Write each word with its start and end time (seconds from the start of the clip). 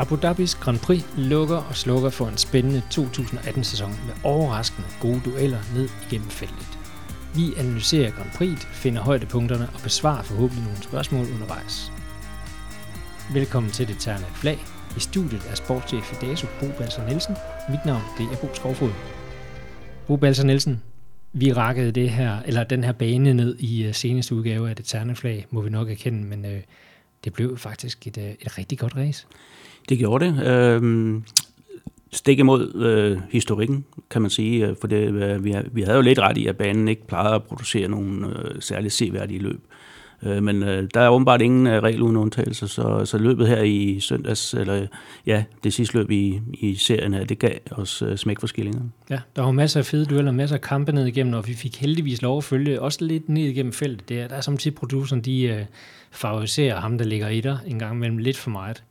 Abu 0.00 0.16
Dhabis 0.16 0.54
Grand 0.54 0.78
Prix 0.78 1.04
lukker 1.16 1.56
og 1.56 1.76
slukker 1.76 2.10
for 2.10 2.26
en 2.28 2.36
spændende 2.36 2.82
2018-sæson 2.94 3.90
med 3.90 4.14
overraskende 4.24 4.88
gode 5.00 5.20
dueller 5.24 5.58
ned 5.74 5.88
igennem 6.06 6.28
feltet. 6.28 6.78
Vi 7.34 7.54
analyserer 7.56 8.10
Grand 8.10 8.30
Prix, 8.38 8.58
finder 8.58 9.02
højdepunkterne 9.02 9.68
og 9.74 9.80
besvarer 9.82 10.22
forhåbentlig 10.22 10.64
nogle 10.64 10.82
spørgsmål 10.82 11.26
undervejs. 11.34 11.92
Velkommen 13.32 13.72
til 13.72 13.88
Det 13.88 13.96
Terne 13.98 14.24
Flag. 14.34 14.58
I 14.96 15.00
studiet 15.00 15.42
er 15.50 15.54
sportschef 15.54 16.12
i 16.12 16.26
DASU, 16.26 16.46
Bo 16.60 16.66
Balser 16.78 17.06
Nielsen. 17.06 17.34
Mit 17.70 17.84
navn 17.86 18.02
det 18.18 18.26
er 18.32 18.36
Bo 18.36 18.54
Skovfod. 18.54 18.92
Bo 20.06 20.16
Balser 20.16 20.44
Nielsen, 20.44 20.82
vi 21.32 21.52
rakkede 21.52 21.92
det 21.92 22.10
her, 22.10 22.42
eller 22.46 22.64
den 22.64 22.84
her 22.84 22.92
bane 22.92 23.34
ned 23.34 23.56
i 23.58 23.84
øh, 23.84 23.94
seneste 23.94 24.34
udgave 24.34 24.70
af 24.70 24.76
Det 24.76 24.84
Terne 24.84 25.16
Flag, 25.16 25.46
må 25.50 25.60
vi 25.60 25.70
nok 25.70 25.90
erkende, 25.90 26.24
men 26.24 26.44
øh, 26.44 26.60
det 27.24 27.32
blev 27.32 27.58
faktisk 27.58 28.06
et, 28.06 28.18
øh, 28.18 28.30
et 28.40 28.58
rigtig 28.58 28.78
godt 28.78 28.96
race. 28.96 29.26
Det 29.88 29.98
gjorde 29.98 30.24
det. 30.24 30.46
Øh, 30.46 31.22
stik 32.12 32.38
imod 32.38 32.74
øh, 32.74 33.18
historikken, 33.30 33.84
kan 34.10 34.22
man 34.22 34.30
sige. 34.30 34.66
Øh, 34.66 34.76
for 34.80 34.86
det, 34.86 35.14
øh, 35.14 35.44
vi, 35.44 35.54
vi 35.72 35.82
havde 35.82 35.96
jo 35.96 36.02
lidt 36.02 36.18
ret 36.18 36.36
i, 36.36 36.46
at 36.46 36.56
banen 36.56 36.88
ikke 36.88 37.06
plejede 37.06 37.34
at 37.34 37.42
producere 37.42 37.88
nogle 37.88 38.26
øh, 38.26 38.62
særligt 38.62 38.94
seværdige 38.94 39.40
løb. 39.40 39.60
Øh, 40.22 40.42
men 40.42 40.62
øh, 40.62 40.88
der 40.94 41.00
er 41.00 41.08
åbenbart 41.08 41.42
ingen 41.42 41.66
øh, 41.66 41.82
regel 41.82 42.02
uden 42.02 42.16
undtagelse, 42.16 42.68
så, 42.68 43.04
så 43.04 43.18
løbet 43.18 43.48
her 43.48 43.62
i 43.62 44.00
søndags, 44.00 44.54
eller 44.54 44.86
ja, 45.26 45.44
det 45.64 45.72
sidste 45.72 45.96
løb 45.98 46.10
i, 46.10 46.40
i 46.52 46.74
serien 46.74 47.14
her, 47.14 47.24
det 47.24 47.38
gav 47.38 47.58
os 47.70 48.02
øh, 48.02 48.16
smæk 48.16 48.40
for 48.40 48.46
skillingerne. 48.46 48.90
Ja, 49.10 49.18
der 49.36 49.42
var 49.42 49.50
masser 49.50 49.80
af 49.80 49.86
fede 49.86 50.04
dueller, 50.04 50.32
masser 50.32 50.56
af 50.56 50.62
kampe 50.62 50.92
ned 50.92 51.06
igennem, 51.06 51.34
og 51.34 51.48
vi 51.48 51.54
fik 51.54 51.76
heldigvis 51.76 52.22
lov 52.22 52.38
at 52.38 52.44
følge 52.44 52.80
også 52.80 53.04
lidt 53.04 53.28
ned 53.28 53.42
igennem 53.42 53.72
feltet. 53.72 54.08
Det 54.08 54.20
er, 54.20 54.28
der 54.28 54.36
er 54.36 54.40
samtidig 54.40 54.74
produceren, 54.74 55.22
de 55.22 55.42
øh, 55.42 55.64
favoriserer 56.10 56.80
ham, 56.80 56.98
der 56.98 57.04
ligger 57.04 57.28
i 57.28 57.40
der 57.40 57.58
en 57.66 57.78
gang 57.78 57.96
imellem 57.96 58.18
lidt 58.18 58.36
for 58.36 58.50
meget. 58.50 58.82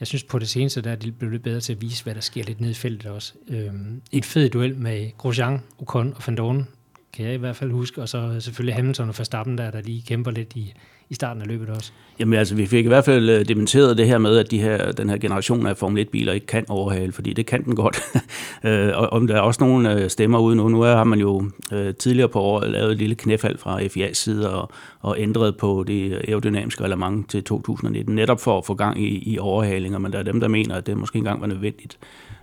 Jeg 0.00 0.06
synes 0.06 0.24
på 0.24 0.38
det 0.38 0.48
seneste, 0.48 0.80
der 0.80 0.90
er 0.90 0.96
de 0.96 1.12
blevet 1.12 1.32
lidt 1.32 1.42
bedre 1.42 1.60
til 1.60 1.72
at 1.72 1.80
vise, 1.80 2.04
hvad 2.04 2.14
der 2.14 2.20
sker 2.20 2.44
lidt 2.44 2.60
ned 2.60 2.70
i 2.70 2.74
feltet 2.74 3.10
også. 3.10 3.32
Øhm, 3.48 4.02
et 4.12 4.24
fed 4.24 4.50
duel 4.50 4.76
med 4.76 5.10
Grosjean, 5.18 5.60
Ocon 5.78 6.12
og 6.16 6.22
Van 6.26 6.36
Dorn, 6.36 6.68
kan 7.12 7.26
jeg 7.26 7.34
i 7.34 7.38
hvert 7.38 7.56
fald 7.56 7.70
huske, 7.70 8.02
og 8.02 8.08
så 8.08 8.40
selvfølgelig 8.40 8.74
Hamilton 8.74 9.08
og 9.08 9.18
Verstappen 9.18 9.58
der, 9.58 9.70
der 9.70 9.80
lige 9.80 10.02
kæmper 10.02 10.30
lidt 10.30 10.56
i, 10.56 10.72
i 11.10 11.14
starten 11.14 11.42
af 11.42 11.48
løbet 11.48 11.68
også. 11.68 11.92
Jamen 12.18 12.38
altså, 12.38 12.54
vi 12.54 12.66
fik 12.66 12.84
i 12.84 12.88
hvert 12.88 13.04
fald 13.04 13.30
øh, 13.30 13.48
dementeret 13.48 13.98
det 13.98 14.06
her 14.06 14.18
med, 14.18 14.36
at 14.36 14.50
de 14.50 14.60
her, 14.60 14.92
den 14.92 15.10
her 15.10 15.16
generation 15.16 15.66
af 15.66 15.76
Formel 15.76 16.06
1-biler 16.06 16.32
ikke 16.32 16.46
kan 16.46 16.64
overhale, 16.68 17.12
fordi 17.12 17.32
det 17.32 17.46
kan 17.46 17.64
den 17.64 17.76
godt. 17.76 18.00
Øh, 18.64 18.90
og 18.94 19.12
om 19.12 19.26
der 19.26 19.36
er 19.36 19.40
også 19.40 19.64
nogle 19.64 19.94
øh, 19.94 20.10
stemmer 20.10 20.38
ude 20.38 20.56
nu. 20.56 20.68
Nu 20.68 20.80
har 20.80 21.04
man 21.04 21.18
jo 21.18 21.50
øh, 21.72 21.94
tidligere 21.94 22.28
på 22.28 22.40
året 22.40 22.70
lavet 22.70 22.92
et 22.92 22.98
lille 22.98 23.14
knæfald 23.14 23.58
fra 23.58 23.80
FIA's 23.80 24.12
side 24.12 24.54
og, 24.54 24.70
og 25.00 25.16
ændret 25.18 25.56
på 25.56 25.84
det 25.86 26.22
aerodynamiske 26.28 26.84
reglement 26.84 27.30
til 27.30 27.44
2019, 27.44 28.14
netop 28.14 28.40
for 28.40 28.58
at 28.58 28.66
få 28.66 28.74
gang 28.74 29.02
i, 29.02 29.32
i 29.32 29.38
overhalinger, 29.38 29.98
men 29.98 30.12
der 30.12 30.18
er 30.18 30.22
dem, 30.22 30.40
der 30.40 30.48
mener, 30.48 30.74
at 30.74 30.86
det 30.86 30.96
måske 30.96 31.18
engang 31.18 31.40
var 31.40 31.46
nødvendigt 31.46 31.98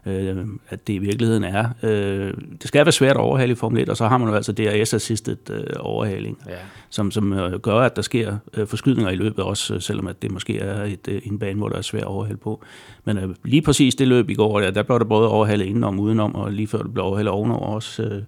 øh, 0.07 0.45
at 0.69 0.87
det 0.87 0.93
i 0.93 0.97
virkeligheden 0.97 1.43
er. 1.43 1.69
Øh, 1.83 2.33
det 2.61 2.67
skal 2.67 2.85
være 2.85 2.91
svært 2.91 3.15
at 3.15 3.21
overhale 3.21 3.51
i 3.51 3.55
Formel 3.55 3.81
1, 3.81 3.89
og 3.89 3.97
så 3.97 4.07
har 4.07 4.17
man 4.17 4.29
jo 4.29 4.35
altså 4.35 4.51
DRS-assisted 4.51 5.49
øh, 5.49 5.63
overhaling, 5.79 6.37
ja. 6.47 6.53
som, 6.89 7.11
som 7.11 7.33
øh, 7.33 7.59
gør, 7.59 7.79
at 7.79 7.95
der 7.95 8.01
sker 8.01 8.37
øh, 8.53 8.67
forskydninger 8.67 9.11
i 9.11 9.15
løbet 9.15 9.45
også, 9.45 9.73
øh, 9.73 9.81
selvom 9.81 10.07
at 10.07 10.21
det 10.21 10.31
måske 10.31 10.59
er 10.59 10.83
et, 10.83 11.07
øh, 11.07 11.21
en 11.23 11.39
bane, 11.39 11.57
hvor 11.57 11.69
der 11.69 11.77
er 11.77 11.81
svært 11.81 12.03
at 12.03 12.07
overhale 12.07 12.37
på. 12.37 12.63
Men 13.05 13.17
øh, 13.17 13.35
lige 13.43 13.61
præcis 13.61 13.95
det 13.95 14.07
løb 14.07 14.29
i 14.29 14.33
går, 14.33 14.59
der, 14.59 14.71
der 14.71 14.83
blev 14.83 14.99
der 14.99 15.05
både 15.05 15.29
overhalet 15.29 15.65
indenom, 15.65 15.99
udenom, 15.99 16.35
og 16.35 16.51
lige 16.51 16.67
før 16.67 16.81
det 16.81 16.93
blev 16.93 17.05
overhalet 17.05 17.31
ovenover 17.31 17.67
også. 17.67 18.03
Øh, 18.03 18.21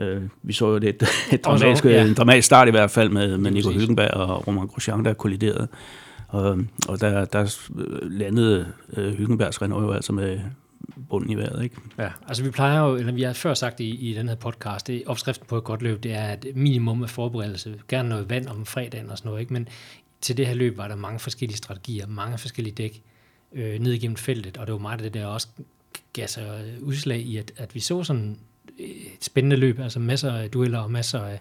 Øh, 0.00 0.22
vi 0.42 0.52
så 0.52 0.66
jo 0.66 0.78
det 0.78 0.88
et, 1.02 1.02
et 1.32 1.44
dramatisk, 1.44 1.84
ja. 1.84 2.04
en 2.04 2.14
dramatisk 2.14 2.46
start 2.46 2.68
i 2.68 2.70
hvert 2.70 2.90
fald 2.90 3.08
med, 3.08 3.38
med 3.38 3.50
Nico 3.50 3.70
Hülkenberg 3.70 4.14
og 4.14 4.46
Roman 4.46 4.66
Grosjean, 4.66 5.04
der 5.04 5.14
kolliderede. 5.14 5.68
Og, 6.28 6.58
og 6.88 7.00
der, 7.00 7.24
der 7.24 7.68
landede 8.02 8.66
øh, 8.96 9.12
Hülkenbergs 9.12 9.62
Renault 9.62 9.86
jo 9.86 9.92
altså 9.92 10.12
med, 10.12 10.38
bunden 11.08 11.30
i 11.30 11.34
vejret. 11.34 11.62
Ikke? 11.62 11.76
Ja, 11.98 12.08
altså 12.28 12.44
vi 12.44 12.50
plejer 12.50 12.80
jo, 12.80 12.96
eller 12.96 13.12
vi 13.12 13.22
har 13.22 13.32
før 13.32 13.54
sagt 13.54 13.80
i, 13.80 14.10
i 14.10 14.14
den 14.14 14.28
her 14.28 14.34
podcast, 14.34 14.86
det 14.86 15.02
opskriften 15.06 15.46
på 15.46 15.56
et 15.56 15.64
godt 15.64 15.82
løb, 15.82 16.02
det 16.02 16.12
er 16.12 16.22
at 16.22 16.46
minimum 16.54 17.02
af 17.02 17.10
forberedelse, 17.10 17.80
gerne 17.88 18.08
noget 18.08 18.30
vand 18.30 18.46
om 18.46 18.66
fredagen 18.66 19.10
og 19.10 19.18
sådan 19.18 19.28
noget, 19.28 19.40
ikke? 19.40 19.52
men 19.52 19.68
til 20.20 20.36
det 20.36 20.46
her 20.46 20.54
løb 20.54 20.76
var 20.76 20.88
der 20.88 20.96
mange 20.96 21.18
forskellige 21.18 21.56
strategier, 21.56 22.06
mange 22.06 22.38
forskellige 22.38 22.74
dæk 22.74 23.02
øh, 23.52 23.78
ned 23.80 23.92
igennem 23.92 24.16
feltet, 24.16 24.56
og 24.56 24.66
det 24.66 24.72
var 24.72 24.78
meget 24.78 25.00
det 25.00 25.14
der 25.14 25.26
også 25.26 25.48
gav 26.12 26.28
sig 26.28 26.64
udslag 26.80 27.18
i, 27.18 27.36
at, 27.36 27.52
at 27.56 27.74
vi 27.74 27.80
så 27.80 28.04
sådan 28.04 28.38
øh, 28.78 28.86
et 28.86 29.24
spændende 29.24 29.56
løb, 29.56 29.80
altså 29.80 29.98
masser 29.98 30.32
af 30.32 30.50
dueller 30.50 30.78
og 30.78 30.90
masser 30.90 31.20
af 31.20 31.40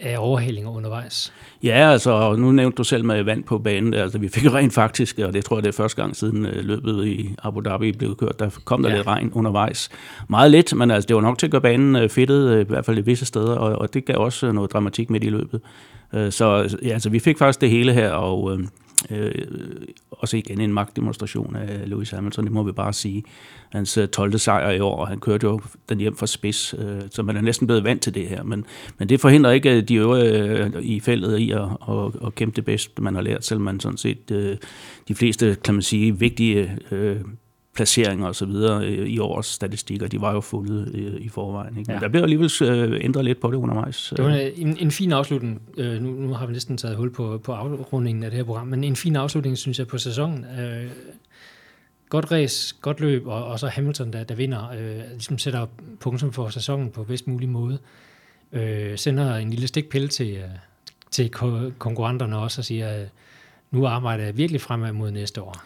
af 0.00 0.16
overhalinger 0.18 0.70
undervejs? 0.70 1.32
Ja, 1.62 1.92
altså 1.92 2.36
nu 2.36 2.52
nævnte 2.52 2.76
du 2.76 2.84
selv 2.84 3.04
med 3.04 3.22
vand 3.22 3.44
på 3.44 3.58
banen. 3.58 3.94
Altså, 3.94 4.18
vi 4.18 4.28
fik 4.28 4.52
rent 4.52 4.72
faktisk, 4.72 5.18
og 5.18 5.32
det 5.32 5.44
tror 5.44 5.56
jeg 5.56 5.62
det 5.62 5.68
er 5.68 5.76
første 5.76 6.02
gang 6.02 6.16
siden 6.16 6.46
øh, 6.46 6.64
løbet 6.64 7.06
i 7.06 7.34
Abu 7.42 7.60
Dhabi 7.60 7.92
blev 7.92 8.16
kørt, 8.16 8.38
der 8.38 8.50
kom 8.64 8.82
der 8.82 8.90
ja. 8.90 8.96
lidt 8.96 9.06
regn 9.06 9.32
undervejs. 9.32 9.88
Meget 10.28 10.50
lidt, 10.50 10.76
men 10.76 10.90
altså, 10.90 11.06
det 11.06 11.16
var 11.16 11.22
nok 11.22 11.38
til 11.38 11.46
at 11.46 11.50
gøre 11.50 11.60
banen 11.60 11.96
øh, 11.96 12.08
fedtet, 12.08 12.50
øh, 12.50 12.60
i 12.60 12.64
hvert 12.68 12.84
fald 12.84 12.98
i 12.98 13.00
visse 13.00 13.26
steder, 13.26 13.54
og, 13.56 13.78
og 13.78 13.94
det 13.94 14.04
gav 14.04 14.16
også 14.16 14.52
noget 14.52 14.72
dramatik 14.72 15.10
midt 15.10 15.24
i 15.24 15.30
løbet. 15.30 15.60
Så 16.12 16.76
ja, 16.82 16.88
altså, 16.88 17.10
vi 17.10 17.18
fik 17.18 17.38
faktisk 17.38 17.60
det 17.60 17.70
hele 17.70 17.92
her, 17.92 18.10
og 18.10 18.60
øh, 19.10 19.34
også 20.10 20.36
igen 20.36 20.60
en 20.60 20.72
magtdemonstration 20.72 21.56
af 21.56 21.88
Lewis 21.90 22.10
Hamilton, 22.10 22.44
det 22.44 22.52
må 22.52 22.62
vi 22.62 22.72
bare 22.72 22.92
sige. 22.92 23.24
Hans 23.72 23.98
12. 24.12 24.34
Øh, 24.34 24.40
sejr 24.40 24.70
i 24.70 24.80
år, 24.80 24.96
og 24.96 25.08
han 25.08 25.20
kørte 25.20 25.46
jo 25.46 25.60
den 25.88 25.98
hjem 25.98 26.16
fra 26.16 26.26
spids, 26.26 26.74
øh, 26.78 27.00
så 27.10 27.22
man 27.22 27.36
er 27.36 27.40
næsten 27.40 27.66
blevet 27.66 27.84
vant 27.84 28.02
til 28.02 28.14
det 28.14 28.26
her. 28.26 28.42
Men, 28.42 28.64
men 28.98 29.08
det 29.08 29.20
forhindrer 29.20 29.50
ikke 29.50 29.80
de 29.80 29.94
øvrige 29.94 30.42
øh, 30.42 30.82
i 30.82 31.00
feltet 31.00 31.38
i 31.38 31.50
at, 31.50 31.60
at, 31.88 32.26
at 32.26 32.34
kæmpe 32.34 32.56
det 32.56 32.64
bedste, 32.64 33.02
man 33.02 33.14
har 33.14 33.22
lært, 33.22 33.44
selvom 33.44 33.62
man 33.62 33.80
sådan 33.80 33.98
set 33.98 34.30
øh, 34.30 34.56
de 35.08 35.14
fleste, 35.14 35.56
kan 35.64 35.74
man 35.74 35.82
sige, 35.82 36.18
vigtige 36.18 36.78
øh, 36.90 37.16
placeringer 37.74 38.26
og 38.26 38.34
så 38.34 38.46
videre 38.46 38.90
i 38.90 39.18
årets 39.18 39.48
statistikker, 39.48 40.06
de 40.06 40.20
var 40.20 40.32
jo 40.32 40.40
fundet 40.40 40.94
i 41.20 41.28
forvejen. 41.28 41.78
Ikke? 41.78 41.88
Men 41.88 41.94
ja. 41.94 42.00
der 42.00 42.08
blev 42.08 42.22
alligevel 42.22 42.98
ændret 43.00 43.24
lidt 43.24 43.40
på 43.40 43.50
det 43.50 43.56
undervejs. 43.56 44.12
Det 44.16 44.24
var 44.24 44.30
en, 44.56 44.76
en 44.80 44.90
fin 44.90 45.12
afslutning. 45.12 45.62
Nu, 45.76 46.10
nu 46.10 46.32
har 46.32 46.46
vi 46.46 46.52
næsten 46.52 46.76
taget 46.76 46.96
hul 46.96 47.10
på, 47.10 47.40
på 47.44 47.52
afrundingen 47.52 48.24
af 48.24 48.30
det 48.30 48.36
her 48.36 48.44
program, 48.44 48.66
men 48.66 48.84
en 48.84 48.96
fin 48.96 49.16
afslutning, 49.16 49.58
synes 49.58 49.78
jeg, 49.78 49.86
på 49.86 49.98
sæsonen. 49.98 50.46
Godt 52.10 52.32
race, 52.32 52.74
godt 52.80 53.00
løb, 53.00 53.26
og, 53.26 53.44
og 53.44 53.60
så 53.60 53.68
Hamilton, 53.68 54.12
der, 54.12 54.24
der 54.24 54.34
vinder, 54.34 54.70
øh, 54.70 55.10
ligesom 55.10 55.38
sætter 55.38 55.66
punktum 56.00 56.32
for 56.32 56.48
sæsonen 56.48 56.90
på 56.90 57.04
bedst 57.04 57.26
mulig 57.26 57.48
måde. 57.48 57.78
Øh, 58.52 58.98
sender 58.98 59.36
en 59.36 59.50
lille 59.50 59.68
stikpille 59.68 60.08
til, 60.08 60.36
øh, 60.36 60.48
til 61.10 61.30
konkurrenterne 61.78 62.38
også 62.38 62.60
og 62.60 62.64
siger, 62.64 63.00
øh, 63.00 63.06
nu 63.72 63.86
arbejder 63.86 64.24
jeg 64.24 64.36
virkelig 64.36 64.60
fremad 64.60 64.92
mod 64.92 65.10
næste 65.10 65.42
år. 65.42 65.56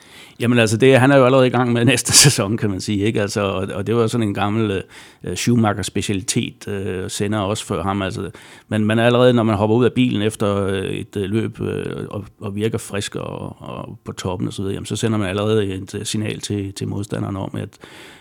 Jamen 0.40 0.58
altså, 0.58 0.76
det, 0.76 1.00
han 1.00 1.10
er 1.10 1.16
jo 1.16 1.24
allerede 1.24 1.46
i 1.46 1.50
gang 1.50 1.72
med 1.72 1.84
næste 1.94 2.12
sæson, 2.12 2.56
kan 2.56 2.70
man 2.70 2.80
sige. 2.80 2.98
Ikke? 2.98 3.20
Altså, 3.20 3.40
og, 3.40 3.68
og 3.74 3.86
det 3.86 3.96
var 3.96 4.06
sådan 4.06 4.28
en 4.28 4.34
gammel 4.34 4.82
uh, 5.24 5.32
Schumacher-specialitet, 5.34 6.66
uh, 6.68 7.10
sender 7.10 7.38
også 7.38 7.64
for 7.64 7.82
ham. 7.82 8.02
Altså, 8.02 8.30
men 8.68 8.84
man 8.84 8.98
er 8.98 9.06
allerede, 9.06 9.32
når 9.32 9.42
man 9.42 9.56
hopper 9.56 9.76
ud 9.76 9.84
af 9.84 9.92
bilen 9.92 10.22
efter 10.22 10.66
øh, 10.66 10.84
et 10.84 11.16
uh, 11.16 11.22
løb 11.22 11.60
uh, 11.60 11.68
og, 12.08 12.24
og 12.40 12.56
virker 12.56 12.78
frisk 12.78 13.16
og, 13.16 13.62
og 13.62 13.98
på 14.04 14.12
toppen 14.12 14.48
osv., 14.48 14.64
så, 14.64 14.80
så 14.84 14.96
sender 14.96 15.18
man 15.18 15.28
allerede 15.28 15.66
et 15.66 15.94
uh, 15.94 16.02
signal 16.02 16.40
til, 16.40 16.72
til 16.72 16.88
modstanderne 16.88 17.38
om, 17.38 17.50
at 17.54 17.68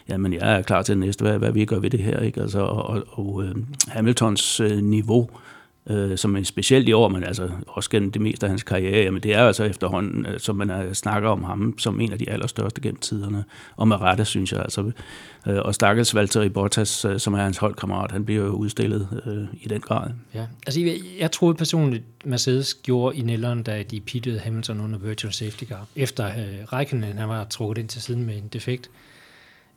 jamen, 0.09 0.33
jeg 0.33 0.57
er 0.57 0.61
klar 0.61 0.81
til 0.81 0.95
det 0.95 0.99
næste, 0.99 1.21
hvad, 1.21 1.37
hvad 1.37 1.51
vi 1.51 1.65
gør 1.65 1.79
ved 1.79 1.89
det 1.89 1.99
her. 1.99 2.19
Ikke? 2.19 2.41
Altså, 2.41 2.59
og 2.59 2.83
og, 2.83 3.03
og 3.11 3.35
uh, 3.35 3.45
Hamiltons 3.87 4.61
uh, 4.61 4.77
niveau 4.77 5.29
øh, 5.89 6.17
som 6.17 6.35
er 6.35 6.43
specielt 6.43 6.89
i 6.89 6.93
år, 6.93 7.07
men 7.07 7.23
altså 7.23 7.49
også 7.67 7.89
gennem 7.89 8.11
det 8.11 8.21
meste 8.21 8.45
af 8.45 8.49
hans 8.49 8.63
karriere, 8.63 9.11
men 9.11 9.23
det 9.23 9.33
er 9.33 9.47
altså 9.47 9.63
efterhånden, 9.63 10.25
øh, 10.25 10.39
som 10.39 10.55
man 10.55 10.69
er, 10.69 10.93
snakker 10.93 11.29
om 11.29 11.43
ham 11.43 11.75
som 11.77 12.01
en 12.01 12.11
af 12.11 12.19
de 12.19 12.29
allerstørste 12.29 12.81
gennem 12.81 12.99
tiderne, 12.99 13.43
og 13.75 13.87
med 13.87 14.01
rette, 14.01 14.25
synes 14.25 14.51
jeg. 14.51 14.61
Altså, 14.61 14.91
øh, 15.47 15.59
og 15.59 15.75
stakkels 15.75 16.15
Valtteri 16.15 16.49
Bottas, 16.49 17.05
øh, 17.05 17.19
som 17.19 17.33
er 17.33 17.43
hans 17.43 17.57
holdkammerat, 17.57 18.11
han 18.11 18.25
bliver 18.25 18.45
jo 18.45 18.51
udstillet 18.51 19.21
øh, 19.25 19.61
i 19.61 19.67
den 19.67 19.81
grad. 19.81 20.11
Ja, 20.33 20.45
altså 20.67 20.81
jeg, 20.81 20.95
jeg 21.19 21.31
troede 21.31 21.55
personligt, 21.55 22.03
Mercedes 22.25 22.73
gjorde 22.73 23.17
i 23.17 23.21
nælderen, 23.21 23.63
da 23.63 23.83
de 23.83 23.99
pittede 23.99 24.39
Hamilton 24.39 24.81
under 24.81 24.99
virtual 24.99 25.33
safety 25.33 25.63
car, 25.63 25.87
efter 25.95 26.27
øh, 26.27 26.73
Raikkonen, 26.73 27.17
han 27.17 27.29
var 27.29 27.43
trukket 27.43 27.77
ind 27.77 27.89
til 27.89 28.01
siden 28.01 28.25
med 28.25 28.37
en 28.37 28.49
defekt. 28.53 28.89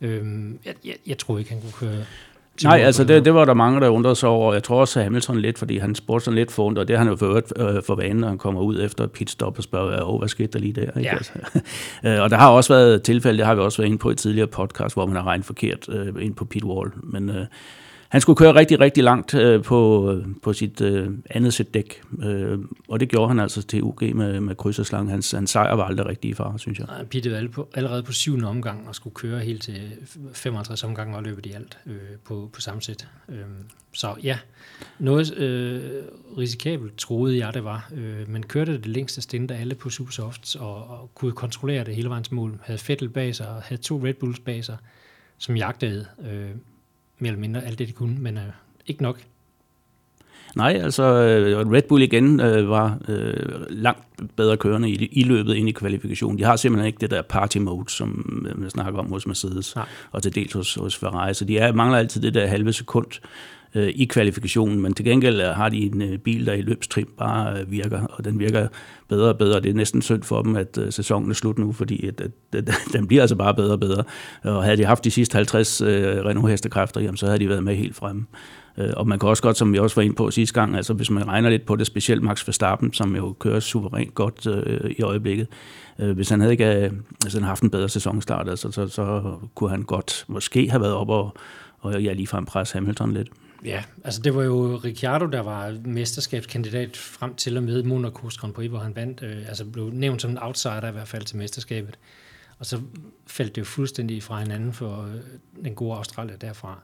Øhm, 0.01 0.59
jeg, 0.65 0.75
jeg, 0.85 0.95
jeg 1.07 1.19
troede 1.19 1.41
ikke, 1.41 1.53
han 1.53 1.61
kunne 1.61 1.73
køre 1.73 2.05
Nej, 2.65 2.79
altså 2.79 3.05
det, 3.05 3.25
det 3.25 3.35
var 3.35 3.45
der 3.45 3.55
mange, 3.55 3.81
der 3.81 3.89
undrede 3.89 4.17
sig 4.17 4.29
over. 4.29 4.53
Jeg 4.53 4.63
tror 4.63 4.81
også, 4.81 4.99
at 4.99 5.05
Hamilton 5.05 5.39
lidt, 5.39 5.59
fordi 5.59 5.79
han 5.79 5.95
spurgte 5.95 6.25
sådan 6.25 6.39
lidt 6.39 6.53
for 6.53 6.63
og 6.79 6.89
det 6.89 6.97
har 6.97 7.05
han 7.05 7.13
jo 7.13 7.17
for, 7.17 7.37
øh, 7.37 7.83
for 7.83 7.95
vanen, 7.95 8.17
når 8.17 8.29
han 8.29 8.39
kommer 8.39 8.61
ud 8.61 8.83
efter 8.83 9.07
pitstop 9.07 9.59
og 9.59 9.63
spørger, 9.63 10.03
oh, 10.03 10.19
hvad 10.19 10.29
skete 10.29 10.49
der 10.53 10.59
lige 10.59 10.73
der? 10.73 10.83
Ikke? 10.83 11.01
Ja. 11.01 11.15
Altså, 11.15 11.33
øh, 12.07 12.23
og 12.23 12.31
der 12.31 12.37
har 12.37 12.51
også 12.51 12.75
været 12.75 13.03
tilfælde, 13.03 13.39
det 13.39 13.47
har 13.47 13.55
vi 13.55 13.61
også 13.61 13.79
været 13.79 13.87
inde 13.87 13.99
på 13.99 14.09
i 14.09 14.13
et 14.13 14.19
tidligere 14.19 14.47
podcast, 14.47 14.95
hvor 14.95 15.07
man 15.07 15.17
har 15.17 15.27
regnet 15.27 15.47
forkert 15.47 15.89
øh, 15.89 16.15
ind 16.21 16.35
på 16.35 16.45
pitwall. 16.45 16.91
Men, 17.03 17.29
øh, 17.29 17.47
han 18.09 18.21
skulle 18.21 18.37
køre 18.37 18.55
rigtig, 18.55 18.81
rigtig 18.81 19.05
langt 19.05 19.35
øh, 19.35 19.63
på, 19.63 20.13
øh, 20.13 20.27
på 20.43 20.53
sit 20.53 20.81
øh, 20.81 21.11
andet 21.31 21.55
sæt 21.55 21.75
dæk, 21.75 22.03
øh, 22.23 22.59
og 22.89 23.01
det 23.01 23.09
gjorde 23.09 23.29
han 23.29 23.41
altså 23.41 23.63
til 23.63 23.83
UG 23.83 24.03
med, 24.15 24.41
med 24.41 24.55
kryds 24.55 24.79
og 24.79 24.87
slang. 24.87 25.11
Hans, 25.11 25.31
hans 25.31 25.51
sejr 25.51 25.75
var 25.75 25.85
aldrig 25.85 26.07
rigtig 26.07 26.31
i 26.31 26.35
far, 26.35 26.57
synes 26.57 26.79
jeg. 26.79 26.87
Nej, 26.87 27.05
Pitte 27.05 27.33
var 27.33 27.49
på, 27.53 27.69
allerede 27.75 28.03
på 28.03 28.13
syvende 28.13 28.49
omgang 28.49 28.89
og 28.89 28.95
skulle 28.95 29.15
køre 29.15 29.41
helt 29.41 29.63
til 29.63 29.93
55 30.33 30.85
omgang 30.85 31.17
og 31.17 31.23
løbet 31.23 31.47
i 31.47 31.53
alt 31.53 31.79
øh, 31.87 31.95
på, 32.25 32.51
på 32.53 32.61
samme 32.61 32.83
sæt. 32.83 33.09
Øh, 33.29 33.39
så 33.93 34.15
ja, 34.23 34.39
noget 34.99 35.39
øh, 35.39 35.83
risikabelt 36.39 36.99
troede 36.99 37.39
jeg, 37.39 37.55
det 37.55 37.65
var, 37.65 37.91
øh, 37.95 38.29
men 38.29 38.43
kørte 38.43 38.73
det 38.73 38.87
længste 38.87 39.23
stint 39.23 39.51
af 39.51 39.61
alle 39.61 39.75
på 39.75 39.91
Supersofts 39.91 40.55
og, 40.55 40.91
og 40.91 41.11
kunne 41.15 41.33
kontrollere 41.33 41.85
det 41.85 41.95
hele 41.95 42.09
vejen 42.09 42.25
til 42.25 42.35
mål. 42.35 42.61
Havde 42.63 42.79
Fettel 42.79 43.09
bag 43.09 43.35
sig 43.35 43.49
og 43.49 43.63
havde 43.63 43.83
to 43.83 44.01
Red 44.05 44.15
Bulls 44.15 44.41
bag 44.41 44.65
sig, 44.65 44.77
som 45.39 45.57
jagtede 45.57 46.07
øh, 46.31 46.51
mere 47.19 47.29
eller 47.29 47.41
mindre 47.41 47.65
alt 47.65 47.79
det, 47.79 47.89
de 47.89 47.93
kunne, 47.93 48.19
men 48.19 48.37
øh, 48.37 48.43
ikke 48.87 49.03
nok. 49.03 49.21
Nej, 50.57 50.81
altså 50.83 51.03
øh, 51.03 51.71
Red 51.71 51.83
Bull 51.83 52.03
igen 52.03 52.41
øh, 52.41 52.71
var 52.71 52.99
øh, 53.09 53.67
langt 53.71 54.03
bedre 54.37 54.57
kørende 54.57 54.91
i, 54.91 55.09
i 55.13 55.23
løbet 55.23 55.55
ind 55.55 55.69
i 55.69 55.73
kvalifikationen. 55.73 56.39
De 56.39 56.45
har 56.45 56.57
simpelthen 56.57 56.87
ikke 56.87 56.99
det 57.01 57.11
der 57.11 57.23
party 57.23 57.59
mode, 57.59 57.91
som 57.91 58.47
øh, 58.51 58.61
man 58.61 58.71
snakker 58.71 59.01
om 59.01 59.09
hos 59.09 59.27
Mercedes 59.27 59.77
Nej. 59.77 59.87
og 60.13 60.23
til 60.23 60.35
dels 60.35 60.53
hos, 60.53 60.75
hos 60.75 60.97
Ferrari. 60.97 61.35
Så 61.35 61.45
de 61.45 61.59
er, 61.59 61.73
mangler 61.73 61.99
altid 61.99 62.21
det 62.21 62.35
der 62.35 62.47
halve 62.47 62.73
sekund 62.73 63.07
øh, 63.77 63.93
i 63.95 64.05
kvalifikationen, 64.05 64.81
men 64.81 64.95
til 64.95 65.05
gengæld 65.05 65.41
øh, 65.41 65.47
har 65.47 65.69
de 65.69 65.77
en 65.77 66.03
øh, 66.03 66.19
bil, 66.19 66.47
der 66.47 66.53
i 66.53 66.61
løbstrim 66.61 67.09
bare 67.19 67.61
øh, 67.61 67.71
virker, 67.71 68.01
og 68.07 68.25
den 68.25 68.39
virker 68.39 68.69
bedre 69.09 69.29
og 69.29 69.39
bedre. 69.39 69.61
Det 69.61 69.71
er 69.71 69.75
næsten 69.75 70.03
synd 70.03 70.23
for 70.23 70.43
dem, 70.43 70.57
at 70.57 70.79
øh, 70.79 70.93
sæsonen 70.93 71.31
er 71.31 71.35
slut 71.35 71.59
nu, 71.59 71.73
fordi 71.73 72.07
at, 72.07 72.21
at, 72.21 72.31
at, 72.53 72.71
den 72.93 73.07
bliver 73.07 73.23
altså 73.23 73.37
bare 73.37 73.55
bedre 73.55 73.73
og 73.73 73.81
bedre. 73.81 74.05
Og 74.43 74.65
havde 74.65 74.77
de 74.77 74.85
haft 74.85 75.05
de 75.05 75.11
sidste 75.11 75.37
50 75.37 75.81
øh, 75.81 75.89
Renault-hestekræfter, 76.25 77.01
jamen, 77.01 77.17
så 77.17 77.27
havde 77.27 77.39
de 77.39 77.49
været 77.49 77.65
med 77.65 77.75
helt 77.75 77.97
fremme. 77.97 78.27
Øh, 78.79 78.91
og 78.97 79.09
man 79.09 79.19
kan 79.19 79.29
også 79.29 79.43
godt, 79.43 79.57
som 79.57 79.73
vi 79.73 79.79
også 79.79 79.97
var 79.97 80.03
inde 80.03 80.17
på 80.17 80.31
sidste 80.31 80.61
gang, 80.61 80.77
altså 80.77 80.95
hvis 80.95 81.11
man 81.11 81.29
regner 81.29 81.51
lidt 81.51 81.67
på 81.67 81.77
det, 81.77 81.87
specielt 81.87 82.23
Max 82.23 82.47
Verstappen, 82.49 82.93
som 82.93 83.17
jo 83.17 83.33
kører 83.33 83.61
suverænt 83.61 84.15
godt 84.15 84.47
øh, 84.47 84.91
i 84.91 85.03
øjeblikket, 85.03 85.47
øh, 85.99 86.11
hvis 86.11 86.29
han 86.29 86.41
havde 86.41 86.53
ikke 86.53 86.65
altså, 86.65 87.39
han 87.39 87.43
haft 87.43 87.63
en 87.63 87.71
bedre 87.71 87.89
sæsonstart, 87.89 88.49
altså, 88.49 88.71
så, 88.71 88.89
så 88.89 89.35
kunne 89.55 89.71
han 89.71 89.83
godt 89.83 90.25
måske 90.29 90.71
have 90.71 90.81
været 90.81 90.95
op 90.95 91.09
og, 91.09 91.37
og 91.79 92.03
ja, 92.03 92.13
ligefrem 92.13 92.45
presse 92.45 92.75
Hamilton 92.75 93.13
lidt. 93.13 93.29
Ja, 93.67 93.85
altså 94.05 94.23
det 94.23 94.35
var 94.35 94.43
jo 94.43 94.77
Ricciardo, 94.85 95.27
der 95.27 95.41
var 95.41 95.79
mesterskabskandidat 95.85 96.97
frem 96.97 97.35
til 97.35 97.57
og 97.57 97.63
med 97.63 97.83
Monaco's 97.83 98.37
Grand 98.41 98.55
Prix, 98.55 98.69
hvor 98.69 98.79
han 98.79 98.97
vandt, 98.97 99.23
øh, 99.23 99.49
altså 99.49 99.65
blev 99.65 99.91
nævnt 99.91 100.23
som 100.23 100.31
en 100.31 100.39
outsider 100.39 100.89
i 100.89 100.93
hvert 100.93 101.09
fald 101.09 101.25
til 101.25 101.37
mesterskabet. 101.37 101.99
Og 102.59 102.67
så 102.67 102.81
faldt 103.27 103.55
det 103.55 103.61
jo 103.61 103.65
fuldstændig 103.65 104.23
fra 104.23 104.39
hinanden 104.39 104.73
for 104.73 105.03
øh, 105.03 105.21
den 105.65 105.75
gode 105.75 105.97
Australier 105.97 106.37
derfra. 106.37 106.83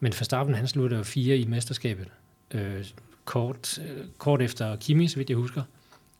Men 0.00 0.12
Verstappen, 0.12 0.54
han 0.54 0.68
sluttede 0.68 0.98
jo 0.98 1.04
fire 1.04 1.36
i 1.36 1.46
mesterskabet. 1.46 2.08
Øh, 2.54 2.84
kort, 3.24 3.78
øh, 3.78 4.04
kort 4.18 4.42
efter 4.42 4.76
Kimi, 4.76 5.08
så 5.08 5.16
vidt 5.16 5.30
jeg 5.30 5.36
husker. 5.36 5.62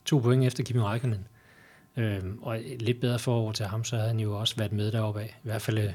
To 0.05 0.19
point 0.19 0.45
efter 0.45 0.65
Kimi 0.65 0.81
Räikkönen. 0.83 1.19
Øh, 1.97 2.23
og 2.43 2.59
lidt 2.81 3.01
bedre 3.01 3.19
forår 3.19 3.53
til 3.53 3.67
ham, 3.67 3.85
så 3.85 3.97
havde 3.97 4.09
han 4.09 4.21
jo 4.21 4.39
også 4.39 4.57
været 4.57 4.73
med 4.73 4.93
deroppe 4.93 5.21
af. 5.21 5.39
I 5.45 5.49
hvert 5.49 5.63
fald 5.63 5.79
øh, 5.79 5.93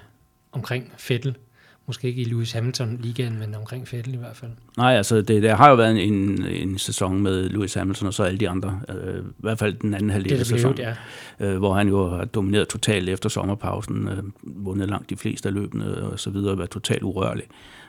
omkring 0.52 0.92
Fettel. 0.98 1.38
Måske 1.86 2.08
ikke 2.08 2.22
i 2.22 2.26
Lewis 2.26 2.52
Hamilton-ligaen, 2.52 3.40
men 3.40 3.56
omkring 3.56 3.88
Fettel 3.88 4.14
i 4.14 4.18
hvert 4.18 4.36
fald. 4.36 4.52
Nej, 4.78 4.94
altså 4.94 5.22
det, 5.22 5.44
der 5.44 5.56
har 5.56 5.70
jo 5.70 5.76
været 5.76 6.08
en, 6.08 6.46
en 6.46 6.78
sæson 6.78 7.22
med 7.22 7.50
Lewis 7.50 7.74
Hamilton 7.74 8.08
og 8.08 8.14
så 8.14 8.24
alle 8.24 8.40
de 8.40 8.50
andre. 8.50 8.80
Øh, 8.90 9.20
I 9.20 9.22
hvert 9.38 9.60
fald 9.60 9.74
den 9.74 9.94
anden 9.94 10.10
halvdel 10.10 10.40
af 10.40 10.46
sæsonen, 10.46 10.78
ja. 10.78 10.94
øh, 11.40 11.58
hvor 11.58 11.74
han 11.74 11.88
jo 11.88 12.10
har 12.10 12.26
domineret 12.26 12.68
totalt 12.68 13.10
efter 13.10 13.30
sommerpausen, 13.30 14.08
øh, 14.08 14.24
vundet 14.66 14.90
langt 14.90 15.10
de 15.10 15.16
fleste 15.16 15.50
af 15.50 15.54
løbende 15.54 16.12
og 16.12 16.20
så 16.20 16.30
videre, 16.30 16.58
været 16.58 16.70
totalt 16.70 17.04
urørlig. 17.04 17.44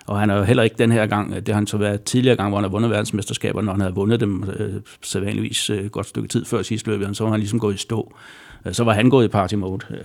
Og 0.06 0.20
han 0.20 0.30
er 0.30 0.36
jo 0.36 0.42
heller 0.42 0.62
ikke 0.62 0.76
den 0.78 0.92
her 0.92 1.06
gang, 1.06 1.34
det 1.34 1.48
har 1.48 1.54
han 1.54 1.66
så 1.66 1.76
været 1.76 2.02
tidligere 2.02 2.36
gang, 2.36 2.48
hvor 2.48 2.58
han 2.58 2.64
har 2.64 2.70
vundet 2.70 2.90
verdensmesterskaber, 2.90 3.62
når 3.62 3.72
han 3.72 3.80
havde 3.80 3.94
vundet 3.94 4.20
dem 4.20 4.44
øh, 4.58 4.74
sædvanligvis 5.02 5.70
øh, 5.70 5.86
godt 5.86 6.06
stykke 6.06 6.28
tid 6.28 6.44
før 6.44 6.62
sidste 6.62 6.90
løb, 6.90 7.14
så 7.14 7.24
var 7.24 7.30
han 7.30 7.40
ligesom 7.40 7.60
gået 7.60 7.74
i 7.74 7.78
stå. 7.78 8.14
Øh, 8.66 8.72
så 8.72 8.84
var 8.84 8.92
han 8.92 9.10
gået 9.10 9.24
i 9.24 9.28
party 9.28 9.54
mode, 9.54 9.86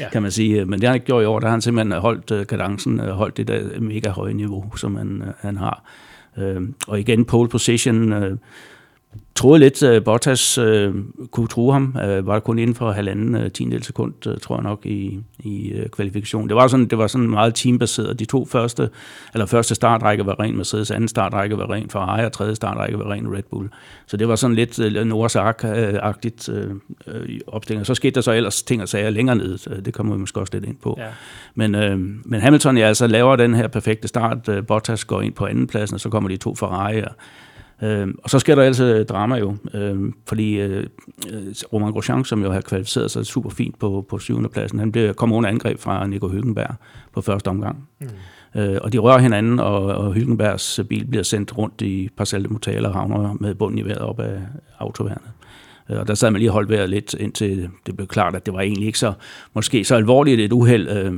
ja. 0.00 0.08
kan 0.12 0.22
man 0.22 0.30
sige. 0.30 0.64
Men 0.64 0.80
det 0.80 0.82
har 0.82 0.88
han 0.88 0.96
ikke 0.96 1.06
gjort 1.06 1.22
i 1.22 1.26
år, 1.26 1.38
der 1.38 1.46
har 1.46 1.52
han 1.52 1.60
simpelthen 1.60 2.00
holdt 2.00 2.30
øh, 2.30 2.46
kadencen, 2.46 3.00
øh, 3.00 3.08
holdt 3.08 3.36
det 3.36 3.48
der 3.48 3.80
mega 3.80 4.10
høje 4.10 4.34
niveau, 4.34 4.76
som 4.76 4.96
han, 4.96 5.22
han 5.40 5.56
har. 5.56 5.84
Og 6.86 7.00
igen, 7.00 7.24
pole 7.24 7.48
position, 7.48 8.12
troede 9.34 9.58
lidt, 9.58 9.82
at 9.82 9.98
uh, 9.98 10.04
Bottas 10.04 10.58
uh, 10.58 10.94
kunne 11.30 11.48
true 11.48 11.72
ham. 11.72 11.96
Uh, 12.04 12.26
var 12.26 12.40
kun 12.40 12.58
inden 12.58 12.76
for 12.76 12.92
halvanden 12.92 13.34
uh, 13.34 13.50
tiendel 13.50 13.82
sekund, 13.82 14.38
tror 14.40 14.56
jeg 14.56 14.62
nok, 14.62 14.86
i, 14.86 15.20
i 15.38 15.72
kvalifikationen. 15.92 16.48
Det 16.48 16.56
var 16.56 16.68
sådan, 16.68 16.86
det 16.86 16.98
var 16.98 17.06
sådan 17.06 17.30
meget 17.30 17.54
teambaseret. 17.54 18.18
De 18.18 18.24
to 18.24 18.44
første, 18.44 18.90
eller 19.34 19.46
første 19.46 19.74
startrække 19.74 20.26
var 20.26 20.40
ren 20.40 20.56
Mercedes, 20.56 20.90
anden 20.90 21.08
startrække 21.08 21.58
var 21.58 21.70
ren 21.70 21.90
Ferrari, 21.90 22.24
og 22.24 22.32
tredje 22.32 22.54
startrække 22.54 22.98
var 22.98 23.10
ren 23.10 23.36
Red 23.36 23.42
Bull. 23.50 23.68
Så 24.06 24.16
det 24.16 24.28
var 24.28 24.36
sådan 24.36 24.56
lidt 24.56 24.78
uh, 24.78 25.06
Nords 25.06 25.36
agtigt 25.36 26.48
uh, 26.48 26.70
uh, 27.06 27.14
opstilling. 27.46 27.86
Så 27.86 27.94
skete 27.94 28.14
der 28.14 28.20
så 28.20 28.32
ellers 28.32 28.62
ting 28.62 28.82
og 28.82 28.88
sager 28.88 29.10
længere 29.10 29.36
ned. 29.36 29.82
Det 29.82 29.94
kommer 29.94 30.14
vi 30.14 30.20
måske 30.20 30.40
også 30.40 30.52
lidt 30.52 30.64
ind 30.64 30.76
på. 30.82 30.96
Ja. 30.98 31.06
Men, 31.54 31.70
men 32.24 32.40
Hamilton 32.40 32.78
ja, 32.78 32.86
altså 32.86 33.06
laver 33.06 33.36
den 33.36 33.54
her 33.54 33.68
perfekte 33.68 34.08
start. 34.08 34.48
Bottas 34.68 35.04
går 35.04 35.20
ind 35.20 35.34
på 35.34 35.46
anden 35.46 35.66
pladsen, 35.66 35.94
og 35.94 36.00
så 36.00 36.08
kommer 36.08 36.28
de 36.28 36.36
to 36.36 36.54
Ferrari'er 36.62 37.14
Øh, 37.82 38.08
og 38.22 38.30
så 38.30 38.38
sker 38.38 38.54
der 38.54 38.62
altså 38.62 39.04
drama 39.08 39.36
jo, 39.36 39.56
øh, 39.74 40.12
fordi 40.26 40.60
øh, 40.60 40.86
Roman 41.72 41.92
Grosjean, 41.92 42.24
som 42.24 42.42
jo 42.42 42.52
har 42.52 42.60
kvalificeret 42.60 43.10
sig 43.10 43.26
super 43.26 43.50
fint 43.50 43.78
på, 43.78 44.06
på 44.08 44.18
syvende 44.18 44.48
pladsen, 44.48 44.78
han 44.78 44.92
bliver, 44.92 45.12
kommer 45.12 45.36
under 45.36 45.50
angreb 45.50 45.78
fra 45.78 46.06
Nico 46.06 46.28
Hülkenberg 46.28 46.74
på 47.12 47.20
første 47.20 47.48
omgang. 47.48 47.88
Mm. 48.00 48.08
Øh, 48.60 48.78
og 48.82 48.92
de 48.92 48.98
rører 48.98 49.18
hinanden, 49.18 49.58
og, 49.58 49.84
og 49.84 50.16
Hülkenbergs 50.16 50.82
bil 50.82 51.06
bliver 51.06 51.22
sendt 51.22 51.58
rundt 51.58 51.82
i 51.82 52.08
Parcelle 52.16 52.48
de 52.48 52.52
Motal 52.52 52.86
og 52.86 52.92
havner 52.92 53.36
med 53.40 53.54
bunden 53.54 53.78
i 53.78 53.84
vejret 53.84 53.98
op 53.98 54.20
af 54.20 54.38
autoværnet. 54.78 55.30
Øh, 55.90 55.98
og 55.98 56.08
der 56.08 56.14
sad 56.14 56.30
man 56.30 56.38
lige 56.38 56.50
holdt 56.50 56.70
vejret 56.70 56.90
lidt, 56.90 57.14
indtil 57.14 57.70
det 57.86 57.96
blev 57.96 58.08
klart, 58.08 58.34
at 58.34 58.46
det 58.46 58.54
var 58.54 58.60
egentlig 58.60 58.86
ikke 58.86 58.98
så, 58.98 59.12
måske 59.54 59.84
så 59.84 59.94
alvorligt 59.94 60.40
et 60.40 60.52
uheld. 60.52 60.88
Øh, 60.88 61.12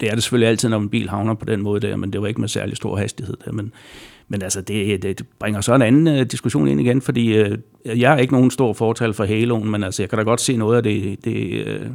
det 0.00 0.08
er 0.10 0.14
det 0.14 0.22
selvfølgelig 0.22 0.48
altid, 0.48 0.68
når 0.68 0.78
en 0.78 0.88
bil 0.88 1.08
havner 1.08 1.34
på 1.34 1.44
den 1.44 1.62
måde 1.62 1.80
der, 1.80 1.96
men 1.96 2.12
det 2.12 2.20
var 2.20 2.26
ikke 2.26 2.40
med 2.40 2.48
særlig 2.48 2.76
stor 2.76 2.96
hastighed 2.96 3.36
der. 3.44 3.52
Men, 3.52 3.72
men 4.28 4.42
altså, 4.42 4.60
det, 4.60 5.02
det 5.02 5.26
bringer 5.38 5.60
så 5.60 5.74
en 5.74 5.82
anden 5.82 6.20
uh, 6.20 6.26
diskussion 6.26 6.68
ind 6.68 6.80
igen, 6.80 7.02
fordi 7.02 7.40
uh, 7.40 7.58
jeg 7.84 8.12
er 8.12 8.16
ikke 8.16 8.32
nogen 8.32 8.50
stor 8.50 8.72
fortal 8.72 9.14
for 9.14 9.24
haloen, 9.24 9.70
men 9.70 9.84
altså, 9.84 10.02
jeg 10.02 10.10
kan 10.10 10.18
da 10.18 10.24
godt 10.24 10.40
se 10.40 10.56
noget 10.56 10.76
af 10.76 10.82
det, 10.82 11.24
det 11.24 11.66
uh, 11.66 11.86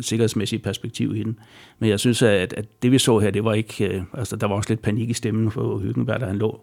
sikkerhedsmæssige 0.00 0.58
perspektiv 0.58 1.16
i 1.16 1.22
den. 1.22 1.38
Men 1.78 1.90
jeg 1.90 2.00
synes, 2.00 2.22
at, 2.22 2.52
at 2.52 2.64
det 2.82 2.92
vi 2.92 2.98
så 2.98 3.18
her, 3.18 3.30
det 3.30 3.44
var 3.44 3.54
ikke, 3.54 3.96
uh, 3.96 4.18
altså, 4.18 4.36
der 4.36 4.46
var 4.46 4.54
også 4.54 4.70
lidt 4.70 4.82
panik 4.82 5.10
i 5.10 5.14
stemmen 5.14 5.50
for 5.50 5.78
Hyggenberg, 5.78 6.20
da 6.20 6.26
han 6.26 6.36
lå. 6.36 6.60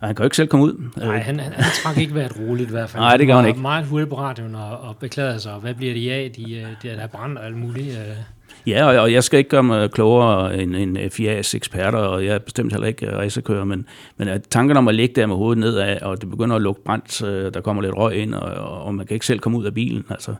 Og 0.00 0.06
han 0.06 0.16
kan 0.16 0.22
jo 0.22 0.26
ikke 0.26 0.36
selv 0.36 0.48
komme 0.48 0.66
ud. 0.66 0.90
Nej, 0.96 1.18
han, 1.18 1.40
han, 1.40 1.52
han 1.52 1.64
trak 1.82 1.98
ikke 1.98 2.14
været 2.14 2.32
roligt 2.40 2.68
i 2.68 2.72
hvert 2.72 2.90
fald. 2.90 3.02
Nej, 3.02 3.16
det 3.16 3.26
gør 3.26 3.36
han 3.36 3.48
ikke. 3.48 3.60
meget 3.60 3.86
hurtigt 3.86 4.10
på 4.10 4.18
radioen 4.18 4.54
og, 4.54 4.78
og 4.78 4.96
beklagede 4.96 5.40
sig, 5.40 5.54
hvad 5.54 5.74
bliver 5.74 5.94
de 5.94 6.12
af, 6.12 6.30
de, 6.36 6.66
de 6.82 6.88
der 6.88 7.06
brand 7.06 7.38
og 7.38 7.46
alt 7.46 7.56
muligt. 7.56 7.98
Ja, 8.68 8.84
og, 8.84 9.02
og 9.02 9.12
jeg 9.12 9.24
skal 9.24 9.38
ikke 9.38 9.50
gøre 9.50 9.62
mig 9.62 9.90
klogere 9.90 10.58
end, 10.62 10.76
end 10.76 10.98
øh, 10.98 11.04
FIA's 11.04 11.56
eksperter, 11.56 11.98
og 11.98 12.24
jeg 12.24 12.34
er 12.34 12.38
bestemt 12.38 12.72
heller 12.72 12.88
ikke 12.88 13.06
øh, 13.06 13.16
racerkører, 13.16 13.64
men, 13.64 13.86
men 14.16 14.28
øh, 14.28 14.34
at 14.34 14.42
tanken 14.50 14.76
om 14.76 14.88
at 14.88 14.94
ligge 14.94 15.14
der 15.20 15.26
med 15.26 15.36
hovedet 15.36 15.58
nedad, 15.58 16.02
og 16.02 16.20
det 16.20 16.30
begynder 16.30 16.56
at 16.56 16.62
lukke 16.62 16.82
brændt, 16.84 17.18
der 17.54 17.60
kommer 17.60 17.82
lidt 17.82 17.96
røg 17.96 18.14
ind, 18.14 18.34
og, 18.34 18.82
og 18.84 18.94
man 18.94 19.06
kan 19.06 19.14
ikke 19.14 19.26
selv 19.26 19.38
komme 19.38 19.58
ud 19.58 19.64
af 19.64 19.74
bilen, 19.74 20.04
altså 20.10 20.34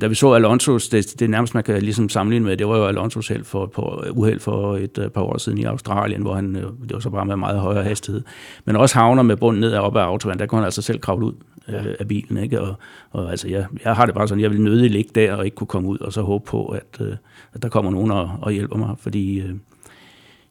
da 0.00 0.06
vi 0.06 0.14
så 0.14 0.32
Alonso, 0.32 0.78
det, 0.78 1.14
det 1.20 1.30
nærmest 1.30 1.54
man 1.54 1.64
kan 1.64 1.82
ligesom 1.82 2.08
sammenligne 2.08 2.46
med, 2.46 2.56
det 2.56 2.68
var 2.68 2.76
jo 2.76 2.88
Alonso's 2.88 3.28
held 3.28 3.44
for, 3.44 3.66
på, 3.66 4.04
uheld 4.10 4.40
for 4.40 4.76
et 4.76 4.98
øh, 4.98 5.08
par 5.08 5.22
år 5.22 5.38
siden 5.38 5.58
i 5.58 5.64
Australien, 5.64 6.22
hvor 6.22 6.34
han, 6.34 6.54
det 6.54 6.92
var 6.92 7.00
så 7.00 7.10
bare 7.10 7.26
med 7.26 7.36
meget 7.36 7.60
højere 7.60 7.84
hastighed, 7.84 8.22
men 8.64 8.76
også 8.76 8.98
havner 8.98 9.22
med 9.22 9.36
bunden 9.36 9.60
ned 9.60 9.74
op 9.74 9.96
af 9.96 10.02
autobahn, 10.02 10.38
der 10.38 10.46
kunne 10.46 10.58
han 10.58 10.64
altså 10.64 10.82
selv 10.82 11.00
kravle 11.00 11.26
ud 11.26 11.32
ja. 11.68 11.82
af 12.00 12.08
bilen, 12.08 12.36
ikke? 12.36 12.60
Og, 12.60 12.74
og 13.10 13.30
altså, 13.30 13.48
jeg, 13.48 13.66
jeg 13.84 13.96
har 13.96 14.06
det 14.06 14.14
bare 14.14 14.28
sådan, 14.28 14.42
jeg 14.42 14.50
vil 14.50 14.60
nødig 14.60 14.90
ligge 14.90 15.10
der 15.14 15.34
og 15.34 15.44
ikke 15.44 15.54
kunne 15.54 15.66
komme 15.66 15.88
ud, 15.88 15.98
og 15.98 16.12
så 16.12 16.22
håbe 16.22 16.44
på, 16.44 16.66
at, 16.66 17.06
at 17.54 17.62
der 17.62 17.68
kommer 17.68 17.90
nogen 17.90 18.10
og, 18.10 18.30
og 18.42 18.52
hjælper 18.52 18.76
mig, 18.76 18.94
fordi 18.98 19.40
øh, 19.40 19.54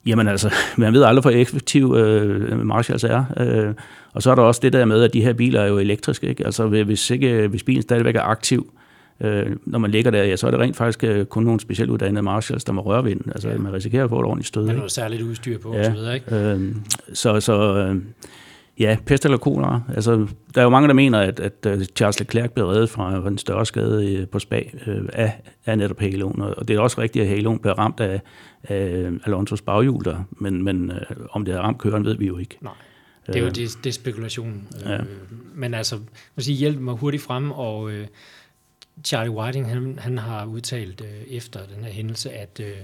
jamen 0.06 0.28
altså, 0.28 0.54
man 0.78 0.94
ved 0.94 1.04
aldrig, 1.04 1.22
hvor 1.22 1.32
effektiv 1.32 1.96
øh, 1.98 2.66
Marshalls 2.66 3.04
er. 3.04 3.24
Øh, 3.38 3.74
og 4.14 4.22
så 4.22 4.32
er 4.32 4.36
der 4.36 4.42
også 4.42 4.60
det 4.64 4.74
der 4.74 4.86
med, 4.86 5.04
at 5.04 5.14
de 5.14 5.24
her 5.24 5.34
biler 5.34 5.62
er 5.62 5.68
jo 5.68 5.78
elektriske, 5.78 6.28
ikke? 6.28 6.46
Altså 6.46 6.68
hvis, 6.68 7.10
ikke, 7.10 7.48
hvis 7.48 7.64
bilen 7.64 7.82
stadigvæk 7.82 8.16
er 8.16 8.22
aktiv, 8.22 8.74
øh, 9.22 9.56
når 9.66 9.80
man 9.80 9.92
ligger 9.92 10.12
der, 10.12 10.24
ja, 10.24 10.36
så 10.36 10.48
er 10.48 10.52
det 10.52 10.60
rent 10.60 10.76
faktisk 10.76 11.04
øh, 11.04 11.26
kun 11.26 11.44
nogle 11.44 11.60
specielt 11.60 11.92
uddannede 11.92 12.22
Marshalls, 12.22 12.64
der 12.64 12.74
må 12.74 12.82
røre 12.82 13.04
ved 13.04 13.16
den. 13.16 13.32
Altså 13.32 13.50
ja. 13.50 13.58
man 13.58 13.74
risikerer 13.74 14.04
at 14.04 14.10
få 14.10 14.20
et 14.20 14.26
ordentligt 14.26 14.48
stød. 14.48 14.66
Der 14.66 14.72
er 14.72 14.76
noget 14.76 14.92
særligt 14.92 15.22
udstyr 15.22 15.58
på, 15.58 15.74
ja, 15.74 15.80
og 15.80 15.86
så 15.86 15.92
videre, 15.92 16.16
ikke? 16.16 16.36
Øh, 16.36 16.76
så, 17.14 17.40
så 17.40 17.78
øh, 17.78 17.96
Ja, 18.80 18.98
pest 19.06 19.26
eller 19.26 19.38
kolera. 19.38 19.82
Altså, 19.96 20.28
der 20.56 20.62
er 20.62 20.64
jo 20.64 20.70
mange, 20.70 20.88
der 20.88 20.94
mener, 20.94 21.20
at, 21.20 21.40
at 21.40 21.68
Charles 21.96 22.20
Leclerc 22.20 22.52
blev 22.52 22.66
reddet 22.66 22.90
fra 22.90 23.28
en 23.28 23.38
større 23.38 23.66
skade 23.66 24.28
på 24.32 24.40
spag 24.40 24.74
øh, 24.88 25.06
af, 25.14 25.42
af 25.66 25.78
netop 25.78 26.00
haloen, 26.00 26.42
og 26.42 26.68
det 26.68 26.76
er 26.76 26.80
også 26.80 27.02
rigtigt, 27.02 27.24
at 27.24 27.30
haloen 27.30 27.60
blev 27.60 27.74
ramt 27.74 28.00
af, 28.00 28.22
af 28.64 29.10
Alonso's 29.28 29.64
baghjul 29.66 30.06
der, 30.06 30.24
men, 30.32 30.64
men 30.64 30.92
øh, 30.92 31.02
om 31.32 31.46
det 31.46 31.54
har 31.54 31.62
ramt 31.62 31.78
køren, 31.78 32.06
ved 32.06 32.18
vi 32.18 32.28
jo 32.28 32.38
ikke. 32.38 32.58
Nej. 32.62 32.74
Det 33.28 33.36
er 33.36 33.40
jo 33.40 33.50
det, 33.50 33.78
det 33.84 33.90
er 33.90 33.94
spekulation. 33.94 34.68
Ja. 34.86 34.94
Øh, 34.94 35.06
men 35.56 35.74
altså, 35.74 35.96
man 36.36 36.44
sige, 36.44 36.58
hjælp 36.58 36.80
mig 36.80 36.96
hurtigt 36.96 37.24
frem, 37.24 37.52
og 37.52 37.92
øh, 37.92 38.08
Charlie 39.04 39.32
Whiting, 39.32 39.70
han, 39.70 40.00
han 40.00 40.18
har 40.18 40.46
udtalt 40.46 41.02
øh, 41.02 41.22
efter 41.28 41.66
den 41.76 41.84
her 41.84 41.92
hændelse, 41.92 42.32
at, 42.32 42.60
øh, 42.60 42.78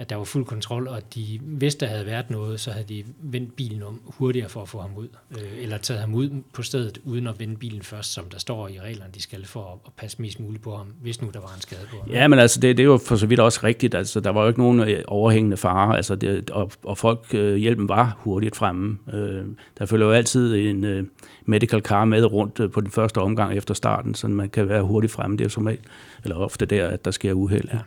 at 0.00 0.10
der 0.10 0.16
var 0.16 0.24
fuld 0.24 0.44
kontrol, 0.44 0.88
og 0.88 1.14
de, 1.14 1.40
hvis 1.42 1.74
der 1.74 1.86
havde 1.86 2.06
været 2.06 2.30
noget, 2.30 2.60
så 2.60 2.70
havde 2.70 2.84
de 2.88 3.04
vendt 3.22 3.56
bilen 3.56 3.82
om 3.82 4.00
hurtigere 4.04 4.48
for 4.48 4.62
at 4.62 4.68
få 4.68 4.80
ham 4.80 4.90
ud, 4.96 5.08
øh, 5.30 5.62
eller 5.62 5.78
taget 5.78 6.00
ham 6.00 6.14
ud 6.14 6.30
på 6.52 6.62
stedet, 6.62 6.98
uden 7.04 7.26
at 7.26 7.40
vende 7.40 7.56
bilen 7.56 7.82
først, 7.82 8.12
som 8.12 8.24
der 8.24 8.38
står 8.38 8.68
i 8.68 8.80
reglerne, 8.80 9.10
de 9.14 9.22
skal 9.22 9.46
for 9.46 9.72
at, 9.72 9.78
at 9.86 9.92
passe 9.96 10.22
mest 10.22 10.40
muligt 10.40 10.62
på 10.62 10.76
ham, 10.76 10.86
hvis 11.02 11.22
nu 11.22 11.30
der 11.34 11.40
var 11.40 11.52
en 11.56 11.60
skade 11.60 11.80
på 11.90 11.96
ham. 12.00 12.10
Ja, 12.10 12.28
men 12.28 12.38
altså, 12.38 12.60
det, 12.60 12.76
det 12.76 12.82
er 12.82 12.86
jo 12.86 12.98
for 12.98 13.16
så 13.16 13.26
vidt 13.26 13.40
også 13.40 13.60
rigtigt. 13.64 13.94
Altså, 13.94 14.20
der 14.20 14.30
var 14.30 14.42
jo 14.42 14.48
ikke 14.48 14.60
nogen 14.60 14.80
øh, 14.80 15.02
overhængende 15.06 15.56
fare, 15.56 15.96
altså, 15.96 16.14
det, 16.14 16.50
og, 16.50 16.72
og 16.82 16.98
folk, 16.98 17.26
øh, 17.34 17.56
hjælpen 17.56 17.88
var 17.88 18.16
hurtigt 18.18 18.56
fremme. 18.56 18.98
Øh, 19.12 19.44
der 19.78 19.86
følger 19.86 20.06
jo 20.06 20.12
altid 20.12 20.54
en 20.54 20.84
øh, 20.84 21.04
medical 21.44 21.80
car 21.80 22.04
med 22.04 22.24
rundt 22.32 22.60
øh, 22.60 22.70
på 22.70 22.80
den 22.80 22.90
første 22.90 23.18
omgang 23.18 23.56
efter 23.56 23.74
starten, 23.74 24.14
så 24.14 24.28
man 24.28 24.48
kan 24.48 24.68
være 24.68 24.82
hurtigt 24.82 25.12
fremme. 25.12 25.36
Det 25.36 25.40
er 25.40 25.46
jo 25.46 25.50
som 25.50 25.66
regel, 25.66 25.80
eller 26.24 26.36
ofte 26.36 26.66
der, 26.66 26.88
at 26.88 27.04
der 27.04 27.10
sker 27.10 27.32
uheld. 27.32 27.68
Ja. 27.72 27.78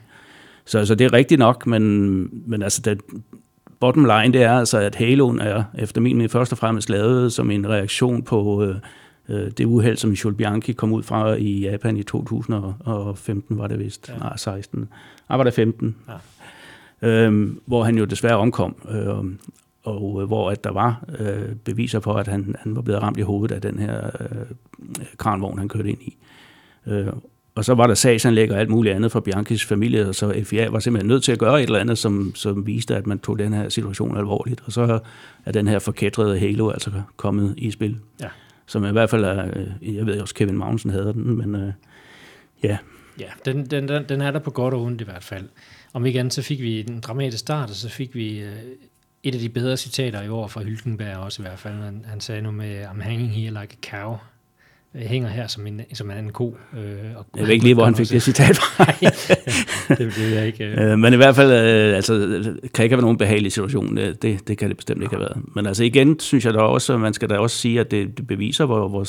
Så 0.65 0.79
altså, 0.79 0.95
det 0.95 1.05
er 1.05 1.13
rigtigt 1.13 1.39
nok, 1.39 1.67
men, 1.67 2.29
men 2.45 2.61
altså, 2.61 2.81
det, 2.81 3.01
bottom 3.79 4.05
line, 4.05 4.33
det 4.33 4.43
er 4.43 4.53
altså, 4.53 4.77
at 4.77 4.95
haloen 4.95 5.39
er 5.39 5.63
efter 5.77 6.01
min 6.01 6.15
mening 6.15 6.31
først 6.31 6.51
og 6.51 6.57
fremmest 6.57 6.89
lavet 6.89 7.33
som 7.33 7.51
en 7.51 7.69
reaktion 7.69 8.23
på 8.23 8.63
øh, 8.63 8.75
øh 9.29 9.51
det 9.57 9.65
uheld, 9.65 9.97
som 9.97 10.11
Jules 10.11 10.37
Bianchi 10.37 10.73
kom 10.73 10.93
ud 10.93 11.03
fra 11.03 11.33
i 11.33 11.59
Japan 11.59 11.97
i 11.97 12.03
2015, 12.03 13.57
var 13.57 13.67
det 13.67 13.79
vist. 13.79 14.09
Ja. 14.09 14.17
Nej, 14.17 14.37
16. 14.37 14.89
Nej, 15.29 15.37
var 15.37 15.43
det 15.43 15.53
15. 15.53 15.95
Ja. 16.07 16.13
Øhm, 17.03 17.61
hvor 17.65 17.83
han 17.83 17.97
jo 17.97 18.05
desværre 18.05 18.37
omkom. 18.37 18.75
Øh, 18.89 19.25
og 19.83 20.21
øh, 20.21 20.27
hvor 20.27 20.51
at 20.51 20.63
der 20.63 20.71
var 20.71 21.03
øh, 21.19 21.55
beviser 21.55 21.99
på, 21.99 22.13
at 22.13 22.27
han, 22.27 22.55
han 22.59 22.75
var 22.75 22.81
blevet 22.81 23.01
ramt 23.01 23.17
i 23.17 23.21
hovedet 23.21 23.55
af 23.55 23.61
den 23.61 23.79
her 23.79 24.05
øh, 24.19 24.45
kranvogn, 25.17 25.59
han 25.59 25.69
kørte 25.69 25.89
ind 25.89 26.01
i. 26.01 26.17
Øh, 26.87 27.07
og 27.55 27.65
så 27.65 27.73
var 27.73 27.87
der 27.87 27.93
sagsanlæg 27.93 28.51
og 28.51 28.59
alt 28.59 28.69
muligt 28.69 28.95
andet 28.95 29.11
fra 29.11 29.19
Bianchis 29.19 29.65
familie, 29.65 30.13
så 30.13 30.43
FIA 30.43 30.69
var 30.69 30.79
simpelthen 30.79 31.07
nødt 31.07 31.23
til 31.23 31.31
at 31.31 31.39
gøre 31.39 31.59
et 31.59 31.63
eller 31.63 31.79
andet, 31.79 31.97
som, 31.97 32.35
som 32.35 32.67
viste, 32.67 32.95
at 32.95 33.07
man 33.07 33.19
tog 33.19 33.39
den 33.39 33.53
her 33.53 33.69
situation 33.69 34.17
alvorligt. 34.17 34.61
Og 34.65 34.71
så 34.71 34.99
er 35.45 35.51
den 35.51 35.67
her 35.67 35.79
forkætrede 35.79 36.39
Halo 36.39 36.69
altså 36.69 36.91
kommet 37.17 37.53
i 37.57 37.71
spil. 37.71 37.99
Ja. 38.21 38.27
Som 38.65 38.85
i 38.85 38.91
hvert 38.91 39.09
fald 39.09 39.25
er, 39.25 39.45
øh, 39.55 39.95
jeg 39.95 40.05
ved 40.05 40.21
også, 40.21 40.35
Kevin 40.35 40.57
Magnussen 40.57 40.91
havde 40.91 41.13
den, 41.13 41.37
men 41.37 41.55
øh, 41.55 41.73
ja. 42.63 42.77
Ja, 43.19 43.29
den, 43.45 43.65
den, 43.65 43.87
den, 43.87 44.03
den 44.09 44.21
er 44.21 44.31
der 44.31 44.39
på 44.39 44.51
godt 44.51 44.73
og 44.73 44.81
ondt 44.81 45.01
i 45.01 45.03
hvert 45.03 45.23
fald. 45.23 45.49
Om 45.93 46.05
andet, 46.05 46.33
så 46.33 46.41
fik 46.41 46.61
vi 46.61 46.79
en 46.79 46.99
dramatisk 46.99 47.39
start, 47.39 47.69
og 47.69 47.75
så 47.75 47.89
fik 47.89 48.15
vi 48.15 48.39
øh, 48.39 48.55
et 49.23 49.35
af 49.35 49.41
de 49.41 49.49
bedre 49.49 49.77
citater 49.77 50.21
i 50.21 50.29
år 50.29 50.47
fra 50.47 50.63
Hylkenberg 50.63 51.17
også 51.17 51.41
i 51.41 51.45
hvert 51.45 51.59
fald. 51.59 51.73
Han, 51.73 52.05
han 52.07 52.21
sagde 52.21 52.41
noget 52.41 52.57
med, 52.57 52.85
I'm 52.85 53.01
hanging 53.01 53.31
here 53.31 53.61
like 53.61 53.77
a 53.83 53.89
cow 53.89 54.17
hænger 54.95 55.29
her 55.29 55.47
som 55.47 55.67
en, 55.67 55.81
som 55.93 56.11
en 56.11 56.17
anden 56.17 56.31
ko. 56.31 56.57
Øh, 56.73 56.81
og 57.15 57.25
jeg 57.37 57.43
ved 57.43 57.53
ikke 57.53 57.63
lige, 57.63 57.73
hvor 57.73 57.85
han 57.85 57.95
fik 57.95 58.09
det 58.09 58.23
citat 58.23 58.57
fra. 58.57 58.85
det, 59.95 59.97
det 59.97 60.19
ved 60.19 60.27
jeg 60.35 60.47
ikke. 60.47 60.65
Øh. 60.65 60.99
Men 60.99 61.13
i 61.13 61.15
hvert 61.15 61.35
fald, 61.35 61.51
øh, 61.51 61.95
altså, 61.95 62.13
kan 62.73 62.83
ikke 62.83 62.93
have 62.93 62.97
været 62.97 63.01
nogen 63.01 63.17
behagelig 63.17 63.51
situation. 63.51 63.97
Det, 63.97 64.47
det 64.47 64.57
kan 64.57 64.69
det 64.69 64.77
bestemt 64.77 65.03
ikke 65.03 65.15
have 65.15 65.21
været. 65.21 65.55
Men 65.55 65.65
altså 65.65 65.83
igen, 65.83 66.19
synes 66.19 66.45
jeg 66.45 66.53
da 66.53 66.59
også, 66.59 66.93
at 66.93 66.99
man 66.99 67.13
skal 67.13 67.29
da 67.29 67.37
også 67.37 67.57
sige, 67.57 67.79
at 67.79 67.91
det, 67.91 68.17
det 68.17 68.27
beviser, 68.27 68.65
hvor, 68.65 68.87
hvor 68.87 69.07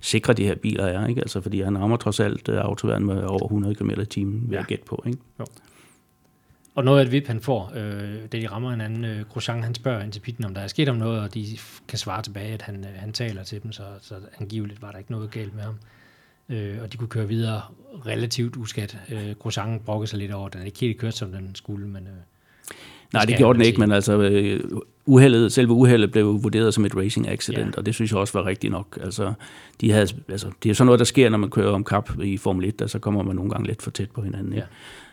sikre 0.00 0.32
de 0.32 0.44
her 0.44 0.54
biler 0.54 0.84
er. 0.84 1.06
Ikke? 1.06 1.20
Altså, 1.20 1.40
fordi 1.40 1.60
han 1.60 1.78
rammer 1.78 1.96
trods 1.96 2.20
alt 2.20 2.48
uh, 2.48 2.56
autoværn 2.56 3.04
med 3.04 3.22
over 3.22 3.44
100 3.44 3.74
km 3.74 3.90
i 3.90 4.04
timen, 4.04 4.42
vil 4.42 4.52
ja. 4.52 4.58
jeg 4.58 4.66
gætte 4.66 4.84
på. 4.84 5.02
Ikke? 5.06 5.18
Jo. 5.40 5.44
Og 6.74 6.84
noget 6.84 6.98
af 6.98 7.04
det 7.04 7.12
VIP, 7.12 7.26
han 7.26 7.40
får, 7.40 7.72
øh, 7.74 8.28
da 8.32 8.40
de 8.40 8.48
rammer 8.48 8.72
en 8.72 8.80
anden 8.80 9.04
øh, 9.04 9.26
Grosjean, 9.28 9.62
han 9.62 9.74
spørger 9.74 10.02
ind 10.02 10.12
til 10.12 10.20
pitten, 10.20 10.44
om 10.44 10.54
der 10.54 10.60
er 10.60 10.66
sket 10.66 10.88
om 10.88 10.96
noget, 10.96 11.20
og 11.20 11.34
de 11.34 11.46
kan 11.88 11.98
svare 11.98 12.22
tilbage, 12.22 12.54
at 12.54 12.62
han, 12.62 12.84
øh, 12.84 12.90
han 12.94 13.12
taler 13.12 13.42
til 13.44 13.62
dem, 13.62 13.72
så, 13.72 13.84
så 14.00 14.14
angiveligt 14.40 14.82
var 14.82 14.90
der 14.90 14.98
ikke 14.98 15.12
noget 15.12 15.30
galt 15.30 15.54
med 15.54 15.62
ham. 15.62 15.78
Øh, 16.48 16.82
og 16.82 16.92
de 16.92 16.96
kunne 16.96 17.08
køre 17.08 17.28
videre 17.28 17.62
relativt 18.06 18.56
uskat. 18.56 18.98
Øh, 19.08 19.30
Grosjean 19.30 19.80
brokkede 19.80 20.10
sig 20.10 20.18
lidt 20.18 20.32
over, 20.32 20.46
at 20.46 20.52
den 20.52 20.66
ikke 20.66 20.80
helt 20.80 20.98
kørte, 20.98 21.16
som 21.16 21.32
den 21.32 21.54
skulle, 21.54 21.88
men... 21.88 22.06
Øh, 22.06 22.12
Nej, 23.12 23.24
det 23.24 23.36
gjorde 23.36 23.58
den 23.58 23.66
ikke, 23.66 23.80
men 23.80 23.92
altså 23.92 24.20
øh, 24.20 24.60
uheldet, 25.06 25.52
selve 25.52 25.72
uheldet 25.72 26.12
blev 26.12 26.42
vurderet 26.42 26.74
som 26.74 26.84
et 26.84 26.96
racing 26.96 27.28
accident, 27.28 27.74
ja. 27.74 27.78
og 27.78 27.86
det 27.86 27.94
synes 27.94 28.10
jeg 28.10 28.18
også 28.20 28.38
var 28.38 28.46
rigtigt 28.46 28.70
nok. 28.70 28.98
Altså, 29.02 29.32
de 29.80 29.90
havde, 29.90 30.08
altså, 30.28 30.46
det 30.62 30.70
er 30.70 30.74
sådan 30.74 30.86
noget, 30.86 30.98
der 30.98 31.04
sker, 31.04 31.28
når 31.28 31.38
man 31.38 31.50
kører 31.50 31.72
om 31.72 31.84
kap 31.84 32.10
i 32.22 32.36
Formel 32.36 32.68
1, 32.68 32.82
og 32.82 32.90
så 32.90 32.98
kommer 32.98 33.22
man 33.22 33.36
nogle 33.36 33.50
gange 33.50 33.66
lidt 33.66 33.82
for 33.82 33.90
tæt 33.90 34.10
på 34.10 34.22
hinanden. 34.22 34.52
Ja. 34.52 34.62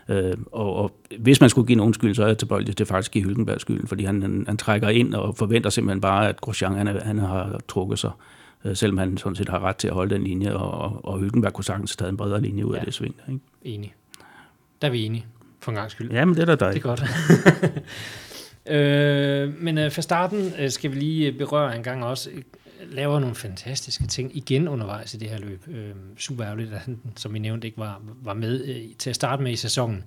Øh, 0.08 0.36
og, 0.52 0.76
og 0.76 0.92
hvis 1.18 1.40
man 1.40 1.50
skulle 1.50 1.66
give 1.66 1.76
nogen 1.76 1.94
skyld, 1.94 2.14
så 2.14 2.22
er 2.22 2.26
jeg 2.26 2.38
tilbøjelig 2.38 2.76
til 2.76 2.86
faktisk 2.86 3.12
give 3.12 3.24
Hylkenberg 3.24 3.60
skylden, 3.60 3.88
fordi 3.88 4.04
han, 4.04 4.22
han, 4.22 4.44
han 4.46 4.56
trækker 4.56 4.88
ind 4.88 5.14
og 5.14 5.36
forventer 5.36 5.70
simpelthen 5.70 6.00
bare, 6.00 6.28
at 6.28 6.40
Grosjean 6.40 6.74
han, 6.74 6.86
han 6.86 7.18
har 7.18 7.60
trukket 7.68 7.98
sig, 7.98 8.10
øh, 8.64 8.76
selvom 8.76 8.98
han 8.98 9.16
sådan 9.16 9.36
set 9.36 9.48
har 9.48 9.60
ret 9.60 9.76
til 9.76 9.88
at 9.88 9.94
holde 9.94 10.14
den 10.14 10.24
linje, 10.24 10.54
og, 10.54 11.04
og 11.04 11.18
Hylkenberg 11.18 11.52
kunne 11.52 11.64
sagtens 11.64 11.96
taget 11.96 12.10
en 12.10 12.16
bredere 12.16 12.40
linje 12.40 12.66
ud 12.66 12.72
ja. 12.74 12.78
af 12.78 12.84
det 12.84 12.94
sving. 12.94 13.14
Ikke? 13.28 13.40
Enig. 13.62 13.94
Der 14.82 14.88
er 14.88 14.92
vi 14.92 15.04
enige, 15.04 15.26
for 15.62 15.70
en 15.70 15.76
gang 15.76 15.90
skyld. 15.90 16.12
Jamen, 16.12 16.34
det 16.34 16.48
er 16.48 16.56
da 16.56 16.66
dig. 16.66 16.74
Det 16.74 16.78
er 16.78 16.88
godt. 16.88 17.02
øh, 18.76 19.62
men 19.62 19.78
øh, 19.78 19.92
fra 19.92 20.02
starten 20.02 20.52
øh, 20.58 20.70
skal 20.70 20.90
vi 20.90 20.96
lige 20.96 21.32
berøre 21.32 21.76
en 21.76 21.82
gang 21.82 22.04
også 22.04 22.30
laver 22.90 23.20
nogle 23.20 23.34
fantastiske 23.34 24.06
ting 24.06 24.36
igen 24.36 24.68
undervejs 24.68 25.14
i 25.14 25.16
det 25.16 25.30
her 25.30 25.38
løb. 25.38 25.68
Øh, 25.68 25.94
super 26.18 26.46
ærgerligt, 26.46 26.72
at 26.72 26.78
han, 26.78 27.00
som 27.16 27.34
vi 27.34 27.38
nævnte, 27.38 27.66
ikke 27.66 27.78
var, 27.78 28.02
var 28.22 28.34
med 28.34 28.64
øh, 28.64 28.76
til 28.98 29.10
at 29.10 29.16
starte 29.16 29.42
med 29.42 29.52
i 29.52 29.56
sæsonen, 29.56 30.04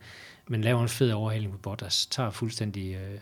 men 0.47 0.61
laver 0.61 0.81
en 0.81 0.89
fed 0.89 1.11
overhaling 1.11 1.51
på 1.51 1.57
Bottas, 1.57 2.05
tager 2.05 2.29
fuldstændig 2.29 2.93
øh, 2.93 3.19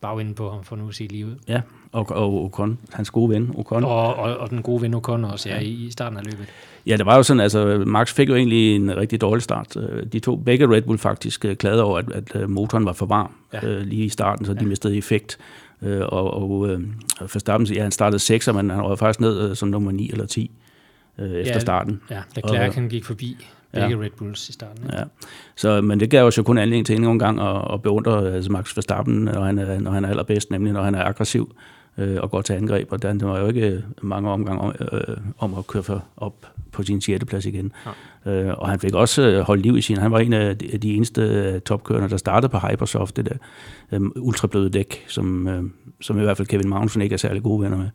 bagvinden 0.00 0.34
på 0.34 0.50
ham, 0.50 0.64
for 0.64 0.76
nu 0.76 0.88
at 0.88 0.94
sige 0.94 1.08
livet. 1.08 1.38
Ja, 1.48 1.60
og, 1.94 2.10
og 2.10 2.44
Ocon, 2.44 2.78
hans 2.92 3.10
gode 3.10 3.30
ven 3.30 3.54
Ocon. 3.56 3.84
Og, 3.84 4.14
og, 4.14 4.36
og 4.36 4.50
den 4.50 4.62
gode 4.62 4.82
ven 4.82 4.94
Ocon 4.94 5.24
også, 5.24 5.48
ja, 5.48 5.58
i, 5.58 5.68
i 5.68 5.90
starten 5.90 6.18
af 6.18 6.24
løbet. 6.24 6.46
Ja, 6.86 6.96
det 6.96 7.06
var 7.06 7.16
jo 7.16 7.22
sådan, 7.22 7.40
altså 7.40 7.82
Max 7.86 8.12
fik 8.14 8.28
jo 8.28 8.34
egentlig 8.34 8.76
en 8.76 8.96
rigtig 8.96 9.20
dårlig 9.20 9.42
start. 9.42 9.76
Øh, 9.76 10.06
de 10.12 10.18
to, 10.18 10.36
begge 10.36 10.70
Red 10.70 10.82
Bull 10.82 10.98
faktisk 10.98 11.44
øh, 11.44 11.56
klagede 11.56 11.82
over, 11.82 11.98
at, 11.98 12.12
at 12.12 12.36
øh, 12.36 12.50
motoren 12.50 12.86
var 12.86 12.92
for 12.92 13.06
varm 13.06 13.32
ja. 13.52 13.78
lige 13.82 14.04
i 14.04 14.08
starten, 14.08 14.46
så 14.46 14.54
de 14.54 14.58
ja. 14.60 14.66
mistede 14.66 14.96
effekt. 14.96 15.38
Øh, 15.82 16.00
og 16.00 16.34
og 16.34 16.68
øh, 16.68 16.80
Verstappen, 17.20 17.66
ja, 17.66 17.82
han 17.82 17.92
startede 17.92 18.18
6, 18.18 18.46
men 18.46 18.70
han 18.70 18.84
var 18.84 18.96
faktisk 18.96 19.20
ned 19.20 19.50
øh, 19.50 19.56
som 19.56 19.68
nummer 19.68 19.92
9 19.92 20.10
eller 20.10 20.26
10 20.26 20.50
øh, 21.18 21.30
efter 21.30 21.54
ja, 21.54 21.58
starten. 21.58 22.00
Ja, 22.10 22.22
Leclerc 22.36 22.68
og, 22.68 22.74
han 22.74 22.88
gik 22.88 23.04
forbi 23.04 23.36
begge 23.72 23.88
ja. 23.88 24.04
Red 24.04 24.10
Bulls 24.10 24.48
i 24.48 24.52
starten. 24.52 24.84
Ikke? 24.84 24.96
Ja. 24.96 25.04
Så, 25.56 25.80
men 25.80 26.00
det 26.00 26.10
gav 26.10 26.26
os 26.26 26.38
jo 26.38 26.42
kun 26.42 26.58
anledning 26.58 26.86
til 26.86 27.04
en 27.04 27.18
gang 27.18 27.40
at, 27.40 27.72
at 27.72 27.82
beundre 27.82 28.32
altså 28.34 28.52
Max 28.52 28.76
Verstappen, 28.76 29.14
når 29.14 29.44
han, 29.44 29.58
er, 29.58 29.80
når 29.80 29.90
han 29.90 30.04
er 30.04 30.08
allerbedst, 30.08 30.50
nemlig 30.50 30.72
når 30.72 30.82
han 30.82 30.94
er 30.94 31.04
aggressiv 31.04 31.56
øh, 31.98 32.16
og 32.22 32.30
går 32.30 32.42
til 32.42 32.52
angreb. 32.52 32.92
Og 32.92 33.02
det 33.02 33.24
var 33.24 33.38
jo 33.38 33.46
ikke 33.46 33.84
mange 34.02 34.30
omgange 34.30 34.60
om, 34.60 34.74
øh, 34.92 35.16
om 35.38 35.54
at 35.54 35.66
køre 35.66 36.00
op 36.16 36.46
på 36.72 36.82
sin 36.82 37.00
6. 37.00 37.24
plads 37.24 37.46
igen. 37.46 37.72
Ja. 38.26 38.32
Øh, 38.32 38.54
og 38.58 38.68
han 38.68 38.80
fik 38.80 38.94
også 38.94 39.22
øh, 39.22 39.40
holdt 39.40 39.62
liv 39.62 39.76
i 39.76 39.80
sin. 39.80 39.96
Han 39.96 40.12
var 40.12 40.18
en 40.18 40.32
af 40.32 40.58
de, 40.58 40.78
de 40.78 40.94
eneste 40.94 41.22
øh, 41.22 41.60
topkørende, 41.60 42.08
der 42.08 42.16
startede 42.16 42.50
på 42.50 42.58
Hypersoft, 42.58 43.16
det 43.16 43.26
der 43.26 43.36
øh, 43.92 44.00
ultrabløde 44.16 44.70
dæk, 44.70 45.04
som, 45.08 45.48
øh, 45.48 45.62
som 46.00 46.18
i 46.18 46.22
hvert 46.22 46.36
fald 46.36 46.48
Kevin 46.48 46.68
Magnussen 46.68 47.02
ikke 47.02 47.12
er 47.12 47.18
særlig 47.18 47.42
gode 47.42 47.62
venner 47.62 47.76
med. 47.76 47.88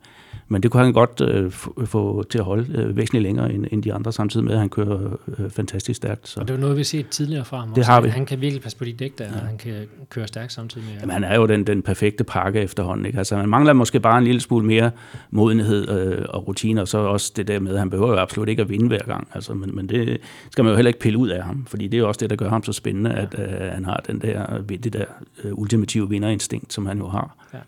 Men 0.52 0.62
det 0.62 0.70
kunne 0.70 0.84
han 0.84 0.92
godt 0.92 1.20
øh, 1.20 1.50
få 1.86 2.22
til 2.22 2.38
at 2.38 2.44
holde 2.44 2.78
øh, 2.78 2.96
væsentligt 2.96 3.22
længere 3.22 3.52
end, 3.52 3.66
end 3.70 3.82
de 3.82 3.94
andre, 3.94 4.12
samtidig 4.12 4.44
med, 4.44 4.52
at 4.52 4.58
han 4.58 4.68
kører 4.68 5.16
øh, 5.38 5.50
fantastisk 5.50 5.96
stærkt. 5.96 6.28
Så. 6.28 6.40
Og 6.40 6.48
det 6.48 6.54
er 6.54 6.58
noget, 6.58 6.76
vi 6.76 6.80
har 6.80 6.84
set 6.84 7.08
tidligere 7.08 7.44
fra 7.44 7.58
ham. 7.58 7.68
Det 7.68 7.78
også. 7.78 7.90
har 7.90 8.00
vi. 8.00 8.08
Han 8.08 8.26
kan 8.26 8.40
virkelig 8.40 8.62
passe 8.62 8.78
på 8.78 8.84
de 8.84 8.92
dæk 8.92 9.18
der, 9.18 9.24
ja. 9.24 9.30
og 9.30 9.46
han 9.46 9.58
kan 9.58 9.74
køre 10.10 10.26
stærkt 10.26 10.52
samtidig 10.52 10.86
med. 10.86 11.00
Jamen, 11.00 11.12
han 11.12 11.24
er 11.24 11.36
jo 11.36 11.46
den, 11.46 11.66
den 11.66 11.82
perfekte 11.82 12.24
pakke 12.24 12.60
efterhånden. 12.60 13.06
Ikke? 13.06 13.18
Altså, 13.18 13.36
man 13.36 13.48
mangler 13.48 13.72
måske 13.72 14.00
bare 14.00 14.18
en 14.18 14.24
lille 14.24 14.40
smule 14.40 14.66
mere 14.66 14.90
modenhed 15.30 15.88
øh, 15.88 16.24
og 16.28 16.48
rutiner, 16.48 16.82
og 16.82 16.88
så 16.88 16.98
også 16.98 17.32
det 17.36 17.48
der 17.48 17.60
med, 17.60 17.72
at 17.72 17.78
han 17.78 17.90
behøver 17.90 18.10
jo 18.10 18.18
absolut 18.18 18.48
ikke 18.48 18.62
at 18.62 18.68
vinde 18.68 18.88
hver 18.88 19.02
gang. 19.06 19.28
Altså, 19.34 19.54
men, 19.54 19.76
men 19.76 19.88
det 19.88 20.20
skal 20.50 20.64
man 20.64 20.70
jo 20.70 20.76
heller 20.76 20.88
ikke 20.88 21.00
pille 21.00 21.18
ud 21.18 21.28
af 21.28 21.42
ham, 21.42 21.66
fordi 21.68 21.84
det 21.84 21.94
er 21.94 21.98
jo 21.98 22.08
også 22.08 22.18
det, 22.18 22.30
der 22.30 22.36
gør 22.36 22.48
ham 22.48 22.62
så 22.62 22.72
spændende, 22.72 23.10
ja. 23.10 23.22
at 23.22 23.34
øh, 23.38 23.72
han 23.72 23.84
har 23.84 24.02
den 24.06 24.18
der, 24.18 24.58
det 24.68 24.92
der 24.92 25.04
øh, 25.44 25.52
ultimative 25.54 26.08
vinderinstinkt, 26.08 26.72
som 26.72 26.86
han 26.86 26.98
jo 26.98 27.08
har. 27.08 27.36
Ja. 27.54 27.58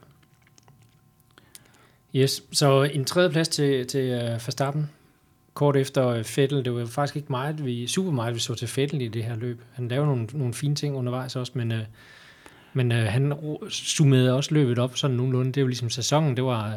Yes, 2.16 2.42
så 2.52 2.83
en 2.83 3.04
tredje 3.04 3.31
plads 3.31 3.49
til, 3.49 3.87
til 3.87 4.14
uh, 4.14 4.23
Verstappen, 4.23 4.90
kort 5.54 5.76
efter 5.76 6.23
Fettel. 6.23 6.64
Det 6.64 6.75
var 6.75 6.87
faktisk 6.87 7.16
ikke 7.16 7.28
meget, 7.31 7.64
vi, 7.64 7.87
super 7.87 8.11
meget, 8.11 8.35
vi 8.35 8.40
så 8.40 8.54
til 8.54 8.69
Fettel 8.69 9.02
i 9.02 9.09
det 9.09 9.25
her 9.25 9.37
løb. 9.37 9.61
Han 9.73 9.88
lavede 9.88 10.07
nogle, 10.07 10.28
nogle 10.33 10.54
fine 10.54 10.75
ting 10.75 10.97
undervejs 10.97 11.37
også, 11.37 11.52
men, 11.54 11.73
uh, 11.73 11.78
men 12.73 12.92
uh, 12.92 12.99
han 12.99 13.33
summerede 13.69 14.37
også 14.37 14.54
løbet 14.54 14.78
op 14.78 14.97
sådan 14.97 15.16
nogenlunde. 15.16 15.52
Det 15.52 15.62
var 15.62 15.69
ligesom 15.69 15.90
sæsonen, 15.90 16.37
det 16.37 16.45
var, 16.45 16.75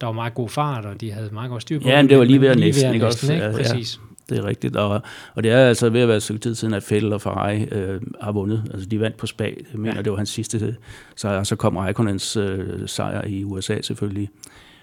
der 0.00 0.06
var 0.06 0.12
meget 0.12 0.34
god 0.34 0.48
fart, 0.48 0.84
og 0.84 1.00
de 1.00 1.12
havde 1.12 1.30
meget 1.32 1.50
godt 1.50 1.62
styr 1.62 1.80
på 1.80 1.88
Ja, 1.88 2.02
men 2.02 2.08
det 2.08 2.18
var 2.18 2.24
lige 2.24 2.40
ved 2.40 2.48
at 2.48 2.58
næsten, 2.58 2.94
ikke 2.94 3.06
også? 3.06 3.32
Ikke? 3.32 3.52
Præcis. 3.52 3.96
Ja, 3.96 4.05
det 4.28 4.38
er 4.38 4.44
rigtigt, 4.44 4.76
og, 4.76 5.02
og 5.34 5.42
det 5.42 5.52
er 5.52 5.68
altså 5.68 5.90
ved 5.90 6.00
at 6.00 6.08
være 6.08 6.16
et 6.16 6.40
tid 6.42 6.54
siden, 6.54 6.74
at 6.74 6.82
Fettel 6.82 7.12
og 7.12 7.20
Ferrari 7.20 7.62
øh, 7.62 8.00
har 8.20 8.32
vundet. 8.32 8.62
Altså 8.70 8.88
de 8.88 9.00
vandt 9.00 9.16
på 9.16 9.26
Spa, 9.26 9.44
jeg 9.44 9.78
mener, 9.78 9.94
ja. 9.94 10.02
det 10.02 10.12
var 10.12 10.16
hans 10.16 10.30
sidste 10.30 10.76
sejr, 11.16 11.38
og 11.38 11.46
så 11.46 11.56
kom 11.56 11.76
Raikkonens 11.76 12.36
øh, 12.36 12.88
sejr 12.88 13.26
i 13.26 13.44
USA 13.44 13.80
selvfølgelig. 13.80 14.30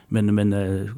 Men, 0.10 0.36
men 0.36 0.54
uh, 0.54 0.90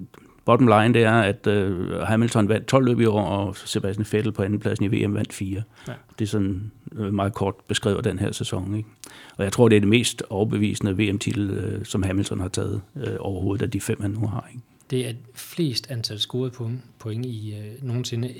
bottom 0.45 0.67
line, 0.67 0.93
det 0.93 1.03
er, 1.03 1.13
at 1.13 1.47
uh, 1.47 2.01
Hamilton 2.01 2.49
vandt 2.49 2.67
12 2.67 2.85
løb 2.85 2.99
i 2.99 3.05
år, 3.05 3.21
og 3.21 3.57
Sebastian 3.57 4.05
Vettel 4.11 4.31
på 4.31 4.43
andenpladsen 4.43 4.85
i 4.85 4.87
VM 4.87 5.13
vandt 5.13 5.33
4. 5.33 5.61
Ja. 5.87 5.93
Det 6.19 6.25
er 6.25 6.29
sådan 6.29 6.71
uh, 6.91 7.13
meget 7.13 7.33
kort 7.33 7.55
beskrevet 7.67 8.03
den 8.03 8.19
her 8.19 8.31
sæson. 8.31 8.75
Ikke? 8.77 8.89
Og 9.37 9.43
jeg 9.43 9.51
tror, 9.51 9.69
det 9.69 9.75
er 9.75 9.79
det 9.79 9.89
mest 9.89 10.23
overbevisende 10.29 10.97
VM-titel, 10.97 11.51
uh, 11.51 11.83
som 11.83 12.03
Hamilton 12.03 12.39
har 12.39 12.47
taget 12.47 12.81
uh, 12.95 13.03
overhovedet 13.19 13.63
af 13.63 13.71
de 13.71 13.81
fem, 13.81 14.01
han 14.01 14.11
nu 14.11 14.27
har. 14.27 14.47
Ikke? 14.53 14.63
Det 14.89 15.09
er 15.09 15.13
flest 15.33 15.91
antal 15.91 16.19
scorede 16.19 16.51
point, 16.51 16.81
point 16.99 17.25
i 17.25 17.55
uh, 17.57 17.87
nogensinde, 17.87 18.33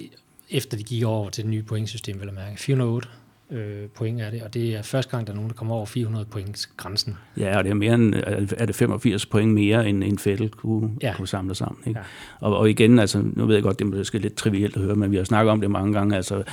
efter 0.50 0.78
de 0.78 0.84
gik 0.84 1.04
over 1.04 1.30
til 1.30 1.44
det 1.44 1.52
nye 1.52 1.64
pointsystem, 1.64 2.20
vil 2.20 2.26
jeg 2.26 2.36
mærke. 2.36 2.60
408. 2.60 3.10
øh, 3.52 3.90
point 3.90 4.22
er 4.22 4.30
det, 4.30 4.44
og 4.44 4.54
det 4.54 4.76
er 4.76 4.82
første 4.82 5.12
gang, 5.12 5.28
der 5.28 5.34
er 5.34 5.36
nogen, 5.36 5.50
der 5.50 5.56
kommer 5.56 5.76
over 5.76 5.86
400 5.86 6.26
points 6.26 6.68
grænsen. 6.78 7.18
Ja, 7.38 7.58
og 7.58 7.64
det 7.64 7.70
er 7.70 7.74
mere 7.74 7.94
end, 7.94 8.16
er 8.58 8.66
det 8.66 8.76
85 8.76 9.26
point 9.26 9.54
mere, 9.54 9.90
end 9.90 10.04
en 10.04 10.20
Fettel 10.20 10.50
kunne, 10.50 10.90
ja. 11.02 11.14
kunne 11.16 11.28
samle 11.28 11.56
sammen. 11.56 11.84
Ikke? 11.88 12.00
Ja. 12.00 12.06
Og, 12.48 12.58
og 12.58 12.70
igen, 12.70 13.00
altså, 13.00 13.24
nu 13.34 13.46
ved 13.46 13.56
jeg 13.56 13.64
godt, 13.64 13.80
det 13.80 13.86
er 13.86 13.90
måske 13.90 14.20
lidt 14.20 14.36
trivielt 14.36 14.76
at 14.76 14.82
høre, 14.82 14.96
men 14.96 15.12
vi 15.12 15.18
har 15.18 15.24
snakket 15.24 15.52
om 15.52 15.62
det 15.62 15.72
mange 15.72 15.94
gange, 15.94 16.16
altså 16.16 16.44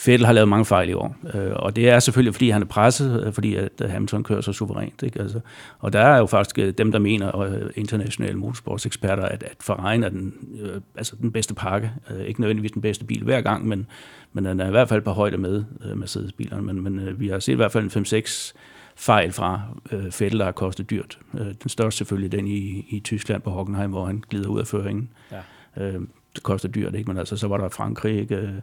Fettel 0.00 0.26
har 0.26 0.32
lavet 0.32 0.48
mange 0.48 0.64
fejl 0.64 0.88
i 0.88 0.92
år, 0.92 1.16
øh, 1.34 1.52
og 1.52 1.76
det 1.76 1.88
er 1.88 1.98
selvfølgelig, 1.98 2.34
fordi 2.34 2.50
han 2.50 2.62
er 2.62 2.66
presset, 2.66 3.24
øh, 3.26 3.32
fordi 3.32 3.54
at 3.54 3.90
Hamilton 3.90 4.22
kører 4.22 4.40
så 4.40 4.52
suverænt. 4.52 5.02
Ikke? 5.02 5.20
Altså, 5.20 5.40
og 5.78 5.92
der 5.92 6.00
er 6.00 6.18
jo 6.18 6.26
faktisk 6.26 6.58
øh, 6.58 6.72
dem, 6.78 6.92
der 6.92 6.98
mener, 6.98 7.28
og 7.28 7.58
internationale 7.76 8.38
motorsportseksperter, 8.38 9.22
at, 9.22 9.42
at 9.42 9.56
Ferrari 9.60 9.96
er 9.96 10.08
den, 10.08 10.34
øh, 10.60 10.80
altså 10.96 11.16
den 11.20 11.32
bedste 11.32 11.54
pakke. 11.54 11.92
Øh, 12.10 12.20
ikke 12.20 12.40
nødvendigvis 12.40 12.72
den 12.72 12.82
bedste 12.82 13.04
bil 13.04 13.24
hver 13.24 13.40
gang, 13.40 13.68
men, 13.68 13.86
men 14.32 14.44
den 14.44 14.60
er 14.60 14.66
i 14.66 14.70
hvert 14.70 14.88
fald 14.88 15.02
på 15.02 15.10
højde 15.10 15.36
med 15.36 15.64
øh, 15.84 15.98
Mercedes-bilerne. 15.98 16.62
Men, 16.62 16.80
men 16.80 16.98
øh, 16.98 17.20
vi 17.20 17.28
har 17.28 17.38
set 17.38 17.52
i 17.52 17.56
hvert 17.56 17.72
fald 17.72 17.96
en 17.96 18.22
5-6 18.24 18.52
fejl 18.96 19.32
fra 19.32 19.62
øh, 19.92 20.10
Fettel, 20.10 20.38
der 20.38 20.44
har 20.44 20.52
kostet 20.52 20.90
dyrt. 20.90 21.18
Øh, 21.34 21.46
den 21.62 21.68
største 21.68 21.98
selvfølgelig 21.98 22.32
den 22.32 22.46
i, 22.46 22.86
i 22.88 23.00
Tyskland 23.04 23.42
på 23.42 23.50
Hockenheim, 23.50 23.90
hvor 23.90 24.04
han 24.04 24.22
glider 24.30 24.48
ud 24.48 24.60
af 24.60 24.66
føringen. 24.66 25.08
Ja. 25.32 25.40
Øh, 25.84 26.00
det 26.34 26.42
koster 26.42 26.68
dyrt, 26.68 26.94
ikke? 26.94 27.08
men 27.10 27.18
altså, 27.18 27.36
så 27.36 27.48
var 27.48 27.56
der 27.56 27.68
Frankrig, 27.68 28.20
ikke? 28.20 28.62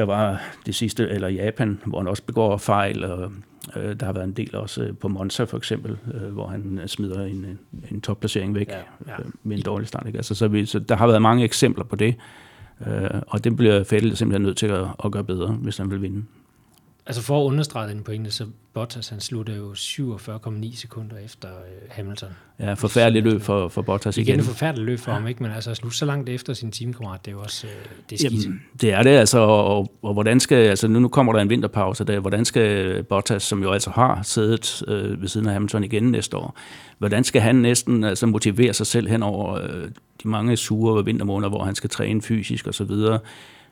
Der 0.00 0.06
var 0.06 0.42
det 0.66 0.74
sidste, 0.74 1.08
eller 1.08 1.28
Japan, 1.28 1.80
hvor 1.84 1.98
han 1.98 2.08
også 2.08 2.22
begår 2.22 2.56
fejl, 2.56 3.04
og 3.04 3.32
øh, 3.76 4.00
der 4.00 4.06
har 4.06 4.12
været 4.12 4.24
en 4.24 4.32
del 4.32 4.56
også 4.56 4.82
øh, 4.82 4.96
på 4.96 5.08
Monza 5.08 5.44
for 5.44 5.56
eksempel, 5.56 5.96
øh, 6.14 6.32
hvor 6.32 6.46
han 6.46 6.80
smider 6.86 7.24
en, 7.24 7.58
en 7.90 8.00
topplacering 8.00 8.54
væk 8.54 8.68
ja, 8.68 8.76
ja. 9.06 9.12
Øh, 9.18 9.26
med 9.42 9.56
en 9.56 9.62
dårlig 9.62 9.88
start. 9.88 10.06
Ikke? 10.06 10.18
Altså, 10.18 10.34
så, 10.34 10.48
vi, 10.48 10.66
så 10.66 10.78
der 10.78 10.96
har 10.96 11.06
været 11.06 11.22
mange 11.22 11.44
eksempler 11.44 11.84
på 11.84 11.96
det, 11.96 12.14
øh, 12.86 13.20
og 13.26 13.44
det 13.44 13.56
bliver 13.56 13.84
Fettel 13.84 14.16
simpelthen 14.16 14.42
nødt 14.42 14.56
til 14.56 14.66
at, 14.66 14.86
at 15.04 15.12
gøre 15.12 15.24
bedre, 15.24 15.48
hvis 15.48 15.78
han 15.78 15.90
vil 15.90 16.02
vinde. 16.02 16.24
Altså 17.06 17.22
for 17.22 17.40
at 17.40 17.44
understrege 17.44 17.88
den 17.88 18.02
pointe, 18.02 18.30
så 18.30 18.46
Bottas 18.74 19.08
han 19.08 19.20
slutter 19.20 19.56
jo 19.56 19.72
47,9 19.72 20.76
sekunder 20.76 21.16
efter 21.24 21.48
øh, 21.48 21.90
Hamilton. 21.90 22.28
Ja, 22.58 22.74
forfærdeligt 22.74 23.24
løb 23.24 23.42
for, 23.42 23.68
for 23.68 23.82
Bottas 23.82 24.16
igen. 24.16 24.28
Igen 24.28 24.40
et 24.40 24.46
forfærdeligt 24.46 24.86
løb 24.86 24.98
for 24.98 25.10
ja. 25.10 25.18
ham, 25.18 25.26
ikke? 25.26 25.42
men 25.42 25.52
altså 25.52 25.70
at 25.70 25.76
slutte 25.76 25.98
så 25.98 26.04
langt 26.04 26.28
efter 26.28 26.54
sin 26.54 26.72
teamkammerat, 26.72 27.24
det 27.24 27.30
er 27.30 27.36
jo 27.36 27.42
også 27.42 27.66
øh, 27.66 27.72
det 28.10 28.24
er 28.24 28.28
skidt. 28.28 28.44
Jamen, 28.44 28.62
det 28.80 28.92
er 28.92 29.02
det, 29.02 29.10
altså, 29.10 29.38
og, 29.38 29.92
og 30.02 30.12
hvordan 30.12 30.40
skal, 30.40 30.56
altså 30.56 30.88
nu, 30.88 30.98
nu 31.00 31.08
kommer 31.08 31.32
der 31.32 31.40
en 31.40 31.50
vinterpause, 31.50 32.04
der, 32.04 32.20
hvordan 32.20 32.44
skal 32.44 33.02
Bottas, 33.02 33.42
som 33.42 33.62
jo 33.62 33.72
altså 33.72 33.90
har 33.90 34.22
siddet 34.22 34.82
øh, 34.88 35.20
ved 35.20 35.28
siden 35.28 35.46
af 35.46 35.52
Hamilton 35.52 35.84
igen 35.84 36.02
næste 36.02 36.36
år, 36.36 36.58
hvordan 36.98 37.24
skal 37.24 37.42
han 37.42 37.56
næsten 37.56 38.04
altså, 38.04 38.26
motivere 38.26 38.72
sig 38.72 38.86
selv 38.86 39.08
hen 39.08 39.22
over 39.22 39.54
øh, 39.54 39.88
de 40.22 40.28
mange 40.28 40.56
sure 40.56 41.04
vintermåneder, 41.04 41.48
hvor 41.48 41.64
han 41.64 41.74
skal 41.74 41.90
træne 41.90 42.22
fysisk 42.22 42.66
og 42.66 42.74
så 42.74 42.84
videre, 42.84 43.18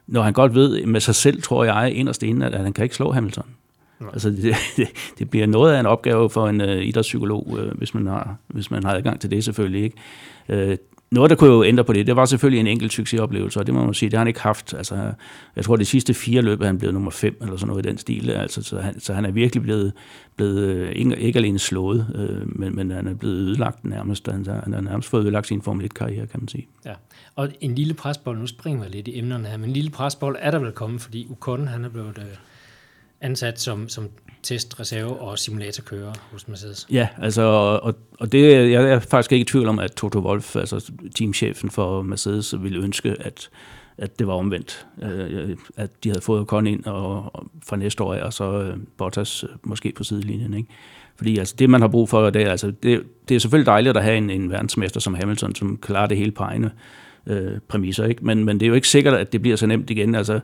når 0.08 0.22
han 0.22 0.32
godt 0.32 0.54
ved 0.54 0.86
med 0.86 1.00
sig 1.00 1.14
selv, 1.14 1.42
tror 1.42 1.64
jeg, 1.64 1.92
inderst 1.94 2.22
inde, 2.22 2.46
at 2.46 2.60
han 2.60 2.72
kan 2.72 2.82
ikke 2.82 2.94
slå 2.94 3.12
Hamilton. 3.12 3.46
Nej. 4.00 4.10
Altså, 4.12 4.30
det, 4.30 4.54
det, 5.18 5.30
bliver 5.30 5.46
noget 5.46 5.74
af 5.74 5.80
en 5.80 5.86
opgave 5.86 6.30
for 6.30 6.48
en 6.48 6.60
uh, 6.60 6.68
idrætspsykolog, 6.68 7.48
uh, 7.48 7.78
hvis, 7.78 7.94
man 7.94 8.06
har, 8.06 8.36
hvis 8.46 8.70
man 8.70 8.84
har 8.84 8.94
adgang 8.94 9.20
til 9.20 9.30
det 9.30 9.44
selvfølgelig. 9.44 9.82
Ikke? 9.82 10.70
Uh, 10.70 10.76
noget, 11.10 11.30
der 11.30 11.36
kunne 11.36 11.50
jo 11.50 11.64
ændre 11.64 11.84
på 11.84 11.92
det, 11.92 12.06
det 12.06 12.16
var 12.16 12.24
selvfølgelig 12.24 12.60
en 12.60 12.66
enkelt 12.66 12.92
succesoplevelse, 12.92 13.60
og 13.60 13.66
det 13.66 13.74
må 13.74 13.84
man 13.84 13.94
sige, 13.94 14.10
det 14.10 14.14
har 14.14 14.20
han 14.20 14.28
ikke 14.28 14.40
haft. 14.40 14.74
Altså, 14.74 15.12
jeg 15.56 15.64
tror, 15.64 15.76
det 15.76 15.86
sidste 15.86 16.14
fire 16.14 16.42
løb 16.42 16.60
er 16.60 16.66
han 16.66 16.78
blevet 16.78 16.94
nummer 16.94 17.10
fem, 17.10 17.36
eller 17.40 17.56
sådan 17.56 17.68
noget 17.68 17.86
i 17.86 17.88
den 17.88 17.98
stil. 17.98 18.30
Altså, 18.30 18.62
så, 18.62 18.80
han, 18.80 19.00
så 19.00 19.14
han 19.14 19.24
er 19.24 19.30
virkelig 19.30 19.62
blevet, 19.62 19.92
blevet 20.36 20.58
øh, 20.58 20.92
ikke, 20.92 21.16
ikke 21.16 21.38
alene 21.38 21.58
slået, 21.58 22.06
øh, 22.14 22.58
men, 22.58 22.76
men 22.76 22.90
han 22.90 23.06
er 23.06 23.14
blevet 23.14 23.34
ødelagt 23.34 23.84
nærmest. 23.84 24.28
Han, 24.30 24.46
han 24.64 24.72
har 24.72 24.80
nærmest 24.80 25.08
fået 25.08 25.22
ødelagt 25.22 25.46
sin 25.46 25.62
Formel 25.62 25.84
1-karriere, 25.84 26.26
kan 26.26 26.40
man 26.40 26.48
sige. 26.48 26.68
Ja, 26.86 26.94
og 27.36 27.48
en 27.60 27.74
lille 27.74 27.94
presbold, 27.94 28.38
nu 28.38 28.46
springer 28.46 28.84
vi 28.84 28.90
lidt 28.90 29.08
i 29.08 29.18
emnerne 29.18 29.48
her, 29.48 29.56
men 29.56 29.70
en 29.70 29.74
lille 29.74 29.90
presbold 29.90 30.36
er 30.38 30.50
der 30.50 30.58
vel 30.58 30.72
kommet, 30.72 31.00
fordi 31.00 31.26
Ukon, 31.30 31.68
han 31.68 31.84
er 31.84 31.88
blevet... 31.88 32.18
Øh 32.18 32.24
ansat 33.20 33.60
som, 33.60 33.88
som 33.88 34.08
testreserve 34.42 35.20
og 35.20 35.38
simulatorkører 35.38 36.12
hos 36.32 36.48
Mercedes. 36.48 36.86
Ja, 36.90 37.08
altså, 37.22 37.42
og, 37.42 37.94
og 38.18 38.32
det, 38.32 38.70
jeg 38.70 38.84
er 38.84 38.98
faktisk 38.98 39.32
ikke 39.32 39.42
i 39.42 39.44
tvivl 39.44 39.68
om, 39.68 39.78
at 39.78 39.92
Toto 39.92 40.18
Wolff, 40.18 40.56
altså 40.56 40.92
teamchefen 41.16 41.70
for 41.70 42.02
Mercedes, 42.02 42.54
ville 42.62 42.82
ønske, 42.82 43.16
at, 43.20 43.50
at 43.98 44.18
det 44.18 44.26
var 44.26 44.32
omvendt. 44.32 44.86
Øh, 45.02 45.56
at 45.76 46.04
de 46.04 46.08
havde 46.08 46.20
fået 46.20 46.46
Con 46.46 46.66
ind 46.66 46.84
og, 46.84 47.34
og 47.34 47.46
fra 47.66 47.76
næste 47.76 48.02
år 48.02 48.14
og 48.14 48.32
så 48.32 48.62
øh, 48.62 48.76
Bottas 48.98 49.44
måske 49.62 49.92
på 49.96 50.04
sidelinjen. 50.04 50.54
Ikke? 50.54 50.68
Fordi 51.16 51.38
altså, 51.38 51.54
det, 51.58 51.70
man 51.70 51.80
har 51.80 51.88
brug 51.88 52.08
for, 52.08 52.30
det 52.30 52.42
er, 52.42 52.50
altså, 52.50 52.72
det, 52.82 53.02
det 53.28 53.34
er 53.34 53.38
selvfølgelig 53.38 53.66
dejligt 53.66 53.96
at 53.96 54.02
have 54.02 54.16
en, 54.16 54.30
en 54.30 54.50
verdensmester 54.50 55.00
som 55.00 55.14
Hamilton, 55.14 55.54
som 55.54 55.76
klarer 55.76 56.06
det 56.06 56.16
hele 56.16 56.32
på 56.32 56.42
egne 56.42 56.70
øh, 57.26 57.58
præmisser. 57.68 58.04
Ikke? 58.04 58.24
Men, 58.24 58.44
men 58.44 58.60
det 58.60 58.66
er 58.66 58.68
jo 58.68 58.74
ikke 58.74 58.88
sikkert, 58.88 59.14
at 59.14 59.32
det 59.32 59.42
bliver 59.42 59.56
så 59.56 59.66
nemt 59.66 59.90
igen. 59.90 60.14
Altså, 60.14 60.40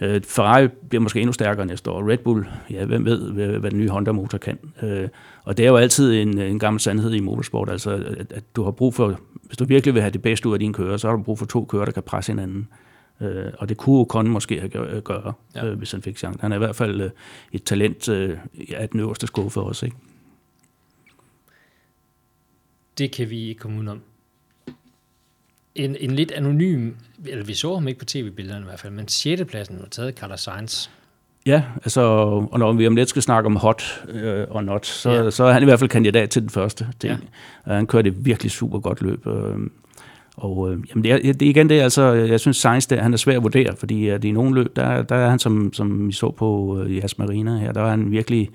Øh, 0.00 0.22
Ferrari 0.22 0.68
bliver 0.88 1.02
måske 1.02 1.20
endnu 1.20 1.32
stærkere 1.32 1.66
næste 1.66 1.90
år. 1.90 2.10
Red 2.10 2.18
Bull, 2.18 2.48
ja, 2.70 2.84
hvem 2.84 3.04
ved, 3.04 3.32
hvad 3.58 3.70
den 3.70 3.78
nye 3.78 3.88
Honda-motor 3.88 4.38
kan. 4.38 4.58
Øh, 4.82 5.08
og 5.44 5.56
det 5.56 5.64
er 5.64 5.68
jo 5.68 5.76
altid 5.76 6.22
en, 6.22 6.38
en 6.38 6.58
gammel 6.58 6.80
sandhed 6.80 7.12
i 7.12 7.20
motorsport, 7.20 7.70
altså 7.70 7.90
at, 7.90 8.32
at 8.32 8.56
du 8.56 8.64
har 8.64 8.70
brug 8.70 8.94
for, 8.94 9.20
hvis 9.42 9.56
du 9.56 9.64
virkelig 9.64 9.94
vil 9.94 10.02
have 10.02 10.12
det 10.12 10.22
bedste 10.22 10.48
ud 10.48 10.52
af 10.52 10.58
dine 10.58 10.74
kører, 10.74 10.96
så 10.96 11.08
har 11.08 11.16
du 11.16 11.22
brug 11.22 11.38
for 11.38 11.46
to 11.46 11.64
kører, 11.64 11.84
der 11.84 11.92
kan 11.92 12.02
presse 12.02 12.32
hinanden. 12.32 12.68
Øh, 13.20 13.52
og 13.58 13.68
det 13.68 13.76
kunne 13.76 14.00
Ocon 14.00 14.28
måske 14.28 14.60
have 14.60 15.00
gøre, 15.00 15.32
ja. 15.54 15.66
øh, 15.66 15.78
hvis 15.78 15.92
han 15.92 16.02
fik 16.02 16.18
chancen. 16.18 16.40
Han 16.40 16.52
er 16.52 16.56
i 16.56 16.58
hvert 16.58 16.76
fald 16.76 17.00
øh, 17.00 17.10
et 17.52 17.64
talent 17.64 18.08
øh, 18.08 18.38
af 18.74 18.88
den 18.88 19.00
øverste 19.00 19.26
skuffe 19.26 19.50
for 19.50 19.62
os. 19.62 19.82
Ikke? 19.82 19.96
Det 22.98 23.12
kan 23.12 23.30
vi 23.30 23.48
ikke 23.48 23.60
komme 23.60 23.76
udenom 23.76 24.00
en, 25.78 25.96
en 26.00 26.10
lidt 26.10 26.32
anonym, 26.32 26.90
eller 27.26 27.44
vi 27.44 27.54
så 27.54 27.74
ham 27.74 27.88
ikke 27.88 27.98
på 27.98 28.04
tv-billederne 28.04 28.64
i 28.64 28.68
hvert 28.68 28.80
fald, 28.80 28.92
men 28.92 29.08
6. 29.08 29.42
pladsen 29.44 29.76
var 29.80 29.88
taget 29.90 30.14
Carlos 30.14 30.40
Sainz. 30.40 30.88
Ja, 31.46 31.62
altså, 31.74 32.00
og 32.50 32.58
når 32.58 32.72
vi 32.72 32.86
om 32.86 32.96
lidt 32.96 33.08
skal 33.08 33.22
snakke 33.22 33.46
om 33.46 33.56
hot 33.56 34.04
øh, 34.08 34.46
og 34.50 34.64
not, 34.64 34.86
så, 34.86 35.10
ja. 35.10 35.30
så 35.30 35.44
er 35.44 35.52
han 35.52 35.62
i 35.62 35.64
hvert 35.64 35.78
fald 35.78 35.90
kandidat 35.90 36.30
til 36.30 36.42
den 36.42 36.50
første 36.50 36.86
ting. 37.00 37.28
Ja. 37.66 37.74
Han 37.74 37.86
kørte 37.86 38.08
et 38.08 38.24
virkelig 38.24 38.50
super 38.50 38.78
godt 38.78 39.02
løb. 39.02 39.26
Øh, 39.26 39.56
og 40.36 40.72
øh, 40.72 40.78
jamen 40.90 41.04
det, 41.04 41.12
er, 41.12 41.32
det 41.32 41.42
er 41.42 41.50
igen 41.50 41.68
det, 41.68 41.80
altså, 41.80 42.02
jeg 42.12 42.40
synes 42.40 42.56
Sainz, 42.56 42.86
der, 42.86 43.02
han 43.02 43.12
er 43.12 43.16
svær 43.16 43.36
at 43.36 43.42
vurdere, 43.42 43.76
fordi 43.76 44.08
at 44.08 44.24
i 44.24 44.32
nogle 44.32 44.54
løb, 44.54 44.76
der, 44.76 45.02
der 45.02 45.16
er 45.16 45.30
han, 45.30 45.38
som, 45.38 45.72
som 45.72 46.08
vi 46.08 46.12
så 46.12 46.30
på 46.30 46.80
øh, 46.82 46.96
Jas 46.96 47.18
Marina 47.18 47.58
her, 47.58 47.72
der 47.72 47.82
er 47.82 47.90
han 47.90 48.10
virkelig 48.10 48.50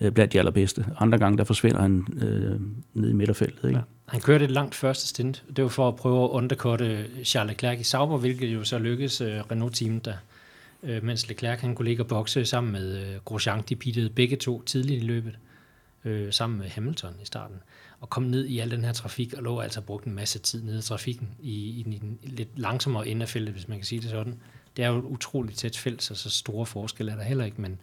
øh, 0.00 0.12
blandt 0.12 0.32
de 0.32 0.38
allerbedste. 0.38 0.84
Andre 0.98 1.18
gange, 1.18 1.38
der 1.38 1.44
forsvinder 1.44 1.80
han 1.80 2.06
øh, 2.22 2.60
ned 2.94 3.10
i 3.10 3.12
midterfeltet. 3.12 3.68
Ikke? 3.68 3.78
Ja. 3.78 3.93
Han 4.06 4.20
kørte 4.20 4.44
et 4.44 4.50
langt 4.50 4.74
første 4.74 5.08
stint. 5.08 5.44
Det 5.56 5.62
var 5.62 5.68
for 5.68 5.88
at 5.88 5.96
prøve 5.96 6.24
at 6.24 6.28
underkorte 6.28 7.06
Charles 7.24 7.50
Leclerc 7.50 7.80
i 7.80 7.82
Sauber, 7.82 8.18
hvilket 8.18 8.54
jo 8.54 8.64
så 8.64 8.78
lykkedes 8.78 9.20
øh, 9.20 9.40
Renault-teamet 9.40 10.04
der. 10.04 10.16
Øh, 10.82 11.04
mens 11.04 11.28
Leclerc 11.28 11.60
han 11.60 11.74
kunne 11.74 11.88
ligge 11.88 12.02
og 12.02 12.06
bokse 12.06 12.44
sammen 12.44 12.72
med 12.72 12.98
øh, 12.98 13.20
Grosjean. 13.24 13.62
De 13.68 13.76
pittede 13.76 14.10
begge 14.10 14.36
to 14.36 14.62
tidligt 14.62 15.02
i 15.02 15.06
løbet, 15.06 15.38
øh, 16.04 16.32
sammen 16.32 16.58
med 16.58 16.68
Hamilton 16.68 17.14
i 17.22 17.24
starten. 17.24 17.56
Og 18.00 18.10
kom 18.10 18.22
ned 18.22 18.46
i 18.46 18.58
al 18.58 18.70
den 18.70 18.84
her 18.84 18.92
trafik, 18.92 19.34
og 19.34 19.42
lå 19.42 19.60
altså 19.60 19.80
brugt 19.80 20.04
en 20.04 20.14
masse 20.14 20.38
tid 20.38 20.62
nede 20.62 20.78
i 20.78 20.82
trafikken, 20.82 21.28
i, 21.42 21.80
i 21.80 21.82
den 21.82 22.18
lidt 22.22 22.58
langsommere 22.58 23.08
ende 23.08 23.22
af 23.22 23.28
feltet, 23.28 23.54
hvis 23.54 23.68
man 23.68 23.78
kan 23.78 23.84
sige 23.84 24.00
det 24.00 24.10
sådan. 24.10 24.34
Det 24.76 24.84
er 24.84 24.88
jo 24.88 24.98
et 24.98 25.04
utroligt 25.04 25.58
tæt 25.58 25.76
felt, 25.76 26.02
så 26.02 26.14
så 26.14 26.30
store 26.30 26.66
forskelle 26.66 27.12
er 27.12 27.16
der 27.16 27.22
heller 27.22 27.44
ikke, 27.44 27.60
men 27.60 27.78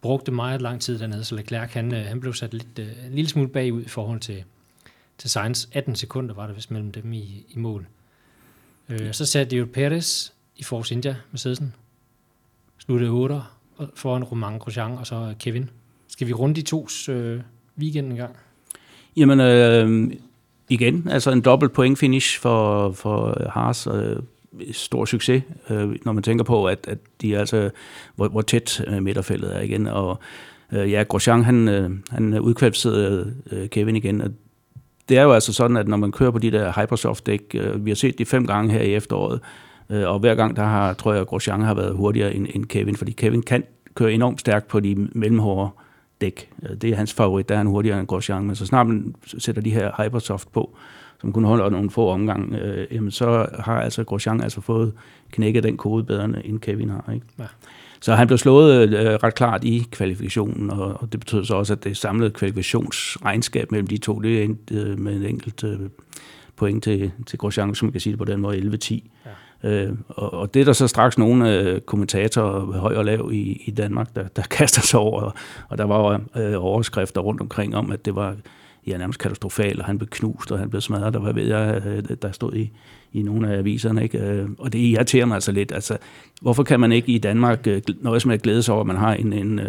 brugte 0.00 0.32
meget 0.32 0.62
lang 0.62 0.80
tid 0.80 0.98
dernede, 0.98 1.24
så 1.24 1.34
Leclerc 1.34 1.72
han, 1.72 1.92
han 1.92 2.20
blev 2.20 2.34
sat 2.34 2.54
lidt, 2.54 2.78
en 2.78 3.14
lille 3.14 3.28
smule 3.28 3.48
bagud 3.48 3.84
i 3.84 3.88
forhold 3.88 4.20
til, 4.20 4.44
til 5.18 5.30
Sainz. 5.30 5.66
18 5.72 5.96
sekunder 5.96 6.34
var 6.34 6.46
der 6.46 6.54
vist 6.54 6.70
mellem 6.70 6.92
dem 6.92 7.12
i, 7.12 7.44
i 7.48 7.58
mål. 7.58 7.86
Øh, 8.88 9.12
så 9.12 9.26
satte 9.26 9.56
jo 9.56 9.66
Perez 9.72 10.30
i 10.56 10.62
Force 10.62 10.94
India 10.94 11.16
med 11.30 11.38
sædelsen. 11.38 11.74
Sluttede 12.78 13.10
8 13.10 13.42
foran 13.94 14.24
Romain 14.24 14.58
Grosjean 14.58 14.92
og 14.92 15.06
så 15.06 15.34
Kevin. 15.40 15.70
Skal 16.08 16.26
vi 16.26 16.32
runde 16.32 16.54
de 16.54 16.62
tos 16.62 17.08
øh, 17.08 17.40
weekend 17.78 18.10
en 18.10 18.16
gang? 18.16 18.36
Jamen, 19.16 19.40
øh, 19.40 20.12
igen, 20.68 21.08
altså 21.10 21.30
en 21.30 21.40
dobbelt 21.40 21.72
point 21.72 21.98
finish 21.98 22.40
for, 22.40 22.92
for 22.92 23.48
Haas. 23.50 23.86
Øh, 23.86 24.16
stor 24.72 25.04
succes, 25.04 25.42
øh, 25.70 25.96
når 26.04 26.12
man 26.12 26.22
tænker 26.22 26.44
på, 26.44 26.66
at, 26.66 26.78
at 26.88 26.98
de 27.20 27.38
altså, 27.38 27.70
hvor, 28.14 28.28
hvor 28.28 28.42
tæt 28.42 28.84
øh, 28.86 29.02
midterfeltet 29.02 29.56
er 29.56 29.60
igen. 29.60 29.86
Og 29.86 30.18
øh, 30.72 30.92
ja, 30.92 31.02
Grosjean, 31.02 31.44
han, 31.44 31.68
øh, 31.68 31.90
han 32.10 32.38
udkvalificerede 32.38 33.34
øh, 33.50 33.68
Kevin 33.68 33.96
igen, 33.96 34.20
og 34.20 34.30
det 35.08 35.18
er 35.18 35.22
jo 35.22 35.32
altså 35.32 35.52
sådan, 35.52 35.76
at 35.76 35.88
når 35.88 35.96
man 35.96 36.12
kører 36.12 36.30
på 36.30 36.38
de 36.38 36.50
der 36.50 36.72
Hypersoft-dæk, 36.80 37.40
øh, 37.54 37.84
vi 37.84 37.90
har 37.90 37.94
set 37.94 38.18
de 38.18 38.24
fem 38.24 38.46
gange 38.46 38.72
her 38.72 38.80
i 38.80 38.94
efteråret, 38.94 39.40
øh, 39.90 40.08
og 40.08 40.18
hver 40.18 40.34
gang, 40.34 40.56
der 40.56 40.62
har, 40.62 40.92
tror 40.92 41.12
jeg, 41.12 41.26
Grosjean 41.26 41.60
har 41.60 41.74
været 41.74 41.94
hurtigere 41.94 42.34
end, 42.34 42.46
end 42.54 42.64
Kevin, 42.64 42.96
fordi 42.96 43.12
Kevin 43.12 43.42
kan 43.42 43.64
køre 43.94 44.12
enormt 44.12 44.40
stærkt 44.40 44.68
på 44.68 44.80
de 44.80 45.08
mellemhårde 45.12 45.70
dæk. 46.20 46.50
Øh, 46.62 46.76
det 46.76 46.90
er 46.90 46.96
hans 46.96 47.12
favorit, 47.12 47.48
der 47.48 47.54
er 47.54 47.58
han 47.58 47.66
hurtigere 47.66 47.98
end 48.00 48.06
Grosjean, 48.06 48.44
men 48.44 48.56
så 48.56 48.66
snart 48.66 48.86
man 48.86 49.14
sætter 49.38 49.62
de 49.62 49.70
her 49.70 50.02
Hypersoft 50.02 50.52
på, 50.52 50.76
som 51.20 51.32
kun 51.32 51.44
holder 51.44 51.68
nogle 51.68 51.90
få 51.90 52.08
omgange, 52.08 52.58
øh, 52.58 52.86
jamen 52.92 53.10
så 53.10 53.46
har 53.58 53.80
altså 53.80 54.04
Grosjean 54.04 54.40
altså 54.40 54.60
fået 54.60 54.92
knækket 55.30 55.62
den 55.62 55.76
kode 55.76 56.04
bedre, 56.04 56.46
end 56.46 56.60
Kevin 56.60 56.90
har. 56.90 57.12
Ikke? 57.14 57.26
Ja. 57.38 57.44
Så 58.00 58.14
han 58.14 58.26
blev 58.26 58.38
slået 58.38 58.88
øh, 58.88 59.14
ret 59.14 59.34
klart 59.34 59.64
i 59.64 59.86
kvalifikationen, 59.90 60.70
og, 60.70 60.96
og 61.00 61.12
det 61.12 61.20
betød 61.20 61.44
så 61.44 61.54
også, 61.54 61.72
at 61.72 61.84
det 61.84 61.96
samlede 61.96 62.30
kvalifikationsregnskab 62.30 63.70
mellem 63.70 63.86
de 63.86 63.98
to, 63.98 64.18
det 64.18 64.42
endte 64.42 64.74
øh, 64.74 64.98
med 64.98 65.16
en 65.16 65.22
enkelt 65.22 65.64
øh, 65.64 65.78
point 66.56 66.84
til, 66.84 67.12
til 67.26 67.38
Grosjean, 67.38 67.74
som 67.74 67.86
man 67.86 67.92
kan 67.92 68.00
sige 68.00 68.10
det 68.10 68.18
på 68.18 68.24
den 68.24 68.40
måde, 68.40 68.58
11-10. 68.58 69.00
Ja. 69.26 69.30
Øh, 69.70 69.92
og, 70.08 70.34
og 70.34 70.54
det 70.54 70.60
er 70.60 70.64
der 70.64 70.72
så 70.72 70.88
straks 70.88 71.18
nogle 71.18 71.60
øh, 71.60 71.80
kommentatorer 71.80 72.78
høj 72.78 72.94
og 72.94 73.04
lav 73.04 73.30
i, 73.32 73.62
i 73.66 73.70
Danmark, 73.70 74.16
der, 74.16 74.28
der 74.28 74.42
kaster 74.56 74.82
sig 74.82 75.00
over, 75.00 75.20
og, 75.20 75.34
og 75.68 75.78
der 75.78 75.84
var 75.84 76.20
øh, 76.36 76.54
overskrifter 76.64 77.20
rundt 77.20 77.40
omkring 77.40 77.76
om, 77.76 77.92
at 77.92 78.04
det 78.04 78.14
var 78.14 78.36
ja, 78.86 78.98
nærmest 78.98 79.18
katastrofal, 79.18 79.80
og 79.80 79.86
han 79.86 79.98
blev 79.98 80.08
knust, 80.08 80.52
og 80.52 80.58
han 80.58 80.70
blev 80.70 80.80
smadret, 80.80 81.16
og 81.16 81.22
var 81.22 81.32
ved 81.32 81.46
jeg, 81.46 81.82
øh, 81.86 82.16
der 82.22 82.32
stod 82.32 82.54
i, 82.54 82.70
i 83.12 83.22
nogle 83.22 83.52
af 83.52 83.58
aviserne. 83.58 84.02
Ikke? 84.02 84.18
Øh, 84.18 84.48
og 84.58 84.72
det 84.72 84.78
irriterer 84.78 85.26
mig 85.26 85.34
altså 85.34 85.52
lidt. 85.52 85.72
Altså, 85.72 85.98
hvorfor 86.42 86.62
kan 86.62 86.80
man 86.80 86.92
ikke 86.92 87.12
i 87.12 87.18
Danmark 87.18 87.66
øh, 87.66 87.82
nøjes 88.00 88.26
med 88.26 88.34
at 88.34 88.42
glæde 88.42 88.62
sig 88.62 88.74
over, 88.74 88.80
at 88.80 88.86
man 88.86 88.96
har 88.96 89.14
en, 89.14 89.32
en 89.32 89.58
uh, 89.58 89.64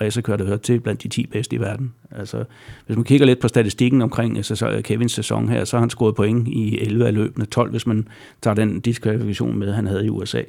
racerkører, 0.00 0.36
der 0.36 0.44
hører 0.44 0.56
til 0.56 0.80
blandt 0.80 1.02
de 1.02 1.08
10 1.08 1.26
bedste 1.26 1.56
i 1.56 1.60
verden? 1.60 1.92
Altså, 2.10 2.44
hvis 2.86 2.96
man 2.96 3.04
kigger 3.04 3.26
lidt 3.26 3.40
på 3.40 3.48
statistikken 3.48 4.02
omkring 4.02 4.44
sæson, 4.44 4.82
Kevins 4.82 5.12
sæson 5.12 5.48
her, 5.48 5.64
så 5.64 5.76
har 5.76 5.80
han 5.80 5.90
scoret 5.90 6.14
point 6.14 6.48
i 6.48 6.78
11 6.80 7.06
af 7.06 7.14
løbende, 7.14 7.46
12 7.46 7.70
hvis 7.70 7.86
man 7.86 8.08
tager 8.42 8.54
den 8.54 8.80
diskvalifikation 8.80 9.58
med, 9.58 9.72
han 9.72 9.86
havde 9.86 10.06
i 10.06 10.08
USA. 10.08 10.42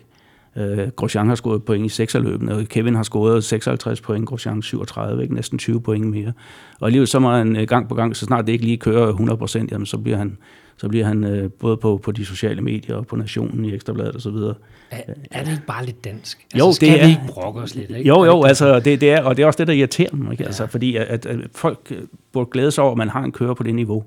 Uh, 0.59 0.87
Grosjean 0.95 1.27
har 1.27 1.35
scoret 1.35 1.63
point 1.63 1.85
i 1.85 1.89
6 1.89 2.15
af 2.15 2.23
løbende, 2.23 2.55
og 2.55 2.65
Kevin 2.65 2.95
har 2.95 3.03
scoret 3.03 3.43
56 3.43 4.01
point, 4.01 4.25
Grosjean 4.25 4.61
37, 4.61 5.23
ikke? 5.23 5.35
næsten 5.35 5.57
20 5.57 5.81
point 5.81 6.07
mere. 6.07 6.33
Og 6.79 6.87
alligevel 6.87 7.07
så 7.07 7.19
må 7.19 7.31
han 7.31 7.65
gang 7.67 7.89
på 7.89 7.95
gang, 7.95 8.15
så 8.15 8.25
snart 8.25 8.47
det 8.47 8.53
ikke 8.53 8.65
lige 8.65 8.77
kører 8.77 9.07
100 9.07 9.67
jamen 9.71 9.85
så 9.85 9.97
bliver 9.97 10.17
han 10.17 10.37
så 10.77 10.87
bliver 10.87 11.05
han 11.05 11.23
øh, 11.23 11.51
både 11.51 11.77
på, 11.77 11.99
på 12.03 12.11
de 12.11 12.25
sociale 12.25 12.61
medier 12.61 12.95
og 12.95 13.07
på 13.07 13.15
Nationen 13.15 13.65
i 13.65 13.73
Ekstrabladet 13.73 14.15
osv. 14.15 14.35
Er, 14.35 15.01
er 15.31 15.43
det 15.43 15.51
ikke 15.51 15.65
bare 15.67 15.85
lidt 15.85 16.03
dansk? 16.03 16.45
Altså, 16.53 16.67
jo, 16.67 16.71
skal 16.71 16.87
det 16.87 17.01
er, 17.01 17.05
vi 17.05 17.11
ikke 17.11 17.21
brokke 17.27 17.61
os 17.61 17.75
lidt? 17.75 17.89
Ikke? 17.89 18.07
Jo, 18.07 18.25
jo, 18.25 18.43
altså, 18.43 18.79
det, 18.79 19.01
det 19.01 19.11
er, 19.11 19.23
og 19.23 19.37
det 19.37 19.43
er 19.43 19.47
også 19.47 19.57
det, 19.57 19.67
der 19.67 19.73
irriterer 19.73 20.15
mig. 20.15 20.31
Ikke? 20.31 20.43
Ja. 20.43 20.47
Altså, 20.47 20.67
fordi 20.67 20.95
at, 20.95 21.07
at, 21.07 21.25
at 21.25 21.39
folk 21.55 21.87
øh, 21.91 22.01
burde 22.31 22.49
glæde 22.51 22.71
sig 22.71 22.83
over, 22.83 22.91
at 22.91 22.97
man 22.97 23.09
har 23.09 23.23
en 23.23 23.31
kører 23.31 23.53
på 23.53 23.63
det 23.63 23.75
niveau. 23.75 24.03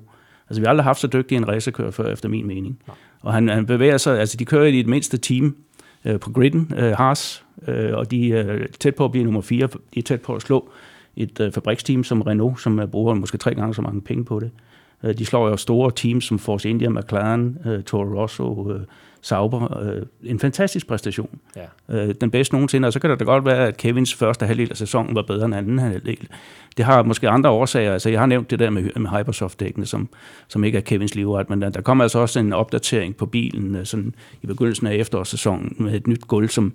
Altså, 0.49 0.61
vi 0.61 0.65
har 0.65 0.69
aldrig 0.69 0.83
haft 0.83 0.99
så 0.99 1.07
dygtig 1.07 1.35
en 1.35 1.47
racerkører 1.47 1.91
før, 1.91 2.13
efter 2.13 2.29
min 2.29 2.47
mening. 2.47 2.79
Ja. 2.87 2.93
Og 3.21 3.33
han, 3.33 3.49
han 3.49 3.65
bevæger 3.65 3.97
sig, 3.97 4.19
altså 4.19 4.37
de 4.37 4.45
kører 4.45 4.65
i 4.65 4.77
det 4.77 4.87
mindste 4.87 5.17
team 5.17 5.55
øh, 6.05 6.19
på 6.19 6.31
gridden, 6.31 6.71
øh, 6.77 6.91
Haas, 6.91 7.43
øh, 7.67 7.93
og 7.93 8.11
de 8.11 8.33
er 8.33 8.53
øh, 8.53 8.67
tæt 8.79 8.95
på 8.95 9.05
at 9.05 9.11
blive 9.11 9.23
nummer 9.23 9.41
4. 9.41 9.67
De 9.67 9.99
er 9.99 10.03
tæt 10.03 10.21
på 10.21 10.35
at 10.35 10.41
slå 10.41 10.69
et 11.15 11.39
øh, 11.39 11.51
fabriksteam 11.51 12.03
som 12.03 12.21
Renault, 12.21 12.61
som 12.61 12.79
øh, 12.79 12.87
bruger 12.87 13.13
måske 13.13 13.37
tre 13.37 13.55
gange 13.55 13.73
så 13.73 13.81
mange 13.81 14.01
penge 14.01 14.25
på 14.25 14.39
det. 14.39 14.51
Øh, 15.03 15.17
de 15.17 15.25
slår 15.25 15.49
jo 15.49 15.57
store 15.57 15.91
teams 15.95 16.25
som 16.25 16.39
Force 16.39 16.69
India, 16.69 16.89
McLaren, 16.89 17.57
øh, 17.65 17.83
Toro 17.83 18.21
Rosso, 18.21 18.71
øh, 18.71 18.81
Sauber. 19.21 19.97
Uh, 19.97 20.29
en 20.29 20.39
fantastisk 20.39 20.87
præstation. 20.87 21.39
Ja. 21.55 22.05
Uh, 22.05 22.13
den 22.21 22.31
bedste 22.31 22.55
nogensinde. 22.55 22.87
Og 22.87 22.93
så 22.93 22.99
kan 22.99 23.09
det 23.09 23.19
da 23.19 23.23
godt 23.23 23.45
være, 23.45 23.67
at 23.67 23.77
Kevins 23.77 24.13
første 24.13 24.45
halvdel 24.45 24.71
af 24.71 24.77
sæsonen 24.77 25.15
var 25.15 25.21
bedre 25.21 25.45
end 25.45 25.55
anden 25.55 25.79
halvdel. 25.79 26.27
Det 26.77 26.85
har 26.85 27.03
måske 27.03 27.29
andre 27.29 27.49
årsager. 27.49 27.93
Altså, 27.93 28.09
jeg 28.09 28.19
har 28.19 28.25
nævnt 28.25 28.51
det 28.51 28.59
der 28.59 28.69
med, 28.69 28.83
med 28.95 29.09
Hypersoft-dækkene, 29.09 29.85
som, 29.85 30.09
som 30.47 30.63
ikke 30.63 30.77
er 30.77 30.81
Kevins 30.81 31.15
livret. 31.15 31.49
Men 31.49 31.61
der, 31.61 31.69
der 31.69 31.81
kommer 31.81 32.03
altså 32.03 32.19
også 32.19 32.39
en 32.39 32.53
opdatering 32.53 33.15
på 33.15 33.25
bilen 33.25 33.85
sådan 33.85 34.13
i 34.41 34.47
begyndelsen 34.47 34.87
af 34.87 34.95
efterårssæsonen 34.95 35.75
med 35.77 35.93
et 35.93 36.07
nyt 36.07 36.27
gulv, 36.27 36.49
som 36.49 36.73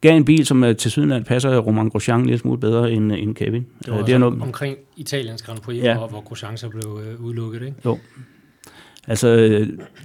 gav 0.00 0.16
en 0.16 0.24
bil, 0.24 0.46
som 0.46 0.62
uh, 0.62 0.76
til 0.76 0.90
sydenland 0.90 1.24
passer 1.24 1.58
Roman 1.58 1.88
Grosjean 1.88 2.26
lidt 2.26 2.40
smule 2.40 2.60
bedre 2.60 2.92
end, 2.92 3.12
end 3.12 3.34
Kevin. 3.34 3.66
Det, 3.84 3.92
var 3.92 4.02
det 4.02 4.14
er 4.14 4.18
noget... 4.18 4.42
omkring 4.42 4.76
Italiens 4.96 5.42
Grand 5.42 5.58
Prix, 5.58 5.82
ja. 5.82 5.96
hvor, 5.96 6.08
hvor 6.08 6.20
Grosjean 6.20 6.56
så 6.56 6.68
blev 6.68 6.82
uh, 6.86 7.24
udelukket, 7.24 7.62
ikke? 7.62 7.76
Jo. 7.84 7.98
Altså, 9.08 9.28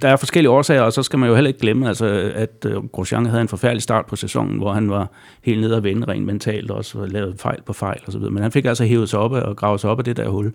der 0.02 0.08
er 0.08 0.16
forskellige 0.16 0.50
årsager, 0.50 0.82
og 0.82 0.92
så 0.92 1.02
skal 1.02 1.18
man 1.18 1.28
jo 1.28 1.34
heller 1.34 1.48
ikke 1.48 1.60
glemme, 1.60 1.88
altså, 1.88 2.32
at 2.34 2.66
uh, 2.76 2.86
Grosjean 2.86 3.26
havde 3.26 3.42
en 3.42 3.48
forfærdelig 3.48 3.82
start 3.82 4.06
på 4.06 4.16
sæsonen, 4.16 4.58
hvor 4.58 4.72
han 4.72 4.90
var 4.90 5.10
helt 5.42 5.60
nede 5.60 5.76
og 5.76 5.84
vende 5.84 6.06
rent 6.08 6.26
mentalt, 6.26 6.70
og 6.70 6.76
også 6.76 7.06
lavet 7.06 7.40
fejl 7.40 7.62
på 7.62 7.72
fejl 7.72 8.00
videre. 8.12 8.30
Men 8.30 8.42
han 8.42 8.52
fik 8.52 8.64
altså 8.64 8.84
hævet 8.84 9.08
sig 9.08 9.18
op 9.18 9.32
og 9.32 9.56
gravet 9.56 9.80
sig 9.80 9.90
op 9.90 9.98
af 9.98 10.04
det 10.04 10.16
der 10.16 10.28
hul, 10.28 10.46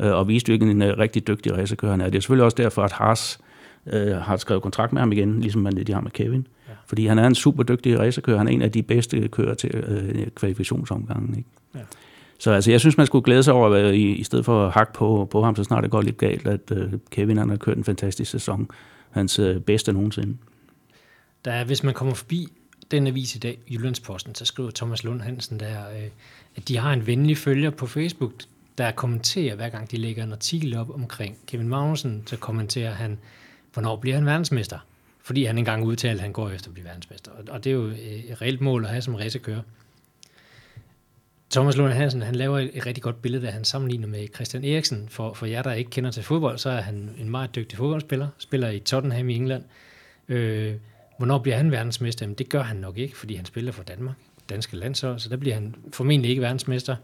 uh, 0.00 0.06
og 0.06 0.28
viste 0.28 0.50
jo 0.50 0.52
ikke 0.52 0.70
en 0.70 0.82
uh, 0.82 0.88
rigtig 0.88 1.26
dygtig 1.26 1.56
racerkører 1.56 1.90
han 1.90 2.00
er. 2.00 2.04
Det 2.04 2.14
er 2.14 2.20
selvfølgelig 2.20 2.44
også 2.44 2.56
derfor, 2.56 2.82
at 2.82 2.92
Haas 2.92 3.38
uh, 3.86 3.92
har 4.16 4.36
skrevet 4.36 4.62
kontrakt 4.62 4.92
med 4.92 5.00
ham 5.00 5.12
igen, 5.12 5.40
ligesom 5.40 5.62
man 5.62 5.72
de 5.72 5.92
har 5.92 6.00
med 6.00 6.10
Kevin. 6.10 6.46
Fordi 6.90 7.06
han 7.06 7.18
er 7.18 7.26
en 7.26 7.34
super 7.34 7.62
dygtig 7.62 7.98
racerkører. 7.98 8.38
Han 8.38 8.48
er 8.48 8.52
en 8.52 8.62
af 8.62 8.72
de 8.72 8.82
bedste 8.82 9.28
kører 9.28 9.54
til 9.54 9.70
øh, 9.74 10.26
kvalifikationsomgangen. 10.34 11.34
Ikke? 11.38 11.48
Ja. 11.74 11.80
Så 12.40 12.50
altså, 12.50 12.70
jeg 12.70 12.80
synes, 12.80 12.96
man 12.96 13.06
skulle 13.06 13.24
glæde 13.24 13.42
sig 13.42 13.54
over, 13.54 13.74
at 13.74 13.94
i, 13.94 14.12
i 14.12 14.24
stedet 14.24 14.44
for 14.44 14.66
at 14.66 14.72
hakke 14.72 14.92
på, 14.92 15.28
på 15.30 15.42
ham, 15.42 15.56
så 15.56 15.64
snart 15.64 15.82
det 15.82 15.90
går 15.90 16.02
lidt 16.02 16.18
galt, 16.18 16.46
at 16.46 16.70
øh, 16.72 16.92
Kevin 17.10 17.36
han 17.36 17.50
har 17.50 17.56
kørt 17.56 17.76
en 17.76 17.84
fantastisk 17.84 18.30
sæson. 18.30 18.68
Hans 19.10 19.38
øh, 19.38 19.60
bedste 19.60 19.92
nogensinde. 19.92 20.36
Der 21.44 21.52
er, 21.52 21.64
hvis 21.64 21.82
man 21.82 21.94
kommer 21.94 22.14
forbi 22.14 22.48
den 22.90 23.06
avis 23.06 23.36
i 23.36 23.38
dag, 23.38 23.58
Jyllandsposten, 23.70 24.34
så 24.34 24.44
skriver 24.44 24.70
Thomas 24.70 25.04
Lund 25.04 25.20
Hansen 25.20 25.60
der, 25.60 25.90
øh, 25.90 26.08
at 26.56 26.68
de 26.68 26.76
har 26.76 26.92
en 26.92 27.06
venlig 27.06 27.38
følger 27.38 27.70
på 27.70 27.86
Facebook, 27.86 28.32
der 28.78 28.90
kommenterer, 28.90 29.54
hver 29.54 29.68
gang 29.68 29.90
de 29.90 29.96
lægger 29.96 30.24
en 30.24 30.32
artikel 30.32 30.76
op 30.76 30.94
omkring 30.94 31.36
Kevin 31.46 31.68
Magnussen, 31.68 32.22
så 32.26 32.36
kommenterer 32.36 32.92
han, 32.92 33.18
hvornår 33.72 33.96
bliver 33.96 34.16
han 34.16 34.26
verdensmester? 34.26 34.78
fordi 35.22 35.44
han 35.44 35.58
engang 35.58 35.84
udtalte, 35.84 36.18
at 36.18 36.22
han 36.22 36.32
går 36.32 36.50
efter 36.50 36.68
at 36.68 36.74
blive 36.74 36.86
verdensmester. 36.86 37.30
Og 37.48 37.64
det 37.64 37.70
er 37.70 37.74
jo 37.74 37.86
øh, 37.86 37.98
et 37.98 38.42
reelt 38.42 38.60
mål 38.60 38.84
at 38.84 38.90
have 38.90 39.02
som 39.02 39.14
racerkører. 39.14 39.62
Thomas 41.50 41.76
Lund 41.76 41.92
Hansen, 41.92 42.22
han 42.22 42.34
laver 42.34 42.58
et, 42.58 42.86
rigtig 42.86 43.02
godt 43.02 43.22
billede, 43.22 43.46
da 43.46 43.50
han 43.50 43.64
sammenligner 43.64 44.06
med 44.06 44.28
Christian 44.34 44.64
Eriksen. 44.64 45.08
For, 45.08 45.34
for 45.34 45.46
jer, 45.46 45.62
der 45.62 45.72
ikke 45.72 45.90
kender 45.90 46.10
til 46.10 46.22
fodbold, 46.22 46.58
så 46.58 46.70
er 46.70 46.80
han 46.80 47.10
en 47.18 47.30
meget 47.30 47.54
dygtig 47.54 47.78
fodboldspiller, 47.78 48.28
spiller 48.38 48.70
i 48.70 48.78
Tottenham 48.78 49.28
i 49.28 49.34
England. 49.34 49.64
Øh, 50.28 50.74
hvornår 51.16 51.38
bliver 51.38 51.56
han 51.56 51.70
verdensmester? 51.70 52.24
Jamen, 52.24 52.34
det 52.34 52.48
gør 52.48 52.62
han 52.62 52.76
nok 52.76 52.98
ikke, 52.98 53.16
fordi 53.16 53.34
han 53.34 53.44
spiller 53.44 53.72
for 53.72 53.82
Danmark, 53.82 54.16
danske 54.50 54.76
landshold, 54.76 55.18
så 55.18 55.28
der 55.28 55.36
bliver 55.36 55.54
han 55.54 55.74
formentlig 55.92 56.28
ikke 56.28 56.42
verdensmester. 56.42 56.96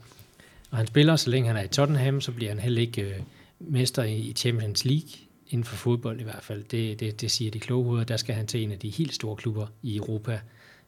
Og 0.71 0.77
han 0.77 0.87
spiller, 0.87 1.17
så 1.17 1.31
længe 1.31 1.49
han 1.49 1.57
er 1.57 1.63
i 1.63 1.69
Tottenham, 1.69 2.21
så 2.21 2.33
bliver 2.33 2.51
han 2.51 2.59
heller 2.59 2.81
ikke 2.81 3.03
øh, 3.03 3.21
mester 3.61 4.03
i 4.03 4.33
Champions 4.37 4.85
League 4.85 5.11
inden 5.49 5.65
for 5.65 5.77
fodbold 5.77 6.21
i 6.21 6.25
hvert 6.25 6.43
fald. 6.43 6.65
Det, 6.65 7.01
det, 7.01 7.21
det 7.21 7.31
siger 7.31 7.51
de 7.51 7.61
kloge 7.61 7.85
hoveder. 7.85 8.05
Der 8.05 8.17
skal 8.17 8.35
han 8.35 8.47
til 8.47 8.63
en 8.63 8.73
af 8.73 8.79
de 8.79 8.91
helt 8.91 9.15
store 9.15 9.37
klubber 9.37 9.67
i 9.83 9.97
Europa, 9.97 10.41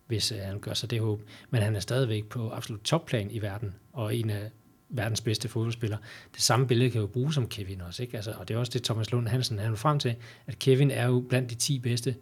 hvis 0.08 0.32
uh, 0.32 0.38
han 0.38 0.58
gør 0.58 0.74
sig 0.74 0.90
det 0.90 1.00
håb. 1.00 1.22
Men 1.50 1.62
han 1.62 1.76
er 1.76 1.80
stadigvæk 1.80 2.24
på 2.24 2.50
absolut 2.50 2.80
topplan 2.80 3.30
i 3.30 3.42
verden, 3.42 3.74
og 3.92 4.16
en 4.16 4.30
af 4.30 4.50
verdens 4.90 5.20
bedste 5.20 5.48
fodboldspillere. 5.48 5.98
Det 6.34 6.42
samme 6.42 6.66
billede 6.66 6.90
kan 6.90 7.00
jo 7.00 7.06
bruges 7.06 7.34
som 7.34 7.48
Kevin 7.48 7.80
også. 7.80 8.02
Ikke? 8.02 8.16
Altså, 8.16 8.32
og 8.38 8.48
det 8.48 8.54
er 8.54 8.58
også 8.58 8.72
det, 8.74 8.82
Thomas 8.82 9.12
Lund 9.12 9.28
Hansen 9.28 9.58
er 9.58 9.74
frem 9.74 9.98
til, 9.98 10.14
at 10.46 10.58
Kevin 10.58 10.90
er 10.90 11.06
jo 11.06 11.24
blandt 11.28 11.50
de 11.50 11.54
10 11.54 11.78
bedste 11.78 12.14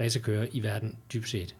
racerkører 0.00 0.46
i 0.52 0.62
verden, 0.62 0.96
dybt 1.12 1.28
set. 1.28 1.54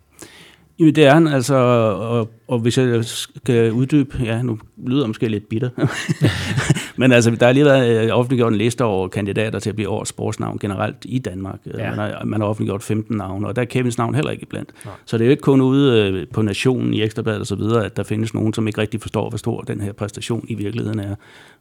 Jamen 0.79 0.95
det 0.95 1.05
er 1.05 1.15
han, 1.15 1.27
altså, 1.27 1.55
og, 1.55 2.31
og 2.49 2.59
hvis 2.59 2.79
jeg 2.79 3.05
skal 3.05 3.73
uddybe, 3.73 4.19
ja, 4.25 4.43
nu 4.43 4.59
lyder 4.87 5.03
jeg 5.03 5.09
måske 5.09 5.29
lidt 5.29 5.49
bitter, 5.49 5.71
men 6.97 7.13
altså, 7.13 7.31
der 7.31 7.47
er 7.47 7.53
lige 7.53 7.65
været 7.65 8.05
øh, 8.05 8.11
offentliggjort 8.11 8.53
en 8.53 8.59
liste 8.59 8.85
over 8.85 9.09
kandidater 9.09 9.59
til 9.59 9.71
at 9.71 9.77
blive 9.77 9.89
årets 9.89 10.09
sportsnavn 10.09 10.59
generelt 10.59 10.97
i 11.05 11.19
Danmark. 11.19 11.59
Ja. 11.67 11.91
Man, 11.91 11.99
har, 11.99 12.25
man 12.25 12.41
har 12.41 12.49
offentliggjort 12.49 12.83
15 12.83 13.17
navne, 13.17 13.47
og 13.47 13.57
der 13.57 13.63
er 13.63 13.67
Kevins 13.67 13.99
navn 13.99 14.15
heller 14.15 14.31
ikke 14.31 14.47
blandt. 14.47 14.71
Ja. 14.85 14.91
Så 15.05 15.19
det 15.19 15.25
er 15.25 15.27
jo 15.27 15.31
ikke 15.31 15.41
kun 15.41 15.61
ude 15.61 16.03
øh, 16.03 16.27
på 16.29 16.43
nationen 16.43 16.95
i 16.95 17.03
Ekstrabladet 17.03 17.41
og 17.41 17.47
så 17.47 17.55
videre, 17.55 17.85
at 17.85 17.97
der 17.97 18.03
findes 18.03 18.35
nogen, 18.35 18.55
som 18.55 18.67
ikke 18.67 18.81
rigtig 18.81 19.01
forstår, 19.01 19.29
hvor 19.29 19.39
stor 19.39 19.61
den 19.61 19.81
her 19.81 19.93
præstation 19.93 20.47
i 20.49 20.55
virkeligheden 20.55 20.99
er. 21.01 21.15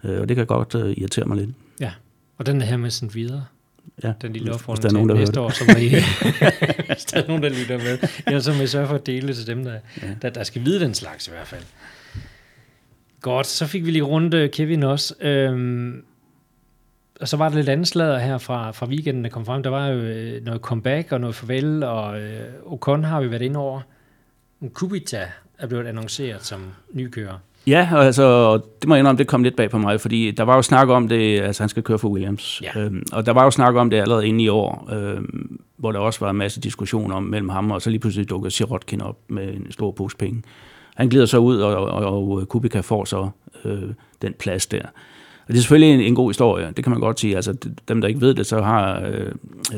Øh, 0.04 0.21
og 0.21 0.30
det 0.30 0.38
kan 0.38 0.45
godt 0.45 0.74
irritere 0.74 1.26
mig 1.26 1.38
lidt. 1.38 1.50
Ja, 1.80 1.91
og 2.38 2.45
den 2.45 2.62
her 2.62 2.78
med 2.78 2.89
sådan 2.89 3.13
videre 3.13 3.43
ja, 4.04 4.13
den 4.21 4.34
lille 4.34 4.54
opfordring 4.54 4.82
til 4.82 4.93
nogen, 4.93 5.10
der 5.10 5.15
næste 5.15 5.39
år, 5.39 5.50
som 5.50 5.67
er 5.69 5.78
I, 5.78 5.89
hvis 6.93 7.06
der 7.06 7.21
er 7.21 7.28
nogen, 7.28 7.43
der 7.43 7.50
lytter 7.50 7.78
med. 7.78 7.98
Jeg 8.28 8.43
så 8.43 8.54
vil 8.54 8.69
sørge 8.69 8.88
for 8.88 8.95
at 8.95 9.06
dele 9.06 9.34
til 9.34 9.48
dem, 9.48 9.63
der, 9.63 9.74
ja. 10.02 10.08
der, 10.21 10.30
der 10.30 10.43
skal 10.43 10.65
vide 10.65 10.80
den 10.80 10.93
slags 10.93 11.28
i 11.28 11.32
hvert 11.32 11.48
fald. 11.48 11.63
Godt, 13.25 13.47
så 13.47 13.67
fik 13.67 13.85
vi 13.85 13.91
lige 13.91 14.03
rundt 14.03 14.33
øh, 14.33 14.49
Kevin 14.49 14.83
også. 14.83 15.15
Øhm, 15.21 16.03
og 17.21 17.27
så 17.27 17.38
var 17.38 17.49
der 17.49 17.55
lidt 17.55 17.69
andet 17.69 17.88
slader 17.88 18.19
her 18.19 18.38
fra, 18.38 18.71
fra 18.71 18.85
weekenden, 18.85 19.23
der 19.23 19.29
kom 19.29 19.45
frem. 19.45 19.63
Der 19.63 19.69
var 19.69 19.88
jo 19.88 19.99
øh, 19.99 20.43
noget 20.43 20.61
comeback 20.61 21.11
og 21.11 21.21
noget 21.21 21.35
farvel, 21.35 21.83
og 21.83 22.19
øh, 22.19 22.39
Ocon 22.65 23.03
har 23.03 23.21
vi 23.21 23.31
været 23.31 23.41
inde 23.41 23.59
over. 23.59 23.81
Kubica 24.73 25.27
er 25.59 25.67
blevet 25.67 25.88
annonceret 25.88 26.45
som 26.45 26.61
ny 26.93 27.09
kører. 27.09 27.38
Ja, 27.67 27.89
og 27.93 28.05
altså, 28.05 28.53
det 28.53 28.88
må 28.88 28.95
jeg 28.95 28.99
indrømme, 28.99 29.17
det 29.17 29.27
kom 29.27 29.43
lidt 29.43 29.55
bag 29.55 29.69
på 29.69 29.77
mig, 29.77 30.01
fordi 30.01 30.31
der 30.31 30.43
var 30.43 30.55
jo 30.55 30.61
snak 30.61 30.88
om 30.88 31.07
det, 31.07 31.41
altså 31.41 31.63
han 31.63 31.69
skal 31.69 31.83
køre 31.83 31.99
for 31.99 32.09
Williams. 32.09 32.61
Ja. 32.61 32.79
Øhm, 32.79 33.03
og 33.11 33.25
der 33.25 33.31
var 33.31 33.43
jo 33.43 33.51
snak 33.51 33.75
om 33.75 33.89
det 33.89 33.97
allerede 33.97 34.27
inde 34.27 34.43
i 34.43 34.49
år, 34.49 34.89
øhm, 34.93 35.59
hvor 35.77 35.91
der 35.91 35.99
også 35.99 36.19
var 36.19 36.29
en 36.29 36.38
masse 36.38 36.61
diskussion 36.61 37.11
om 37.11 37.23
mellem 37.23 37.49
ham, 37.49 37.71
og 37.71 37.81
så 37.81 37.89
lige 37.89 37.99
pludselig 37.99 38.29
dukker 38.29 38.49
Sirotkin 38.49 39.01
op 39.01 39.17
med 39.27 39.53
en 39.53 39.71
stor 39.71 39.91
pose 39.91 40.17
penge. 40.17 40.43
Han 40.95 41.10
glider 41.10 41.25
så 41.25 41.38
ud, 41.38 41.58
og, 41.58 41.75
og, 41.75 42.29
og 42.31 42.47
Kubica 42.47 42.79
får 42.79 43.05
så 43.05 43.29
øh, 43.65 43.84
den 44.21 44.34
plads 44.39 44.67
der. 44.67 44.81
Og 45.47 45.47
det 45.47 45.58
er 45.58 45.62
selvfølgelig 45.62 45.93
en, 45.93 45.99
en 45.99 46.15
god 46.15 46.29
historie, 46.29 46.73
det 46.75 46.84
kan 46.84 46.91
man 46.91 46.99
godt 46.99 47.19
sige. 47.19 47.36
Altså, 47.36 47.58
dem, 47.88 48.01
der 48.01 48.08
ikke 48.08 48.21
ved 48.21 48.34
det, 48.34 48.45
så 48.45 48.62
har 48.62 49.01
øh, 49.05 49.31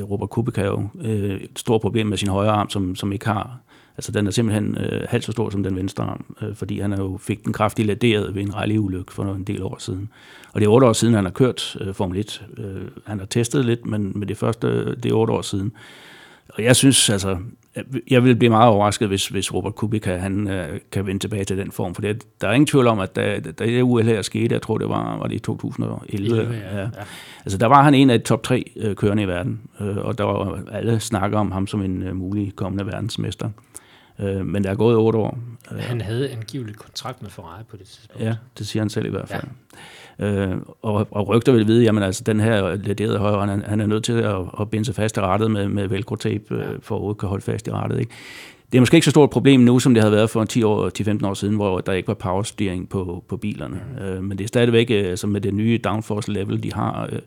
Robert 0.03 0.29
Kubica 0.29 0.65
jo 0.65 0.87
øh, 1.01 1.41
et 1.41 1.59
stort 1.59 1.81
problem 1.81 2.07
med 2.07 2.17
sin 2.17 2.29
højre 2.29 2.51
arm, 2.51 2.69
som, 2.69 2.95
som 2.95 3.11
ikke 3.11 3.25
har 3.25 3.59
Altså 3.97 4.11
den 4.11 4.27
er 4.27 4.31
simpelthen 4.31 4.77
øh, 4.77 5.05
halvt 5.09 5.25
så 5.25 5.31
stor 5.31 5.49
som 5.49 5.63
den 5.63 5.75
venstre 5.75 6.03
arm, 6.03 6.35
øh, 6.41 6.55
fordi 6.55 6.79
han 6.79 6.93
er 6.93 6.97
jo 6.97 7.17
fik 7.21 7.45
den 7.45 7.53
kraftigt 7.53 7.87
laderet 7.87 8.35
ved 8.35 8.41
en 8.41 8.55
rallyulykke 8.55 9.13
for 9.13 9.23
en 9.23 9.43
del 9.43 9.63
år 9.63 9.77
siden. 9.79 10.09
Og 10.53 10.59
det 10.59 10.67
er 10.67 10.71
otte 10.71 10.87
år 10.87 10.93
siden, 10.93 11.13
han 11.13 11.23
har 11.23 11.31
kørt 11.31 11.77
øh, 11.81 11.93
Formel 11.93 12.19
1. 12.19 12.45
Øh, 12.57 12.81
han 13.05 13.19
har 13.19 13.25
testet 13.25 13.65
lidt, 13.65 13.85
men 13.85 14.11
med 14.15 14.27
det 14.27 14.37
første, 14.37 14.95
det 14.95 15.05
er 15.05 15.13
otte 15.13 15.33
år 15.33 15.41
siden. 15.41 15.71
Og 16.49 16.63
jeg 16.63 16.75
synes 16.75 17.09
altså, 17.09 17.37
jeg 18.09 18.23
vil 18.23 18.35
blive 18.35 18.49
meget 18.49 18.69
overrasket, 18.69 19.07
hvis, 19.07 19.27
hvis 19.27 19.53
Robert 19.53 19.75
Kubica 19.75 20.17
han, 20.17 20.47
øh, 20.47 20.79
kan 20.91 21.05
vende 21.05 21.19
tilbage 21.19 21.45
til 21.45 21.57
den 21.57 21.71
form, 21.71 21.95
for 21.95 22.01
det, 22.01 22.23
der 22.41 22.47
er 22.47 22.53
ingen 22.53 22.67
tvivl 22.67 22.87
om, 22.87 22.99
at 22.99 23.15
da, 23.15 23.39
da 23.39 23.65
det 23.65 23.81
uheld 23.81 24.07
her 24.07 24.21
skete, 24.21 24.53
jeg 24.53 24.61
tror 24.61 24.77
det 24.77 24.89
var, 24.89 25.17
var 25.17 25.27
det 25.27 25.35
i 25.35 25.39
2011, 25.39 26.41
11, 26.41 26.55
ja, 26.55 26.81
ja. 26.81 26.89
altså 27.45 27.57
der 27.57 27.65
var 27.65 27.83
han 27.83 27.93
en 27.93 28.09
af 28.09 28.19
de 28.19 28.25
top 28.25 28.43
tre 28.43 28.71
øh, 28.75 28.95
kørende 28.95 29.23
i 29.23 29.27
verden, 29.27 29.61
øh, 29.79 29.97
og 29.97 30.17
der 30.17 30.23
var 30.23 30.59
alle 30.71 30.99
snakker 30.99 31.39
om 31.39 31.51
ham 31.51 31.67
som 31.67 31.81
en 31.81 32.03
øh, 32.03 32.15
mulig 32.15 32.55
kommende 32.55 32.85
verdensmester. 32.85 33.49
Øh, 34.19 34.45
men 34.45 34.63
der 34.63 34.69
er 34.69 34.75
gået 34.75 34.97
otte 34.97 35.19
år. 35.19 35.39
Han 35.79 36.01
havde 36.01 36.29
angiveligt 36.29 36.77
kontrakt 36.77 37.21
med 37.21 37.29
Ferrari 37.29 37.63
på 37.69 37.77
det 37.77 37.87
tidspunkt. 37.87 38.23
Ja, 38.23 38.35
det 38.57 38.67
siger 38.67 38.83
han 38.83 38.89
selv 38.89 39.05
i 39.05 39.09
hvert 39.09 39.29
fald. 39.29 39.43
Ja. 39.43 39.77
Øh, 40.19 40.55
og, 40.81 41.07
og 41.11 41.27
rygter 41.27 41.51
vil 41.51 41.67
vide, 41.67 41.83
jamen 41.83 42.03
altså 42.03 42.23
den 42.23 42.39
her 42.39 42.75
lederede 42.75 43.17
højre, 43.17 43.47
han, 43.47 43.63
han 43.65 43.81
er 43.81 43.87
nødt 43.87 44.03
til 44.03 44.13
at, 44.13 44.35
at 44.59 44.69
binde 44.69 44.85
sig 44.85 44.95
fast 44.95 45.17
i 45.17 45.19
rettet 45.19 45.51
med, 45.51 45.67
med 45.67 45.87
velcro-tape, 45.87 46.55
øh, 46.55 46.79
for 46.81 47.09
at 47.09 47.17
kunne 47.17 47.29
holde 47.29 47.43
fast 47.43 47.67
i 47.67 47.71
rettet. 47.71 47.99
Ikke? 47.99 48.11
Det 48.71 48.77
er 48.77 48.81
måske 48.81 48.95
ikke 48.95 49.05
så 49.05 49.11
stort 49.11 49.29
problem 49.29 49.59
nu, 49.59 49.79
som 49.79 49.93
det 49.93 50.03
havde 50.03 50.15
været 50.15 50.29
for 50.29 50.43
10 50.43 50.63
år, 50.63 50.91
10-15 51.23 51.27
år 51.27 51.33
siden, 51.33 51.55
hvor 51.55 51.79
der 51.79 51.93
ikke 51.93 52.07
var 52.07 52.13
powersteering 52.13 52.89
på, 52.89 53.23
på 53.27 53.37
bilerne. 53.37 53.81
Mm. 53.99 54.05
Øh, 54.05 54.23
men 54.23 54.37
det 54.37 54.43
er 54.43 54.47
stadigvæk, 54.47 54.89
altså 54.89 55.27
med 55.27 55.41
det 55.41 55.53
nye 55.53 55.79
downforce 55.83 56.31
level, 56.31 56.63
de 56.63 56.73
har, 56.73 57.09
øh, 57.11 57.19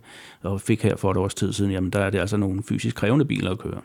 og 0.42 0.60
fik 0.60 0.82
her 0.82 0.96
for 0.96 1.10
et 1.10 1.16
års 1.16 1.34
tid 1.34 1.52
siden, 1.52 1.70
jamen 1.70 1.90
der 1.90 1.98
er 1.98 2.10
det 2.10 2.18
altså 2.18 2.36
nogle 2.36 2.62
fysisk 2.68 2.96
krævende 2.96 3.24
biler 3.24 3.50
at 3.50 3.58
køre. 3.58 3.80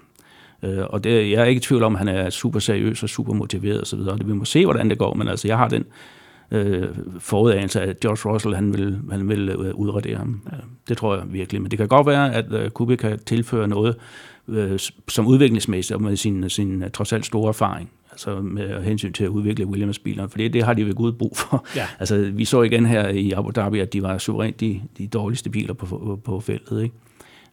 Øh, 0.63 0.83
og 0.89 1.03
det, 1.03 1.31
jeg 1.31 1.41
er 1.41 1.45
ikke 1.45 1.59
i 1.59 1.61
tvivl 1.61 1.83
om, 1.83 1.95
at 1.95 1.99
han 1.99 2.07
er 2.07 2.29
super 2.29 2.59
seriøs 2.59 3.03
og 3.03 3.09
super 3.09 3.33
motiveret 3.33 3.81
osv. 3.81 3.99
Vi 4.25 4.33
må 4.33 4.45
se, 4.45 4.65
hvordan 4.65 4.89
det 4.89 4.97
går, 4.97 5.13
men 5.13 5.27
altså, 5.27 5.47
jeg 5.47 5.57
har 5.57 5.67
den 5.67 5.85
øh, 6.51 6.87
forudanelse, 7.19 7.81
at 7.81 7.99
George 7.99 8.33
Russell 8.33 8.55
han 8.55 8.73
vil, 8.73 8.99
han 9.11 9.29
vil 9.29 9.49
øh, 9.49 9.75
udradere 9.75 10.17
ham. 10.17 10.41
Ja, 10.51 10.57
det 10.89 10.97
tror 10.97 11.15
jeg 11.15 11.23
virkelig. 11.29 11.61
Men 11.61 11.71
det 11.71 11.79
kan 11.79 11.87
godt 11.87 12.07
være, 12.07 12.33
at 12.33 12.53
øh, 12.53 12.69
Kubica 12.69 13.09
kan 13.09 13.19
tilføre 13.19 13.67
noget 13.67 13.95
øh, 14.47 14.79
som 15.07 15.27
udviklingsmæssigt 15.27 16.01
med 16.01 16.15
sin, 16.15 16.49
sin 16.49 16.83
uh, 16.83 16.89
trods 16.89 17.13
alt 17.13 17.25
store 17.25 17.49
erfaring 17.49 17.89
altså 18.15 18.41
med 18.41 18.83
hensyn 18.83 19.13
til 19.13 19.23
at 19.23 19.29
udvikle 19.29 19.65
Williams-bilerne, 19.65 20.29
for 20.29 20.37
det, 20.37 20.53
det 20.53 20.63
har 20.63 20.73
de 20.73 20.85
ved 20.85 20.93
Gud 20.93 21.11
brug 21.11 21.37
for. 21.37 21.65
Ja. 21.75 21.87
Altså, 21.99 22.31
vi 22.33 22.45
så 22.45 22.61
igen 22.61 22.85
her 22.85 23.07
i 23.07 23.31
Abu 23.31 23.51
Dhabi, 23.55 23.79
at 23.79 23.93
de 23.93 24.03
var 24.03 24.17
suverænt 24.17 24.59
de, 24.59 24.81
de 24.97 25.07
dårligste 25.07 25.49
biler 25.49 25.73
på, 25.73 26.19
på 26.23 26.39
feltet. 26.39 26.83
Ikke? 26.83 26.95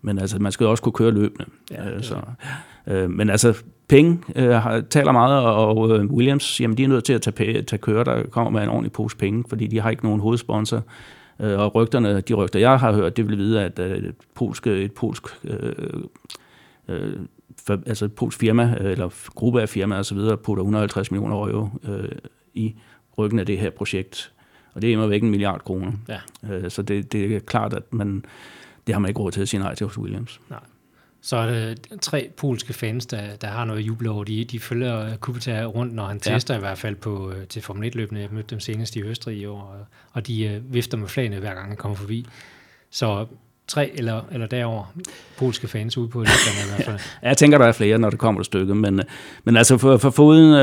Men 0.03 0.19
altså, 0.19 0.39
man 0.39 0.53
skal 0.53 0.65
jo 0.65 0.71
også 0.71 0.83
kunne 0.83 0.93
køre 0.93 1.11
løbende. 1.11 1.45
Ja, 1.71 1.91
øh, 1.91 2.03
så, 2.03 2.17
øh, 2.87 3.11
men 3.11 3.31
altså, 3.31 3.63
penge 3.89 4.19
øh, 4.37 4.63
taler 4.91 5.13
meget, 5.13 5.45
og 5.47 5.91
øh, 5.91 6.11
Williams, 6.11 6.61
jamen 6.61 6.77
de 6.77 6.85
er 6.85 6.89
nødt 6.89 7.05
til 7.05 7.13
at 7.13 7.23
tage, 7.23 7.63
tage 7.63 7.81
køre, 7.81 8.05
der 8.05 8.23
kommer 8.23 8.51
med 8.51 8.63
en 8.63 8.69
ordentlig 8.69 8.93
pose 8.93 9.17
penge, 9.17 9.45
fordi 9.49 9.67
de 9.67 9.81
har 9.81 9.91
ikke 9.91 10.05
nogen 10.05 10.21
hovedsponsor. 10.21 10.83
Øh, 11.41 11.59
og 11.59 11.75
rygterne, 11.75 12.21
de 12.21 12.35
rygter, 12.35 12.61
jeg 12.61 12.81
har 12.81 12.93
hørt, 12.93 13.17
det 13.17 13.29
vil 13.29 13.39
vide, 13.39 13.63
at 13.63 13.79
øh, 13.79 13.97
et, 13.97 14.15
polsk, 14.35 14.67
et 14.67 14.93
polsk 14.93 15.23
øh, 15.45 15.73
øh, 16.89 17.17
for, 17.67 17.79
altså 17.87 18.05
et 18.05 18.13
polsk 18.13 18.39
firma, 18.39 18.77
eller 18.81 19.31
gruppe 19.35 19.63
af 19.63 19.69
firmaer 19.69 19.99
osv., 19.99 20.19
putter 20.45 20.63
150 20.63 21.11
millioner 21.11 21.37
euro 21.37 21.69
øh, 21.89 22.09
i 22.55 22.75
ryggen 23.19 23.39
af 23.39 23.47
det 23.47 23.59
her 23.59 23.71
projekt. 23.71 24.33
Og 24.75 24.83
det 24.83 24.89
er 24.89 24.93
imod 24.93 25.09
væk 25.09 25.23
en 25.23 25.31
milliard 25.31 25.65
kroner. 25.65 25.93
Ja. 26.09 26.19
Øh, 26.51 26.71
så 26.71 26.83
det, 26.83 27.13
det 27.13 27.37
er 27.37 27.41
klart, 27.41 27.73
at 27.73 27.93
man 27.93 28.25
det 28.87 28.95
har 28.95 29.01
man 29.01 29.09
ikke 29.09 29.21
råd 29.21 29.33
til 29.33 29.41
at 29.41 29.49
sige 29.49 29.61
nej 29.61 29.75
til 29.75 29.87
hos 29.87 29.99
Williams. 29.99 30.41
Nej. 30.51 30.61
Så 31.25 31.37
er 31.37 31.47
det 31.47 31.79
tre 32.01 32.31
polske 32.37 32.73
fans, 32.73 33.07
der, 33.07 33.37
der 33.37 33.49
har 33.49 33.65
noget 33.65 33.81
jubel 33.81 34.09
over. 34.09 34.25
De, 34.25 34.45
de 34.45 34.61
følger 34.61 35.17
Kubica 35.17 35.65
rundt, 35.65 35.95
når 35.95 36.07
han 36.07 36.21
ja. 36.27 36.35
tester 36.35 36.57
i 36.57 36.59
hvert 36.59 36.79
fald 36.79 36.97
på, 36.97 37.31
øh, 37.31 37.47
til 37.47 37.63
Formel 37.63 37.93
1-løbene. 37.93 38.21
Jeg 38.21 38.29
mødte 38.33 38.51
dem 38.51 38.61
senest 38.61 38.97
i 38.97 39.03
Østrig 39.03 39.39
i 39.39 39.47
år, 39.47 39.87
og 40.13 40.27
de 40.27 40.57
uh, 40.57 40.75
vifter 40.75 40.99
med 40.99 41.09
flagene, 41.09 41.39
hver 41.39 41.55
gang 41.55 41.69
han 41.69 41.77
kommer 41.77 41.97
forbi. 41.97 42.27
Så 42.91 43.27
tre 43.67 43.91
eller, 43.95 44.23
eller 44.33 44.47
derover 44.47 44.95
polske 45.39 45.69
fans 45.69 45.99
ude 45.99 46.09
på 46.09 46.21
listerne 46.21 46.67
i 46.67 46.75
hvert 46.75 46.85
fald. 46.85 46.99
ja, 47.23 47.29
jeg 47.29 47.37
tænker, 47.37 47.59
der 47.59 47.67
er 47.67 47.73
flere, 47.73 47.99
når 47.99 48.11
det 48.11 48.19
kommer 48.19 48.41
til 48.41 48.45
stykket, 48.45 48.77
men, 48.77 48.99
øh, 48.99 49.05
men 49.45 49.57
altså 49.57 49.79
for, 49.79 49.97
for 49.97 50.11
foden 50.11 50.55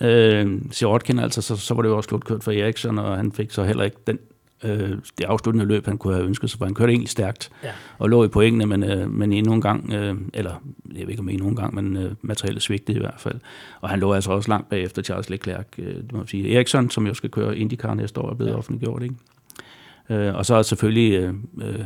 øh, 0.00 0.46
øh, 0.46 0.60
Sjortkin, 0.70 1.18
altså, 1.18 1.42
så, 1.42 1.56
så 1.56 1.74
var 1.74 1.82
det 1.82 1.88
jo 1.88 1.96
også 1.96 2.08
slutkørt 2.08 2.44
for 2.44 2.52
Eriksson, 2.52 2.98
og 2.98 3.16
han 3.16 3.32
fik 3.32 3.50
så 3.50 3.64
heller 3.64 3.84
ikke 3.84 3.96
den 4.06 4.18
øh, 4.62 4.90
det 5.18 5.24
afsluttende 5.24 5.66
løb, 5.66 5.86
han 5.86 5.98
kunne 5.98 6.14
have 6.14 6.26
ønsket 6.26 6.50
sig, 6.50 6.58
for 6.58 6.64
han 6.64 6.74
kørte 6.74 6.92
egentlig 6.92 7.10
stærkt 7.10 7.50
ja. 7.64 7.70
og 7.98 8.10
lå 8.10 8.24
i 8.24 8.28
pointene, 8.28 8.66
men, 8.66 8.82
øh, 8.82 9.10
men 9.10 9.32
endnu 9.32 9.52
en 9.52 9.60
gang, 9.60 9.92
øh, 9.92 10.16
eller 10.34 10.54
jeg 10.94 11.00
ved 11.00 11.08
ikke 11.08 11.20
om 11.20 11.28
endnu 11.28 11.48
en 11.48 11.56
gang, 11.56 11.74
men 11.74 11.96
øh, 11.96 12.12
materielle 12.22 12.60
svigtede 12.60 12.96
i 12.96 13.00
hvert 13.00 13.18
fald. 13.18 13.40
Og 13.80 13.88
han 13.88 14.00
lå 14.00 14.12
altså 14.12 14.32
også 14.32 14.48
langt 14.48 14.68
bagefter 14.68 15.02
Charles 15.02 15.30
Leclerc, 15.30 15.66
øh, 15.78 15.94
det 15.94 16.12
må 16.12 16.26
sige. 16.26 16.54
Eriksson, 16.56 16.90
som 16.90 17.06
jo 17.06 17.14
skal 17.14 17.30
køre 17.30 17.58
IndyCar 17.58 17.94
næste 17.94 18.20
år, 18.20 18.30
er 18.30 18.34
blevet 18.34 18.50
ja. 18.50 18.56
offentliggjort, 18.56 19.02
ikke? 19.02 19.14
Øh, 20.10 20.34
og 20.34 20.46
så 20.46 20.54
er 20.54 20.62
selvfølgelig 20.62 21.12
øh, 21.12 21.34
øh, 21.62 21.84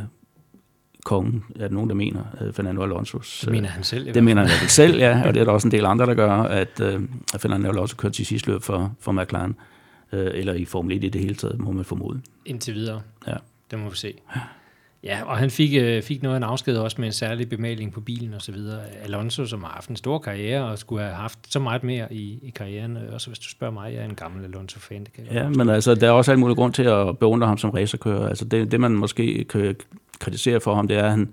kongen, 1.05 1.45
er 1.57 1.69
der 1.69 1.75
nogen, 1.75 1.89
der 1.91 1.97
mener, 1.97 2.23
øh, 2.41 2.53
Fernando 2.53 2.83
Alonso. 2.83 3.19
Det 3.19 3.51
mener 3.51 3.69
han 3.69 3.85
selv. 3.85 4.15
Det 4.15 4.25
mener 4.25 4.47
han 4.47 4.69
selv, 4.69 4.99
ja, 4.99 5.23
og 5.27 5.35
det 5.35 5.41
er 5.41 5.45
der 5.45 5.53
også 5.53 5.69
en 5.69 5.73
del 5.73 5.85
andre, 5.85 6.07
der 6.07 6.15
gør, 6.15 6.33
at, 6.33 6.81
øh, 6.83 7.03
Fernando 7.39 7.69
Alonso 7.69 7.97
kørte 7.97 8.15
til 8.15 8.27
sidste 8.27 8.51
løb 8.51 8.63
for, 8.63 8.97
for 9.01 9.13
McLaren 9.13 9.57
øh, 10.13 10.31
eller 10.35 10.55
i 10.55 10.65
Formel 10.65 10.97
1 10.97 11.05
i 11.05 11.09
det 11.09 11.21
hele 11.21 11.35
taget, 11.35 11.59
må 11.59 11.73
man 11.73 11.85
formode. 11.85 12.21
Indtil 12.47 12.75
videre. 12.75 13.03
Ja. 13.27 13.35
Det 13.71 13.79
må 13.79 13.89
vi 13.89 13.97
se. 13.97 14.15
Ja, 15.05 15.23
og 15.25 15.39
han 15.39 15.51
fik, 15.51 15.71
øh, 15.75 16.03
fik 16.03 16.23
noget 16.23 16.35
af 16.35 16.39
en 16.39 16.45
afsked 16.45 16.77
også 16.77 16.97
med 16.99 17.09
en 17.09 17.13
særlig 17.13 17.49
bemaling 17.49 17.93
på 17.93 18.01
bilen 18.01 18.35
og 18.35 18.43
så 18.43 18.53
videre. 18.53 18.81
Alonso, 19.03 19.47
som 19.47 19.63
har 19.63 19.71
haft 19.71 19.91
en 19.91 19.97
stor 19.97 20.19
karriere 20.19 20.65
og 20.65 20.79
skulle 20.79 21.03
have 21.03 21.15
haft 21.15 21.39
så 21.49 21.59
meget 21.59 21.85
mere 21.85 22.13
i, 22.13 22.39
i 22.43 22.51
karrieren. 22.51 22.97
Øh, 22.97 23.15
også 23.15 23.29
hvis 23.31 23.39
du 23.39 23.49
spørger 23.49 23.73
mig, 23.73 23.93
jeg 23.93 24.01
er 24.01 24.05
en 24.05 24.15
gammel 24.15 24.45
Alonso-fan. 24.45 25.05
Det 25.05 25.13
kan 25.13 25.25
ja, 25.25 25.47
forstå. 25.47 25.59
men 25.59 25.69
altså, 25.69 25.95
der 25.95 26.07
er 26.07 26.11
også 26.11 26.31
alt 26.31 26.41
mulig 26.41 26.57
grund 26.57 26.73
til 26.73 26.83
at 26.83 27.19
beundre 27.19 27.49
ham 27.49 27.59
som 27.59 27.71
racerkører. 27.71 28.29
Altså, 28.29 28.45
det, 28.45 28.73
det 28.73 28.81
man 28.81 28.93
måske 28.93 29.45
kan 29.45 29.77
kritisere 30.21 30.61
for 30.61 30.75
ham, 30.75 30.89
det 30.89 30.97
er, 30.97 31.05
at 31.05 31.11
han, 31.11 31.33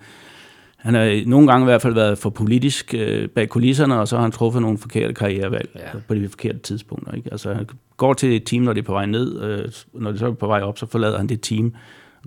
han 0.78 0.94
har 0.94 1.24
nogle 1.26 1.48
gange 1.48 1.64
i 1.64 1.70
hvert 1.70 1.82
fald 1.82 1.94
været 1.94 2.18
for 2.18 2.30
politisk 2.30 2.94
øh, 2.94 3.30
bag 3.30 3.50
kulisserne, 3.50 4.00
og 4.00 4.08
så 4.08 4.16
har 4.16 4.22
han 4.22 4.32
truffet 4.32 4.62
nogle 4.62 4.78
forkerte 4.78 5.14
karrierevalg 5.14 5.70
ja. 5.76 6.00
på 6.08 6.16
de 6.16 6.30
forkerte 6.30 6.60
tidspunkter. 6.60 7.14
Ikke? 7.14 7.30
Altså, 7.32 7.54
han 7.54 7.70
går 7.97 8.13
til 8.13 8.36
et 8.36 8.43
team, 8.43 8.63
når 8.63 8.73
det 8.73 8.81
er 8.81 8.86
på 8.86 8.93
vej 8.93 9.05
ned. 9.05 9.41
Øh, 9.41 9.71
når 9.93 10.12
det 10.12 10.19
så 10.19 10.27
er 10.27 10.31
på 10.31 10.47
vej 10.47 10.62
op, 10.62 10.77
så 10.77 10.86
forlader 10.86 11.17
han 11.17 11.27
det 11.27 11.41
team. 11.41 11.73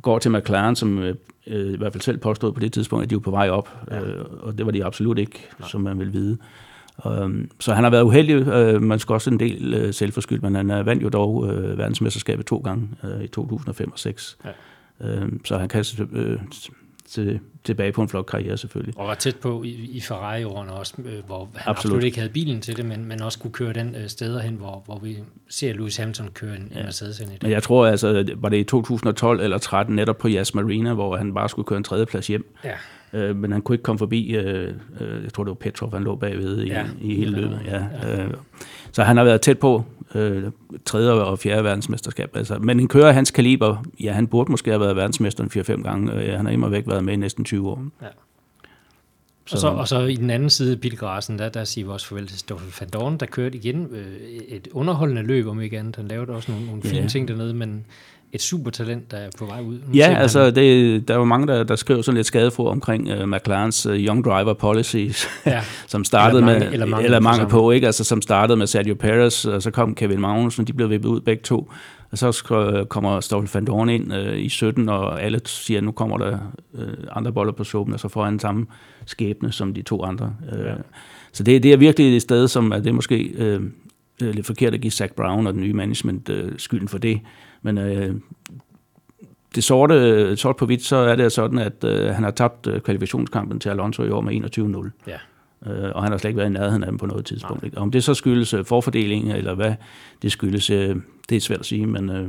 Går 0.03 0.19
til 0.19 0.31
McLaren, 0.31 0.77
som 0.77 0.99
øh, 0.99 1.15
øh, 1.47 1.73
i 1.73 1.77
hvert 1.77 1.93
fald 1.93 2.03
selv 2.03 2.19
påstod 2.19 2.53
på 2.53 2.61
det 2.61 2.73
tidspunkt, 2.73 3.03
at 3.03 3.11
de 3.11 3.15
var 3.15 3.21
på 3.21 3.31
vej 3.31 3.49
op. 3.49 3.79
Ja. 3.91 4.01
Øh, 4.01 4.25
og 4.41 4.59
det 4.59 4.67
var 4.67 4.73
de 4.73 4.85
absolut 4.85 5.19
ikke, 5.19 5.49
Nej. 5.59 5.69
som 5.69 5.81
man 5.81 5.99
vil 5.99 6.13
vide. 6.13 6.39
Um, 7.05 7.51
så 7.61 7.75
han 7.75 7.85
har 7.85 7.91
været 7.91 8.03
uheldig. 8.03 8.37
Uh, 8.37 8.83
man 8.83 8.99
skal 8.99 9.13
også 9.13 9.31
en 9.31 9.41
del 9.41 9.85
uh, 9.85 9.95
selvforskyldt, 9.95 10.43
men 10.43 10.55
han 10.55 10.87
vandt 10.87 11.03
jo 11.03 11.09
dog 11.09 11.35
uh, 11.35 11.79
verdensmesterskabet 11.79 12.47
to 12.47 12.59
gange 12.59 12.89
uh, 13.03 13.25
i 13.25 13.27
2005 13.27 13.93
og 13.93 13.99
2006. 13.99 14.39
Ja. 14.45 15.23
Uh, 15.23 15.29
så 15.45 15.59
han 15.59 15.69
kan 15.69 15.85
uh, 16.01 16.41
til, 17.11 17.41
tilbage 17.65 17.93
på 17.93 18.03
en 18.03 18.09
flot 18.09 18.27
karriere 18.27 18.57
selvfølgelig. 18.57 18.99
Og 18.99 19.07
var 19.07 19.15
tæt 19.15 19.37
på 19.37 19.63
i, 19.63 19.69
i 19.69 20.01
Ferrari-årene 20.01 20.73
også, 20.73 20.95
øh, 20.99 21.25
hvor 21.27 21.39
han 21.39 21.49
absolut. 21.55 21.69
absolut 21.69 22.05
ikke 22.05 22.19
havde 22.19 22.33
bilen 22.33 22.61
til 22.61 22.77
det, 22.77 22.85
men, 22.85 23.05
men 23.05 23.23
også 23.23 23.39
kunne 23.39 23.53
køre 23.53 23.73
den 23.73 23.95
øh, 23.95 24.09
steder 24.09 24.41
hen, 24.41 24.55
hvor, 24.55 24.83
hvor 24.87 24.99
vi 24.99 25.17
ser 25.49 25.73
Lewis 25.73 25.97
Hamilton 25.97 26.29
køre 26.35 26.57
en, 26.57 26.73
ja. 26.75 26.83
Mercedes 26.83 27.21
ind 27.21 27.31
i 27.31 27.33
det. 27.33 27.43
Men 27.43 27.53
jeg 27.53 27.63
tror 27.63 27.87
altså, 27.87 28.35
var 28.37 28.49
det 28.49 28.57
i 28.57 28.65
2012 28.65 29.41
eller 29.41 29.59
13 29.59 29.97
netop 29.97 30.19
på 30.19 30.29
Yas 30.29 30.55
Marina, 30.55 30.95
hvor 30.95 31.17
han 31.17 31.35
bare 31.35 31.49
skulle 31.49 31.67
køre 31.67 31.77
en 31.77 31.85
tredjeplads 31.85 32.27
hjem. 32.27 32.55
Ja. 32.65 32.73
Øh, 33.13 33.37
men 33.37 33.53
han 33.53 33.63
kunne 33.63 33.75
ikke 33.75 33.83
komme 33.83 33.99
forbi, 33.99 34.37
øh, 34.37 34.75
øh, 35.01 35.25
jeg 35.25 35.33
tror 35.33 35.45
det 35.45 35.49
var 35.49 35.55
Petrov, 35.55 35.93
han 35.93 36.05
lå 36.05 36.17
bagved 36.17 36.63
i, 36.63 36.69
ja. 36.69 36.85
i 37.01 37.15
hele 37.15 37.31
løbet. 37.31 37.61
Ja. 37.67 37.85
Ja. 38.03 38.25
Øh, 38.25 38.31
så 38.93 39.03
han 39.03 39.17
har 39.17 39.25
været 39.25 39.41
tæt 39.41 39.59
på 39.59 39.85
øh, 40.15 40.45
tredje 40.85 41.11
og 41.11 41.39
fjerde 41.39 41.65
verdensmesterskab. 41.65 42.37
Altså, 42.37 42.59
men 42.59 42.81
en 42.81 42.89
kører 42.89 43.13
hans 43.13 43.31
kaliber, 43.31 43.85
ja, 44.01 44.13
han 44.13 44.27
burde 44.27 44.51
måske 44.51 44.71
have 44.71 44.81
været 44.81 44.97
verdensmester 44.97 45.45
en 45.45 45.51
4-5 45.51 45.83
gange. 45.83 46.13
Øh, 46.13 46.37
han 46.37 46.47
har 46.47 46.53
immer 46.53 46.69
væk 46.69 46.85
været 46.87 47.05
med 47.05 47.13
i 47.13 47.17
næsten 47.17 47.45
20 47.45 47.69
år. 47.69 47.85
Ja. 48.03 48.07
Så. 49.47 49.55
Og, 49.57 49.61
så, 49.61 49.69
og 49.69 49.89
så 49.89 50.01
i 50.01 50.17
den 50.17 50.31
anden 50.31 50.51
side 50.51 50.73
af 50.73 50.81
bilgrassen, 50.81 51.39
der, 51.39 51.49
der 51.49 51.65
siger 51.65 51.85
vi 51.85 51.93
også 51.93 52.07
farvel 52.07 52.27
til 52.27 52.39
Stoffel 52.39 52.73
van 52.81 52.89
Dorn, 52.89 53.17
der 53.17 53.27
kørte 53.27 53.59
igen 53.59 53.87
øh, 53.93 54.17
et 54.49 54.69
underholdende 54.73 55.23
løb, 55.23 55.47
om 55.47 55.61
ikke 55.61 55.79
andet. 55.79 55.97
Han 55.97 56.09
lavede 56.09 56.33
også 56.33 56.53
nogle, 56.53 56.67
nogle 56.67 56.83
fine 56.83 57.03
ja. 57.03 57.09
ting 57.09 57.29
dernede, 57.29 57.55
men 57.55 57.87
et 58.33 58.43
supertalent, 58.43 59.11
der 59.11 59.17
er 59.17 59.31
på 59.39 59.45
vej 59.45 59.61
ud. 59.61 59.75
Nu 59.75 59.95
ja, 59.95 60.15
altså 60.15 60.51
det, 60.51 61.09
der 61.09 61.15
er 61.15 61.19
jo 61.19 61.25
mange, 61.25 61.47
der, 61.47 61.65
der 61.65 61.77
skriver 61.77 62.03
sådan 62.03 62.17
lidt 62.17 62.27
skadefro 62.27 62.67
omkring 62.67 63.13
uh, 63.13 63.29
McLarens 63.29 63.87
uh, 63.87 63.95
Young 63.95 64.25
Driver 64.25 64.55
Policies, 64.55 65.29
ja. 65.47 65.61
som 65.87 66.05
startede 66.05 66.39
eller 66.39 66.53
mange, 66.53 66.65
med, 66.65 66.73
eller 66.73 66.87
mangel, 66.87 67.05
eller 67.05 67.21
mangel 67.21 67.47
på, 67.47 67.71
ikke? 67.71 67.87
Altså, 67.87 68.05
som 68.05 68.23
startede 68.23 68.57
med 68.57 68.67
Sergio 68.67 68.95
Perez, 68.95 69.45
og 69.45 69.63
så 69.63 69.71
kom 69.71 69.95
Kevin 69.95 70.21
Magnussen, 70.21 70.65
de 70.65 70.73
blev 70.73 70.91
vippet 70.91 71.09
ud 71.09 71.21
begge 71.21 71.43
to. 71.43 71.73
Og 72.11 72.19
så 72.19 72.85
kommer 72.89 73.21
Stoffel 73.21 73.51
van 73.55 73.65
Dorn 73.65 73.89
ind 73.89 74.13
uh, 74.13 74.39
i 74.39 74.49
17, 74.49 74.89
og 74.89 75.23
alle 75.23 75.41
siger, 75.45 75.79
at 75.79 75.85
nu 75.85 75.93
kommer 75.93 76.19
der 76.19 76.39
uh, 76.73 76.83
andre 77.11 77.33
boller 77.33 77.53
på 77.53 77.65
suppen, 77.65 77.95
og 77.95 78.01
så 78.01 78.09
får 78.09 78.25
han 78.25 78.39
samme 78.39 78.67
skæbne 79.07 79.53
som 79.53 79.75
de 79.75 79.83
to 79.83 80.03
andre. 80.05 80.35
Uh, 80.53 80.59
ja. 80.59 80.75
Så 81.33 81.43
det, 81.43 81.63
det 81.63 81.73
er 81.73 81.77
virkelig 81.77 82.17
et 82.17 82.23
sted, 82.23 82.49
som 82.49 82.73
er 82.73 82.79
det 82.79 82.95
måske 82.95 83.33
uh, 83.39 83.63
lidt 84.21 84.47
forkert 84.47 84.75
at 84.75 84.81
give 84.81 84.91
Zach 84.91 85.13
Brown 85.13 85.47
og 85.47 85.53
den 85.53 85.63
nye 85.63 85.73
management 85.73 86.29
uh, 86.29 86.37
skylden 86.57 86.89
for 86.89 86.99
det. 86.99 87.21
Men 87.63 87.79
øh, 87.79 88.15
det 89.55 89.65
sorte, 89.65 90.37
sort 90.37 90.57
på 90.57 90.67
hvidt, 90.67 90.83
så 90.83 90.97
er 90.97 91.17
det 91.17 91.33
sådan, 91.33 91.59
at 91.59 91.85
øh, 91.85 92.15
han 92.15 92.25
har 92.25 92.31
tabt 92.31 92.67
øh, 92.67 92.81
kvalifikationskampen 92.81 93.61
til 93.61 93.69
Alonso 93.69 94.03
i 94.03 94.11
år 94.11 94.21
med 94.21 94.93
21-0. 95.05 95.11
Ja. 95.11 95.19
Øh, 95.73 95.93
og 95.95 96.03
han 96.03 96.13
har 96.13 96.19
slet 96.19 96.29
ikke 96.29 96.39
været 96.39 96.51
i 96.51 96.53
nærheden 96.53 96.83
af 96.83 96.91
dem 96.91 96.99
på 96.99 97.07
noget 97.07 97.25
tidspunkt. 97.25 97.65
Ikke? 97.65 97.79
Om 97.79 97.91
det 97.91 98.05
så 98.05 98.15
skyldes 98.15 98.55
øh, 98.55 98.65
forfordeling, 98.65 99.33
eller 99.33 99.55
hvad 99.55 99.75
det 100.23 100.33
skyldes, 100.33 100.71
øh, 100.71 100.97
det 101.29 101.37
er 101.37 101.41
svært 101.41 101.61
at 101.61 101.67
sige, 101.67 101.87
men... 101.87 102.11
Øh, 102.11 102.29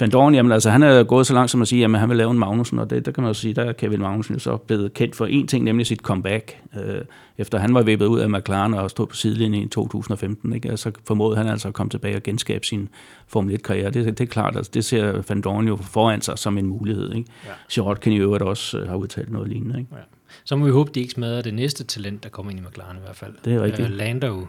Van 0.00 0.10
Dorn, 0.10 0.34
jamen 0.34 0.52
altså, 0.52 0.70
han 0.70 0.82
er 0.82 1.04
gået 1.04 1.26
så 1.26 1.34
langt 1.34 1.50
som 1.50 1.62
at 1.62 1.68
sige, 1.68 1.84
at 1.84 1.98
han 1.98 2.08
vil 2.08 2.16
lave 2.16 2.30
en 2.30 2.38
Magnussen, 2.38 2.78
og 2.78 2.90
det, 2.90 3.06
der 3.06 3.12
kan 3.12 3.22
man 3.22 3.30
jo 3.30 3.34
sige, 3.34 3.54
der 3.54 3.64
er 3.64 3.72
Kevin 3.72 4.00
Magnussen 4.00 4.34
jo 4.34 4.40
så 4.40 4.56
blevet 4.56 4.94
kendt 4.94 5.16
for 5.16 5.26
en 5.26 5.46
ting, 5.46 5.64
nemlig 5.64 5.86
sit 5.86 6.00
comeback. 6.00 6.56
Øh, 6.76 7.00
efter 7.38 7.58
han 7.58 7.74
var 7.74 7.82
vippet 7.82 8.06
ud 8.06 8.20
af 8.20 8.30
McLaren 8.30 8.74
og 8.74 8.90
stod 8.90 9.06
på 9.06 9.16
sidelinjen 9.16 9.62
i 9.62 9.68
2015, 9.68 10.52
ikke? 10.52 10.76
så 10.76 10.92
formåede 11.06 11.36
han 11.36 11.46
altså 11.46 11.68
at 11.68 11.74
komme 11.74 11.90
tilbage 11.90 12.16
og 12.16 12.22
genskabe 12.22 12.66
sin 12.66 12.88
Formel 13.26 13.54
1-karriere. 13.54 13.90
Det, 13.90 14.18
det 14.18 14.20
er 14.20 14.26
klart, 14.26 14.56
altså, 14.56 14.70
det 14.74 14.84
ser 14.84 15.22
Van 15.28 15.40
Dorn 15.40 15.68
jo 15.68 15.76
foran 15.76 16.20
sig 16.20 16.38
som 16.38 16.58
en 16.58 16.66
mulighed. 16.66 17.14
Ikke? 17.14 17.30
Ja. 17.76 17.94
Kan 17.94 18.12
i 18.12 18.16
øvrigt 18.16 18.42
også 18.42 18.78
uh, 18.78 18.86
have 18.86 18.98
udtalt 18.98 19.32
noget 19.32 19.48
lignende. 19.48 19.78
Ikke? 19.78 19.90
Ja. 19.92 20.00
Så 20.44 20.56
må 20.56 20.64
vi 20.64 20.70
håbe, 20.70 20.90
de 20.94 21.00
ikke 21.00 21.12
smadrer 21.12 21.42
det 21.42 21.54
næste 21.54 21.84
talent, 21.84 22.22
der 22.22 22.28
kommer 22.28 22.50
ind 22.50 22.60
i 22.60 22.62
McLaren 22.62 22.96
i 22.96 23.00
hvert 23.04 23.16
fald. 23.16 23.32
Det 23.44 23.54
er 23.54 23.62
rigtigt. 23.62 23.88
Uh, 23.88 23.94
Lando. 23.94 24.46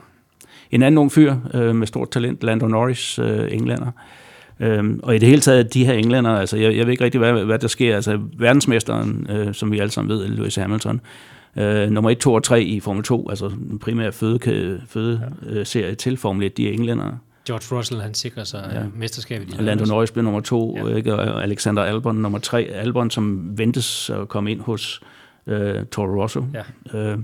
En 0.71 0.83
anden 0.83 0.97
ung 0.97 1.11
fyr 1.11 1.35
uh, 1.53 1.75
med 1.75 1.87
stort 1.87 2.11
talent, 2.11 2.43
Lando 2.43 2.67
Norris, 2.67 3.19
uh, 3.19 3.25
englænder. 3.51 3.91
Øhm, 4.59 4.99
og 5.03 5.15
i 5.15 5.19
det 5.19 5.29
hele 5.29 5.41
taget, 5.41 5.73
de 5.73 5.85
her 5.85 5.93
englænder, 5.93 6.31
altså 6.31 6.57
jeg, 6.57 6.77
jeg 6.77 6.85
ved 6.85 6.91
ikke 6.91 7.03
rigtig, 7.03 7.19
hvad, 7.19 7.33
hvad 7.45 7.59
der 7.59 7.67
sker. 7.67 7.95
Altså 7.95 8.19
verdensmesteren, 8.37 9.27
øh, 9.29 9.53
som 9.53 9.71
vi 9.71 9.79
alle 9.79 9.91
sammen 9.91 10.17
ved, 10.17 10.27
Lewis 10.27 10.55
Hamilton, 10.55 11.01
øh, 11.55 11.89
nummer 11.89 12.09
1, 12.09 12.17
2 12.17 12.33
og 12.33 12.43
3 12.43 12.63
i 12.63 12.79
Formel 12.79 13.03
2, 13.03 13.29
altså 13.29 13.47
den 13.47 13.79
primære 13.79 14.11
fødeserie 14.11 14.81
føde, 14.87 15.31
ja. 15.75 15.89
øh, 15.89 15.97
til 15.97 16.17
Formel 16.17 16.45
1, 16.45 16.57
de 16.57 16.69
er 16.69 16.73
englændere. 16.73 17.17
George 17.47 17.77
Russell, 17.77 18.01
han 18.01 18.13
sikrer 18.13 18.43
sig 18.43 18.69
ja. 18.73 18.81
mesterskabet. 18.95 19.55
Og 19.57 19.63
Lando 19.63 19.85
Norris 19.85 20.11
blev 20.11 20.23
nummer 20.23 20.41
2, 20.41 20.77
ja. 20.77 20.95
ikke? 20.95 21.15
og 21.15 21.43
Alexander 21.43 21.83
Albon 21.83 22.15
nummer 22.15 22.39
3. 22.39 22.63
Albon, 22.63 23.11
som 23.11 23.57
ventes 23.57 24.09
at 24.09 24.27
komme 24.27 24.51
ind 24.51 24.61
hos 24.61 25.01
øh, 25.47 25.85
Toro 25.85 26.21
Rosso. 26.21 26.43
Ja. 26.93 26.99
Øh, 26.99 27.17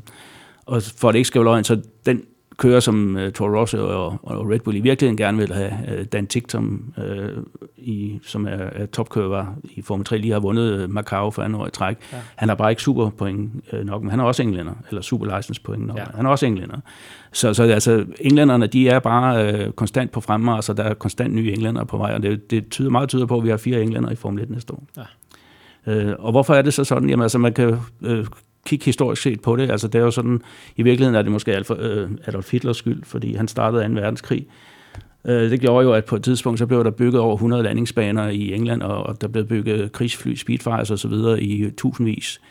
og 0.66 0.82
for 0.98 1.10
at 1.10 1.14
det 1.14 1.20
ikke 1.20 1.28
skal 1.28 1.40
være 1.40 1.46
løgn, 1.46 1.64
så 1.64 1.82
den 2.06 2.22
kører, 2.58 2.80
som 2.80 3.16
uh, 3.16 3.30
Toro 3.30 3.60
Rosso 3.60 3.78
og, 3.78 4.20
og 4.24 4.50
Red 4.50 4.60
Bull 4.60 4.78
i 4.78 4.80
virkeligheden 4.80 5.18
gerne 5.18 5.38
vil 5.38 5.54
have. 5.54 5.72
Uh, 5.88 6.06
Dan 6.06 6.28
Ticktum, 6.28 6.94
uh, 6.98 7.44
i, 7.78 8.20
som 8.26 8.46
er, 8.46 8.50
er 8.52 8.86
topkører 8.86 9.46
i 9.64 9.82
Formel 9.82 10.06
3, 10.06 10.18
lige 10.18 10.34
har 10.34 10.40
vundet 10.40 10.90
Macau 10.90 11.32
for 11.32 11.42
anden 11.42 11.62
år 11.62 11.68
i 11.68 11.72
træk. 11.72 11.98
Ja. 12.14 12.18
Han 12.36 12.50
har 12.50 12.56
bare 12.56 12.72
ikke 12.72 12.82
superpoint 12.82 13.52
uh, 13.74 13.80
nok, 13.80 14.02
men 14.02 14.12
han 14.12 14.20
er 14.20 14.24
også 14.24 14.44
englænder, 14.44 14.74
eller 14.90 15.02
super 15.02 15.38
license 15.38 15.62
point 15.62 15.88
nok. 15.88 15.98
Ja. 15.98 16.04
Han 16.16 16.26
er 16.26 16.30
også 16.30 16.46
englænder. 16.46 16.78
Så, 17.32 17.54
så 17.54 17.64
altså, 17.64 18.06
englænderne, 18.20 18.68
de 18.68 18.90
er 18.90 19.00
bare 19.00 19.66
uh, 19.66 19.72
konstant 19.72 20.12
på 20.12 20.22
fremme, 20.22 20.62
så 20.62 20.74
der 20.74 20.84
er 20.84 20.94
konstant 20.94 21.34
nye 21.34 21.52
englænder 21.52 21.84
på 21.84 21.98
vej, 21.98 22.14
og 22.14 22.24
det, 22.24 22.52
det 22.52 22.70
tyder 22.70 22.90
meget 22.90 23.10
tyder 23.10 23.26
på, 23.26 23.38
at 23.38 23.44
vi 23.44 23.50
har 23.50 23.58
fire 23.58 23.82
englænder 23.82 24.12
i 24.12 24.16
Formel 24.16 24.44
1 24.44 24.50
næste 24.50 24.74
år. 24.74 24.84
Ja. 24.98 25.04
Uh, 25.86 26.26
og 26.26 26.32
hvorfor 26.32 26.54
er 26.54 26.62
det 26.62 26.74
så 26.74 26.84
sådan? 26.84 27.10
Jamen 27.10 27.24
altså, 27.24 27.38
man 27.38 27.54
kan 27.54 27.78
uh, 28.02 28.26
kigge 28.66 28.86
historisk 28.86 29.22
set 29.22 29.42
på 29.42 29.56
det. 29.56 29.72
Altså 29.72 29.88
det 29.88 30.00
er 30.00 30.04
jo 30.04 30.12
sådan, 30.12 30.42
i 30.76 30.84
virkeligheden 30.84 31.16
er 31.16 31.22
det 31.22 31.32
måske 31.32 31.64
øh, 31.80 32.10
Adolf 32.26 32.52
Hitlers 32.52 32.78
skyld, 32.78 33.04
fordi 33.04 33.34
han 33.34 33.48
startede 33.48 33.88
2. 33.88 33.94
verdenskrig. 33.94 34.48
Øh, 35.26 35.50
det 35.50 35.60
gjorde 35.60 35.86
jo, 35.86 35.94
at 35.94 36.06
på 36.06 36.16
et 36.16 36.24
tidspunkt, 36.24 36.60
så 36.60 36.66
blev 36.66 36.84
der 36.84 36.92
bygget 36.92 37.22
over 37.22 37.34
100 37.34 37.64
landingsbaner 37.64 38.30
i 38.30 38.54
England, 38.54 38.82
og 38.82 39.22
der 39.22 39.28
blev 39.28 39.46
bygget 39.46 39.92
krigsfly, 39.92 40.36
speedfires 40.36 40.92
og 40.92 41.00
så 41.00 41.08
videre 41.08 41.44
i 41.44 41.70
tusindvis. 41.70 42.42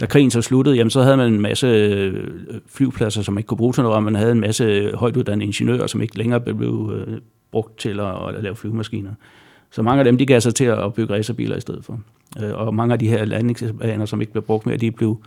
Da 0.00 0.06
krigen 0.06 0.30
så 0.30 0.42
sluttede, 0.42 0.76
jamen, 0.76 0.90
så 0.90 1.02
havde 1.02 1.16
man 1.16 1.32
en 1.32 1.40
masse 1.40 1.66
øh, 1.66 2.30
flyvepladser, 2.66 3.22
som 3.22 3.38
ikke 3.38 3.48
kunne 3.48 3.58
bruge 3.58 3.72
til 3.72 3.82
noget, 3.82 3.96
og 3.96 4.02
man 4.02 4.14
havde 4.14 4.32
en 4.32 4.40
masse 4.40 4.92
højtuddannede 4.94 5.46
ingeniører, 5.46 5.86
som 5.86 6.02
ikke 6.02 6.18
længere 6.18 6.40
blev 6.40 6.92
øh, 6.94 7.18
brugt 7.52 7.78
til 7.78 8.00
at, 8.00 8.28
at 8.28 8.42
lave 8.42 8.56
flyvemaskiner. 8.56 9.10
Så 9.70 9.82
mange 9.82 9.98
af 9.98 10.04
dem, 10.04 10.18
de 10.18 10.26
gav 10.26 10.40
sig 10.40 10.54
til 10.54 10.64
at 10.64 10.94
bygge 10.94 11.14
racerbiler 11.14 11.56
i 11.56 11.60
stedet 11.60 11.84
for. 11.84 12.00
Øh, 12.42 12.54
og 12.54 12.74
mange 12.74 12.92
af 12.92 12.98
de 12.98 13.08
her 13.08 13.24
landingsbaner, 13.24 14.06
som 14.06 14.20
ikke 14.20 14.32
blev 14.32 14.42
brugt 14.42 14.66
mere, 14.66 14.76
de 14.76 14.90
blev 14.90 15.22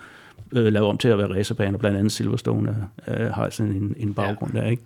øh, 0.54 0.74
lavet 0.74 0.90
om 0.90 0.98
til 0.98 1.08
at 1.08 1.18
være 1.18 1.28
racerbaner, 1.28 1.78
blandt 1.78 1.98
andet 1.98 2.12
Silverstone 2.12 2.76
øh, 3.08 3.28
har 3.28 3.50
sådan 3.50 3.72
en, 3.72 3.96
en 3.98 4.14
baggrund 4.14 4.54
ja. 4.54 4.60
der, 4.60 4.68
ikke? 4.68 4.84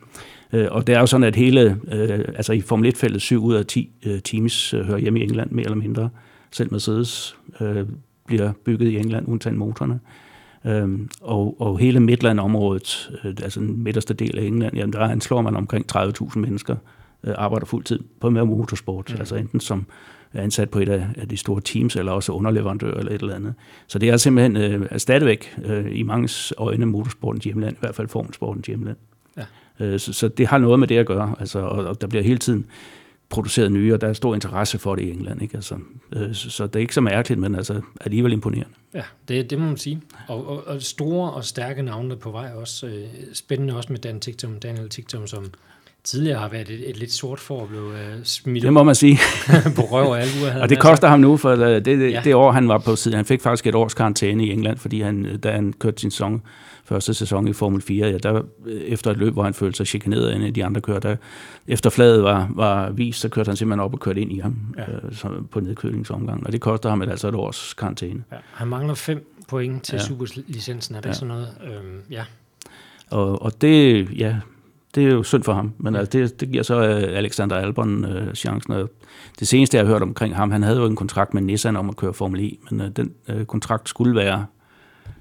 Øh, 0.54 0.67
og 0.71 0.88
det 0.88 0.95
er 0.95 0.99
jo 0.99 1.06
sådan, 1.06 1.23
at 1.23 1.36
hele, 1.36 1.78
øh, 1.91 2.19
altså 2.36 2.54
i 2.54 2.62
Formel 2.62 2.93
1-feltet, 2.95 3.21
7 3.21 3.43
ud 3.43 3.56
af 3.56 3.65
10 3.65 3.91
øh, 4.06 4.21
teams 4.21 4.73
øh, 4.73 4.86
hører 4.86 4.97
hjemme 4.97 5.19
i 5.19 5.23
England, 5.23 5.51
mere 5.51 5.65
eller 5.65 5.78
mindre. 5.78 6.10
Selv 6.51 6.71
Mercedes 6.71 7.36
øh, 7.62 7.86
bliver 8.28 8.51
bygget 8.65 8.88
i 8.88 8.97
England, 8.97 9.28
undtagen 9.28 9.58
motorerne. 9.58 9.99
Øhm, 10.65 11.10
og, 11.21 11.62
og 11.62 11.80
hele 11.80 11.99
Midland-området, 11.99 13.12
øh, 13.23 13.34
altså 13.43 13.60
den 13.60 13.84
midterste 13.84 14.13
del 14.13 14.39
af 14.39 14.43
England, 14.43 14.75
jamen 14.75 14.93
der 14.93 14.99
anslår 14.99 15.41
man 15.41 15.56
omkring 15.56 15.86
30.000 15.95 16.39
mennesker, 16.39 16.75
øh, 17.23 17.34
arbejder 17.38 17.65
fuldtid 17.65 17.99
på 18.19 18.30
med 18.30 18.43
motorsport, 18.45 19.12
mm. 19.13 19.19
altså 19.19 19.36
enten 19.36 19.60
som 19.60 19.86
ansat 20.38 20.69
på 20.69 20.80
et 20.80 20.89
af 20.89 21.28
de 21.30 21.38
store 21.38 21.62
teams, 21.62 21.95
eller 21.95 22.12
også 22.12 22.32
underleverandør 22.32 22.93
eller 22.93 23.12
et 23.12 23.21
eller 23.21 23.36
andet. 23.36 23.54
Så 23.88 24.00
det 24.00 24.10
er 24.10 24.17
simpelthen 24.17 24.58
øh, 24.58 24.88
er 24.91 24.98
stadigvæk 24.98 25.56
øh, 25.63 25.98
i 25.98 26.04
mange 26.04 26.54
øjne 26.58 26.86
motorsportens 26.86 27.45
hjemland, 27.45 27.76
i 27.76 27.80
hvert 27.80 27.95
fald 27.95 28.08
formsportens 28.08 28.67
hjemland. 28.67 28.98
Ja. 29.38 29.43
Øh, 29.80 30.00
så, 30.00 30.13
så 30.13 30.28
det 30.28 30.48
har 30.48 30.58
noget 30.58 30.80
med 30.80 30.88
det 30.88 30.98
at 30.98 31.06
gøre, 31.06 31.36
altså, 31.39 31.60
og, 31.60 31.86
og 31.86 32.02
der 32.02 32.08
bliver 32.08 32.24
hele 32.24 32.38
tiden 32.38 32.65
produceret 33.30 33.71
nye, 33.71 33.93
og 33.93 34.02
der 34.02 34.08
er 34.08 34.13
stor 34.13 34.34
interesse 34.36 34.78
for 34.78 34.95
det 34.95 35.04
i 35.04 35.12
England. 35.12 35.41
Ikke? 35.41 35.56
Altså, 35.56 35.76
øh, 36.15 36.34
så, 36.34 36.50
så 36.50 36.67
det 36.67 36.76
er 36.76 36.80
ikke 36.80 36.93
så 36.93 37.02
mærkeligt, 37.02 37.41
men 37.41 37.56
altså 37.56 37.82
alligevel 38.02 38.34
imponerende. 38.34 38.74
Ja, 38.93 39.04
det, 39.28 39.50
det 39.50 39.60
må 39.60 39.65
man 39.65 39.78
sige. 39.78 40.02
Og, 40.28 40.48
og, 40.48 40.67
og 40.67 40.82
store 40.82 41.32
og 41.32 41.45
stærke 41.45 41.82
navne 41.82 42.15
på 42.15 42.32
vej 42.32 42.52
også. 42.56 42.88
Øh, 42.88 43.06
spændende 43.34 43.76
også 43.76 43.91
med 43.91 44.00
Dan 44.00 44.19
Tictum, 44.19 44.60
Daniel 44.60 44.89
Tictum, 44.89 45.28
som 45.28 45.45
tidligere 46.06 46.39
har 46.39 46.50
været 46.50 46.70
et, 46.70 46.89
et 46.89 46.98
lidt 46.98 47.12
sort 47.12 47.39
for 47.39 47.63
at 47.63 47.70
blive 47.70 47.84
uh, 47.84 48.24
smidt 48.24 48.63
Det 48.63 48.74
må 48.74 48.84
man 48.84 48.96
sige. 48.96 49.20
på 49.76 49.82
røv 49.82 50.10
og 50.10 50.22
albuer. 50.22 50.62
og 50.62 50.70
det 50.70 50.80
koster 50.80 51.08
ham 51.08 51.20
nu, 51.20 51.38
for 51.38 51.52
øh, 51.52 51.60
det, 51.60 51.86
det, 51.86 52.12
ja. 52.12 52.22
det 52.24 52.36
år, 52.36 52.52
han 52.52 52.68
var 52.68 52.78
på 52.78 52.96
siden. 52.96 53.15
Han 53.15 53.26
fik 53.26 53.41
faktisk 53.41 53.68
et 53.68 53.76
års 53.76 53.94
karantæne 53.94 54.46
i 54.46 54.52
England, 54.52 54.78
fordi 54.78 55.02
han, 55.02 55.39
da 55.39 55.52
han 55.52 55.74
kørte 55.74 56.02
sin 56.02 56.12
sæson, 56.12 56.41
første 56.86 57.13
sæson 57.13 57.48
i 57.48 57.54
Formel 57.54 57.82
4, 57.82 58.08
ja, 58.08 58.18
der, 58.18 58.41
efter 58.68 59.12
et 59.12 59.18
løb, 59.18 59.34
hvor 59.34 59.44
han 59.44 59.54
følte 59.54 59.78
sig 59.78 59.88
chikaneret 59.88 60.28
af 60.28 60.36
en 60.36 60.41
af 60.41 60.54
de 60.54 60.65
andre 60.65 60.82
kører, 60.82 61.00
der, 61.00 61.15
efter 61.68 61.89
fladet 61.89 62.24
var, 62.24 62.50
var 62.56 62.91
vist, 62.91 63.20
så 63.20 63.30
kørte 63.30 63.50
han 63.50 63.58
simpelthen 63.58 63.80
op 63.80 63.94
og 63.94 64.00
kørte 64.00 64.22
ind 64.22 64.32
i 64.32 64.39
ham 64.39 64.56
ja. 64.78 64.84
øh, 64.84 65.15
så, 65.15 65.30
på 65.52 65.60
nedkølingsomgangen. 65.60 66.48
Og 66.48 66.54
det 66.54 66.62
koster 66.62 66.89
ham 66.89 67.02
et, 67.02 67.10
altså 67.10 67.28
et 67.28 67.36
års 67.36 67.74
karantæne. 67.74 68.24
Ja, 68.32 68.38
han 68.54 68.68
mangler 68.68 68.94
fem 68.94 69.32
point 69.48 69.84
til 69.84 69.96
ja. 69.96 70.04
superlicensen, 70.04 70.96
er 70.96 71.02
det 71.02 71.10
ja. 71.10 71.13
sådan 71.13 71.28
noget? 71.28 71.48
Øhm, 71.63 72.02
ja. 72.12 72.24
Og, 73.10 73.41
og 73.41 73.62
det, 73.62 74.08
ja, 74.18 74.36
det 74.95 75.05
er 75.05 75.12
jo 75.12 75.23
synd 75.23 75.43
for 75.43 75.53
ham, 75.53 75.73
men 75.77 75.95
altså, 75.95 76.19
det, 76.19 76.39
det 76.41 76.51
giver 76.51 76.63
så 76.63 76.79
uh, 76.79 77.17
Alexander 77.17 77.55
Albon 77.55 78.05
uh, 78.05 78.34
chancen. 78.34 78.73
Og 78.73 78.89
det 79.39 79.47
seneste, 79.47 79.77
jeg 79.77 79.86
har 79.86 79.93
hørt 79.93 80.01
omkring 80.01 80.36
ham, 80.36 80.51
han 80.51 80.63
havde 80.63 80.77
jo 80.77 80.86
en 80.86 80.95
kontrakt 80.95 81.34
med 81.34 81.41
Nissan 81.41 81.75
om 81.75 81.89
at 81.89 81.95
køre 81.95 82.13
Formel 82.13 82.41
E, 82.45 82.58
men 82.71 82.81
uh, 82.81 82.88
den 82.88 83.12
uh, 83.36 83.43
kontrakt 83.43 83.89
skulle 83.89 84.15
være 84.15 84.45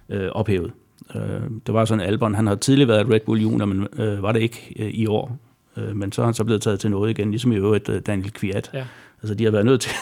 uh, 0.09 0.17
ophævet. 0.33 0.73
Uh, 1.15 1.21
det 1.67 1.75
var 1.75 1.85
sådan, 1.85 2.07
Albon, 2.07 2.35
han 2.35 2.47
har 2.47 2.55
tidligere 2.55 2.89
været 2.89 3.11
Red 3.11 3.21
Bull 3.27 3.43
Junior, 3.43 3.67
men 3.67 3.89
uh, 3.99 4.23
var 4.23 4.33
det 4.33 4.41
ikke 4.41 4.75
uh, 4.81 4.87
i 4.87 5.07
år. 5.07 5.39
Uh, 5.77 5.97
men 5.97 6.13
så 6.13 6.23
er 6.23 6.25
han 6.25 6.35
så 6.35 6.45
blevet 6.45 6.63
taget 6.63 6.81
til 6.81 6.91
noget 6.91 7.11
igen, 7.11 7.31
ligesom 7.31 7.53
i 7.53 7.57
øvrigt 7.57 7.89
uh, 7.89 7.97
Daniel 7.97 8.33
Kviat. 8.33 8.71
Ja 8.75 8.85
Altså, 9.25 9.35
de 9.35 9.45
har 9.45 9.51
været 9.51 9.67
nødt 9.67 9.81
til... 9.81 9.93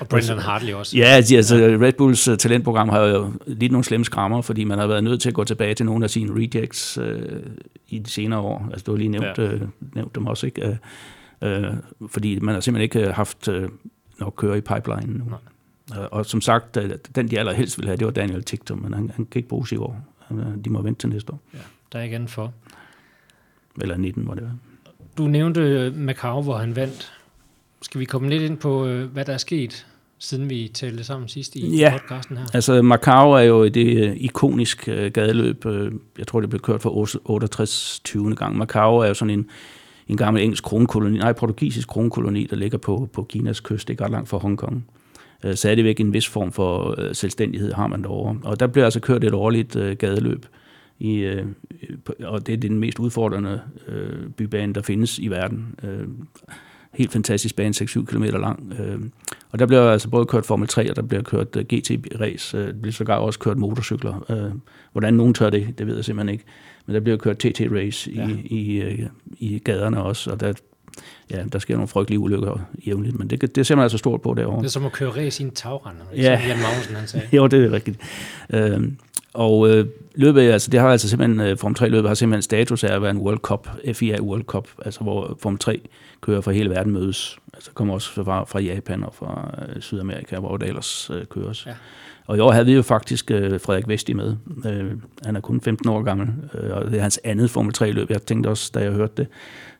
og 0.00 0.08
Brendan 0.08 0.38
Hartley 0.38 0.72
også. 0.72 0.96
Ja, 0.96 1.20
de, 1.20 1.36
altså, 1.36 1.56
Red 1.56 1.92
Bulls 1.92 2.28
uh, 2.28 2.36
talentprogram 2.36 2.88
har 2.88 3.00
jo 3.00 3.32
lidt 3.46 3.72
nogle 3.72 3.84
slemme 3.84 4.04
skrammer, 4.04 4.42
fordi 4.42 4.64
man 4.64 4.78
har 4.78 4.86
været 4.86 5.04
nødt 5.04 5.20
til 5.20 5.28
at 5.28 5.34
gå 5.34 5.44
tilbage 5.44 5.74
til 5.74 5.86
nogle 5.86 6.04
af 6.04 6.10
sine 6.10 6.34
rejects 6.34 6.98
uh, 6.98 7.04
i 7.88 7.98
de 7.98 8.10
senere 8.10 8.40
år. 8.40 8.68
Altså, 8.70 8.84
du 8.84 8.90
har 8.90 8.98
lige 8.98 9.08
nævnt, 9.08 9.38
ja. 9.38 9.54
uh, 9.54 9.60
nævnt 9.94 10.14
dem 10.14 10.26
også, 10.26 10.46
ikke? 10.46 10.78
Uh, 11.42 11.48
uh, 11.48 11.76
fordi 12.08 12.38
man 12.38 12.54
har 12.54 12.60
simpelthen 12.60 13.00
ikke 13.00 13.12
haft 13.12 13.48
uh, 13.48 13.64
nok 14.20 14.34
køre 14.36 14.58
i 14.58 14.60
pipeline 14.60 15.18
nu. 15.18 15.24
Uh, 15.90 16.04
og 16.10 16.26
som 16.26 16.40
sagt, 16.40 16.78
den 17.14 17.28
de 17.30 17.38
allerhelst 17.38 17.78
ville 17.78 17.88
have, 17.88 17.96
det 17.96 18.04
var 18.04 18.12
Daniel 18.12 18.42
Tictum, 18.42 18.78
men 18.78 18.94
han, 18.94 19.10
han 19.16 19.26
kan 19.26 19.38
ikke 19.38 19.48
bruges 19.48 19.72
i 19.72 19.76
år. 19.76 20.00
Uh, 20.30 20.38
de 20.64 20.70
må 20.70 20.82
vente 20.82 21.00
til 21.00 21.08
næste 21.08 21.32
år. 21.32 21.40
Ja, 21.54 21.58
der 21.92 21.98
er 21.98 22.02
igen 22.02 22.28
for. 22.28 22.52
Eller 23.82 23.96
19, 23.96 24.24
hvor 24.24 24.34
det 24.34 24.42
var. 24.42 24.54
Du 25.18 25.26
nævnte 25.26 25.92
Macau, 25.96 26.42
hvor 26.42 26.56
han 26.56 26.76
vandt 26.76 27.19
skal 27.82 28.00
vi 28.00 28.04
komme 28.04 28.28
lidt 28.28 28.42
ind 28.42 28.58
på, 28.58 28.86
øh, 28.86 29.12
hvad 29.12 29.24
der 29.24 29.32
er 29.32 29.38
sket, 29.38 29.86
siden 30.18 30.50
vi 30.50 30.70
talte 30.74 31.04
sammen 31.04 31.28
sidst 31.28 31.56
i 31.56 31.76
ja. 31.76 31.98
podcasten 31.98 32.36
her? 32.36 32.44
altså 32.54 32.82
Macau 32.82 33.30
er 33.30 33.40
jo 33.40 33.68
det 33.68 34.10
uh, 34.10 34.16
ikonisk 34.16 34.88
uh, 34.88 35.06
gadeløb. 35.06 35.64
Jeg 36.18 36.26
tror, 36.26 36.40
det 36.40 36.50
blev 36.50 36.60
kørt 36.60 36.82
for 36.82 36.90
68. 37.30 38.00
20. 38.04 38.34
gang. 38.34 38.56
Macau 38.56 38.96
er 38.96 39.06
jo 39.06 39.14
sådan 39.14 39.38
en, 39.38 39.46
en 40.08 40.16
gammel 40.16 40.42
engelsk 40.42 40.64
kronkoloni, 40.64 41.18
nej, 41.18 41.32
portugisisk 41.32 41.88
kronkoloni, 41.88 42.46
der 42.46 42.56
ligger 42.56 42.78
på, 42.78 43.08
på 43.12 43.22
Kinas 43.22 43.60
kyst, 43.60 43.90
ikke 43.90 44.04
ret 44.04 44.10
langt 44.10 44.28
fra 44.28 44.38
Hongkong. 44.38 44.86
Så 45.54 45.70
er 45.70 45.74
det 45.74 45.84
væk 45.84 46.00
en 46.00 46.12
vis 46.12 46.28
form 46.28 46.52
for 46.52 46.96
selvstændighed, 47.12 47.72
har 47.72 47.86
man 47.86 48.02
derovre. 48.02 48.36
Og 48.44 48.60
der 48.60 48.66
bliver 48.66 48.84
altså 48.84 49.00
kørt 49.00 49.24
et 49.24 49.34
årligt 49.34 49.76
gadeløb. 49.98 50.46
I, 50.98 51.38
og 52.24 52.46
det 52.46 52.52
er 52.52 52.56
den 52.56 52.78
mest 52.78 52.98
udfordrende 52.98 53.60
bybane, 54.36 54.74
der 54.74 54.82
findes 54.82 55.18
i 55.18 55.28
verden. 55.28 55.74
Helt 56.94 57.12
fantastisk 57.12 57.56
bane, 57.56 57.74
6-7 57.76 58.04
km 58.04 58.22
lang. 58.22 58.72
Øh, 58.78 59.00
og 59.50 59.58
der 59.58 59.66
bliver 59.66 59.90
altså 59.90 60.08
både 60.08 60.26
kørt 60.26 60.46
Formel 60.46 60.68
3, 60.68 60.90
og 60.90 60.96
der 60.96 61.02
bliver 61.02 61.22
kørt 61.22 61.56
uh, 61.56 61.60
øh, 61.60 61.66
GT-race. 61.74 62.58
Uh, 62.58 62.66
der 62.66 62.72
bliver 62.72 62.92
sågar 62.92 63.16
også 63.16 63.38
kørt 63.38 63.56
motorcykler. 63.56 64.24
Uh, 64.28 64.60
hvordan 64.92 65.14
nogen 65.14 65.34
tør 65.34 65.50
det, 65.50 65.78
det 65.78 65.86
ved 65.86 65.94
jeg 65.94 66.04
simpelthen 66.04 66.32
ikke. 66.32 66.44
Men 66.86 66.94
der 66.94 67.00
bliver 67.00 67.16
kørt 67.16 67.44
TT-race 67.44 68.10
ja. 68.14 68.28
i, 68.28 68.56
i, 68.60 68.84
uh, 68.84 69.08
i 69.38 69.58
gaderne 69.58 70.02
også, 70.02 70.30
og 70.30 70.40
der, 70.40 70.52
ja, 71.30 71.44
der 71.52 71.58
sker 71.58 71.74
nogle 71.74 71.88
frygtelige 71.88 72.18
ulykker 72.18 72.58
jævnligt, 72.86 73.18
men 73.18 73.30
det, 73.30 73.56
det 73.56 73.66
ser 73.66 73.74
man 73.74 73.82
altså 73.82 73.98
stort 73.98 74.22
på 74.22 74.34
derovre. 74.34 74.58
Det 74.58 74.66
er 74.66 74.70
som 74.70 74.86
at 74.86 74.92
køre 74.92 75.10
race 75.10 75.42
i 75.42 75.46
en 75.46 75.52
tagrende, 75.52 76.02
ja. 76.16 76.40
som 76.40 76.48
Jan 76.48 76.58
Magnussen 76.58 76.96
han 76.96 77.06
sagde. 77.06 77.26
jo, 77.36 77.46
det 77.46 77.64
er 77.64 77.72
rigtigt. 77.72 77.98
Uh, 78.54 78.82
og 79.34 79.58
uh, 79.58 79.84
løbet, 80.14 80.40
altså 80.40 80.70
det 80.70 80.80
har 80.80 80.88
altså 80.88 81.08
simpelthen, 81.08 81.40
øh, 81.40 81.56
Form 81.56 81.74
3 81.74 81.88
løbet 81.88 82.08
har 82.10 82.14
simpelthen 82.14 82.42
status 82.42 82.84
af 82.84 82.94
at 82.94 83.02
være 83.02 83.10
en 83.10 83.18
World 83.18 83.38
Cup, 83.38 83.68
FIA 83.92 84.20
World 84.20 84.44
Cup, 84.44 84.68
altså 84.84 85.00
hvor 85.00 85.36
Form 85.42 85.58
3 85.58 85.80
kører 86.20 86.40
fra 86.40 86.52
hele 86.52 86.70
verden 86.70 86.92
mødes. 86.92 87.38
Altså 87.54 87.70
kommer 87.74 87.94
også 87.94 88.10
fra, 88.24 88.44
fra 88.44 88.60
Japan 88.60 89.04
og 89.04 89.14
fra 89.14 89.54
øh, 89.68 89.82
Sydamerika, 89.82 90.38
hvor 90.38 90.56
det 90.56 90.68
ellers 90.68 91.10
øh, 91.14 91.24
køres. 91.26 91.66
Ja. 91.66 91.72
Og 92.26 92.36
i 92.36 92.40
år 92.40 92.52
havde 92.52 92.66
vi 92.66 92.74
jo 92.74 92.82
faktisk 92.82 93.30
øh, 93.30 93.60
Frederik 93.60 93.88
Vesti 93.88 94.12
med. 94.12 94.36
Øh, 94.66 94.92
han 95.24 95.36
er 95.36 95.40
kun 95.40 95.60
15 95.60 95.88
år 95.88 96.02
gammel, 96.02 96.28
øh, 96.54 96.76
og 96.76 96.90
det 96.90 96.98
er 96.98 97.02
hans 97.02 97.20
andet 97.24 97.50
Formel 97.50 97.74
3-løb. 97.78 98.10
Jeg 98.10 98.22
tænkte 98.22 98.48
også, 98.48 98.70
da 98.74 98.80
jeg 98.80 98.92
hørte 98.92 99.12
det, 99.16 99.26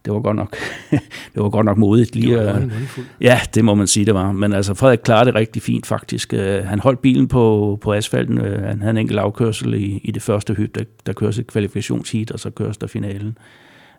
det 0.05 0.12
var 0.12 0.20
godt 0.20 0.36
nok, 0.36 0.57
det 1.34 1.42
var 1.42 1.48
godt 1.48 1.66
nok 1.66 1.78
modigt. 1.78 2.16
Lige, 2.16 2.38
det 2.38 2.46
var 2.46 2.70
ja, 3.20 3.40
det 3.55 3.64
må 3.64 3.74
man 3.74 3.86
sige, 3.86 4.07
det 4.07 4.14
var. 4.14 4.32
Men 4.32 4.53
altså, 4.53 4.74
Frederik 4.74 4.98
klarede 4.98 5.26
det 5.26 5.34
rigtig 5.34 5.62
fint 5.62 5.86
faktisk. 5.86 6.34
Øh, 6.34 6.64
han 6.64 6.80
holdt 6.80 7.01
bilen 7.01 7.28
på, 7.28 7.78
på 7.80 7.92
asfalten. 7.92 8.38
Øh, 8.38 8.62
han 8.62 8.80
havde 8.80 8.90
en 8.90 8.96
enkelt 8.96 9.18
afkørsel 9.18 9.74
i, 9.74 10.01
i 10.05 10.11
det 10.11 10.22
første 10.22 10.55
hyt, 10.55 10.74
der, 10.74 10.84
der 11.07 11.12
køres 11.12 11.38
et 11.38 11.46
kvalifikationsheat, 11.46 12.30
og 12.30 12.40
så 12.40 12.51
køres 12.51 12.76
der 12.76 12.86
finalen 12.86 13.38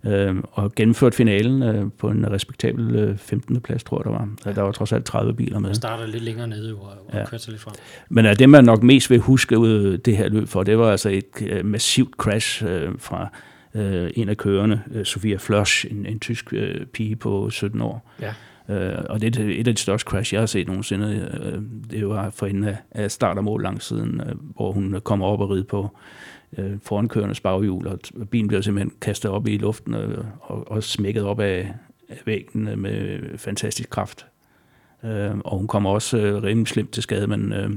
øh, 0.06 0.36
og 0.52 0.76
gennemført 0.76 1.16
finalen 1.16 1.92
på 2.00 2.10
en 2.10 2.32
respektabel 2.32 2.96
øh, 2.96 3.18
15. 3.18 3.62
plads, 3.62 3.84
tror 3.84 4.00
jeg, 4.00 4.06
der 4.06 4.12
var. 4.12 4.30
Ja. 4.46 4.54
Der 4.54 4.62
var 4.62 4.72
trods 4.72 4.92
alt 4.92 5.06
30 5.06 5.34
biler 5.34 5.60
med. 5.60 5.70
Man 5.70 5.76
starter 5.76 6.06
lidt 6.06 6.24
længere 6.24 6.48
nede 6.48 6.74
og, 6.74 6.94
og 7.08 7.14
ja. 7.14 7.26
kører 7.26 7.50
lidt 7.50 7.62
frem. 7.62 7.74
Men 8.10 8.26
det, 8.26 8.50
man 8.50 8.64
nok 8.64 8.84
mest 8.84 9.10
vil 9.10 9.20
huske 9.20 9.58
ud 9.58 9.98
det 9.98 10.18
her 10.18 10.30
løb 10.30 10.48
for, 10.48 10.64
det 10.64 10.78
var 10.78 10.92
altså 10.92 11.10
et 11.10 11.66
massivt 11.66 12.16
crash 12.18 12.64
fra 12.98 13.30
øh, 13.76 14.12
en 14.16 14.30
af 14.30 14.38
kørerne, 14.38 14.84
øh, 14.92 15.06
Sofia 15.06 15.38
Fløsch, 15.38 15.86
en, 15.92 16.06
en 16.06 16.20
tysk 16.20 16.54
øh, 16.54 16.86
pige 16.86 17.16
på 17.16 17.50
17 17.50 17.82
år. 17.82 18.12
Ja. 18.22 18.34
Øh, 18.70 19.06
og 19.10 19.22
det 19.22 19.38
er 19.38 19.60
et 19.60 19.68
af 19.68 19.76
de 19.76 19.82
største 19.82 20.10
crash, 20.10 20.34
jeg 20.34 20.42
har 20.42 20.46
set 20.46 20.68
nogensinde. 20.68 21.30
Øh, 21.44 21.62
det 21.92 22.10
var 22.10 22.30
for 22.30 22.46
en 22.46 22.68
af, 22.92 23.12
start 23.12 23.38
og 23.38 23.44
mål 23.44 23.64
langs 23.64 23.86
siden, 23.86 24.22
øh, 24.22 24.36
hvor 24.56 24.72
hun 24.72 25.02
kommer 25.04 25.26
op 25.26 25.40
og 25.40 25.50
ride 25.50 25.64
på 25.64 25.98
øh, 26.58 26.72
forankørende 26.84 27.36
baghjul, 27.44 27.88
og 27.88 28.00
bilen 28.32 28.48
bliver 28.48 28.62
simpelthen 28.62 28.94
kastet 29.02 29.32
op 29.32 29.48
i 29.48 29.58
luften 29.58 29.94
og, 29.94 30.26
og, 30.42 30.72
og 30.72 30.84
smækket 30.84 31.24
op 31.24 31.40
af, 31.40 31.74
af 32.10 32.22
væggen 32.26 32.80
med 32.82 33.20
fantastisk 33.38 33.90
kraft. 33.90 34.26
Øh, 35.04 35.38
og 35.38 35.58
hun 35.58 35.68
kommer 35.68 35.90
også 35.90 36.18
øh, 36.18 36.44
rimelig 36.44 36.68
slemt 36.68 36.92
til 36.92 37.04
skade, 37.04 37.28
men 37.28 37.54
øh, 37.54 37.70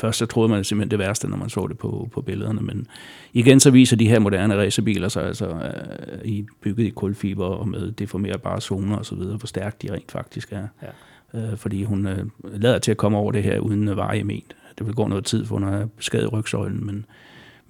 først 0.00 0.18
så 0.18 0.26
troede 0.26 0.48
man 0.48 0.64
simpelthen 0.64 0.90
det 0.90 0.98
værste, 0.98 1.28
når 1.28 1.36
man 1.36 1.48
så 1.48 1.66
det 1.66 1.78
på, 1.78 2.08
på 2.12 2.20
billederne, 2.20 2.60
men 2.60 2.86
igen 3.32 3.60
så 3.60 3.70
viser 3.70 3.96
de 3.96 4.08
her 4.08 4.18
moderne 4.18 4.56
racerbiler 4.56 5.08
sig 5.08 5.24
altså 5.24 5.46
øh, 5.46 6.24
i 6.24 6.46
bygget 6.60 6.86
i 6.86 6.90
kulfiber 6.90 7.46
og 7.46 7.68
med 7.68 7.92
deformerbare 7.92 8.60
zoner 8.60 8.96
og 8.96 9.06
så 9.06 9.14
videre, 9.14 9.36
hvor 9.36 9.46
stærkt 9.46 9.82
de 9.82 9.92
rent 9.92 10.12
faktisk 10.12 10.52
er. 10.52 10.66
Ja. 10.82 11.40
Øh, 11.40 11.56
fordi 11.56 11.84
hun 11.84 12.06
øh, 12.06 12.24
lader 12.44 12.78
til 12.78 12.90
at 12.90 12.96
komme 12.96 13.18
over 13.18 13.32
det 13.32 13.42
her 13.42 13.58
uden 13.58 13.96
varige 13.96 14.24
men. 14.24 14.42
Det 14.78 14.86
vil 14.86 14.94
gå 14.94 15.08
noget 15.08 15.24
tid, 15.24 15.46
for 15.46 15.54
hun 15.54 15.62
har 15.62 15.88
skadet 15.98 16.32
rygsøjlen, 16.32 16.86
men 16.86 17.06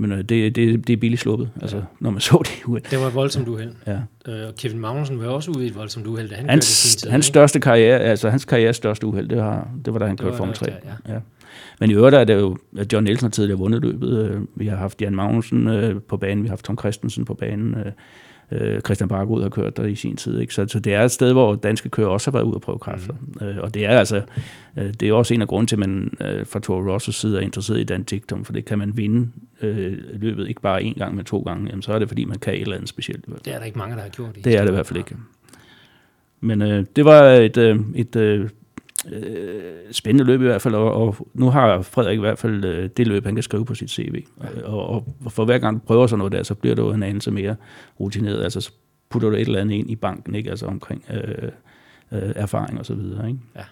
men 0.00 0.12
øh, 0.12 0.18
det, 0.18 0.56
det, 0.56 0.86
det 0.86 0.92
er 0.92 0.96
billigt 0.96 1.20
sluppet, 1.20 1.50
altså, 1.62 1.76
ja. 1.76 1.82
når 2.00 2.10
man 2.10 2.20
så 2.30 2.42
det 2.44 2.64
uheld. 2.66 2.84
Det 2.90 3.00
var 3.00 3.06
et 3.06 3.14
voldsomt 3.14 3.48
uheld. 3.48 3.72
Ja. 3.86 3.98
Øh, 4.26 4.48
og 4.48 4.54
Kevin 4.54 4.78
Magnussen 4.78 5.20
var 5.20 5.26
også 5.26 5.50
ude 5.50 5.64
i 5.64 5.68
et 5.68 5.76
voldsomt 5.76 6.06
uheld, 6.06 6.28
da 6.28 6.34
han 6.34 6.50
hans, 6.50 6.66
kørte 6.66 6.66
sin 6.66 6.98
tid. 6.98 7.10
Hans 7.10 7.26
ikke? 7.26 7.32
største 7.32 7.60
karriere, 7.60 7.98
altså 7.98 8.30
hans 8.30 8.44
karriere 8.44 8.72
største 8.72 9.06
uheld, 9.06 9.28
det, 9.28 9.38
var, 9.38 9.68
det 9.84 9.92
var 9.92 9.98
da 9.98 10.06
han 10.06 10.16
kørte 10.16 10.36
Formel 10.36 10.54
3. 10.54 10.66
Ja. 10.66 11.12
Ja. 11.14 11.18
Men 11.80 11.90
i 11.90 11.94
øvrigt 11.94 12.16
er 12.16 12.24
det 12.24 12.34
jo, 12.34 12.56
at 12.78 12.92
John 12.92 13.04
Nielsen 13.04 13.24
har 13.24 13.30
tidligere 13.30 13.58
vundet 13.58 13.82
løbet. 13.82 14.30
Øh, 14.30 14.40
vi 14.54 14.66
har 14.66 14.76
haft 14.76 15.02
Jan 15.02 15.14
Magnussen 15.14 15.68
øh, 15.68 16.00
på 16.08 16.16
banen, 16.16 16.42
vi 16.42 16.48
har 16.48 16.52
haft 16.52 16.64
Tom 16.64 16.78
Christensen 16.78 17.24
på 17.24 17.34
banen. 17.34 17.76
Øh, 18.50 18.80
Christian 18.80 19.08
Bargod 19.08 19.42
har 19.42 19.48
kørt 19.48 19.76
der 19.76 19.84
i 19.84 19.94
sin 19.94 20.16
tid. 20.16 20.40
Ikke? 20.40 20.54
Så, 20.54 20.66
så 20.68 20.80
det 20.80 20.94
er 20.94 21.02
et 21.02 21.10
sted, 21.10 21.32
hvor 21.32 21.54
danske 21.54 21.88
kører 21.88 22.08
også 22.08 22.30
har 22.30 22.38
været 22.38 22.44
ude 22.44 22.54
at 22.54 22.60
prøve 22.60 22.78
kræfter. 22.78 23.14
Mm. 23.22 23.58
Og 23.58 23.74
det 23.74 23.86
er 23.86 23.98
altså, 23.98 24.22
det 24.74 25.02
er 25.02 25.12
også 25.12 25.34
en 25.34 25.42
af 25.42 25.48
grunden 25.48 25.66
til, 25.66 25.76
at 25.76 25.80
man 25.80 26.10
fra 26.20 26.60
Toro 26.60 26.92
Rossos 26.92 27.14
side 27.14 27.36
er 27.36 27.40
interesseret 27.40 27.80
i 27.80 27.84
Dan 27.84 28.02
Dictum, 28.02 28.44
for 28.44 28.52
det 28.52 28.64
kan 28.64 28.78
man 28.78 28.96
vinde 28.96 29.30
løbet 30.12 30.48
ikke 30.48 30.60
bare 30.60 30.80
én 30.82 30.98
gang, 30.98 31.14
men 31.14 31.24
to 31.24 31.40
gange, 31.40 31.66
jamen, 31.68 31.82
så 31.82 31.92
er 31.92 31.98
det, 31.98 32.08
fordi 32.08 32.24
man 32.24 32.38
kan 32.38 32.54
et 32.54 32.60
eller 32.60 32.74
andet 32.74 32.88
specielt. 32.88 33.26
Det 33.44 33.54
er 33.54 33.58
der 33.58 33.64
ikke 33.64 33.78
mange, 33.78 33.96
der 33.96 34.02
har 34.02 34.08
gjort. 34.08 34.36
I 34.36 34.40
det 34.40 34.56
er 34.56 34.60
det 34.60 34.68
i 34.68 34.74
hvert 34.74 34.86
fald 34.86 34.98
ikke. 34.98 35.16
Men 36.40 36.62
øh, 36.62 36.84
det 36.96 37.04
var 37.04 37.22
et, 37.24 37.56
øh, 37.56 37.80
et 37.94 38.16
øh, 38.16 38.48
øh, 39.12 39.72
spændende 39.90 40.24
løb 40.24 40.40
i 40.40 40.44
hvert 40.44 40.62
fald, 40.62 40.74
og, 40.74 40.92
og 40.92 41.28
nu 41.34 41.50
har 41.50 41.82
Frederik 41.82 42.16
i 42.16 42.20
hvert 42.20 42.38
fald 42.38 42.64
øh, 42.64 42.90
det 42.96 43.06
løb, 43.06 43.24
han 43.24 43.34
kan 43.34 43.42
skrive 43.42 43.64
på 43.64 43.74
sit 43.74 43.90
CV. 43.90 44.24
Ja. 44.42 44.62
Og, 44.64 44.90
og 45.24 45.32
for 45.32 45.44
hver 45.44 45.58
gang 45.58 45.76
du 45.76 45.86
prøver 45.86 46.06
sådan 46.06 46.18
noget 46.18 46.32
der, 46.32 46.42
så 46.42 46.54
bliver 46.54 46.74
du 46.76 46.92
en 46.92 47.02
anelse 47.02 47.30
mere 47.30 47.56
rutineret. 48.00 48.44
Altså, 48.44 48.60
så 48.60 48.72
putter 49.08 49.28
du 49.28 49.36
et 49.36 49.40
eller 49.40 49.60
andet 49.60 49.74
ind 49.74 49.90
i 49.90 49.96
banken, 49.96 50.34
ikke? 50.34 50.50
Altså 50.50 50.66
omkring 50.66 51.04
øh, 51.10 51.48
øh, 52.12 52.32
erfaring 52.36 52.78
og 52.78 52.86
så 52.86 52.94
videre, 52.94 53.28
ikke? 53.28 53.40
Ja. 53.56 53.62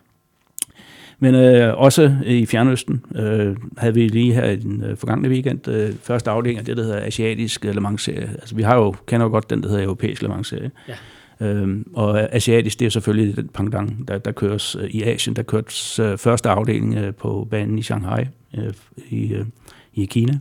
Men 1.19 1.35
øh, 1.35 1.79
også 1.79 2.17
i 2.25 2.47
Fjernøsten 2.47 3.05
øh, 3.15 3.57
havde 3.79 3.95
vi 3.95 4.09
lige 4.09 4.35
her 4.35 4.45
i 4.45 4.57
den 4.57 4.85
øh, 4.85 4.97
forgangne 4.97 5.29
weekend 5.29 5.69
øh, 5.69 5.93
første 6.03 6.31
afdeling 6.31 6.59
af 6.59 6.65
det, 6.65 6.77
der 6.77 6.83
hedder 6.83 7.07
Asiatisk 7.07 7.65
Le 7.65 7.81
Mans-serie. 7.81 8.31
Altså 8.31 8.55
vi 8.57 8.63
har 8.63 8.77
jo, 8.77 8.95
kender 9.07 9.27
jo 9.27 9.31
godt 9.31 9.51
den, 9.51 9.63
der 9.63 9.69
hedder 9.69 9.85
Europæisk 9.85 10.23
Le 10.23 10.29
Mans-serie. 10.29 10.71
Ja. 10.89 10.95
Øhm, 11.41 11.91
og 11.95 12.35
asiatisk, 12.35 12.81
det 12.81 12.87
er 12.87 12.91
selvfølgelig 12.91 13.37
den 13.37 13.49
pangdang, 13.49 14.09
der, 14.09 14.19
der 14.19 14.33
køres 14.33 14.77
øh, 14.81 14.91
i 14.91 15.03
Asien. 15.03 15.37
Der 15.37 15.43
køres 15.43 15.99
øh, 15.99 16.19
første 16.19 16.49
afdeling 16.49 16.95
øh, 16.95 17.15
på 17.15 17.49
banen 17.51 17.79
i 17.79 17.83
Shanghai 17.83 18.25
øh, 18.59 18.73
i, 19.09 19.35
øh, 19.35 19.47
i 19.95 20.05
Kina. 20.05 20.39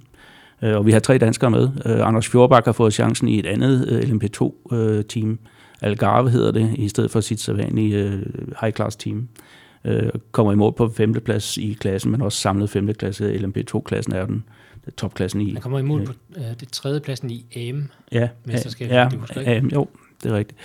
Øh, 0.61 0.75
og 0.75 0.85
vi 0.85 0.91
har 0.91 0.99
tre 0.99 1.17
danskere 1.17 1.51
med. 1.51 1.69
Øh, 1.85 2.07
Anders 2.07 2.27
Fjordbak 2.27 2.65
har 2.65 2.71
fået 2.71 2.93
chancen 2.93 3.27
i 3.27 3.39
et 3.39 3.45
andet 3.45 3.87
øh, 3.87 3.99
LMP2-team. 3.99 5.31
Øh, 5.31 5.37
Algarve 5.81 6.29
hedder 6.29 6.51
det, 6.51 6.73
i 6.75 6.89
stedet 6.89 7.11
for 7.11 7.21
sit 7.21 7.39
sædvanlige 7.39 7.97
øh, 7.97 8.21
high-class-team. 8.61 9.27
Øh, 9.85 10.09
kommer 10.31 10.51
i 10.51 10.55
mål 10.55 10.73
på 10.73 10.89
femteplads 10.89 11.57
i 11.57 11.77
klassen, 11.79 12.11
men 12.11 12.21
også 12.21 12.37
samlet 12.37 12.69
femteklasse. 12.69 13.33
LMP2-klassen 13.33 14.13
er 14.13 14.25
den 14.25 14.43
topklassen 14.97 15.41
i. 15.41 15.53
Han 15.53 15.61
kommer 15.61 15.79
i 15.79 15.81
mål 15.81 16.05
på 16.05 16.13
øh, 16.37 16.43
det 16.59 16.67
tredje 16.71 16.99
pladsen 16.99 17.29
i 17.29 17.45
AM. 17.55 17.89
Ja, 18.11 18.29
ja, 18.81 19.09
ja, 19.35 19.61
jo, 19.73 19.87
det 20.23 20.31
er 20.31 20.35
rigtigt. 20.35 20.59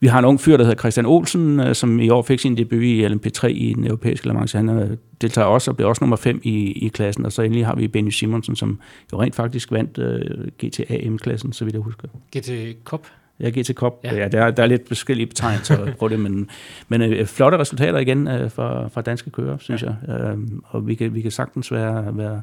Vi 0.00 0.06
har 0.06 0.18
en 0.18 0.24
ung 0.24 0.40
fyr, 0.40 0.56
der 0.56 0.64
hedder 0.64 0.78
Christian 0.78 1.06
Olsen, 1.06 1.60
øh, 1.60 1.74
som 1.74 2.00
i 2.00 2.08
år 2.10 2.22
fik 2.22 2.40
sin 2.40 2.56
debut 2.56 2.82
i 2.82 3.06
LMP3 3.06 3.46
i 3.46 3.72
den 3.76 3.86
europæiske 3.86 4.26
Le 4.26 4.34
Mans. 4.34 4.52
Han 4.52 4.68
øh, 4.68 4.96
deltager 5.20 5.46
også 5.46 5.70
og 5.70 5.76
bliver 5.76 5.88
også 5.88 6.04
nummer 6.04 6.16
5 6.16 6.40
i, 6.42 6.72
i 6.72 6.88
klassen. 6.88 7.26
Og 7.26 7.32
så 7.32 7.42
endelig 7.42 7.66
har 7.66 7.74
vi 7.74 7.88
Benny 7.88 8.10
Simonsen, 8.10 8.56
som 8.56 8.80
jo 9.12 9.22
rent 9.22 9.34
faktisk 9.34 9.72
vandt 9.72 9.98
uh, 9.98 10.04
øh, 10.04 10.48
GTAM-klassen, 10.64 11.52
så 11.52 11.64
vidt 11.64 11.74
jeg 11.74 11.82
husker. 11.82 12.08
GT 12.36 12.76
Cup? 12.84 13.06
Ja, 13.40 13.48
GT 13.48 13.70
Cup. 13.74 13.92
Ja, 14.04 14.14
ja 14.14 14.28
der, 14.28 14.42
er, 14.42 14.50
der 14.50 14.62
er 14.62 14.66
lidt 14.66 14.88
forskellige 14.88 15.26
betegnelser 15.26 15.92
på 16.00 16.08
det, 16.08 16.20
men, 16.20 16.50
men 16.88 17.20
uh, 17.20 17.26
flotte 17.26 17.58
resultater 17.58 17.98
igen 17.98 18.28
uh, 18.28 18.50
fra, 18.50 18.88
fra 18.88 19.02
danske 19.02 19.30
kører, 19.30 19.58
synes 19.58 19.82
ja. 19.82 19.94
jeg. 20.08 20.34
Uh, 20.34 20.42
og 20.64 20.86
vi 20.86 20.94
kan, 20.94 21.14
vi 21.14 21.20
kan 21.20 21.30
sagtens 21.30 21.72
være, 21.72 22.18
være 22.18 22.42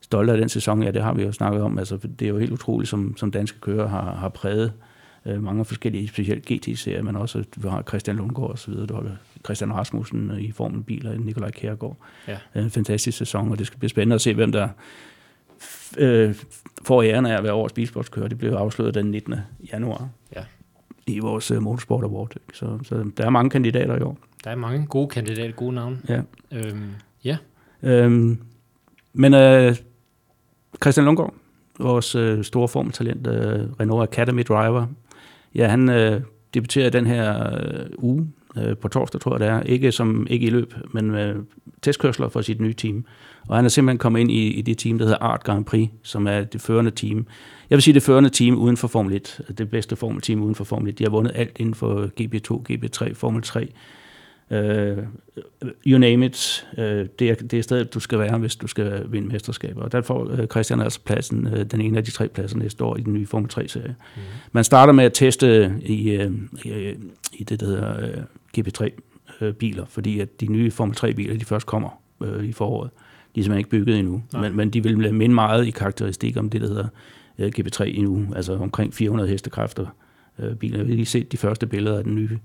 stolte 0.00 0.32
af 0.32 0.38
den 0.38 0.48
sæson. 0.48 0.82
Ja, 0.82 0.90
det 0.90 1.02
har 1.02 1.14
vi 1.14 1.22
jo 1.22 1.32
snakket 1.32 1.62
om. 1.62 1.78
Altså, 1.78 1.96
det 1.96 2.22
er 2.22 2.28
jo 2.28 2.38
helt 2.38 2.52
utroligt, 2.52 2.90
som, 2.90 3.16
som 3.16 3.30
danske 3.30 3.60
kører 3.60 3.88
har, 3.88 4.14
har 4.14 4.28
præget 4.28 4.64
øh, 4.66 4.85
mange 5.40 5.64
forskellige, 5.64 6.08
specielt 6.08 6.44
GT-serier, 6.52 7.02
men 7.02 7.16
også 7.16 7.44
du 7.62 7.68
har 7.68 7.82
Christian 7.82 8.16
Lundgaard 8.16 8.50
og 8.50 8.58
så 8.58 8.70
videre, 8.70 8.86
du 8.86 8.94
har 8.94 9.16
Christian 9.44 9.74
Rasmussen 9.74 10.32
i 10.40 10.52
formen 10.52 10.82
biler, 10.82 11.18
Nikolaj 11.18 11.50
Kjærgaard. 11.50 11.96
Ja. 12.28 12.36
En 12.54 12.70
fantastisk 12.70 13.18
sæson, 13.18 13.50
og 13.50 13.58
det 13.58 13.66
skal 13.66 13.78
blive 13.78 13.90
spændende 13.90 14.14
at 14.14 14.20
se, 14.20 14.34
hvem 14.34 14.52
der 14.52 14.68
øh, 15.98 16.34
får 16.84 17.02
æren 17.02 17.26
af 17.26 17.36
at 17.36 17.42
være 17.42 17.52
årets 17.52 17.72
bilsportskører. 17.72 18.28
Det 18.28 18.38
blev 18.38 18.52
afsløret 18.52 18.94
den 18.94 19.06
19. 19.06 19.34
januar 19.72 20.08
ja. 20.36 20.44
i 21.06 21.18
vores 21.18 21.50
uh, 21.50 21.62
Motorsport 21.62 22.04
Award. 22.04 22.32
Så, 22.54 22.78
så 22.82 23.10
der 23.16 23.24
er 23.24 23.30
mange 23.30 23.50
kandidater 23.50 23.96
i 23.96 24.02
år. 24.02 24.18
Der 24.44 24.50
er 24.50 24.56
mange 24.56 24.86
gode 24.86 25.08
kandidater, 25.08 25.52
gode 25.52 25.74
navne. 25.74 25.98
Ja. 26.08 26.20
Øhm, 26.52 26.90
ja. 27.24 27.36
Øhm, 27.82 28.38
men 29.12 29.34
øh, 29.34 29.76
Christian 30.82 31.04
Lundgaard, 31.04 31.34
vores 31.78 32.14
øh, 32.14 32.44
store 32.44 32.68
formtalent, 32.68 33.26
øh, 33.26 33.68
Renault 33.80 34.10
Academy 34.12 34.42
Driver, 34.42 34.86
Ja, 35.56 35.68
han 35.68 35.88
øh, 35.88 36.20
debuterer 36.54 36.90
den 36.90 37.06
her 37.06 37.54
øh, 37.54 37.86
uge 37.98 38.28
øh, 38.58 38.76
på 38.76 38.88
torsdag, 38.88 39.20
tror 39.20 39.32
jeg 39.32 39.40
det 39.40 39.48
er. 39.48 39.60
Ikke, 39.62 39.92
som, 39.92 40.26
ikke 40.30 40.46
i 40.46 40.50
løb, 40.50 40.74
men 40.94 41.14
øh, 41.14 41.36
testkørsler 41.82 42.28
for 42.28 42.40
sit 42.40 42.60
nye 42.60 42.72
team. 42.72 43.04
Og 43.48 43.56
han 43.56 43.64
er 43.64 43.68
simpelthen 43.68 43.98
kommet 43.98 44.20
ind 44.20 44.30
i, 44.30 44.46
i 44.46 44.62
det 44.62 44.78
team, 44.78 44.98
der 44.98 45.04
hedder 45.04 45.18
Art 45.18 45.44
Grand 45.44 45.64
Prix, 45.64 45.88
som 46.02 46.26
er 46.26 46.40
det 46.40 46.60
førende 46.60 46.90
team. 46.90 47.26
Jeg 47.70 47.76
vil 47.76 47.82
sige 47.82 47.94
det 47.94 48.02
førende 48.02 48.30
team 48.30 48.58
uden 48.58 48.76
for 48.76 48.88
Formel 48.88 49.14
1. 49.14 49.40
Det 49.58 49.70
bedste 49.70 49.96
Formel 49.96 50.22
team 50.22 50.42
uden 50.42 50.54
for 50.54 50.64
Formel 50.64 50.88
1. 50.88 50.98
De 50.98 51.04
har 51.04 51.10
vundet 51.10 51.32
alt 51.34 51.56
inden 51.58 51.74
for 51.74 52.06
GP2, 52.20 52.72
GP3, 52.72 53.14
Formel 53.14 53.42
3 53.42 53.68
Uh, 54.50 55.04
you 55.86 55.98
name 55.98 56.26
it. 56.26 56.66
Uh, 56.78 56.84
det, 56.84 57.20
er, 57.20 57.34
det 57.34 57.52
er 57.52 57.62
stedet, 57.62 57.94
du 57.94 58.00
skal 58.00 58.18
være, 58.18 58.38
hvis 58.38 58.56
du 58.56 58.66
skal 58.66 59.04
vinde 59.08 59.28
mesterskaber. 59.28 59.82
Og 59.82 59.92
der 59.92 60.00
får 60.02 60.24
uh, 60.24 60.44
Christian 60.44 60.80
altså 60.80 61.00
pladsen, 61.00 61.46
uh, 61.46 61.62
den 61.62 61.80
ene 61.80 61.98
af 61.98 62.04
de 62.04 62.10
tre 62.10 62.28
pladser 62.28 62.56
næste 62.56 62.84
år 62.84 62.96
i 62.96 63.00
den 63.00 63.12
nye 63.12 63.26
Formel 63.26 63.50
3-serie. 63.52 63.94
Mm. 64.16 64.22
Man 64.52 64.64
starter 64.64 64.92
med 64.92 65.04
at 65.04 65.12
teste 65.12 65.74
i, 65.82 66.16
uh, 66.16 66.32
i, 66.64 66.94
i 67.32 67.44
det, 67.44 67.60
der 67.60 67.66
hedder 67.66 68.08
uh, 68.08 68.22
GP3-biler, 68.58 69.82
uh, 69.82 69.88
fordi 69.88 70.20
at 70.20 70.40
de 70.40 70.46
nye 70.46 70.70
Formel 70.70 70.96
3-biler, 70.98 71.38
de 71.38 71.44
først 71.44 71.66
kommer 71.66 72.00
uh, 72.20 72.44
i 72.44 72.52
foråret. 72.52 72.90
De 73.34 73.40
er 73.40 73.44
simpelthen 73.44 73.58
ikke 73.58 73.70
bygget 73.70 73.98
endnu, 73.98 74.22
men, 74.32 74.56
men 74.56 74.70
de 74.70 74.82
vil 74.82 75.14
minde 75.14 75.34
meget 75.34 75.66
i 75.66 75.70
karakteristik 75.70 76.36
om 76.36 76.50
det, 76.50 76.60
der 76.60 76.68
hedder 76.68 76.88
uh, 77.38 77.46
GP3 77.46 77.84
endnu, 77.84 78.26
altså 78.36 78.56
omkring 78.56 78.94
400 78.94 79.30
hestekræfter 79.30 79.86
uh, 80.38 80.54
biler. 80.54 80.82
Vi 80.82 80.90
har 80.90 80.96
lige 80.96 81.06
set 81.06 81.32
de 81.32 81.36
første 81.36 81.66
billeder 81.66 81.98
af 81.98 82.04
den 82.04 82.14
nye 82.14 82.38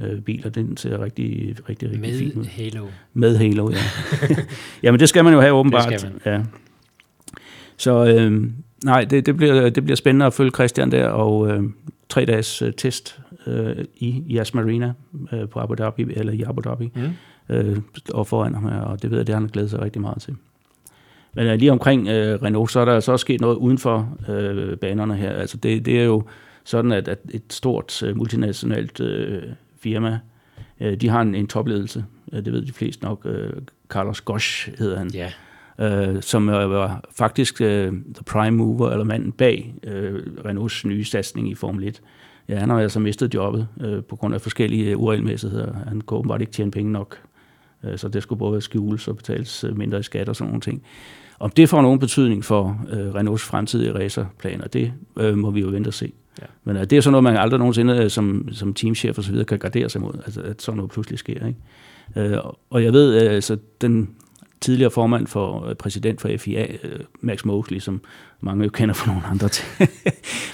øh, 0.00 0.20
biler. 0.20 0.50
Den 0.50 0.76
ser 0.76 1.04
rigtig, 1.04 1.56
rigtig, 1.68 1.88
rigtig 1.88 2.00
Med 2.00 2.18
fint 2.18 2.34
ud. 2.34 2.42
Med 2.42 2.50
Halo. 2.50 2.86
Med 3.14 3.36
Halo, 3.36 3.70
ja. 3.70 3.76
Jamen 4.82 5.00
det 5.00 5.08
skal 5.08 5.24
man 5.24 5.32
jo 5.32 5.40
have 5.40 5.52
åbenbart. 5.52 5.88
Det 5.88 6.00
skal 6.00 6.12
man. 6.24 6.34
Ja. 6.34 6.42
Så 7.76 8.06
øh, 8.06 8.50
Nej, 8.84 9.04
det, 9.04 9.26
det, 9.26 9.36
bliver, 9.36 9.68
det 9.70 9.84
bliver 9.84 9.96
spændende 9.96 10.26
at 10.26 10.32
følge 10.32 10.50
Christian 10.50 10.90
der, 10.90 11.08
og 11.08 11.48
øh, 11.48 11.62
tre 12.08 12.24
dages 12.24 12.62
øh, 12.62 12.72
test 12.72 13.20
øh, 13.46 13.84
i 13.96 14.24
Yas 14.30 14.54
Marina 14.54 14.92
øh, 15.32 15.48
på 15.48 15.60
Abu 15.60 15.74
Dhabi, 15.74 16.02
eller 16.02 16.32
i 16.32 16.42
Abu 16.42 16.60
Dhabi, 16.60 16.92
mm. 16.94 17.54
øh, 17.54 17.78
og 18.14 18.26
foran 18.26 18.54
ham 18.54 18.68
her, 18.68 18.80
og 18.80 19.02
det 19.02 19.10
ved 19.10 19.18
jeg, 19.18 19.26
det 19.26 19.34
har 19.34 19.40
han 19.40 19.50
glædet 19.52 19.70
sig 19.70 19.80
rigtig 19.80 20.02
meget 20.02 20.22
til. 20.22 20.36
Men 21.34 21.46
øh, 21.46 21.58
lige 21.58 21.72
omkring 21.72 22.08
øh, 22.08 22.42
Renault, 22.42 22.70
så 22.70 22.80
er 22.80 22.84
der 22.84 22.94
altså 22.94 23.12
også 23.12 23.22
sket 23.22 23.40
noget 23.40 23.56
uden 23.56 23.78
for 23.78 24.18
øh, 24.28 24.76
banerne 24.76 25.16
her. 25.16 25.30
Altså 25.30 25.56
det, 25.56 25.86
det 25.86 26.00
er 26.00 26.04
jo 26.04 26.22
sådan, 26.64 26.92
at, 26.92 27.08
at 27.08 27.18
et 27.30 27.42
stort 27.50 28.02
øh, 28.02 28.16
multinationalt 28.16 29.00
øh, 29.00 29.42
firma, 29.80 30.18
øh, 30.80 30.96
de 31.00 31.08
har 31.08 31.22
en, 31.22 31.34
en 31.34 31.46
topledelse, 31.46 32.04
øh, 32.32 32.44
det 32.44 32.52
ved 32.52 32.62
de 32.62 32.72
fleste 32.72 33.04
nok, 33.04 33.22
øh, 33.24 33.52
Carlos 33.88 34.20
Gosch 34.20 34.78
hedder 34.78 34.98
han. 34.98 35.10
Ja. 35.14 35.32
Øh, 35.80 36.22
som 36.22 36.46
var 36.46 37.04
faktisk 37.16 37.60
øh, 37.60 37.92
the 38.14 38.24
prime 38.26 38.56
mover, 38.56 38.90
eller 38.90 39.04
manden 39.04 39.32
bag 39.32 39.74
øh, 39.82 40.22
Renaults 40.44 40.84
nye 40.84 41.04
satsning 41.04 41.50
i 41.50 41.54
Formel 41.54 41.88
1. 41.88 42.02
Ja, 42.48 42.58
han 42.58 42.70
har 42.70 42.80
altså 42.80 43.00
mistet 43.00 43.34
jobbet 43.34 43.68
øh, 43.80 44.04
på 44.04 44.16
grund 44.16 44.34
af 44.34 44.40
forskellige 44.40 44.96
uregelmæssigheder. 44.96 45.74
Han 45.86 46.00
kunne 46.00 46.18
åbenbart 46.18 46.40
ikke 46.40 46.52
tjene 46.52 46.70
penge 46.70 46.92
nok, 46.92 47.18
øh, 47.84 47.98
så 47.98 48.08
det 48.08 48.22
skulle 48.22 48.38
både 48.38 48.60
skjules 48.60 49.08
og 49.08 49.16
betales 49.16 49.64
mindre 49.72 49.98
i 49.98 50.02
skat 50.02 50.28
og 50.28 50.36
sådan 50.36 50.48
nogle 50.48 50.60
ting. 50.60 50.82
Om 51.40 51.50
det 51.50 51.68
får 51.68 51.82
nogen 51.82 51.98
betydning 51.98 52.44
for 52.44 52.86
øh, 52.90 53.14
Renaults 53.14 53.44
fremtidige 53.44 53.94
racerplaner, 53.94 54.68
det 54.68 54.92
øh, 55.18 55.38
må 55.38 55.50
vi 55.50 55.60
jo 55.60 55.68
vente 55.68 55.88
og 55.88 55.94
se. 55.94 56.12
Ja. 56.40 56.46
Men 56.64 56.76
øh, 56.76 56.82
det 56.82 56.92
er 56.92 57.00
sådan 57.00 57.12
noget, 57.12 57.24
man 57.24 57.36
aldrig 57.36 57.58
nogensinde 57.58 57.96
øh, 57.96 58.10
som, 58.10 58.48
som 58.52 58.74
teamchef 58.74 59.18
og 59.18 59.24
så 59.24 59.30
videre 59.30 59.44
kan 59.44 59.58
gardere 59.58 59.88
sig 59.88 60.00
mod, 60.00 60.12
altså, 60.24 60.40
at 60.40 60.62
sådan 60.62 60.76
noget 60.76 60.90
pludselig 60.90 61.18
sker. 61.18 61.46
Ikke? 61.46 62.30
Øh, 62.34 62.38
og 62.70 62.84
jeg 62.84 62.92
ved, 62.92 63.22
øh, 63.22 63.32
altså 63.32 63.56
den 63.80 64.10
tidligere 64.60 64.90
formand 64.90 65.26
for 65.26 65.66
øh, 65.66 65.74
præsident 65.74 66.20
for 66.20 66.30
FIA, 66.38 66.66
øh, 66.82 67.00
Max 67.20 67.44
Mosley, 67.44 67.78
som 67.78 68.00
mange 68.40 68.64
jo 68.64 68.70
kender 68.70 68.94
fra 68.94 69.12
nogle 69.12 69.26
andre 69.26 69.48
ting. 69.58 69.90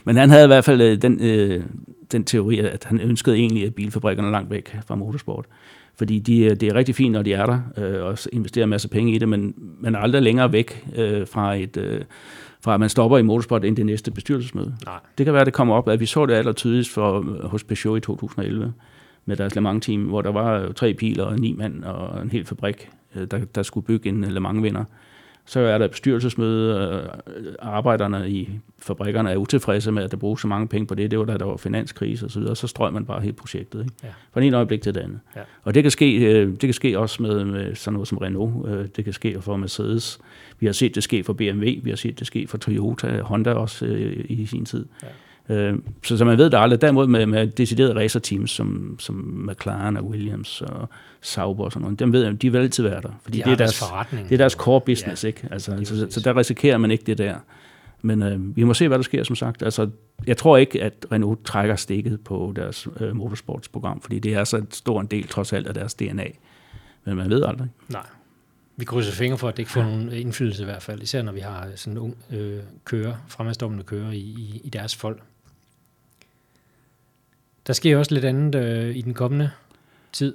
Men 0.05 0.17
han 0.17 0.31
havde 0.31 0.45
i 0.45 0.47
hvert 0.47 0.65
fald 0.65 0.97
den, 0.97 1.21
øh, 1.21 1.65
den 2.13 2.25
teori, 2.25 2.59
at 2.59 2.85
han 2.85 3.01
ønskede 3.01 3.37
egentlig, 3.37 3.67
at 3.67 3.75
bilfabrikkerne 3.75 4.31
langt 4.31 4.51
væk 4.51 4.77
fra 4.87 4.95
motorsport. 4.95 5.47
Fordi 5.97 6.19
de, 6.19 6.55
det 6.55 6.63
er 6.63 6.75
rigtig 6.75 6.95
fint, 6.95 7.13
når 7.13 7.23
de 7.23 7.33
er 7.33 7.47
der, 7.47 7.61
øh, 7.77 8.05
og 8.05 8.19
investerer 8.33 8.67
masser 8.67 8.89
af 8.89 8.91
penge 8.91 9.15
i 9.15 9.19
det, 9.19 9.29
men 9.29 9.55
man 9.81 9.95
er 9.95 9.99
aldrig 9.99 10.23
længere 10.23 10.53
væk 10.53 10.87
øh, 10.97 11.27
fra 11.27 11.55
et... 11.55 11.77
Øh, 11.77 12.01
fra 12.61 12.75
at 12.75 12.81
man 12.81 12.89
stopper 12.89 13.19
i 13.19 13.23
motorsport 13.23 13.65
ind 13.65 13.77
det 13.77 13.87
næste 13.87 14.11
bestyrelsesmøde. 14.11 14.75
Nej. 14.87 14.99
Det 15.19 15.27
kan 15.27 15.33
være, 15.33 15.41
at 15.41 15.47
det 15.47 15.55
kommer 15.55 15.75
op, 15.75 15.89
at 15.89 16.01
vi 16.01 16.07
så 16.07 16.27
det 16.27 16.35
aller 16.35 16.53
tydeligst 16.53 16.91
for, 16.91 17.21
hos 17.49 17.65
Peugeot 17.65 17.97
i 17.97 18.01
2011, 18.01 18.73
med 19.25 19.37
deres 19.37 19.55
Le 19.55 19.61
Mans-team, 19.61 20.01
hvor 20.03 20.23
der 20.23 20.33
var 20.33 20.73
tre 20.73 20.95
piler 20.95 21.25
og 21.25 21.39
ni 21.39 21.53
mand 21.53 21.85
og 21.85 22.23
en 22.23 22.31
hel 22.31 22.45
fabrik, 22.45 22.89
der, 23.31 23.39
der 23.55 23.63
skulle 23.63 23.87
bygge 23.87 24.09
en 24.09 24.25
Le 24.25 24.41
Mans-vinder. 24.41 24.85
Så 25.47 25.61
er 25.61 25.79
der 25.79 25.89
bestyrelsesmøde, 25.89 27.11
øh, 27.37 27.53
arbejderne 27.59 28.31
i 28.31 28.51
fabrikkerne 28.79 29.31
er 29.31 29.37
utilfredse 29.37 29.93
med, 29.93 30.03
at 30.03 30.11
der 30.11 30.17
bruges 30.17 30.41
så 30.41 30.49
mange 30.49 30.69
penge 30.69 30.87
på 30.87 30.95
det. 30.95 31.11
Det 31.11 31.19
var 31.19 31.25
da 31.25 31.37
der 31.37 31.45
var 31.45 31.57
finanskrise 31.57 32.27
og 32.27 32.31
så 32.31 32.41
videre, 32.41 32.57
så 32.57 32.67
strøg 32.67 32.93
man 32.93 33.07
bare 33.07 33.21
helt 33.21 33.37
projektet. 33.37 33.81
Ikke? 33.81 33.93
Ja. 34.03 34.09
Fra 34.33 34.41
en 34.41 34.55
øjeblik 34.55 34.83
til 34.83 34.95
det 34.95 35.01
andet. 35.01 35.21
Ja. 35.37 35.41
Og 35.63 35.75
det 35.75 35.83
kan, 35.83 35.91
ske, 35.91 36.17
øh, 36.17 36.51
det 36.51 36.61
kan 36.61 36.73
ske 36.73 36.99
også 36.99 37.23
med, 37.23 37.45
med 37.45 37.75
sådan 37.75 37.93
noget 37.93 38.09
som 38.09 38.19
Renault. 38.19 38.69
Øh, 38.69 38.87
det 38.97 39.05
kan 39.05 39.13
ske 39.13 39.41
for 39.41 39.57
Mercedes. 39.57 40.19
Vi 40.61 40.67
har 40.67 40.73
set 40.73 40.95
det 40.95 41.03
ske 41.03 41.25
for 41.25 41.33
BMW. 41.33 41.71
Vi 41.83 41.91
har 41.91 41.97
set 41.97 42.19
det 42.19 42.27
ske 42.27 42.47
for 42.47 42.59
Toyota, 42.59 43.21
Honda 43.21 43.53
også 43.53 43.87
i 44.29 44.47
sin 44.47 44.65
tid. 44.65 44.87
Ja. 45.03 45.09
Øh, 45.49 45.79
så, 46.03 46.17
så 46.17 46.25
man 46.25 46.39
ved 46.39 46.51
det 46.51 46.59
aldrig. 46.59 46.81
Derimod 46.81 47.07
med, 47.07 47.27
med 47.27 47.47
deciderede 47.47 47.95
racerteams, 47.95 48.51
som, 48.51 48.97
som 48.99 49.15
McLaren 49.49 49.97
og 49.97 50.05
Williams 50.05 50.63
og 50.63 50.89
Sauber 51.21 51.65
og 51.65 51.73
sådan 51.73 51.83
noget, 51.83 51.99
dem 51.99 52.13
ved 52.13 52.25
jeg, 52.25 52.43
de 52.43 52.53
vil 52.53 52.59
altid 52.59 52.83
være 52.83 53.01
der. 53.01 53.21
Fordi 53.23 53.39
de 53.39 53.45
det, 53.45 53.53
er 53.53 53.57
deres, 53.57 53.79
forretning. 53.79 54.29
det 54.29 54.35
er 54.35 54.39
deres 54.39 54.53
core 54.53 54.81
business, 54.81 55.25
ja, 55.25 55.29
ikke? 55.29 55.49
Altså, 55.51 55.81
så, 55.85 55.99
så, 55.99 56.07
så 56.11 56.21
der 56.21 56.37
risikerer 56.37 56.79
man 56.79 56.91
ikke 56.91 57.05
det 57.05 57.19
der. 57.19 57.35
Men 58.03 58.23
øh, 58.23 58.57
vi 58.57 58.65
må 58.65 58.75
se, 58.75 58.89
hvad 58.89 58.99
der 58.99 59.03
sker, 59.03 59.25
som 59.25 59.37
sagt. 59.37 59.63
Altså, 59.63 59.91
jeg 60.27 60.37
tror 60.37 60.57
ikke, 60.57 60.83
at 60.83 61.07
Renault 61.13 61.45
trækker 61.45 61.77
stikket 61.77 62.21
på 62.21 62.53
deres 62.57 62.89
øh, 63.01 63.17
motorsportsprogram, 63.17 64.01
fordi 64.01 64.19
det 64.19 64.35
er 64.35 64.45
så 64.45 64.57
en 64.57 64.71
stor 64.71 65.01
en 65.01 65.07
del, 65.07 65.29
trods 65.29 65.53
alt, 65.53 65.67
af 65.67 65.75
deres 65.75 65.95
DNA. 65.95 66.27
Men 67.05 67.17
man 67.17 67.31
ved 67.31 67.45
aldrig. 67.45 67.69
Nej. 67.89 68.07
Vi 68.77 68.85
krydser 68.85 69.13
fingre 69.13 69.39
for, 69.39 69.49
at 69.49 69.57
det 69.57 69.59
ikke 69.59 69.73
får 69.73 69.83
nogen 69.83 70.13
indflydelse 70.13 70.63
i 70.63 70.65
hvert 70.65 70.83
fald, 70.83 71.03
især 71.03 71.23
når 71.23 71.33
vi 71.33 71.41
har 71.41 71.69
sådan 71.75 71.99
ung 71.99 72.17
øh, 72.31 72.59
kører, 72.85 73.15
fremadstormende 73.29 73.85
kører 73.85 74.11
i, 74.11 74.17
i, 74.17 74.61
i 74.65 74.69
deres 74.69 74.97
folk. 74.97 75.23
Der 77.67 77.73
sker 77.73 77.99
også 77.99 78.15
lidt 78.15 78.25
andet 78.25 78.55
øh, 78.55 78.97
i 78.97 79.01
den 79.01 79.15
kommende 79.15 79.51
tid. 80.13 80.35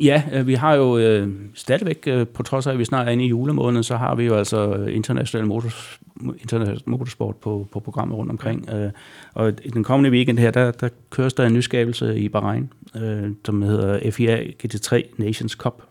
Ja, 0.00 0.22
øh, 0.32 0.46
vi 0.46 0.54
har 0.54 0.74
jo 0.74 0.98
øh, 0.98 1.32
stadigvæk, 1.54 2.04
øh, 2.06 2.26
på 2.26 2.42
trods 2.42 2.66
af 2.66 2.72
at 2.72 2.78
vi 2.78 2.84
snart 2.84 3.08
er 3.08 3.12
inde 3.12 3.24
i 3.24 3.28
julemåneden, 3.28 3.84
så 3.84 3.96
har 3.96 4.14
vi 4.14 4.24
jo 4.24 4.34
altså 4.34 4.74
international, 4.74 5.46
motors, 5.46 6.00
international 6.38 6.82
motorsport 6.86 7.36
på, 7.36 7.68
på 7.72 7.80
programmet 7.80 8.18
rundt 8.18 8.30
omkring. 8.30 8.70
Øh, 8.70 8.90
og 9.34 9.52
i 9.62 9.70
den 9.70 9.84
kommende 9.84 10.10
weekend 10.10 10.38
her, 10.38 10.50
der, 10.50 10.70
der 10.70 10.88
køres 11.10 11.34
der 11.34 11.46
en 11.46 11.52
nyskabelse 11.52 12.18
i 12.18 12.28
Bahrain, 12.28 12.72
øh, 12.96 13.30
som 13.44 13.62
hedder 13.62 14.10
FIA 14.10 14.44
GT3 14.64 15.02
Nations 15.16 15.52
Cup, 15.52 15.82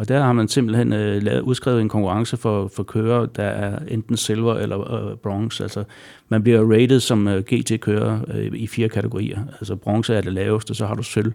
og 0.00 0.08
der 0.08 0.20
har 0.22 0.32
man 0.32 0.48
simpelthen 0.48 0.92
øh, 0.92 1.22
lavet, 1.22 1.40
udskrevet 1.40 1.80
en 1.80 1.88
konkurrence 1.88 2.36
for, 2.36 2.68
for 2.68 2.82
kører, 2.82 3.26
der 3.26 3.42
er 3.42 3.78
enten 3.88 4.16
silver 4.16 4.54
eller 4.54 5.10
øh, 5.10 5.16
bronze. 5.16 5.62
Altså, 5.62 5.84
man 6.28 6.42
bliver 6.42 6.72
rated 6.72 7.00
som 7.00 7.28
øh, 7.28 7.42
GT-kører 7.42 8.20
øh, 8.34 8.52
i 8.54 8.66
fire 8.66 8.88
kategorier. 8.88 9.38
Altså 9.52 9.76
bronze 9.76 10.14
er 10.14 10.20
det 10.20 10.32
laveste, 10.32 10.74
så 10.74 10.86
har 10.86 10.94
du 10.94 11.02
sølv, 11.02 11.32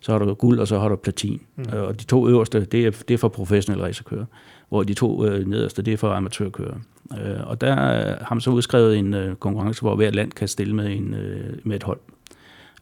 så 0.00 0.12
har 0.12 0.18
du 0.18 0.34
guld, 0.34 0.60
og 0.60 0.68
så 0.68 0.78
har 0.78 0.88
du 0.88 0.96
platin. 0.96 1.40
Mm. 1.56 1.64
Øh, 1.74 1.82
og 1.82 2.00
de 2.00 2.04
to 2.04 2.28
øverste, 2.28 2.64
det 2.64 2.86
er, 2.86 2.90
det 3.08 3.14
er 3.14 3.18
for 3.18 3.28
professionelle 3.28 3.84
racerkører, 3.84 4.24
hvor 4.68 4.82
de 4.82 4.94
to 4.94 5.24
øh, 5.26 5.46
nederste, 5.46 5.82
det 5.82 5.92
er 5.92 5.96
for 5.96 6.12
amatørkører. 6.12 6.76
Øh, 7.12 7.46
og 7.46 7.60
der 7.60 7.72
øh, 7.72 8.16
har 8.20 8.34
man 8.34 8.40
så 8.40 8.50
udskrevet 8.50 8.98
en 8.98 9.14
øh, 9.14 9.36
konkurrence, 9.36 9.80
hvor 9.80 9.96
hvert 9.96 10.14
land 10.14 10.32
kan 10.32 10.48
stille 10.48 10.74
med, 10.74 10.96
en, 10.96 11.14
øh, 11.14 11.58
med 11.64 11.76
et 11.76 11.82
hold. 11.82 12.00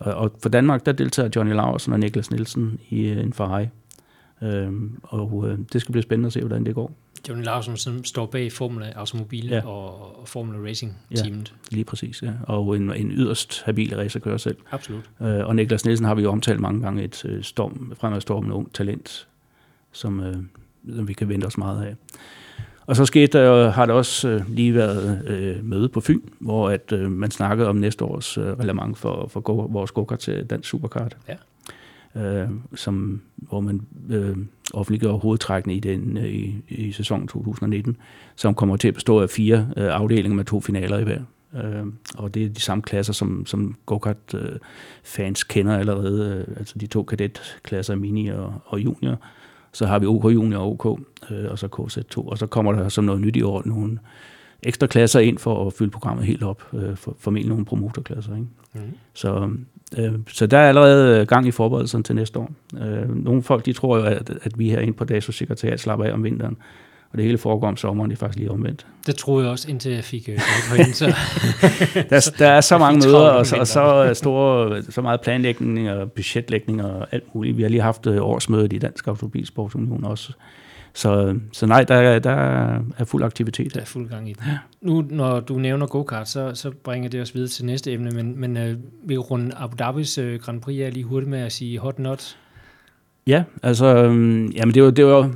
Og, 0.01 0.15
og 0.15 0.33
for 0.43 0.49
Danmark, 0.49 0.87
der 0.87 0.93
deltager 0.93 1.29
Johnny 1.37 1.53
Laursen 1.55 1.93
og 1.93 2.01
Niklas 2.01 2.31
Nielsen 2.31 2.79
i 2.89 3.07
øh, 3.07 3.23
en 3.23 3.33
Ferrari. 3.33 3.67
Øhm, 4.45 4.99
og 5.03 5.45
øh, 5.49 5.59
det 5.73 5.81
skal 5.81 5.93
blive 5.93 6.03
spændende 6.03 6.27
at 6.27 6.33
se, 6.33 6.41
hvordan 6.41 6.67
det 6.67 6.75
går. 6.75 6.93
Johnny 7.29 7.45
Larsen, 7.45 7.77
som 7.77 8.05
står 8.05 8.27
bag 8.27 8.53
Formula 8.53 8.93
Automobil 8.97 9.49
ja. 9.49 9.67
og, 9.67 10.21
og 10.21 10.29
Formula 10.29 10.69
Racing 10.69 10.99
teamet. 11.15 11.55
Ja, 11.71 11.75
lige 11.75 11.85
præcis, 11.85 12.23
ja. 12.23 12.33
Og 12.43 12.77
en, 12.77 12.93
en 12.93 13.11
yderst 13.11 13.63
habil 13.63 13.97
racerkører 13.97 14.37
selv. 14.37 14.57
Absolut. 14.71 15.11
Øh, 15.23 15.47
og 15.47 15.57
Niklas 15.57 15.85
Nielsen 15.85 16.07
har 16.07 16.15
vi 16.15 16.23
jo 16.23 16.31
omtalt 16.31 16.61
mange 16.61 16.83
gange, 16.83 17.03
et 17.03 17.25
øh, 17.25 17.43
storm, 17.43 17.93
fremadstormende 17.97 18.57
ung 18.57 18.73
talent, 18.73 19.29
som, 19.93 20.21
øh, 20.21 20.37
som 20.97 21.09
vi 21.09 21.13
kan 21.13 21.29
vente 21.29 21.45
os 21.45 21.59
meget 21.59 21.85
af. 21.85 21.95
Og 22.87 22.97
så 22.97 23.05
skete 23.05 23.39
der, 23.39 23.71
har 23.71 23.87
der 23.87 23.93
også 23.93 24.29
øh, 24.29 24.51
lige 24.51 24.75
været 24.75 25.29
øh, 25.29 25.65
møde 25.65 25.89
på 25.89 26.01
Fyn, 26.01 26.21
hvor 26.39 26.71
at, 26.71 26.93
øh, 26.93 27.13
man 27.13 27.31
snakkede 27.31 27.69
om 27.69 27.77
næste 27.77 28.05
års 28.05 28.39
øh, 28.39 28.45
relevant 28.45 28.99
for, 28.99 29.27
for 29.29 29.41
go, 29.41 29.53
vores 29.53 29.91
go 29.91 30.17
til 30.17 30.47
Dansk 30.47 30.69
Superkart. 30.69 31.17
Ja 31.29 31.35
øh, 32.17 32.49
som, 32.75 33.21
hvor 33.37 33.61
man 33.61 33.81
øh, 34.11 34.37
offentliggør 34.75 35.13
hovedtrækkene 35.13 35.75
i, 35.75 35.81
den, 35.81 36.17
øh, 36.17 36.25
i, 36.25 36.55
i 36.69 36.93
sæsonen 36.93 37.29
2019, 37.29 37.97
som 38.37 38.55
kommer 38.55 38.77
til 38.77 38.89
at 38.89 38.95
bestå 38.95 39.21
af 39.21 39.31
fire 39.31 39.69
øh, 39.77 39.87
afdelinger 39.87 40.37
med 40.37 40.45
to 40.45 40.61
finaler 40.61 40.99
i 40.99 41.05
hver. 41.05 41.21
Øh, 41.55 41.87
og 42.15 42.35
det 42.35 42.45
er 42.45 42.49
de 42.49 42.61
samme 42.61 42.83
klasser, 42.83 43.13
som, 43.13 43.47
som 43.47 43.77
go-kart-fans 43.87 45.41
øh, 45.43 45.49
kender 45.49 45.79
allerede, 45.79 46.45
øh, 46.49 46.57
altså 46.57 46.79
de 46.79 46.87
to 46.87 47.03
kadetklasser, 47.03 47.95
mini 47.95 48.29
og, 48.29 48.55
og 48.65 48.81
junior. 48.85 49.21
Så 49.73 49.87
har 49.87 49.99
vi 49.99 50.07
OK 50.07 50.25
Junior 50.25 50.61
og 50.61 50.87
OK, 50.87 51.01
øh, 51.31 51.51
og 51.51 51.59
så 51.59 51.67
KZ2, 51.67 52.29
og 52.29 52.39
så 52.39 52.47
kommer 52.47 52.73
der 52.73 52.89
som 52.89 53.05
noget 53.05 53.21
nyt 53.21 53.37
i 53.37 53.43
år 53.43 53.63
nogle 53.65 53.99
ekstra 54.63 54.87
klasser 54.87 55.21
ind 55.21 55.39
for 55.39 55.67
at 55.67 55.73
fylde 55.73 55.91
programmet 55.91 56.25
helt 56.25 56.43
op, 56.43 56.63
øh, 56.75 56.97
for, 56.97 57.17
formentlig 57.19 57.49
nogle 57.49 57.65
promotorklasser. 57.65 58.35
Ikke? 58.35 58.47
Mm. 58.75 58.81
Så 59.15 59.51
Øh, 59.99 60.13
så 60.29 60.47
der 60.47 60.59
er 60.59 60.69
allerede 60.69 61.27
gang 61.27 61.47
i 61.47 61.51
forberedelserne 61.51 62.05
til 62.05 62.15
næste 62.15 62.39
år. 62.39 62.51
Øh, 62.83 63.25
nogle 63.25 63.43
folk 63.43 63.67
de 63.67 63.73
tror 63.73 63.97
jo, 63.97 64.05
at, 64.05 64.31
at 64.43 64.59
vi 64.59 64.71
herinde 64.71 64.93
på 64.93 65.05
DASO 65.05 65.33
sekretariat 65.33 65.81
slapper 65.81 66.07
af 66.07 66.13
om 66.13 66.25
vinteren, 66.25 66.57
og 67.11 67.19
det 67.19 67.25
hele 67.25 67.39
foregår 67.39 67.69
om 67.69 67.77
sommeren, 67.77 68.11
det 68.11 68.17
er 68.17 68.19
faktisk 68.19 68.39
lige 68.39 68.51
omvendt. 68.51 68.87
Det 69.07 69.17
troede 69.17 69.45
jeg 69.45 69.53
også, 69.53 69.71
indtil 69.71 69.93
jeg 69.93 70.05
fik 70.05 70.29
øh, 70.29 70.39
hende, 70.77 70.95
så... 70.95 71.07
der, 72.11 72.35
der 72.39 72.49
er 72.49 72.61
så 72.61 72.79
mange 72.79 73.07
møder, 73.07 73.31
og 73.31 73.47
så, 73.47 73.57
og 73.57 73.67
så, 73.67 74.11
store, 74.15 74.83
så 74.83 75.03
meget 75.03 75.21
planlægning 75.21 75.91
og 75.91 76.13
budgetlægning 76.13 76.85
og 76.85 77.07
alt 77.13 77.35
muligt. 77.35 77.57
Vi 77.57 77.63
har 77.63 77.69
lige 77.69 77.83
haft 77.83 78.07
årsmødet 78.07 78.73
i 78.73 78.79
Dansk 78.79 79.07
Automobilsportsunion 79.07 80.05
også, 80.05 80.33
så, 80.95 81.39
så 81.53 81.67
nej, 81.67 81.85
der, 81.85 82.19
der 82.19 82.31
er 82.99 83.05
fuld 83.05 83.25
aktivitet. 83.25 83.75
Der 83.75 83.81
er 83.81 83.85
fuld 83.85 84.09
gang 84.09 84.31
i 84.31 84.33
det. 84.33 84.43
Ja. 84.47 84.59
Nu, 84.81 85.05
når 85.11 85.41
du 85.41 85.59
nævner 85.59 85.87
go-kart, 85.87 86.29
så, 86.29 86.51
så 86.55 86.71
bringer 86.71 87.09
det 87.09 87.21
os 87.21 87.35
videre 87.35 87.49
til 87.49 87.65
næste 87.65 87.93
emne, 87.93 88.11
men, 88.11 88.41
men 88.41 88.57
øh, 88.57 88.77
vi 89.05 89.17
runde 89.17 89.55
Abu 89.57 89.77
Dhabis 89.79 90.19
øh, 90.19 90.41
Grand 90.41 90.61
Prix 90.61 90.81
er 90.81 90.91
lige 90.91 91.05
hurtigt 91.05 91.31
med 91.31 91.39
at 91.39 91.53
sige 91.53 91.79
hot 91.79 91.99
not. 91.99 92.37
Ja, 93.27 93.45
altså, 93.63 93.87
øh, 93.87 94.57
jamen 94.57 94.75
det 94.75 94.83
var, 94.83 94.91
det 94.91 95.07
var 95.07 95.31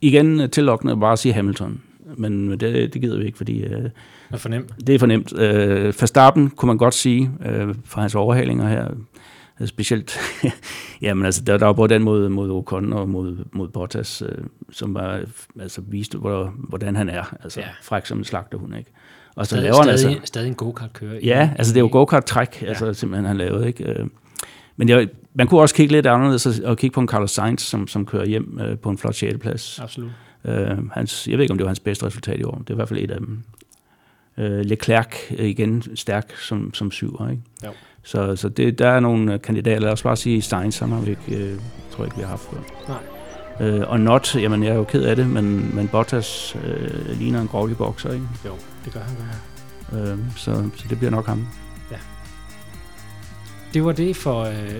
igen 0.00 0.50
tillokkende 0.50 0.96
bare 0.96 1.12
at 1.12 1.18
sige 1.18 1.32
Hamilton, 1.32 1.80
men 2.16 2.50
det, 2.50 2.94
det 2.94 3.00
gider 3.00 3.18
vi 3.18 3.24
ikke, 3.24 3.38
fordi... 3.38 3.62
Øh, 3.62 3.82
det 3.82 3.92
er 4.30 4.36
for 4.36 4.48
nemt. 4.48 4.86
Det 4.86 4.94
er 4.94 4.98
for 4.98 5.06
nemt. 5.06 5.38
Øh, 5.38 5.84
Verstappen 5.84 6.50
kunne 6.50 6.66
man 6.66 6.78
godt 6.78 6.94
sige, 6.94 7.30
øh, 7.46 7.74
fra 7.84 8.00
hans 8.00 8.14
overhalinger 8.14 8.68
her, 8.68 8.88
specielt, 9.66 10.18
jamen 11.02 11.24
altså, 11.24 11.42
der, 11.44 11.58
der 11.58 11.66
var 11.66 11.72
både 11.72 11.94
den 11.94 12.02
mod, 12.02 12.28
mod 12.28 12.50
Ocon 12.50 12.92
og 12.92 13.08
mod, 13.08 13.36
mod 13.52 13.68
Bottas, 13.68 14.22
øh, 14.22 14.44
som 14.70 14.94
var, 14.94 15.20
altså 15.60 15.80
viste, 15.80 16.18
hvor, 16.18 16.54
hvordan 16.68 16.96
han 16.96 17.08
er, 17.08 17.34
altså 17.42 17.60
ja. 17.60 17.66
fræk 17.82 18.06
som 18.06 18.18
en 18.18 18.24
slagterhund, 18.24 18.76
ikke? 18.76 18.90
Og 19.36 19.46
så 19.46 19.50
stadig, 19.50 19.62
laver 19.64 19.76
han 19.76 19.98
stadig, 19.98 20.14
altså... 20.14 20.26
stadig 20.26 20.48
en 20.48 20.54
go-kart 20.54 20.92
kører. 20.92 21.18
Ja, 21.22 21.50
altså 21.58 21.72
det 21.74 21.80
er 21.80 21.84
jo 21.84 21.88
go-kart-træk, 21.92 22.62
altså 22.66 22.86
ja. 22.86 22.92
simpelthen 22.92 23.26
han 23.26 23.36
lavede, 23.36 23.66
ikke? 23.66 23.84
Øh, 23.84 24.06
Men 24.76 24.88
jeg, 24.88 25.08
man 25.34 25.46
kunne 25.46 25.60
også 25.60 25.74
kigge 25.74 25.92
lidt 25.92 26.06
anderledes 26.06 26.46
og- 26.46 26.64
og 26.64 26.76
kigge 26.78 26.94
på 26.94 27.00
en 27.00 27.08
Carlos 27.08 27.30
Sainz, 27.30 27.62
som, 27.62 27.88
som 27.88 28.06
kører 28.06 28.26
hjem 28.26 28.58
øh, 28.60 28.78
på 28.78 28.90
en 28.90 28.98
flot 28.98 29.14
6. 29.14 29.38
plads. 29.40 29.78
Absolut. 29.78 30.10
Øh, 30.44 30.90
hans, 30.92 31.28
jeg 31.28 31.38
ved 31.38 31.44
ikke, 31.44 31.52
om 31.52 31.58
det 31.58 31.64
var 31.64 31.68
hans 31.68 31.80
bedste 31.80 32.06
resultat 32.06 32.40
i 32.40 32.42
år. 32.42 32.58
Det 32.58 32.70
er 32.70 32.74
i 32.74 32.76
hvert 32.76 32.88
fald 32.88 33.00
et 33.00 33.10
af 33.10 33.18
dem. 33.18 33.42
Øh, 34.38 34.60
Leclerc 34.60 35.06
øh, 35.38 35.46
igen 35.46 35.82
stærk 35.96 36.36
som, 36.36 36.74
som 36.74 36.90
syver, 36.90 37.30
ikke? 37.30 37.42
Jo. 37.64 37.70
Så, 38.02 38.36
så 38.36 38.48
det, 38.48 38.78
der 38.78 38.88
er 38.88 39.00
nogle 39.00 39.34
øh, 39.34 39.40
kandidater. 39.40 39.80
Lad 39.80 39.92
os 39.92 40.02
bare 40.02 40.16
sige, 40.16 40.42
Stein, 40.42 40.72
som 40.72 40.92
har 40.92 41.00
vi 41.00 41.10
ikke, 41.10 41.44
øh, 41.44 41.58
tror 41.90 42.04
jeg 42.04 42.06
ikke, 42.06 42.16
vi 42.16 42.22
har 42.22 42.28
haft 42.28 42.42
før. 42.42 42.58
Nej. 42.88 43.68
Øh, 43.68 43.90
og 43.90 44.00
Not, 44.00 44.34
jamen 44.34 44.62
jeg 44.62 44.70
er 44.70 44.76
jo 44.76 44.84
ked 44.84 45.02
af 45.02 45.16
det, 45.16 45.26
men, 45.26 45.74
men 45.74 45.88
Bottas 45.88 46.56
øh, 46.64 47.18
ligner 47.18 47.40
en 47.40 47.48
grovlig 47.48 47.76
bokser, 47.76 48.12
ikke? 48.12 48.26
Jo, 48.46 48.52
det 48.84 48.92
gør 48.92 49.00
han 49.00 49.16
godt. 49.16 50.10
Øh, 50.10 50.18
så, 50.36 50.70
så 50.76 50.84
det 50.90 50.98
bliver 50.98 51.10
nok 51.10 51.26
ham. 51.26 51.46
Det 53.74 53.84
var 53.84 53.92
det 53.92 54.16
for 54.16 54.40
øh, 54.42 54.74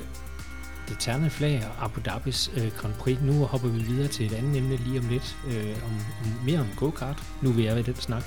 det 0.89 0.97
terne 0.99 1.31
flag 1.31 1.63
og 1.79 1.85
Abu 1.85 2.01
Dhabis 2.05 2.51
øh, 2.57 2.71
Grand 2.77 2.95
Prix. 2.95 3.19
Nu 3.23 3.33
hopper 3.33 3.69
vi 3.69 3.79
videre 3.79 4.09
til 4.09 4.27
et 4.27 4.33
andet 4.33 4.57
emne 4.57 4.77
lige 4.77 4.99
om 4.99 5.09
lidt. 5.11 5.37
Øh, 5.47 5.77
om, 5.85 5.93
om, 6.25 6.45
mere 6.45 6.61
om 6.61 6.67
go-kart. 6.77 7.23
Nu 7.43 7.51
vil 7.51 7.65
jeg 7.65 7.77
ved 7.77 7.85
den 7.85 7.95
snak. 7.95 8.25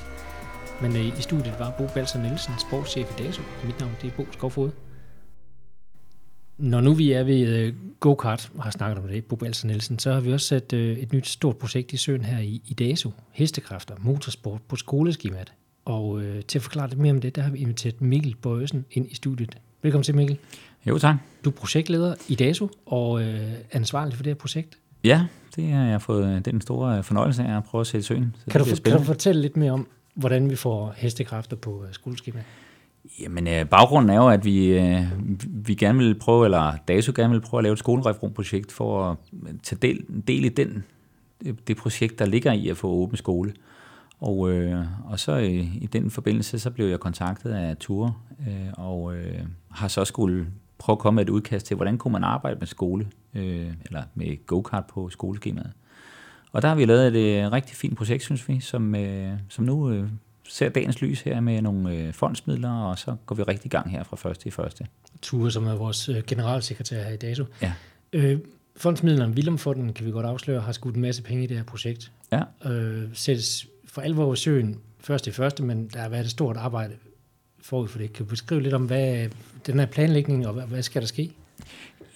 Men 0.82 0.96
øh, 0.96 1.20
i 1.20 1.22
studiet 1.22 1.56
var 1.60 1.74
Bo 1.78 1.88
Balser 1.94 2.22
Nielsen, 2.22 2.54
sportschef 2.60 3.20
i 3.20 3.24
DASO. 3.24 3.42
Mit 3.66 3.80
navn 3.80 3.92
det 4.02 4.08
er 4.08 4.12
Bo 4.18 4.26
Skovfod. 4.32 4.72
Når 6.58 6.82
nu 6.82 6.94
vi 6.94 7.12
er 7.12 7.24
ved 7.24 7.48
øh, 7.48 7.74
go-kart 8.00 8.52
og 8.58 8.64
har 8.64 8.72
snakket 8.72 9.04
om 9.04 9.08
det, 9.08 9.26
Bo 9.26 9.36
Balser 9.36 9.68
Nielsen, 9.68 10.00
så 10.00 10.14
har 10.14 10.20
vi 10.20 10.34
også 10.34 10.48
sat 10.48 10.74
øh, 10.74 10.98
et 10.98 11.14
nyt 11.14 11.28
stort 11.28 11.58
projekt 11.58 11.94
i 11.94 11.98
søen 11.98 12.26
her 12.26 12.40
i, 12.40 12.62
i 12.66 12.74
DASO. 12.74 13.12
Hestekræfter, 13.32 13.96
motorsport 14.00 14.62
på 14.62 14.76
skoleskemaet. 14.76 15.54
Og 15.86 16.22
øh, 16.22 16.44
til 16.44 16.60
at 16.60 16.64
forklare 16.64 16.90
lidt 16.90 17.00
mere 17.00 17.12
om 17.12 17.22
det, 17.22 17.36
der 17.36 17.42
har 17.42 17.52
vi 17.52 17.60
inviteret 17.60 18.02
Mikkel 18.02 18.36
Bøjsen 18.42 18.86
ind 18.92 19.12
i 19.12 19.16
studiet. 19.16 19.58
Velkommen 19.82 20.04
til, 20.04 20.16
Mikkel. 20.16 20.38
Jo, 20.88 20.98
tak. 20.98 21.16
Du 21.46 21.50
er 21.50 21.54
projektleder 21.54 22.16
i 22.28 22.36
DASO 22.36 22.70
og 22.86 23.22
øh, 23.22 23.52
ansvarlig 23.72 24.16
for 24.16 24.24
det 24.24 24.30
her 24.30 24.36
projekt. 24.36 24.78
Ja, 25.04 25.26
det 25.56 25.68
har 25.68 25.86
jeg 25.86 26.02
fået 26.02 26.46
den 26.46 26.62
store 26.62 27.04
fornøjelse 27.04 27.44
af 27.44 27.58
at 27.58 27.64
prøve 27.64 27.80
at 27.80 27.88
sætte 27.88 28.08
søen. 28.08 28.36
Så 28.40 28.46
Kan 28.52 28.62
du, 28.62 28.66
for, 28.66 28.76
kan 28.76 28.98
du 28.98 29.04
fortælle 29.04 29.42
lidt 29.42 29.58
mere 29.58 29.72
om, 29.72 29.88
hvordan 30.14 30.50
vi 30.50 30.56
får 30.56 30.94
hestekræfter 30.98 31.56
på 31.56 31.84
øh, 31.88 31.94
skoleskema? 31.94 32.44
Jamen, 33.22 33.48
øh, 33.48 33.70
baggrunden 33.70 34.10
er 34.10 34.16
jo, 34.16 34.30
at 34.30 34.46
vi, 34.46 34.66
øh, 34.66 35.08
vi 35.48 35.76
gerne 35.76 35.98
vil 35.98 36.20
prøve, 36.20 36.46
eller 36.46 36.76
DASU 36.88 37.12
gerne 37.16 37.34
vil 37.34 37.42
prøve 37.42 37.60
at 37.60 37.64
lave 37.64 37.74
et 37.74 37.80
skolereformprojekt 37.80 38.72
for 38.72 39.10
at 39.10 39.18
øh, 39.48 39.54
tage 39.64 39.80
del, 39.80 40.06
del 40.28 40.46
i 40.46 40.50
den, 40.50 40.84
øh, 41.46 41.54
det 41.68 41.78
projekt, 41.78 42.20
der 42.20 42.26
ligger 42.26 42.52
i 42.52 42.70
at 42.70 42.78
få 42.78 42.88
åben 42.88 43.18
skole. 43.18 43.54
Og, 44.20 44.52
øh, 44.52 44.86
og 45.06 45.20
så 45.20 45.36
i, 45.36 45.70
i 45.82 45.88
den 45.94 46.12
forbindelse, 46.12 46.60
så 46.60 46.70
blev 46.70 46.88
jeg 46.88 47.00
kontaktet 47.00 47.52
af 47.52 47.78
Ture, 47.78 48.14
øh, 48.48 48.74
og 48.74 49.16
øh, 49.16 49.40
har 49.72 49.88
så 49.88 50.06
skulle 50.06 50.48
prøve 50.78 50.94
at 50.94 51.00
komme 51.00 51.16
med 51.16 51.24
et 51.24 51.30
udkast 51.30 51.66
til, 51.66 51.76
hvordan 51.76 51.98
kunne 51.98 52.12
man 52.12 52.24
arbejde 52.24 52.60
med 52.60 52.68
skole, 52.68 53.08
øh, 53.34 53.68
eller 53.86 54.04
med 54.16 54.46
go-kart 54.46 54.86
på 54.86 55.10
skoleskemaet. 55.10 55.72
Og 56.54 56.62
der 56.62 56.68
har 56.68 56.76
vi 56.76 56.86
lavet 56.86 57.08
et 57.08 57.46
øh, 57.46 57.52
rigtig 57.52 57.76
fint 57.76 57.98
projekt, 57.98 58.24
synes 58.24 58.50
vi, 58.50 58.60
som, 58.60 58.96
øh, 58.96 59.34
som 59.50 59.66
nu 59.66 59.92
øh, 59.92 60.10
ser 60.50 60.70
dagens 60.70 61.02
lys 61.02 61.22
her 61.22 61.40
med 61.40 61.62
nogle 61.62 61.96
øh, 61.96 62.14
fondsmidler, 62.14 62.72
og 62.72 63.00
så 63.00 63.16
går 63.26 63.36
vi 63.36 63.44
rigtig 63.44 63.66
i 63.66 63.70
gang 63.70 63.92
her 63.92 64.04
fra 64.04 64.16
første 64.16 64.48
i 64.48 64.52
første. 64.52 64.86
Ture, 65.22 65.52
som 65.52 65.68
er 65.68 65.76
vores 65.76 66.10
øh, 66.10 66.24
generalsekretær 66.28 67.04
her 67.04 67.12
i 67.12 67.18
DASO. 67.18 67.46
Ja. 67.62 67.74
Øh, 68.14 68.40
fondsmidlerne, 68.78 69.34
Willem 69.34 69.58
Fonden, 69.58 69.94
kan 69.94 70.06
vi 70.06 70.12
godt 70.12 70.26
afsløre, 70.26 70.62
har 70.62 70.72
skudt 70.72 70.96
en 70.96 71.02
masse 71.02 71.24
penge 71.24 71.44
i 71.44 71.48
det 71.48 71.58
her 71.58 71.64
projekt. 71.64 72.12
Ja. 72.32 72.70
Øh, 72.72 73.10
sættes 73.14 73.68
for 73.86 74.02
alvor 74.02 74.34
i 74.34 74.36
søen 74.36 74.80
først 75.00 75.28
i 75.28 75.32
første, 75.32 75.64
men 75.64 75.88
der 75.88 76.00
har 76.00 76.10
været 76.10 76.24
et 76.24 76.32
stort 76.32 76.58
arbejde 76.58 76.94
forud 77.62 77.88
for 77.88 77.98
det. 77.98 78.14
Kan 78.14 78.26
du 78.26 78.30
beskrive 78.30 78.62
lidt 78.62 78.74
om, 78.74 78.86
hvad 78.86 79.30
den 79.66 79.80
her 79.80 79.86
planlægning, 79.86 80.48
og 80.48 80.54
hvad, 80.54 80.64
hvad 80.64 80.82
skal 80.82 81.02
der 81.02 81.08
ske? 81.08 81.32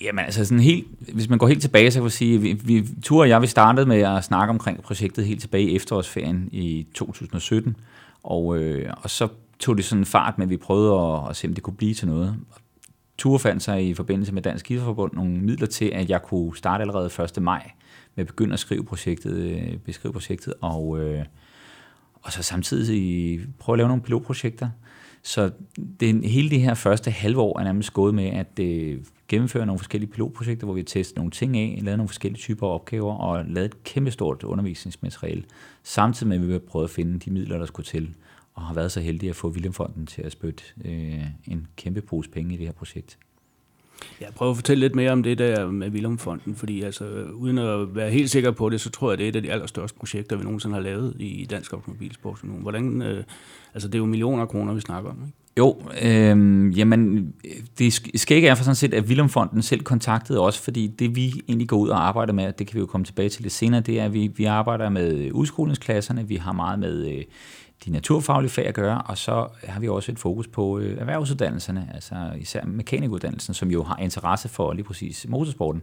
Jamen 0.02 0.26
altså 0.26 0.46
sådan 0.46 0.60
helt, 0.60 0.88
hvis 1.14 1.30
man 1.30 1.40
går 1.40 1.48
helt 1.48 1.62
tilbage, 1.62 1.92
så 1.92 2.00
kan 2.00 2.04
man 2.04 2.12
sige, 2.12 2.36
at 2.36 2.44
vi, 2.44 2.54
vi, 2.54 2.88
Ture 3.04 3.24
og 3.24 3.30
jeg, 3.30 3.42
vi 3.42 3.48
startede 3.48 3.86
med 3.86 4.02
at 4.02 4.24
snakke 4.24 4.50
omkring 4.50 4.84
projektet 4.84 5.26
helt 5.26 5.42
tilbage 5.42 5.64
i 5.64 5.76
efterårsferien 5.76 6.50
i 6.52 6.88
2017, 6.94 7.76
og, 8.24 8.58
øh, 8.58 8.94
og 9.04 9.10
så 9.10 9.28
tog 9.60 9.78
det 9.78 9.86
sådan 9.86 10.06
fart 10.06 10.38
med, 10.38 10.46
at 10.46 10.50
vi 10.50 10.58
prøvede 10.58 10.94
at, 10.94 11.30
at 11.30 11.36
se, 11.36 11.48
om 11.48 11.54
det 11.54 11.64
kunne 11.64 11.76
blive 11.76 11.94
til 11.94 12.08
noget. 12.08 12.36
Ture 13.18 13.40
fandt 13.40 13.64
sig 13.64 13.88
i 13.88 13.94
forbindelse 13.94 14.34
med 14.34 14.42
Dansk 14.42 14.72
Idrætsforbund 14.72 15.14
nogle 15.14 15.32
midler 15.32 15.68
til, 15.68 15.86
at 15.86 16.10
jeg 16.10 16.22
kunne 16.22 16.58
starte 16.58 16.82
allerede 16.82 17.12
1. 17.38 17.44
maj 17.44 17.72
med 18.16 18.24
at 18.24 18.28
begynde 18.28 18.54
at 18.54 18.60
skrive 18.60 18.84
projektet, 18.84 19.34
øh, 19.34 19.78
beskrive 19.78 20.14
projektet, 20.14 20.54
og, 20.62 21.00
øh, 21.00 21.26
og 22.14 22.32
så 22.32 22.44
samtidig 22.44 23.40
prøve 23.60 23.74
at 23.74 23.78
lave 23.78 23.88
nogle 23.88 24.04
pilotprojekter. 24.04 24.70
Så 25.22 25.52
den, 26.00 26.24
hele 26.24 26.50
det 26.50 26.62
her 26.62 26.74
første 26.74 27.12
halve 27.12 27.42
år 27.42 27.60
er 27.60 27.64
nærmest 27.64 27.94
gået 27.94 28.16
med 28.16 28.26
at 28.26 28.60
øh, 28.60 29.00
gennemføre 29.28 29.66
nogle 29.66 29.80
forskellige 29.80 30.12
pilotprojekter, 30.12 30.66
hvor 30.66 30.74
vi 30.74 30.80
har 30.80 30.86
testet 30.86 31.18
nogle 31.18 31.32
ting 31.32 31.58
af, 31.58 31.80
lavet 31.82 31.98
nogle 31.98 32.10
forskellige 32.10 32.40
typer 32.40 32.68
opgaver 32.68 33.14
og 33.14 33.46
lavet 33.46 33.66
et 33.66 33.84
kæmpestort 33.84 34.44
undervisningsmateriale, 34.44 35.44
samtidig 35.84 36.28
med 36.28 36.38
at 36.38 36.48
vi 36.48 36.52
har 36.52 36.60
prøvet 36.60 36.86
at 36.86 36.92
finde 36.92 37.20
de 37.20 37.32
midler, 37.32 37.58
der 37.58 37.66
skulle 37.66 37.86
til, 37.86 38.16
og 38.54 38.62
har 38.62 38.74
været 38.74 38.92
så 38.92 39.00
heldige 39.00 39.30
at 39.30 39.36
få 39.36 39.50
Williamfonden 39.50 40.06
til 40.06 40.22
at 40.22 40.32
spytte 40.32 40.64
øh, 40.86 41.26
en 41.48 41.68
kæmpe 41.76 42.02
pose 42.02 42.30
penge 42.30 42.54
i 42.54 42.58
det 42.58 42.66
her 42.66 42.74
projekt. 42.74 43.18
Jeg 44.22 44.28
prøver 44.36 44.52
at 44.52 44.58
fortælle 44.58 44.82
lidt 44.82 44.96
mere 44.96 45.12
om 45.12 45.24
det 45.24 45.38
der 45.38 45.72
med 45.72 45.90
Vilumfonden, 45.90 46.56
fordi 46.56 46.82
altså, 46.82 47.06
uden 47.34 47.58
at 47.58 47.96
være 47.96 48.12
helt 48.12 48.30
sikker 48.30 48.52
på 48.52 48.70
det, 48.70 48.82
så 48.82 48.90
tror 48.90 49.12
jeg, 49.12 49.18
det 49.18 49.24
er 49.24 49.30
et 49.30 49.36
af 49.36 49.42
de 49.42 49.52
allerstørste 49.52 49.98
projekter, 49.98 50.36
vi 50.36 50.44
nogensinde 50.44 50.76
har 50.76 50.82
lavet 50.82 51.16
i 51.20 51.48
Dansk 51.50 51.74
Automobilsport. 51.74 52.40
Hvordan, 52.44 53.02
øh, 53.02 53.24
altså 53.74 53.88
det 53.88 53.96
er 53.96 54.00
jo 54.00 54.06
millioner 54.06 54.42
af 54.42 54.50
kroner, 54.50 54.74
vi 54.74 54.82
snakker 54.82 55.10
om, 55.10 55.18
ikke? 55.26 55.38
Jo, 55.58 55.82
øh, 56.02 56.80
jamen, 56.80 57.34
det 57.80 57.94
skægge 58.16 58.48
er 58.48 58.56
for 58.56 58.64
sådan 58.64 58.76
set, 58.76 58.94
at 58.94 59.10
Vilumfonden 59.10 59.62
selv 59.62 59.82
kontaktede 59.82 60.40
os, 60.40 60.58
fordi 60.60 60.88
det 60.88 61.16
vi 61.16 61.42
egentlig 61.48 61.68
går 61.68 61.78
ud 61.78 61.90
og 61.90 62.08
arbejder 62.08 62.34
med, 62.34 62.54
det 62.54 62.68
kan 62.68 62.76
vi 62.76 62.80
jo 62.80 62.86
komme 62.86 63.06
tilbage 63.06 63.30
til 63.30 63.42
lidt 63.42 63.54
senere, 63.54 63.82
det 63.82 64.00
er, 64.00 64.06
at 64.06 64.14
vi, 64.14 64.32
vi 64.36 64.46
arbejder 64.46 64.90
med 64.90 65.32
udskolingsklasserne, 65.32 66.28
vi 66.28 66.36
har 66.36 66.52
meget 66.52 66.80
med 66.80 67.08
øh, 67.08 67.24
de 67.86 67.92
naturfaglige 67.92 68.50
fag 68.50 68.68
at 68.68 68.74
gøre, 68.74 69.02
og 69.02 69.18
så 69.18 69.48
har 69.64 69.80
vi 69.80 69.88
også 69.88 70.12
et 70.12 70.20
fokus 70.20 70.48
på 70.48 70.80
øh, 70.80 70.98
erhvervsuddannelserne, 70.98 71.92
altså 71.94 72.16
især 72.40 72.66
mekanikuddannelsen, 72.66 73.54
som 73.54 73.72
jo 73.72 73.84
har 73.84 73.98
interesse 73.98 74.50
for 74.50 74.74
lige 74.74 74.86
præcis 74.86 75.26
motorsporten. 75.30 75.82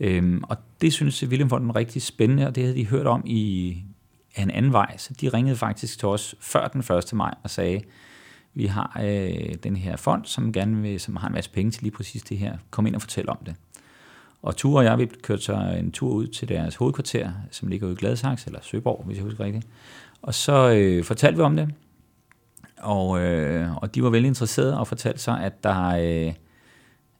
Øhm, 0.00 0.42
og 0.48 0.56
det 0.80 0.92
synes 0.92 1.24
William 1.26 1.48
Fonden 1.48 1.76
rigtig 1.76 2.02
spændende, 2.02 2.46
og 2.46 2.54
det 2.54 2.62
havde 2.62 2.76
de 2.76 2.86
hørt 2.86 3.06
om 3.06 3.22
i 3.26 3.76
en 4.36 4.50
anden 4.50 4.72
vej, 4.72 4.96
så 4.96 5.14
de 5.20 5.28
ringede 5.28 5.56
faktisk 5.56 5.98
til 5.98 6.08
os 6.08 6.34
før 6.40 6.68
den 6.68 6.80
1. 6.80 7.12
maj 7.12 7.34
og 7.42 7.50
sagde, 7.50 7.80
vi 8.54 8.66
har 8.66 9.00
øh, 9.04 9.54
den 9.62 9.76
her 9.76 9.96
fond, 9.96 10.24
som 10.24 10.52
gerne 10.52 10.82
vil, 10.82 11.00
som 11.00 11.16
har 11.16 11.28
en 11.28 11.34
masse 11.34 11.50
penge 11.50 11.70
til 11.70 11.82
lige 11.82 11.92
præcis 11.92 12.22
det 12.22 12.38
her. 12.38 12.56
Kom 12.70 12.86
ind 12.86 12.94
og 12.94 13.00
fortæl 13.00 13.28
om 13.28 13.38
det. 13.46 13.54
Og 14.42 14.56
Ture 14.56 14.80
og 14.80 14.84
jeg, 14.84 14.98
vi 14.98 15.06
kørte 15.22 15.42
så 15.42 15.76
en 15.78 15.92
tur 15.92 16.12
ud 16.12 16.26
til 16.26 16.48
deres 16.48 16.76
hovedkvarter, 16.76 17.32
som 17.50 17.68
ligger 17.68 17.86
ude 17.86 17.92
i 17.92 17.96
Gladsaxe, 17.96 18.46
eller 18.46 18.60
Søborg, 18.62 19.04
hvis 19.06 19.16
jeg 19.16 19.24
husker 19.24 19.44
rigtigt. 19.44 19.66
Og 20.22 20.34
så 20.34 20.70
øh, 20.70 21.04
fortalte 21.04 21.36
vi 21.36 21.42
om 21.42 21.56
det, 21.56 21.68
og, 22.80 23.20
øh, 23.20 23.76
og 23.76 23.94
de 23.94 24.02
var 24.02 24.10
veldig 24.10 24.28
interesserede 24.28 24.78
og 24.78 24.86
fortalte 24.86 25.18
så, 25.20 25.38
at, 25.42 25.64
der, 25.64 25.86
øh, 25.86 26.32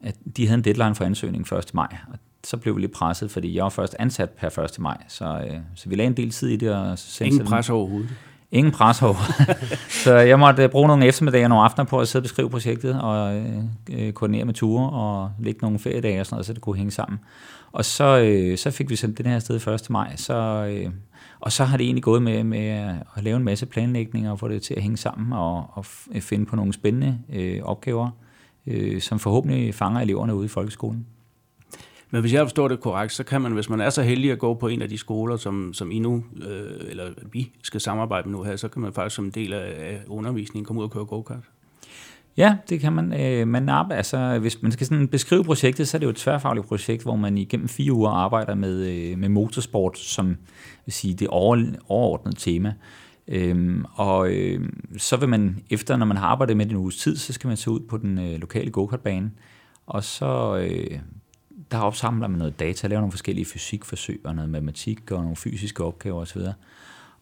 at 0.02 0.16
de 0.36 0.46
havde 0.46 0.58
en 0.58 0.64
deadline 0.64 0.94
for 0.94 1.04
ansøgning 1.04 1.52
1. 1.52 1.74
maj. 1.74 1.96
Og 2.12 2.18
så 2.44 2.56
blev 2.56 2.76
vi 2.76 2.80
lidt 2.80 2.92
presset, 2.92 3.30
fordi 3.30 3.56
jeg 3.56 3.62
var 3.64 3.70
først 3.70 3.96
ansat 3.98 4.30
per 4.30 4.58
1. 4.58 4.78
maj, 4.78 4.96
så, 5.08 5.24
øh, 5.24 5.56
så 5.74 5.88
vi 5.88 5.94
lagde 5.94 6.06
en 6.06 6.16
del 6.16 6.30
tid 6.30 6.48
i 6.48 6.56
det. 6.56 6.74
Og 6.74 6.98
så 6.98 7.24
Ingen 7.24 7.46
pres 7.46 7.70
overhovedet. 7.70 8.10
Ingen 8.50 8.72
pres 8.72 9.02
over. 9.02 9.16
så 10.04 10.14
jeg 10.14 10.38
måtte 10.38 10.68
bruge 10.68 10.88
nogle 10.88 11.06
eftermiddage 11.06 11.44
og 11.44 11.48
nogle 11.48 11.64
aftener 11.64 11.84
på 11.84 11.98
at 11.98 12.08
sidde 12.08 12.22
og 12.22 12.24
beskrive 12.24 12.50
projektet 12.50 13.00
og 13.00 13.42
øh, 13.90 14.12
koordinere 14.12 14.44
med 14.44 14.54
ture 14.54 14.90
og 14.90 15.30
lægge 15.38 15.58
nogle 15.62 15.78
feriedage 15.78 16.20
og 16.20 16.26
sådan 16.26 16.34
noget, 16.34 16.46
så 16.46 16.52
det 16.52 16.60
kunne 16.60 16.76
hænge 16.76 16.90
sammen. 16.90 17.18
Og 17.72 17.84
så, 17.84 18.18
øh, 18.18 18.58
så 18.58 18.70
fik 18.70 18.90
vi 18.90 18.96
sendt 18.96 19.18
den 19.18 19.26
her 19.26 19.38
sted 19.38 19.66
1. 19.66 19.90
maj, 19.90 20.16
så, 20.16 20.34
øh, 20.70 20.90
og 21.40 21.52
så 21.52 21.64
har 21.64 21.76
det 21.76 21.84
egentlig 21.84 22.02
gået 22.02 22.22
med, 22.22 22.44
med 22.44 22.66
at 23.16 23.22
lave 23.22 23.36
en 23.36 23.44
masse 23.44 23.66
planlægninger 23.66 24.30
og 24.30 24.38
få 24.38 24.48
det 24.48 24.62
til 24.62 24.74
at 24.74 24.82
hænge 24.82 24.96
sammen 24.96 25.32
og, 25.32 25.66
og 25.72 25.86
øh, 26.14 26.20
finde 26.20 26.46
på 26.46 26.56
nogle 26.56 26.72
spændende 26.72 27.18
øh, 27.32 27.62
opgaver, 27.62 28.10
øh, 28.66 29.00
som 29.00 29.18
forhåbentlig 29.18 29.74
fanger 29.74 30.00
eleverne 30.00 30.34
ude 30.34 30.44
i 30.44 30.48
folkeskolen. 30.48 31.06
Men 32.10 32.20
hvis 32.20 32.32
jeg 32.32 32.44
forstår 32.44 32.68
det 32.68 32.80
korrekt, 32.80 33.12
så 33.12 33.24
kan 33.24 33.40
man, 33.40 33.52
hvis 33.52 33.68
man 33.68 33.80
er 33.80 33.90
så 33.90 34.02
heldig 34.02 34.32
at 34.32 34.38
gå 34.38 34.54
på 34.54 34.68
en 34.68 34.82
af 34.82 34.88
de 34.88 34.98
skoler, 34.98 35.36
som, 35.36 35.72
som 35.74 35.90
I 35.90 35.98
nu, 35.98 36.24
øh, 36.48 36.90
eller 36.90 37.10
vi 37.32 37.52
skal 37.62 37.80
samarbejde 37.80 38.28
med 38.28 38.38
nu 38.38 38.42
her, 38.42 38.56
så 38.56 38.68
kan 38.68 38.82
man 38.82 38.92
faktisk 38.92 39.16
som 39.16 39.24
en 39.24 39.30
del 39.30 39.52
af 39.52 40.00
undervisningen 40.06 40.64
komme 40.64 40.80
ud 40.80 40.84
og 40.84 40.90
køre 40.90 41.04
go-kart. 41.04 41.44
Ja, 42.38 42.56
det 42.68 42.80
kan 42.80 42.92
man. 42.92 43.20
Øh, 43.20 43.48
man 43.48 43.68
arbejder, 43.68 43.96
altså, 43.96 44.38
hvis 44.38 44.62
man 44.62 44.72
skal 44.72 44.86
sådan 44.86 45.08
beskrive 45.08 45.44
projektet, 45.44 45.88
så 45.88 45.96
er 45.96 45.98
det 45.98 46.06
jo 46.06 46.10
et 46.10 46.16
tværfagligt 46.16 46.66
projekt, 46.66 47.02
hvor 47.02 47.16
man 47.16 47.38
igennem 47.38 47.68
fire 47.68 47.92
uger 47.92 48.10
arbejder 48.10 48.54
med, 48.54 48.86
øh, 48.86 49.18
med 49.18 49.28
motorsport 49.28 49.98
som 49.98 50.36
vil 50.86 50.92
sige, 50.92 51.14
det 51.14 51.28
overordnede 51.28 52.36
tema. 52.36 52.74
Øhm, 53.28 53.84
og 53.94 54.30
øh, 54.30 54.68
så 54.98 55.16
vil 55.16 55.28
man, 55.28 55.62
efter 55.70 55.96
når 55.96 56.06
man 56.06 56.16
har 56.16 56.26
arbejdet 56.26 56.56
med 56.56 56.66
det 56.66 56.72
en 56.72 56.78
uges 56.78 56.96
tid, 56.96 57.16
så 57.16 57.32
skal 57.32 57.48
man 57.48 57.56
se 57.56 57.70
ud 57.70 57.80
på 57.80 57.96
den 57.96 58.18
øh, 58.18 58.40
lokale 58.40 58.70
go-kartbane, 58.70 59.30
og 59.86 60.04
så 60.04 60.58
øh, 60.70 60.98
der 61.70 61.78
opsamler 61.78 62.28
man 62.28 62.38
noget 62.38 62.60
data, 62.60 62.86
laver 62.86 63.00
nogle 63.00 63.12
forskellige 63.12 63.44
fysikforsøg 63.44 64.20
og 64.24 64.34
noget 64.34 64.50
matematik 64.50 65.10
og 65.10 65.20
nogle 65.20 65.36
fysiske 65.36 65.84
opgaver 65.84 66.20
osv. 66.20 66.40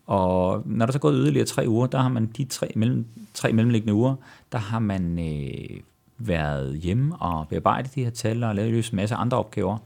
Og 0.07 0.63
når 0.67 0.87
der 0.87 0.93
så 0.93 0.99
går 0.99 1.13
yderligere 1.13 1.47
tre 1.47 1.65
uger, 1.69 1.87
der 1.87 1.99
har 1.99 2.09
man 2.09 2.27
de 2.27 2.45
tre, 2.45 2.73
mellem, 2.77 3.07
tre 3.35 3.53
mellemliggende 3.53 3.95
uger, 3.95 4.15
der 4.53 4.59
har 4.59 4.79
man 4.79 5.19
øh, 5.19 5.81
været 6.19 6.79
hjemme 6.79 7.17
og 7.17 7.49
bearbejdet 7.49 7.95
de 7.95 8.05
her 8.05 8.11
tal 8.11 8.45
og 8.45 8.55
lavet 8.55 8.93
en 8.93 8.97
masse 8.97 9.15
andre 9.15 9.39
opgaver. 9.39 9.79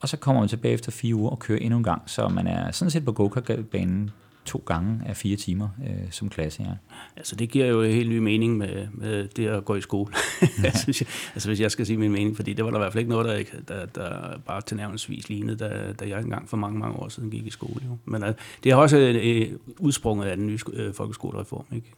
Og 0.00 0.08
så 0.08 0.16
kommer 0.16 0.40
man 0.40 0.48
tilbage 0.48 0.74
efter 0.74 0.92
fire 0.92 1.14
uger 1.14 1.30
og 1.30 1.38
kører 1.38 1.58
endnu 1.58 1.76
en 1.76 1.84
gang, 1.84 2.02
så 2.06 2.28
man 2.28 2.46
er 2.46 2.70
sådan 2.70 2.90
set 2.90 3.04
på 3.04 3.12
go-kart-banen 3.12 4.10
to 4.44 4.62
gange 4.66 5.00
af 5.06 5.16
fire 5.16 5.36
timer 5.36 5.68
øh, 5.86 6.10
som 6.10 6.28
klasse. 6.28 6.62
Ja. 6.62 6.68
Altså 7.16 7.36
det 7.36 7.50
giver 7.50 7.66
jo 7.66 7.82
en 7.82 7.92
helt 7.92 8.10
ny 8.10 8.18
mening 8.18 8.56
med, 8.56 8.86
med 8.92 9.28
det 9.28 9.46
at 9.46 9.64
gå 9.64 9.74
i 9.74 9.80
skole. 9.80 10.12
Ja. 10.64 10.78
synes 10.78 11.00
jeg, 11.00 11.08
altså 11.34 11.48
hvis 11.48 11.60
jeg 11.60 11.70
skal 11.70 11.86
sige 11.86 11.96
min 11.96 12.12
mening, 12.12 12.36
fordi 12.36 12.52
det 12.52 12.64
var 12.64 12.70
der 12.70 12.78
i 12.78 12.80
hvert 12.80 12.92
fald 12.92 13.00
ikke 13.00 13.10
noget, 13.10 13.26
der, 13.26 13.34
ikke, 13.34 13.52
der, 13.68 13.86
der 13.86 14.38
bare 14.46 14.60
tilnærmelsesvis 14.60 15.28
lignede, 15.28 15.56
da, 15.56 15.92
da 16.00 16.08
jeg 16.08 16.20
engang 16.20 16.48
for 16.48 16.56
mange, 16.56 16.78
mange 16.78 16.96
år 16.96 17.08
siden 17.08 17.30
gik 17.30 17.46
i 17.46 17.50
skole. 17.50 17.80
Jo. 17.84 17.96
Men 18.04 18.22
uh, 18.22 18.28
det 18.64 18.72
har 18.72 18.78
også 18.78 19.22
uh, 19.24 19.74
udsprunget 19.78 20.26
af 20.26 20.36
den 20.36 20.46
nye 20.46 20.58
uh, 20.66 20.94
folkeskolereform, 20.94 21.64
ikke? 21.74 21.92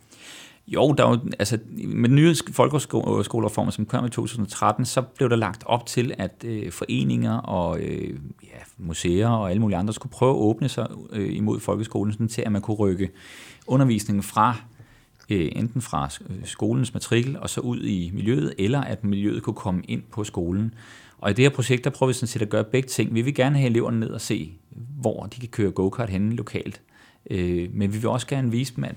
Jo, 0.67 0.93
der 0.93 1.05
var, 1.05 1.27
altså, 1.39 1.59
med 1.71 2.09
den 2.09 2.17
nye 2.17 2.35
folkeskolereform, 2.51 3.71
som 3.71 3.87
kom 3.87 4.07
i 4.07 4.11
2013, 4.11 4.85
så 4.85 5.03
blev 5.03 5.31
der 5.31 5.37
lagt 5.37 5.63
op 5.67 5.87
til, 5.87 6.15
at 6.19 6.45
øh, 6.45 6.73
foreninger 6.73 7.37
og 7.37 7.81
øh, 7.81 8.11
ja, 8.43 8.59
museer 8.79 9.29
og 9.29 9.51
alle 9.51 9.61
mulige 9.61 9.79
andre 9.79 9.93
skulle 9.93 10.13
prøve 10.13 10.31
at 10.31 10.37
åbne 10.37 10.69
sig 10.69 10.89
øh, 11.13 11.37
imod 11.37 11.61
folkeskolen, 11.61 12.13
sådan 12.13 12.29
til 12.29 12.43
at 12.43 12.53
man 12.53 12.63
kunne 12.63 12.77
rykke 12.77 13.11
undervisningen 13.67 14.23
fra 14.23 14.57
øh, 15.31 15.53
enten 15.57 15.83
fra 15.83 16.09
øh, 16.31 16.37
skolens 16.45 16.95
matrikel 16.95 17.39
og 17.39 17.51
så 17.51 17.61
ud 17.61 17.81
i 17.81 18.11
miljøet, 18.15 18.55
eller 18.59 18.81
at 18.81 19.05
miljøet 19.05 19.43
kunne 19.43 19.55
komme 19.55 19.83
ind 19.89 20.03
på 20.13 20.25
skolen. 20.25 20.75
Og 21.19 21.31
i 21.31 21.33
det 21.33 21.45
her 21.45 21.51
projekt, 21.51 21.85
der 21.85 21.91
prøver 21.91 22.09
vi 22.09 22.15
sådan 22.15 22.27
set 22.27 22.43
at 22.43 22.49
gøre 22.49 22.65
begge 22.65 22.89
ting. 22.89 23.15
Vi 23.15 23.23
vil 23.23 23.35
gerne 23.35 23.59
have 23.59 23.71
eleverne 23.71 24.01
ned 24.01 24.11
og 24.11 24.21
se, 24.21 24.53
hvor 25.01 25.27
de 25.27 25.41
kan 25.41 25.49
køre 25.49 25.71
go-kart 25.71 26.11
henne 26.11 26.37
lokalt. 26.37 26.81
Øh, 27.31 27.69
men 27.73 27.93
vi 27.93 27.99
vil 27.99 28.09
også 28.09 28.27
gerne 28.27 28.51
vise 28.51 28.77
dem, 28.77 28.85
at 28.85 28.95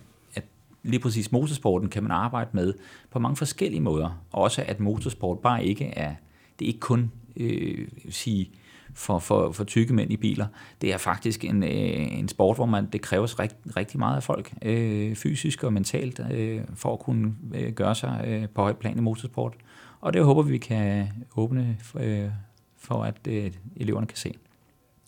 lige 0.86 1.00
præcis 1.00 1.32
motorsporten 1.32 1.90
kan 1.90 2.04
man 2.04 2.12
arbejde 2.12 2.50
med 2.54 2.74
på 3.12 3.20
mange 3.20 3.36
forskellige 3.36 3.82
måder. 3.82 4.24
Også 4.32 4.64
at 4.68 4.80
motorsport 4.80 5.40
bare 5.40 5.66
ikke 5.66 5.86
er, 5.86 6.16
det 6.60 6.66
er 6.66 6.68
ikke 6.68 6.80
kun 6.80 7.12
øh, 7.38 7.88
sige, 8.10 8.52
for, 8.94 9.20
for, 9.20 9.52
for 9.52 9.64
tykke 9.64 9.94
mænd 9.94 10.12
i 10.12 10.18
biler. 10.18 10.48
Det 10.82 10.94
er 10.94 10.98
faktisk 10.98 11.46
en, 11.46 11.64
øh, 11.64 12.20
en 12.20 12.28
sport, 12.28 12.58
hvor 12.58 12.66
man 12.66 12.86
det 12.94 13.02
kræves 13.02 13.40
rigt, 13.40 13.56
rigtig 13.78 14.00
meget 14.00 14.16
af 14.16 14.24
folk, 14.24 14.54
øh, 14.62 15.16
fysisk 15.16 15.64
og 15.64 15.74
mentalt, 15.74 16.22
øh, 16.32 16.62
for 16.76 16.94
at 16.94 17.00
kunne 17.00 17.36
øh, 17.54 17.74
gøre 17.74 17.96
sig 17.96 18.24
øh, 18.28 18.50
på 18.50 18.62
højt 18.62 18.78
plan 18.78 18.98
i 18.98 19.02
motorsport. 19.02 19.54
Og 20.02 20.14
det 20.14 20.24
håber 20.24 20.42
vi 20.42 20.58
kan 20.58 21.08
åbne 21.36 21.78
for, 21.82 22.00
øh, 22.00 22.30
for 22.78 23.04
at 23.04 23.28
øh, 23.28 23.52
eleverne 23.76 24.08
kan 24.08 24.18
se. 24.18 24.34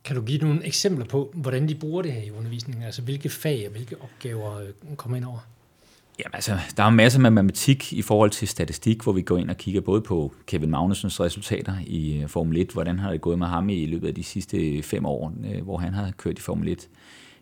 Kan 0.03 0.15
du 0.15 0.21
give 0.21 0.37
nogle 0.39 0.65
eksempler 0.65 1.05
på, 1.05 1.31
hvordan 1.35 1.69
de 1.69 1.75
bruger 1.75 2.01
det 2.01 2.11
her 2.11 2.21
i 2.21 2.31
undervisningen? 2.31 2.83
Altså 2.83 3.01
hvilke 3.01 3.29
fag 3.29 3.63
og 3.65 3.71
hvilke 3.71 4.01
opgaver 4.01 4.59
øh, 4.59 4.95
kommer 4.95 5.17
ind 5.17 5.25
over? 5.25 5.39
Jamen 6.19 6.35
altså, 6.35 6.57
der 6.77 6.83
er 6.83 6.89
masser 6.89 7.19
med 7.19 7.29
matematik 7.29 7.93
i 7.93 8.01
forhold 8.01 8.29
til 8.29 8.47
statistik, 8.47 9.01
hvor 9.01 9.11
vi 9.11 9.21
går 9.21 9.37
ind 9.37 9.49
og 9.49 9.57
kigger 9.57 9.81
både 9.81 10.01
på 10.01 10.33
Kevin 10.45 10.69
Magnusens 10.69 11.19
resultater 11.19 11.75
i 11.87 12.21
øh, 12.21 12.29
Formel 12.29 12.57
1, 12.57 12.71
hvordan 12.71 12.99
har 12.99 13.11
det 13.11 13.21
gået 13.21 13.39
med 13.39 13.47
ham 13.47 13.69
i 13.69 13.85
løbet 13.85 14.07
af 14.07 14.15
de 14.15 14.23
sidste 14.23 14.83
fem 14.83 15.05
år, 15.05 15.33
øh, 15.45 15.63
hvor 15.63 15.77
han 15.77 15.93
har 15.93 16.11
kørt 16.11 16.39
i 16.39 16.41
Formel 16.41 16.67
1. 16.67 16.89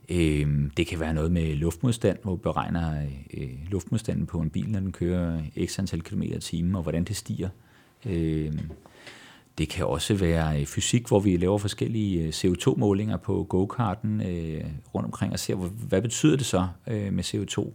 Øhm, 0.09 0.71
det 0.77 0.87
kan 0.87 0.99
være 0.99 1.13
noget 1.13 1.31
med 1.31 1.55
luftmodstand, 1.55 2.17
hvor 2.23 2.35
vi 2.35 2.41
beregner 2.43 3.07
øh, 3.33 3.49
luftmodstanden 3.71 4.25
på 4.25 4.39
en 4.39 4.49
bil, 4.49 4.69
når 4.69 4.79
den 4.79 4.91
kører 4.91 5.41
x 5.65 5.79
antal 5.79 6.01
kilometer 6.01 6.37
i 6.37 6.39
timen, 6.39 6.75
og 6.75 6.81
hvordan 6.81 7.03
det 7.03 7.15
stiger. 7.15 7.49
Øhm, 8.05 8.59
det 9.57 9.69
kan 9.69 9.85
også 9.85 10.13
være 10.13 10.65
fysik, 10.65 11.07
hvor 11.07 11.19
vi 11.19 11.37
laver 11.37 11.57
forskellige 11.57 12.29
CO2-målinger 12.29 13.17
på 13.17 13.45
go-karten 13.49 14.21
rundt 14.95 15.05
omkring 15.05 15.33
og 15.33 15.39
ser, 15.39 15.55
hvad 15.55 16.01
betyder 16.01 16.37
det 16.37 16.45
så 16.45 16.67
med 16.87 17.23
CO2 17.23 17.71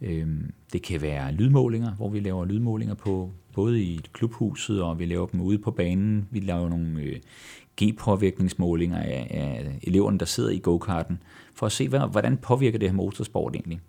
Øhm, 0.00 0.52
det 0.72 0.82
kan 0.82 1.02
være 1.02 1.32
lydmålinger, 1.32 1.92
hvor 1.94 2.08
vi 2.08 2.20
laver 2.20 2.44
lydmålinger 2.44 2.94
på 2.94 3.30
både 3.52 3.82
i 3.82 4.00
klubhuset, 4.12 4.82
og 4.82 4.98
vi 4.98 5.06
laver 5.06 5.26
dem 5.26 5.40
ude 5.40 5.58
på 5.58 5.70
banen. 5.70 6.28
Vi 6.30 6.40
laver 6.40 6.68
nogle 6.68 7.00
øh, 7.00 7.16
G-påvirkningsmålinger 7.82 8.98
af, 8.98 9.26
af 9.30 9.78
eleverne, 9.82 10.18
der 10.18 10.24
sidder 10.24 10.50
i 10.50 10.58
go-karten, 10.58 11.22
for 11.54 11.66
at 11.66 11.72
se, 11.72 11.88
hvordan 11.88 12.36
påvirker 12.36 12.78
det 12.78 12.88
her 12.88 12.96
motorsport 12.96 13.54
egentlig. 13.54 13.80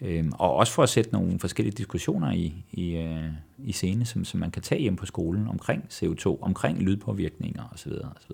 Øhm, 0.00 0.32
og 0.38 0.54
også 0.54 0.72
for 0.72 0.82
at 0.82 0.88
sætte 0.88 1.12
nogle 1.12 1.38
forskellige 1.38 1.76
diskussioner 1.76 2.32
i, 2.32 2.64
i, 2.72 2.96
øh, 2.96 3.24
i 3.58 3.72
scene, 3.72 4.04
som, 4.04 4.24
som 4.24 4.40
man 4.40 4.50
kan 4.50 4.62
tage 4.62 4.80
hjem 4.80 4.96
på 4.96 5.06
skolen 5.06 5.48
omkring 5.48 5.84
CO2, 5.90 6.38
omkring 6.40 6.78
lydpåvirkninger 6.82 7.62
osv. 7.74 7.92
osv. 7.92 8.32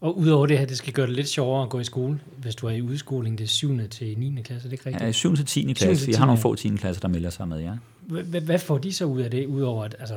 Og 0.00 0.18
udover 0.18 0.46
det 0.46 0.58
her, 0.58 0.66
det 0.66 0.76
skal 0.76 0.92
gøre 0.92 1.06
det 1.06 1.14
lidt 1.14 1.28
sjovere 1.28 1.62
at 1.62 1.68
gå 1.68 1.80
i 1.80 1.84
skole, 1.84 2.20
hvis 2.36 2.54
du 2.54 2.66
er 2.66 2.70
i 2.70 2.82
udskoling, 2.82 3.38
det 3.38 3.44
er 3.44 3.48
7. 3.48 3.88
til 3.88 4.18
9. 4.18 4.42
klasse, 4.42 4.68
er 4.68 4.70
det 4.70 4.72
ikke 4.72 4.86
rigtigt? 4.86 5.04
Ja, 5.04 5.12
7. 5.12 5.36
til 5.36 5.46
10. 5.46 5.72
klasse. 5.72 6.06
Vi 6.06 6.12
har 6.12 6.26
nogle 6.26 6.40
få 6.40 6.54
10. 6.54 6.68
klasser, 6.68 7.00
der 7.00 7.08
melder 7.08 7.30
sig 7.30 7.48
med, 7.48 7.60
ja. 7.60 7.72
Hvad 8.40 8.58
får 8.58 8.78
de 8.78 8.92
så 8.92 9.04
ud 9.04 9.20
af 9.20 9.30
det, 9.30 9.46
udover 9.46 9.84
at, 9.84 9.96
altså, 9.98 10.14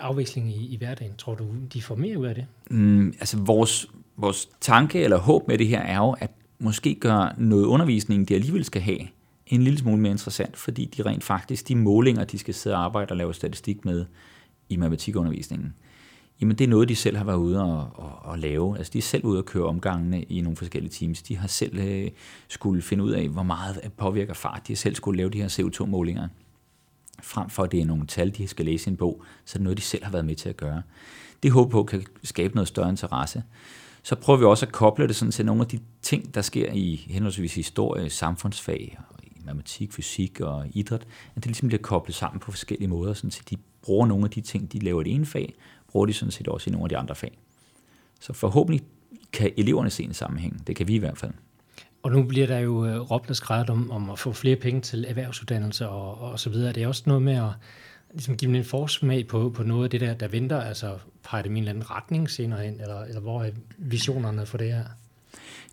afveksling 0.00 0.50
i, 0.50 0.66
i 0.66 0.76
hverdagen? 0.76 1.12
Tror 1.18 1.34
du, 1.34 1.44
de 1.72 1.82
får 1.82 1.94
mere 1.94 2.18
ud 2.18 2.26
af 2.26 2.34
det? 2.34 2.46
Mm, 2.70 3.08
altså, 3.20 3.36
vores, 3.38 3.86
vores 4.16 4.48
tanke 4.60 5.02
eller 5.02 5.18
håb 5.18 5.48
med 5.48 5.58
det 5.58 5.68
her 5.68 5.80
er 5.80 5.96
jo, 5.96 6.16
at 6.20 6.30
måske 6.58 6.94
gøre 6.94 7.32
noget 7.38 7.64
undervisning, 7.64 8.28
de 8.28 8.34
alligevel 8.34 8.64
skal 8.64 8.82
have, 8.82 8.98
en 9.46 9.62
lille 9.62 9.78
smule 9.78 10.00
mere 10.00 10.12
interessant, 10.12 10.56
fordi 10.56 10.84
de 10.84 11.02
rent 11.02 11.24
faktisk, 11.24 11.68
de 11.68 11.76
målinger, 11.76 12.24
de 12.24 12.38
skal 12.38 12.54
sidde 12.54 12.76
og 12.76 12.84
arbejde 12.84 13.12
og 13.12 13.16
lave 13.16 13.34
statistik 13.34 13.84
med 13.84 14.04
i 14.68 14.76
matematikundervisningen, 14.76 15.74
Jamen 16.40 16.56
det 16.56 16.64
er 16.64 16.68
noget, 16.68 16.88
de 16.88 16.96
selv 16.96 17.16
har 17.16 17.24
været 17.24 17.36
ude 17.36 17.62
og, 17.62 17.90
og, 17.94 18.18
og 18.22 18.38
lave. 18.38 18.78
Altså 18.78 18.92
de 18.92 18.98
er 18.98 19.02
selv 19.02 19.24
ude 19.24 19.38
og 19.38 19.44
køre 19.44 19.64
omgangene 19.64 20.22
i 20.22 20.40
nogle 20.40 20.56
forskellige 20.56 20.92
teams. 20.92 21.22
De 21.22 21.36
har 21.36 21.48
selv 21.48 21.78
øh, 21.78 22.10
skulle 22.48 22.82
finde 22.82 23.04
ud 23.04 23.10
af, 23.10 23.28
hvor 23.28 23.42
meget 23.42 23.90
påvirker 23.96 24.34
fart. 24.34 24.62
De 24.66 24.72
har 24.72 24.76
selv 24.76 24.94
skulle 24.94 25.16
lave 25.16 25.30
de 25.30 25.40
her 25.42 25.48
CO2-målinger. 25.48 26.28
Frem 27.22 27.50
for 27.50 27.62
at 27.62 27.72
det 27.72 27.80
er 27.80 27.84
nogle 27.84 28.06
tal, 28.06 28.30
de 28.30 28.48
skal 28.48 28.64
læse 28.64 28.90
i 28.90 28.90
en 28.90 28.96
bog, 28.96 29.22
så 29.44 29.56
er 29.56 29.58
det 29.58 29.64
noget, 29.64 29.78
de 29.78 29.82
selv 29.82 30.04
har 30.04 30.12
været 30.12 30.24
med 30.24 30.34
til 30.34 30.48
at 30.48 30.56
gøre. 30.56 30.82
Det 31.42 31.50
håber 31.50 31.70
på 31.70 31.82
kan 31.82 32.04
skabe 32.24 32.54
noget 32.54 32.68
større 32.68 32.90
interesse. 32.90 33.42
Så 34.02 34.16
prøver 34.16 34.38
vi 34.38 34.44
også 34.44 34.66
at 34.66 34.72
koble 34.72 35.08
det 35.08 35.16
sådan 35.16 35.32
til 35.32 35.46
nogle 35.46 35.62
af 35.62 35.68
de 35.68 35.78
ting, 36.02 36.34
der 36.34 36.42
sker 36.42 36.72
i 36.72 37.06
henholdsvis 37.08 37.54
historie, 37.54 38.10
samfundsfag, 38.10 38.98
matematik, 39.44 39.92
fysik 39.92 40.40
og 40.40 40.66
idræt, 40.70 41.06
at 41.34 41.34
det 41.36 41.46
ligesom 41.46 41.68
bliver 41.68 41.82
koblet 41.82 42.14
sammen 42.14 42.40
på 42.40 42.50
forskellige 42.50 42.88
måder, 42.88 43.14
sådan 43.14 43.30
så 43.30 43.42
de 43.50 43.56
bruger 43.82 44.06
nogle 44.06 44.24
af 44.24 44.30
de 44.30 44.40
ting, 44.40 44.72
de 44.72 44.78
laver 44.78 45.00
i 45.00 45.04
det 45.04 45.14
ene 45.14 45.26
fag, 45.26 45.54
bruger 45.92 46.06
de 46.06 46.12
sådan 46.12 46.32
set 46.32 46.48
også 46.48 46.70
i 46.70 46.72
nogle 46.72 46.84
af 46.84 46.88
de 46.88 46.96
andre 46.96 47.14
fag. 47.14 47.38
Så 48.20 48.32
forhåbentlig 48.32 48.82
kan 49.32 49.50
eleverne 49.56 49.90
se 49.90 50.02
en 50.02 50.14
sammenhæng. 50.14 50.66
Det 50.66 50.76
kan 50.76 50.88
vi 50.88 50.94
i 50.94 50.98
hvert 50.98 51.18
fald. 51.18 51.32
Og 52.02 52.10
nu 52.10 52.22
bliver 52.22 52.46
der 52.46 52.58
jo 52.58 52.86
øh, 52.86 53.00
råbt 53.00 53.30
og 53.30 53.36
skrevet 53.36 53.70
om, 53.70 53.90
om 53.90 54.10
at 54.10 54.18
få 54.18 54.32
flere 54.32 54.56
penge 54.56 54.80
til 54.80 55.04
erhvervsuddannelse 55.08 55.88
og, 55.88 56.18
og 56.18 56.40
så 56.40 56.50
videre. 56.50 56.72
Det 56.72 56.82
er 56.82 56.88
også 56.88 57.02
noget 57.06 57.22
med 57.22 57.34
at 57.34 57.50
ligesom 58.12 58.36
give 58.36 58.48
dem 58.48 58.54
en 58.54 58.64
forsmag 58.64 59.26
på, 59.26 59.50
på 59.56 59.62
noget 59.62 59.84
af 59.84 59.90
det 59.90 60.00
der, 60.00 60.14
der 60.14 60.28
venter, 60.28 60.60
altså 60.60 60.98
peger 61.24 61.42
det 61.42 61.50
en 61.50 61.56
eller 61.56 61.70
anden 61.70 61.90
retning 61.90 62.30
senere 62.30 62.64
hen, 62.64 62.80
eller, 62.80 63.00
eller 63.00 63.20
hvor 63.20 63.42
er 63.42 63.50
visionerne 63.78 64.46
for 64.46 64.58
det 64.58 64.72
her? 64.72 64.84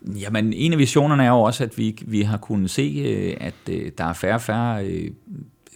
Jamen, 0.06 0.54
en 0.54 0.74
af 0.74 0.80
visionerne 0.80 1.24
er 1.24 1.30
jo 1.30 1.42
også, 1.42 1.64
at 1.64 1.78
vi, 1.78 1.98
vi 2.02 2.22
har 2.22 2.38
kunnet 2.38 2.70
se, 2.70 3.04
øh, 3.06 3.38
at 3.40 3.70
øh, 3.70 3.92
der 3.98 4.04
er 4.04 4.14
færre 4.14 4.36
og 4.36 4.42
færre 4.42 5.10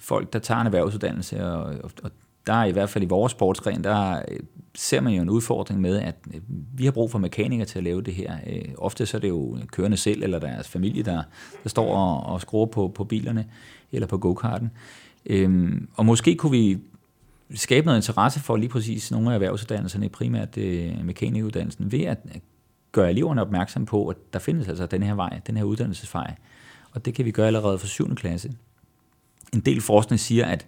folk, 0.02 0.34
der 0.34 0.40
tager 0.40 0.62
en 0.62 0.68
erhvervsuddannelse, 0.68 1.46
og, 1.46 1.94
og 2.04 2.12
der 2.48 2.54
er 2.54 2.66
i 2.66 2.72
hvert 2.72 2.90
fald 2.90 3.04
i 3.04 3.08
vores 3.08 3.32
sportsgren, 3.32 3.84
der 3.84 4.22
ser 4.76 5.02
man 5.02 5.14
jo 5.14 5.22
en 5.22 5.30
udfordring 5.30 5.82
med, 5.82 6.00
at 6.00 6.16
øh, 6.34 6.42
vi 6.74 6.86
har 6.86 6.92
brug 6.92 7.12
for 7.12 7.20
mekanikere 7.20 7.66
til 7.66 7.78
at 7.78 7.84
lave 7.84 8.02
det 8.02 8.14
her. 8.14 8.38
Øh, 8.48 8.74
ofte 8.78 9.06
så 9.06 9.18
er 9.18 9.22
det 9.22 9.30
jo 9.30 9.58
kørende 9.72 9.98
selv 9.98 10.24
eller 10.24 10.40
deres 10.40 10.68
familie, 10.68 11.04
der, 11.04 11.24
der 11.64 11.70
står 11.70 11.96
og, 11.96 12.34
og 12.34 12.42
skruer 12.42 12.66
på, 12.66 12.92
på 12.96 13.04
bilerne 13.04 13.46
eller 13.92 14.08
på 14.08 14.18
go-karten. 14.18 14.72
Øhm, 15.26 15.88
og 15.96 16.06
måske 16.06 16.36
kunne 16.36 16.52
vi 16.52 16.78
skabe 17.54 17.86
noget 17.86 17.98
interesse 17.98 18.40
for 18.40 18.58
lige 18.58 18.70
præcis 18.70 19.12
nogle 19.12 19.30
af 19.30 19.34
erhvervsuddannelserne, 19.34 20.10
primært 20.10 20.58
øh, 20.58 21.06
mekanikuddannelsen, 21.06 21.92
ved 21.92 22.02
at 22.02 22.18
gøre 22.92 23.10
eleverne 23.10 23.42
opmærksom 23.42 23.86
på, 23.86 24.08
at 24.08 24.18
der 24.34 24.40
findes 24.40 24.68
altså 24.68 24.86
den 24.86 25.04
her 25.04 25.14
vej, 25.14 25.40
den 25.48 25.58
her 25.58 25.64
uddannelsesvej. 25.64 26.36
Og 26.92 27.06
det 27.06 27.14
kan 27.14 27.26
vi 27.26 27.32
gøre 27.32 27.48
allerede 27.48 27.80
fra 27.80 27.88
7. 27.88 28.16
klasse. 28.16 28.52
En 29.54 29.60
del 29.60 29.82
forskning 29.82 30.20
siger, 30.20 30.46
at 30.46 30.68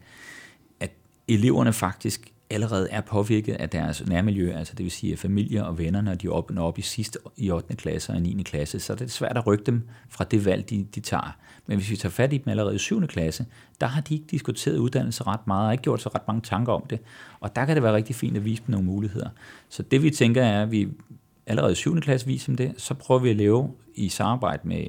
eleverne 1.34 1.74
faktisk 1.74 2.32
allerede 2.50 2.88
er 2.90 3.02
påvirket 3.02 3.54
af 3.54 3.70
deres 3.70 4.08
nærmiljø, 4.08 4.54
altså 4.54 4.74
det 4.76 4.84
vil 4.84 4.92
sige 4.92 5.18
familier 5.18 5.64
og 5.64 5.78
venner, 5.78 6.02
når 6.02 6.14
de 6.14 6.30
op, 6.30 6.52
når 6.52 6.68
op 6.68 6.78
i 6.78 6.82
sidste 6.82 7.20
i 7.38 7.52
8. 7.52 7.76
klasse 7.76 8.14
og 8.14 8.22
9. 8.22 8.44
klasse, 8.44 8.80
så 8.80 8.96
det 8.96 9.02
er 9.02 9.10
svært 9.10 9.38
at 9.38 9.48
rykke 9.48 9.64
dem 9.64 9.88
fra 10.10 10.24
det 10.24 10.46
valg, 10.46 10.70
de, 10.70 10.86
de 10.96 11.00
tager. 11.00 11.38
Men 11.68 11.78
hvis 11.78 11.90
vi 11.92 11.96
tager 11.96 12.12
fat 12.12 12.34
i 12.34 12.38
dem 12.38 12.50
allerede 12.50 12.76
i 12.76 12.78
7. 12.78 13.08
klasse, 13.08 13.46
der 13.82 13.88
har 13.88 14.02
de 14.02 14.14
ikke 14.14 14.26
diskuteret 14.32 14.78
uddannelse 14.78 15.24
ret 15.24 15.48
meget, 15.48 15.68
og 15.68 15.74
ikke 15.74 15.82
gjort 15.82 16.02
så 16.02 16.10
ret 16.16 16.28
mange 16.28 16.42
tanker 16.42 16.74
om 16.74 16.86
det. 16.90 17.00
Og 17.40 17.56
der 17.56 17.66
kan 17.66 17.76
det 17.76 17.84
være 17.84 17.94
rigtig 17.94 18.16
fint 18.16 18.38
at 18.38 18.46
vise 18.46 18.64
dem 18.68 18.72
nogle 18.72 18.86
muligheder. 18.86 19.30
Så 19.70 19.84
det 19.84 20.04
vi 20.04 20.10
tænker 20.10 20.44
er, 20.44 20.64
at 20.64 20.72
vi 20.72 20.88
allerede 21.46 21.72
i 21.72 21.76
7. 21.76 22.00
klasse 22.00 22.28
viser 22.28 22.46
dem 22.46 22.56
det, 22.56 22.74
så 22.78 22.94
prøver 22.94 23.22
vi 23.22 23.30
at 23.30 23.36
lave 23.36 23.72
i 23.96 24.10
samarbejde 24.10 24.68
med 24.68 24.86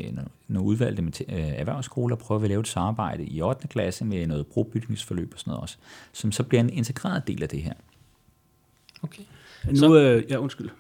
nogle 0.49 0.69
udvalgte 0.69 1.25
øh, 1.29 1.49
erhvervsskoler, 1.49 2.17
prøver 2.17 2.39
vi 2.39 2.45
at 2.45 2.49
lave 2.49 2.61
et 2.61 2.69
samarbejde 2.69 3.25
i 3.25 3.43
8. 3.43 3.69
klasse 3.69 4.05
med 4.05 4.27
noget 4.27 4.47
brobygningsforløb 4.47 5.31
og 5.35 5.39
sådan 5.41 5.51
noget 5.51 5.63
også, 5.63 5.77
som 6.13 6.33
så 6.33 6.43
bliver 6.43 6.61
en 6.61 6.71
integreret 6.71 7.27
del 7.27 7.43
af 7.43 7.49
det 7.49 7.63
her. 7.63 7.73
Okay. 9.03 9.23
Nu, 9.71 9.77
så, 9.77 10.01
øh, 10.01 10.31
ja, 10.31 10.37
undskyld. 10.37 10.71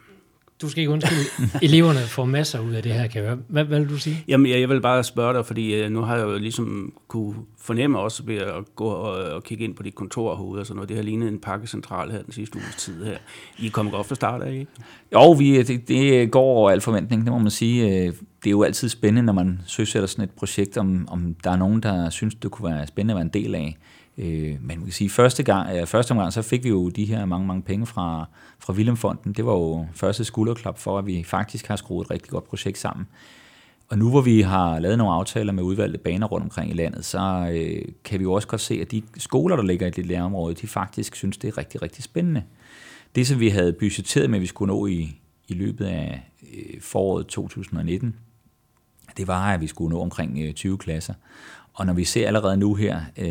Du 0.62 0.68
skal 0.68 0.80
ikke 0.80 0.92
undskylde. 0.92 1.24
Eleverne 1.66 1.98
får 1.98 2.24
masser 2.24 2.60
ud 2.60 2.72
af 2.72 2.82
det 2.82 2.92
her, 2.92 3.06
kan 3.06 3.22
jeg 3.22 3.28
høre. 3.28 3.38
Hvad, 3.48 3.64
hvad 3.64 3.80
vil 3.80 3.88
du 3.88 3.98
sige? 3.98 4.24
Jamen, 4.28 4.50
jeg, 4.50 4.60
jeg 4.60 4.68
vil 4.68 4.80
bare 4.80 5.04
spørge 5.04 5.34
dig, 5.34 5.46
fordi 5.46 5.74
øh, 5.74 5.90
nu 5.90 6.00
har 6.00 6.16
jeg 6.16 6.24
jo 6.24 6.38
ligesom 6.38 6.92
kunne 7.08 7.34
fornemme 7.58 7.98
også 7.98 8.22
ved 8.22 8.36
at 8.36 8.76
gå 8.76 8.84
og, 8.84 9.24
og 9.24 9.44
kigge 9.44 9.64
ind 9.64 9.74
på 9.74 9.82
dit 9.82 9.94
kontor 9.94 10.36
herude 10.36 10.60
og 10.60 10.66
sådan 10.66 10.76
noget. 10.76 10.88
Det 10.88 10.96
har 10.96 11.04
lignet 11.04 11.28
en 11.28 11.38
pakkecentral 11.38 12.10
her 12.10 12.22
den 12.22 12.32
sidste 12.32 12.56
uges 12.56 12.76
tid 12.76 13.04
her. 13.04 13.16
I 13.58 13.66
er 13.66 13.70
kommet 13.70 13.94
godt 13.94 14.06
fra 14.06 14.14
start 14.14 14.42
af, 14.42 14.52
ikke? 14.52 14.66
Jo, 15.12 15.32
vi, 15.32 15.62
det, 15.62 15.88
det 15.88 16.30
går 16.30 16.42
over 16.42 16.70
al 16.70 16.80
forventning, 16.80 17.24
det 17.24 17.32
må 17.32 17.38
man 17.38 17.50
sige. 17.50 17.88
Øh, 17.88 18.12
det 18.44 18.46
er 18.46 18.50
jo 18.50 18.62
altid 18.62 18.88
spændende, 18.88 19.22
når 19.22 19.32
man 19.32 19.60
søsætter 19.66 20.06
sådan 20.06 20.24
et 20.24 20.30
projekt, 20.30 20.76
om, 20.76 21.08
om 21.10 21.36
der 21.44 21.50
er 21.50 21.56
nogen, 21.56 21.82
der 21.82 22.10
synes, 22.10 22.34
det 22.34 22.50
kunne 22.50 22.74
være 22.74 22.86
spændende 22.86 23.12
at 23.12 23.16
være 23.16 23.24
en 23.24 23.44
del 23.44 23.54
af. 23.54 23.76
Øh, 24.18 24.50
men 24.50 24.60
man 24.62 24.82
kan 24.82 24.92
sige, 24.92 25.10
første 25.10 25.42
gang, 25.42 25.76
øh, 25.76 25.86
første 25.86 26.12
omgang, 26.12 26.32
så 26.32 26.42
fik 26.42 26.64
vi 26.64 26.68
jo 26.68 26.88
de 26.88 27.04
her 27.04 27.24
mange, 27.24 27.46
mange 27.46 27.62
penge 27.62 27.86
fra, 27.86 28.28
fra 28.58 28.72
Willemfonden. 28.72 29.32
Det 29.32 29.46
var 29.46 29.52
jo 29.52 29.86
første 29.94 30.24
skulderklap 30.24 30.78
for, 30.78 30.98
at 30.98 31.06
vi 31.06 31.24
faktisk 31.24 31.66
har 31.66 31.76
skruet 31.76 32.04
et 32.04 32.10
rigtig 32.10 32.30
godt 32.30 32.44
projekt 32.44 32.78
sammen. 32.78 33.06
Og 33.88 33.98
nu 33.98 34.10
hvor 34.10 34.20
vi 34.20 34.40
har 34.40 34.78
lavet 34.78 34.98
nogle 34.98 35.14
aftaler 35.14 35.52
med 35.52 35.62
udvalgte 35.62 35.98
baner 35.98 36.26
rundt 36.26 36.44
omkring 36.44 36.70
i 36.70 36.74
landet, 36.74 37.04
så 37.04 37.50
øh, 37.52 37.84
kan 38.04 38.18
vi 38.18 38.22
jo 38.22 38.32
også 38.32 38.48
godt 38.48 38.60
se, 38.60 38.78
at 38.80 38.90
de 38.90 39.02
skoler, 39.16 39.56
der 39.56 39.62
ligger 39.62 39.86
i 39.86 39.90
det 39.90 40.06
lærerområde, 40.06 40.54
de 40.54 40.66
faktisk 40.66 41.16
synes, 41.16 41.36
det 41.36 41.48
er 41.48 41.58
rigtig, 41.58 41.82
rigtig 41.82 42.04
spændende. 42.04 42.42
Det, 43.14 43.26
som 43.26 43.40
vi 43.40 43.48
havde 43.48 43.72
budgetteret 43.72 44.30
med, 44.30 44.38
at 44.38 44.42
vi 44.42 44.46
skulle 44.46 44.72
nå 44.72 44.86
i, 44.86 45.20
i 45.48 45.54
løbet 45.54 45.84
af 45.84 46.30
øh, 46.42 46.80
foråret 46.80 47.26
2019, 47.26 48.14
det 49.16 49.26
var, 49.26 49.52
at 49.52 49.60
vi 49.60 49.66
skulle 49.66 49.94
nå 49.94 50.00
omkring 50.00 50.38
øh, 50.42 50.52
20 50.52 50.78
klasser. 50.78 51.14
Og 51.74 51.86
når 51.86 51.92
vi 51.92 52.04
ser 52.04 52.26
allerede 52.26 52.56
nu 52.56 52.74
her 52.74 53.00
øh, 53.18 53.26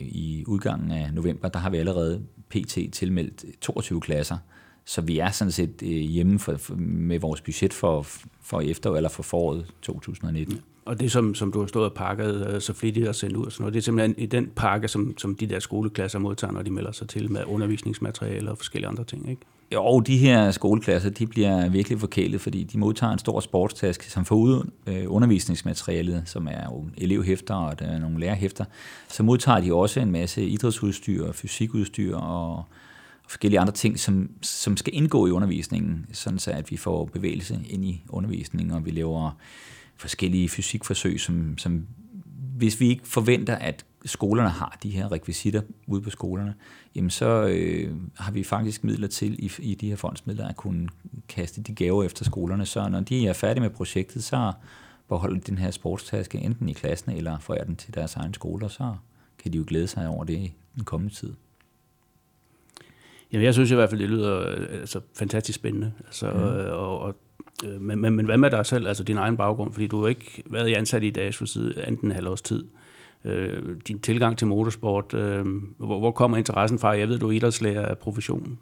i 0.00 0.44
udgangen 0.46 0.90
af 0.90 1.14
november, 1.14 1.48
der 1.48 1.58
har 1.58 1.70
vi 1.70 1.76
allerede 1.76 2.22
pt. 2.48 2.78
tilmeldt 2.92 3.44
22 3.60 4.00
klasser. 4.00 4.36
Så 4.84 5.00
vi 5.00 5.18
er 5.18 5.30
sådan 5.30 5.52
set 5.52 5.82
øh, 5.82 5.88
hjemme 5.88 6.38
for, 6.38 6.56
for, 6.56 6.74
med 6.76 7.18
vores 7.18 7.40
budget 7.40 7.72
for, 7.72 8.06
for 8.42 8.60
efter 8.60 8.94
eller 8.94 9.08
for 9.08 9.22
foråret 9.22 9.66
2019. 9.82 10.60
Og 10.84 11.00
det, 11.00 11.12
som, 11.12 11.34
som 11.34 11.52
du 11.52 11.60
har 11.60 11.66
stået 11.66 11.84
og 11.84 11.94
pakket 11.94 12.48
øh, 12.54 12.60
så 12.60 12.72
flittigt 12.72 13.08
og 13.08 13.14
sendt 13.14 13.36
ud 13.36 13.46
og 13.46 13.52
sådan 13.52 13.62
noget, 13.62 13.74
det 13.74 13.80
er 13.80 13.82
simpelthen 13.82 14.14
i 14.18 14.26
den 14.26 14.50
pakke, 14.56 14.88
som, 14.88 15.18
som 15.18 15.34
de 15.34 15.46
der 15.46 15.58
skoleklasser 15.58 16.18
modtager, 16.18 16.52
når 16.52 16.62
de 16.62 16.70
melder 16.70 16.92
sig 16.92 17.08
til 17.08 17.32
med 17.32 17.44
undervisningsmateriale 17.46 18.50
og 18.50 18.58
forskellige 18.58 18.88
andre 18.88 19.04
ting, 19.04 19.30
ikke? 19.30 19.42
Jo, 19.72 20.00
de 20.00 20.18
her 20.18 20.50
skoleklasser, 20.50 21.10
de 21.10 21.26
bliver 21.26 21.68
virkelig 21.68 22.00
forkælet, 22.00 22.40
fordi 22.40 22.64
de 22.64 22.78
modtager 22.78 23.12
en 23.12 23.18
stor 23.18 23.40
sportstaske, 23.40 24.10
som 24.10 24.24
får 24.24 24.36
ud 24.36 24.70
øh, 24.86 25.04
undervisningsmaterialet, 25.06 26.22
som 26.26 26.48
er 26.48 26.64
jo 26.64 26.84
elevhæfter 26.96 27.54
og 27.54 27.78
der 27.78 27.86
er 27.86 27.98
nogle 27.98 28.20
lærerhæfter. 28.20 28.64
Så 29.08 29.22
modtager 29.22 29.60
de 29.60 29.74
også 29.74 30.00
en 30.00 30.12
masse 30.12 30.46
idrætsudstyr, 30.46 31.32
fysikudstyr 31.32 32.16
og 32.16 32.64
forskellige 33.28 33.60
andre 33.60 33.72
ting, 33.72 33.98
som, 33.98 34.30
som 34.42 34.76
skal 34.76 34.94
indgå 34.94 35.26
i 35.26 35.30
undervisningen, 35.30 36.06
sådan 36.12 36.38
så 36.38 36.50
at 36.50 36.70
vi 36.70 36.76
får 36.76 37.04
bevægelse 37.04 37.58
ind 37.68 37.84
i 37.84 38.04
undervisningen, 38.08 38.74
og 38.74 38.84
vi 38.84 38.90
laver 38.90 39.30
forskellige 39.96 40.48
fysikforsøg, 40.48 41.20
som, 41.20 41.58
som 41.58 41.86
hvis 42.56 42.80
vi 42.80 42.88
ikke 42.88 43.08
forventer, 43.08 43.54
at 43.54 43.84
skolerne 44.06 44.48
har 44.48 44.78
de 44.82 44.90
her 44.90 45.12
rekvisitter 45.12 45.62
ude 45.86 46.02
på 46.02 46.10
skolerne, 46.10 46.54
jamen 46.94 47.10
så 47.10 47.46
øh, 47.46 47.94
har 48.14 48.32
vi 48.32 48.44
faktisk 48.44 48.84
midler 48.84 49.08
til 49.08 49.44
i, 49.44 49.52
i 49.58 49.74
de 49.74 49.88
her 49.88 49.96
fondsmidler 49.96 50.48
at 50.48 50.56
kunne 50.56 50.88
kaste 51.28 51.62
de 51.62 51.74
gaver 51.74 52.04
efter 52.04 52.24
skolerne. 52.24 52.66
Så 52.66 52.88
når 52.88 53.00
de 53.00 53.28
er 53.28 53.32
færdige 53.32 53.62
med 53.62 53.70
projektet, 53.70 54.24
så 54.24 54.52
beholder 55.08 55.40
den 55.40 55.58
her 55.58 55.70
sportstaske 55.70 56.38
enten 56.38 56.68
i 56.68 56.72
klassen 56.72 57.12
eller 57.12 57.38
forærer 57.38 57.64
den 57.64 57.76
til 57.76 57.94
deres 57.94 58.16
egen 58.16 58.34
skoler, 58.34 58.68
så 58.68 58.94
kan 59.38 59.52
de 59.52 59.58
jo 59.58 59.64
glæde 59.66 59.86
sig 59.86 60.08
over 60.08 60.24
det 60.24 60.34
i 60.34 60.52
den 60.74 60.84
kommende 60.84 61.14
tid. 61.14 61.32
Jamen, 63.32 63.44
jeg 63.44 63.54
synes 63.54 63.70
i 63.70 63.74
hvert 63.74 63.90
fald, 63.90 64.00
det 64.00 64.08
lyder 64.08 64.48
øh, 64.48 64.80
altså, 64.80 65.00
fantastisk 65.14 65.58
spændende. 65.58 65.92
Altså, 66.06 66.30
mm. 66.30 66.40
og, 66.72 66.98
og, 66.98 67.14
øh, 67.64 67.80
men, 67.80 68.00
men, 68.00 68.16
men 68.16 68.26
hvad 68.26 68.36
med 68.36 68.50
dig 68.50 68.66
selv, 68.66 68.88
altså 68.88 69.04
din 69.04 69.16
egen 69.16 69.36
baggrund? 69.36 69.72
Fordi 69.72 69.86
du 69.86 70.00
har 70.00 70.08
ikke 70.08 70.42
været 70.46 70.74
ansat 70.74 71.02
i 71.02 71.10
dag 71.10 71.34
for 71.34 71.44
side 71.44 71.88
enten 71.88 72.08
en 72.08 72.14
halv 72.14 72.28
års 72.28 72.42
tid. 72.42 72.64
Øh, 73.26 73.76
din 73.88 73.98
tilgang 73.98 74.38
til 74.38 74.46
motorsport, 74.46 75.14
øh, 75.14 75.44
hvor, 75.78 75.98
hvor 75.98 76.10
kommer 76.10 76.36
interessen 76.36 76.78
fra? 76.78 76.98
Jeg 76.98 77.08
ved, 77.08 77.18
du 77.18 77.28
er 77.28 77.32
idrætslærer 77.32 77.86
af 77.86 77.98
professionen. 77.98 78.58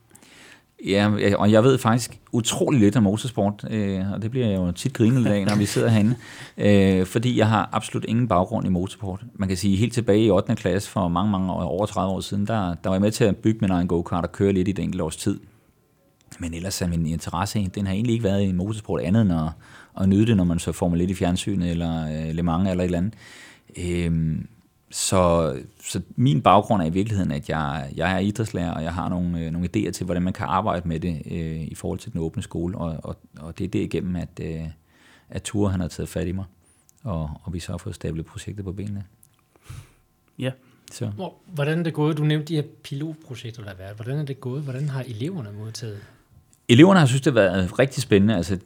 Ja, 0.87 1.11
og 1.37 1.53
jeg 1.53 1.65
ved 1.65 1.79
faktisk 1.79 2.21
utrolig 2.33 2.81
lidt 2.81 2.97
om 2.97 3.03
motorsport, 3.03 3.65
øh, 3.71 4.12
og 4.12 4.23
det 4.23 4.31
bliver 4.31 4.47
jeg 4.47 4.57
jo 4.57 4.73
tit 4.73 4.93
grinet 4.93 5.27
af, 5.27 5.47
når 5.47 5.57
vi 5.57 5.67
sidder 5.67 5.89
herinde, 5.89 6.17
øh, 7.01 7.07
fordi 7.07 7.39
jeg 7.39 7.49
har 7.49 7.69
absolut 7.73 8.05
ingen 8.09 8.29
baggrund 8.29 8.67
i 8.67 8.71
motorsport. 8.71 9.25
Man 9.35 9.49
kan 9.49 9.57
sige, 9.57 9.77
helt 9.77 9.93
tilbage 9.93 10.25
i 10.25 10.31
8. 10.31 10.55
klasse 10.55 10.91
for 10.91 11.09
mange, 11.09 11.31
mange 11.31 11.53
år, 11.53 11.62
over 11.62 11.87
30 11.87 12.12
år 12.12 12.21
siden, 12.21 12.47
der, 12.47 12.75
der 12.75 12.89
var 12.89 12.93
jeg 12.93 13.01
med 13.01 13.11
til 13.11 13.25
at 13.25 13.37
bygge 13.37 13.59
min 13.61 13.71
egen 13.71 13.89
go-kart 13.89 14.25
og 14.25 14.33
køre 14.33 14.53
lidt 14.53 14.69
i 14.69 14.71
et 14.71 14.79
enkelt 14.79 15.03
års 15.03 15.17
tid. 15.17 15.41
Men 16.39 16.55
ellers 16.55 16.83
er 16.83 16.89
min 16.89 17.07
interesse, 17.07 17.71
den 17.75 17.87
har 17.87 17.95
egentlig 17.95 18.12
ikke 18.12 18.25
været 18.25 18.43
i 18.43 18.53
motorsport 18.53 19.01
andet 19.01 19.23
end 19.23 19.33
at, 19.33 19.49
at 20.01 20.09
nyde 20.09 20.27
det, 20.27 20.37
når 20.37 20.45
man 20.45 20.59
så 20.59 20.73
Formel 20.73 21.01
1 21.01 21.11
i 21.11 21.15
fjernsynet, 21.15 21.71
eller 21.71 22.29
øh, 22.29 22.35
Le 22.35 22.43
Mans 22.43 22.71
eller 22.71 22.85
et 22.85 22.89
eller 22.89 22.99
andet. 22.99 23.15
Øh, 23.77 24.37
så, 24.95 25.55
så 25.84 26.03
min 26.16 26.42
baggrund 26.42 26.82
er 26.82 26.86
i 26.86 26.90
virkeligheden, 26.90 27.32
at 27.32 27.49
jeg, 27.49 27.92
jeg 27.97 28.14
er 28.14 28.18
idrætslærer, 28.18 28.70
og 28.70 28.82
jeg 28.82 28.95
har 28.95 29.09
nogle, 29.09 29.40
øh, 29.40 29.51
nogle 29.51 29.68
idéer 29.76 29.90
til, 29.90 30.05
hvordan 30.05 30.22
man 30.22 30.32
kan 30.32 30.47
arbejde 30.47 30.88
med 30.88 31.01
det 31.01 31.22
øh, 31.30 31.61
i 31.61 31.74
forhold 31.74 31.99
til 31.99 32.12
den 32.12 32.20
åbne 32.20 32.42
skole, 32.42 32.78
og, 32.78 32.97
og, 33.03 33.16
og 33.38 33.59
det 33.59 33.64
er 33.64 33.68
det 33.68 33.78
igennem, 33.78 34.16
at, 34.16 34.40
øh, 34.42 34.62
at 35.28 35.42
Ture 35.42 35.70
han 35.70 35.80
har 35.80 35.88
taget 35.88 36.09
fat 36.09 36.26
i 36.26 36.32
mig, 36.32 36.45
og, 37.03 37.30
og 37.42 37.53
vi 37.53 37.61
så 37.61 37.72
har 37.72 37.78
fået 37.78 37.95
stablet 37.95 38.26
projektet 38.26 38.64
på 38.64 38.72
benene. 38.72 39.05
Ja. 40.38 40.51
Så. 40.92 41.11
Hvordan 41.47 41.78
er 41.78 41.82
det 41.82 41.95
gået? 41.95 42.16
Du 42.16 42.24
nævnte 42.24 42.47
de 42.47 42.55
her 42.55 42.62
pilotprojekter, 42.82 43.62
der 43.62 43.68
har 43.68 43.76
været. 43.76 43.97
Hvordan 43.97 44.18
er 44.18 44.24
det 44.24 44.40
gået? 44.40 44.62
Hvordan 44.62 44.88
har 44.88 45.03
eleverne 45.03 45.53
modtaget 45.53 46.01
Eleverne 46.69 47.01
har 47.01 47.07
synes, 47.07 47.21
det 47.21 47.33
har 47.33 47.41
været 47.41 47.79
rigtig 47.79 48.03
spændende. 48.03 48.37
Altså, 48.37 48.59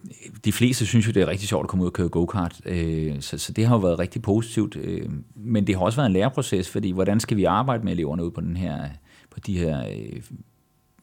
de 0.45 0.53
fleste 0.53 0.87
synes 0.87 1.07
jo, 1.07 1.13
det 1.13 1.23
er 1.23 1.27
rigtig 1.27 1.49
sjovt 1.49 1.65
at 1.65 1.69
komme 1.69 1.83
ud 1.83 1.89
og 1.89 1.93
køre 1.93 2.09
go-kart. 2.09 2.61
Øh, 2.65 3.21
så, 3.21 3.39
så 3.39 3.53
det 3.53 3.67
har 3.67 3.75
jo 3.75 3.81
været 3.81 3.99
rigtig 3.99 4.23
positivt. 4.23 4.77
Øh, 4.77 5.11
men 5.35 5.67
det 5.67 5.75
har 5.75 5.83
også 5.83 5.97
været 5.97 6.07
en 6.07 6.13
læreproces, 6.13 6.69
fordi 6.69 6.91
hvordan 6.91 7.21
skal 7.21 7.37
vi 7.37 7.45
arbejde 7.45 7.85
med 7.85 7.93
eleverne 7.93 8.25
ud 8.25 8.31
på, 8.31 8.41
den 8.41 8.57
her, 8.57 8.89
på 9.31 9.41
de 9.41 9.59
her 9.59 9.89
øh, 9.89 10.23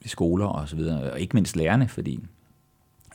skoler 0.06 0.46
og 0.46 0.70
så 0.70 0.76
videre. 0.76 1.12
Og 1.12 1.20
ikke 1.20 1.34
mindst 1.34 1.56
lærerne, 1.56 1.88
fordi 1.88 2.20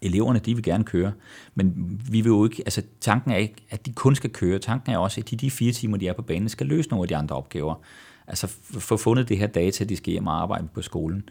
eleverne, 0.03 0.39
de 0.39 0.55
vil 0.55 0.65
gerne 0.65 0.85
køre. 0.85 1.13
Men 1.55 2.01
vi 2.11 2.21
vil 2.21 2.31
jo 2.31 2.45
ikke, 2.45 2.63
altså 2.67 2.83
tanken 3.01 3.31
er 3.31 3.37
ikke, 3.37 3.55
at 3.71 3.87
de 3.87 3.93
kun 3.93 4.15
skal 4.15 4.31
køre. 4.31 4.59
Tanken 4.59 4.93
er 4.93 4.99
også, 4.99 5.21
at 5.21 5.31
de, 5.31 5.37
de 5.37 5.51
fire 5.51 5.73
timer, 5.73 5.97
de 5.97 6.09
er 6.09 6.13
på 6.13 6.23
banen, 6.23 6.49
skal 6.49 6.67
løse 6.67 6.89
nogle 6.89 7.05
af 7.05 7.09
de 7.09 7.17
andre 7.17 7.37
opgaver. 7.37 7.75
Altså 8.27 8.47
få 8.79 8.97
fundet 8.97 9.29
det 9.29 9.39
her 9.39 9.47
data, 9.47 9.85
de 9.85 9.97
skal 9.97 10.11
hjem 10.11 10.27
og 10.27 10.43
arbejde 10.43 10.69
på 10.75 10.83
skolen. 10.83 11.29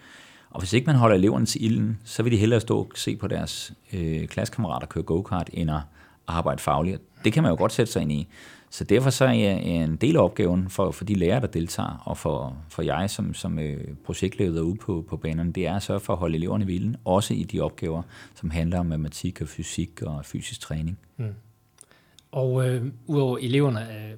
Og 0.50 0.60
hvis 0.60 0.74
ikke 0.74 0.86
man 0.86 0.96
holder 0.96 1.16
eleverne 1.16 1.46
til 1.46 1.66
ilden, 1.66 2.00
så 2.04 2.24
vil 2.24 2.32
de 2.32 2.38
hellere 2.38 2.60
stå 2.60 2.78
og 2.80 2.92
se 2.96 3.16
på 3.16 3.28
deres 3.28 3.74
øh, 3.94 4.28
klassekammerater 4.28 4.88
køre 4.88 5.04
go-kart, 5.04 5.50
end 5.54 5.72
at 5.72 5.82
arbejde 6.28 6.62
fagligt. 6.62 7.02
Det 7.24 7.34
kan 7.34 7.44
man 7.44 7.52
jo 7.52 7.58
godt 7.58 7.72
sætte 7.72 7.92
sig 7.92 8.02
ind 8.02 8.12
i. 8.12 8.28
Så 8.70 8.84
derfor 8.84 9.10
så 9.10 9.26
er 9.26 9.30
en 9.30 9.96
del 9.96 10.16
af 10.16 10.24
opgaven 10.24 10.70
for, 10.70 10.92
for 10.92 11.06
de 11.06 11.16
lærere, 11.16 11.42
der 11.42 11.48
deltager, 11.48 12.04
og 12.06 12.18
for, 12.18 12.58
for 12.70 12.82
jeg 12.82 13.10
som, 13.10 13.34
som 13.34 13.60
øh, 13.60 13.96
projektleder 14.06 14.62
ude 14.62 14.76
på, 14.76 15.06
på 15.10 15.18
banerne, 15.18 15.52
det 15.52 15.68
er 15.68 15.76
at 15.76 15.84
sørge 15.84 16.00
for 16.00 16.14
at 16.14 16.20
holde 16.20 16.36
eleverne 16.36 16.64
i 16.64 16.68
vilden, 16.68 16.96
også 17.06 17.34
i 17.34 17.44
de 17.44 17.60
opgaver, 17.60 18.02
som 18.36 18.50
handler 18.50 18.80
om 18.80 18.86
matematik 18.86 19.42
og 19.42 19.48
fysik 19.48 20.02
og 20.02 20.26
fysisk 20.26 20.62
træning. 20.62 21.00
Mm. 21.18 21.26
Og 22.32 22.70
øh, 22.70 22.86
udover 23.08 23.38
eleverne, 23.38 23.80
øh, 23.80 24.14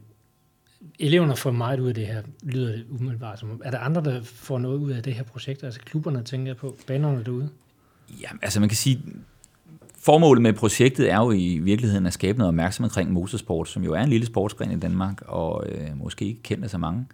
eleverne 1.00 1.36
får 1.36 1.52
meget 1.52 1.80
ud 1.80 1.88
af 1.88 1.94
det 1.94 2.08
her, 2.08 2.22
lyder 2.44 2.72
det 2.72 2.86
umiddelbart 2.90 3.40
som. 3.40 3.62
Er 3.64 3.72
der 3.72 3.80
andre, 3.80 4.04
der 4.04 4.22
får 4.24 4.60
noget 4.60 4.78
ud 4.78 4.92
af 4.92 5.04
det 5.04 5.14
her 5.14 5.24
projekt? 5.24 5.64
Altså 5.64 5.80
klubberne, 5.80 6.24
tænker 6.24 6.48
jeg 6.48 6.58
på, 6.58 6.76
banerne 6.88 7.24
derude? 7.24 7.50
Ja, 8.22 8.28
altså 8.42 8.60
man 8.60 8.70
kan 8.70 8.76
sige, 8.76 9.02
formålet 9.98 10.42
med 10.42 10.54
projektet 10.54 11.12
er 11.12 11.18
jo 11.18 11.32
i 11.32 11.60
virkeligheden 11.60 12.06
at 12.06 12.14
skabe 12.14 12.38
noget 12.38 12.48
opmærksomhed 12.48 12.90
omkring 12.90 13.12
motorsport, 13.12 13.70
som 13.70 13.84
jo 13.84 13.94
er 13.94 14.02
en 14.02 14.10
lille 14.10 14.26
sportsgren 14.26 14.72
i 14.72 14.80
Danmark, 14.80 15.22
og 15.26 15.64
øh, 15.70 15.98
måske 15.98 16.26
ikke 16.26 16.42
kendt 16.44 16.64
af 16.64 16.70
så 16.70 16.78
mange. 16.78 17.06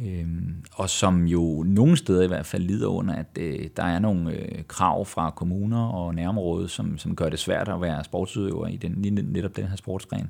Øh, 0.00 0.26
og 0.72 0.90
som 0.90 1.24
jo 1.26 1.64
nogle 1.66 1.96
steder 1.96 2.22
i 2.22 2.26
hvert 2.26 2.46
fald 2.46 2.62
lider 2.62 2.88
under, 2.88 3.14
at 3.14 3.26
øh, 3.38 3.68
der 3.76 3.84
er 3.84 3.98
nogle 3.98 4.32
øh, 4.32 4.64
krav 4.68 5.06
fra 5.06 5.30
kommuner 5.30 5.86
og 5.86 6.14
nærområdet, 6.14 6.70
som, 6.70 6.98
som 6.98 7.16
gør 7.16 7.28
det 7.28 7.38
svært 7.38 7.68
at 7.68 7.80
være 7.80 8.04
sportsudøver 8.04 8.66
i 8.66 8.76
den, 8.76 8.92
netop 9.32 9.56
den 9.56 9.66
her 9.66 9.76
sportsgren. 9.76 10.22
Øh, 10.22 10.28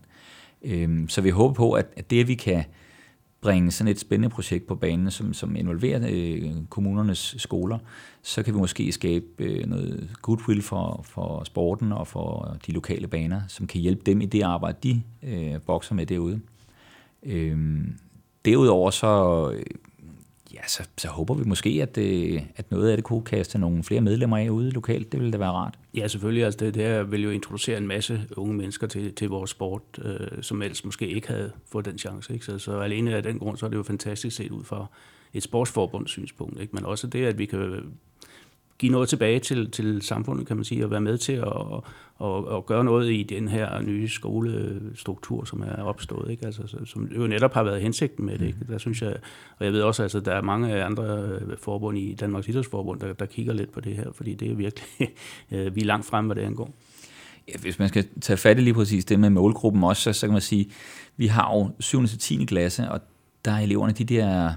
Øhm, 0.65 1.09
så 1.09 1.21
vi 1.21 1.31
håber 1.31 1.55
på, 1.55 1.73
at, 1.73 1.87
at 1.97 2.11
det, 2.11 2.29
vi 2.29 2.35
kan 2.35 2.65
bringe 3.41 3.71
sådan 3.71 3.91
et 3.91 4.01
spændende 4.01 4.35
projekt 4.35 4.67
på 4.67 4.75
banen, 4.75 5.11
som, 5.11 5.35
som 5.35 5.57
involverer 5.57 6.01
øh, 6.11 6.53
kommunernes 6.71 7.35
skoler, 7.39 7.79
så 8.23 8.43
kan 8.43 8.55
vi 8.55 8.59
måske 8.59 8.93
skabe 8.93 9.27
øh, 9.39 9.67
noget 9.67 10.11
goodwill 10.23 10.63
for, 10.63 11.05
for 11.05 11.45
sporten 11.45 11.93
og 11.93 12.07
for 12.07 12.57
de 12.67 12.73
lokale 12.73 13.09
baner, 13.09 13.41
som 13.49 13.67
kan 13.67 13.81
hjælpe 13.81 14.03
dem 14.07 14.21
i 14.21 14.27
det 14.27 14.43
arbejde, 14.43 14.79
de 14.83 15.03
øh, 15.23 15.61
bokser 15.61 15.95
med 15.95 16.07
derude. 16.07 16.41
Øh, 17.23 17.85
derudover 18.45 18.91
så 18.91 19.51
øh, 19.55 19.63
ja, 20.55 20.67
så, 20.67 20.89
så 20.99 21.09
håber 21.09 21.35
vi 21.35 21.45
måske, 21.45 21.79
at, 21.83 21.95
det, 21.97 22.35
øh, 22.35 22.43
at 22.57 22.71
noget 22.71 22.91
af 22.91 22.97
det 22.97 23.05
kunne 23.05 23.23
kaste 23.23 23.59
nogle 23.59 23.85
flere 23.85 24.01
medlemmer 24.01 24.37
af 24.37 24.49
ude 24.49 24.71
lokalt. 24.71 25.13
Det 25.13 25.21
ville 25.21 25.33
da 25.33 25.39
være 25.39 25.51
rart. 25.51 25.79
Ja, 25.95 26.09
selvfølgelig. 26.09 26.45
Altså 26.45 26.59
det, 26.59 26.75
det 26.75 26.83
her 26.83 27.03
vil 27.03 27.23
jo 27.23 27.31
introducere 27.31 27.79
en 27.79 27.87
masse 27.87 28.21
unge 28.37 28.55
mennesker 28.55 28.87
til, 28.87 29.15
til 29.15 29.29
vores 29.29 29.51
sport, 29.51 29.83
øh, 30.05 30.43
som 30.43 30.63
ellers 30.63 30.85
måske 30.85 31.09
ikke 31.09 31.29
havde 31.29 31.53
fået 31.73 31.85
den 31.85 31.99
chance. 31.99 32.33
Ikke? 32.33 32.45
Så, 32.45 32.59
så 32.59 32.79
alene 32.79 33.17
af 33.17 33.23
den 33.23 33.39
grund, 33.39 33.57
så 33.57 33.67
er 33.67 33.71
det 33.71 33.77
jo 33.77 33.83
fantastisk 33.83 34.37
set 34.37 34.51
ud 34.51 34.65
fra 34.65 34.87
et 35.33 35.43
sportsforbunds 35.43 36.11
synspunkt. 36.11 36.61
Ikke? 36.61 36.77
Men 36.77 36.85
også 36.85 37.07
det, 37.07 37.27
at 37.27 37.39
vi 37.39 37.47
kan 37.47 37.93
give 38.83 38.93
noget 38.93 39.09
tilbage 39.09 39.39
til, 39.41 39.71
til 39.71 40.03
samfundet, 40.03 40.47
kan 40.47 40.57
man 40.57 40.65
sige, 40.65 40.85
og 40.85 40.91
være 40.91 41.01
med 41.01 41.19
til 41.19 41.33
at, 41.33 41.53
at, 42.21 42.57
at 42.57 42.67
gøre 42.67 42.85
noget 42.85 43.13
i 43.13 43.23
den 43.23 43.49
her 43.49 43.81
nye 43.81 44.09
skolestruktur, 44.09 45.45
som 45.45 45.63
er 45.63 45.83
opstået, 45.83 46.31
ikke? 46.31 46.47
Altså, 46.47 46.63
som 46.85 47.11
jo 47.17 47.27
netop 47.27 47.55
har 47.55 47.63
været 47.63 47.83
hensigten 47.83 48.27
med 48.27 48.39
det. 48.39 48.47
Ikke? 48.47 48.59
Der 48.69 48.79
synes 48.79 49.03
jeg, 49.03 49.17
og 49.59 49.65
jeg 49.65 49.73
ved 49.73 49.83
også, 49.83 50.03
at 50.03 50.05
altså, 50.05 50.21
der 50.21 50.33
er 50.33 50.43
mange 50.43 50.85
andre 50.85 51.39
forbund 51.59 51.99
i 51.99 52.15
Danmarks 52.15 52.49
Idrætsforbund, 52.49 53.01
der, 53.01 53.13
der 53.13 53.27
kigger 53.27 53.53
lidt 53.53 53.73
på 53.73 53.81
det 53.81 53.97
her, 53.97 54.13
fordi 54.13 54.35
det 54.35 54.51
er 54.51 54.55
virkelig, 54.55 54.87
vi 55.75 55.81
er 55.81 55.85
langt 55.85 56.07
fremme, 56.07 56.29
hvad 56.29 56.37
det 56.37 56.47
angår. 56.47 56.75
Ja, 57.49 57.59
hvis 57.59 57.79
man 57.79 57.89
skal 57.89 58.07
tage 58.21 58.37
fat 58.37 58.59
i 58.59 58.61
lige 58.61 58.75
præcis 58.75 59.05
det 59.05 59.21
med 59.21 59.31
målgruppen 59.31 59.85
også, 59.85 60.03
så, 60.03 60.13
så 60.13 60.27
kan 60.27 60.33
man 60.33 60.43
sige, 60.43 60.71
vi 61.17 61.27
har 61.27 61.55
jo 61.55 61.71
7. 61.81 62.07
til 62.07 62.19
10. 62.19 62.45
klasse, 62.45 62.91
og 62.91 63.01
der 63.45 63.53
er 63.53 63.59
eleverne 63.59 63.93
de 63.93 64.05
der 64.05 64.53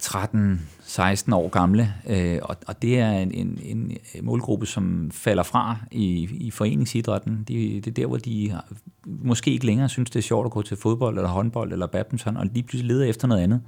13-16 0.00 1.34
år 1.34 1.48
gamle, 1.48 1.94
øh, 2.08 2.38
og, 2.42 2.56
og 2.66 2.82
det 2.82 2.98
er 2.98 3.10
en, 3.10 3.34
en, 3.34 3.58
en 3.62 3.96
øh, 4.14 4.24
målgruppe, 4.24 4.66
som 4.66 5.10
falder 5.10 5.42
fra 5.42 5.76
i, 5.90 6.28
i 6.30 6.50
foreningsidrætten. 6.50 7.38
Det, 7.38 7.84
det 7.84 7.86
er 7.86 7.94
der, 7.94 8.06
hvor 8.06 8.16
de 8.16 8.60
måske 9.06 9.50
ikke 9.50 9.66
længere 9.66 9.88
synes, 9.88 10.10
det 10.10 10.18
er 10.18 10.22
sjovt 10.22 10.44
at 10.44 10.50
gå 10.50 10.62
til 10.62 10.76
fodbold, 10.76 11.16
eller 11.16 11.30
håndbold, 11.30 11.72
eller 11.72 11.86
badminton, 11.86 12.36
og 12.36 12.46
lige 12.46 12.62
pludselig 12.62 12.86
leder 12.86 13.04
efter 13.04 13.28
noget 13.28 13.42
andet. 13.42 13.60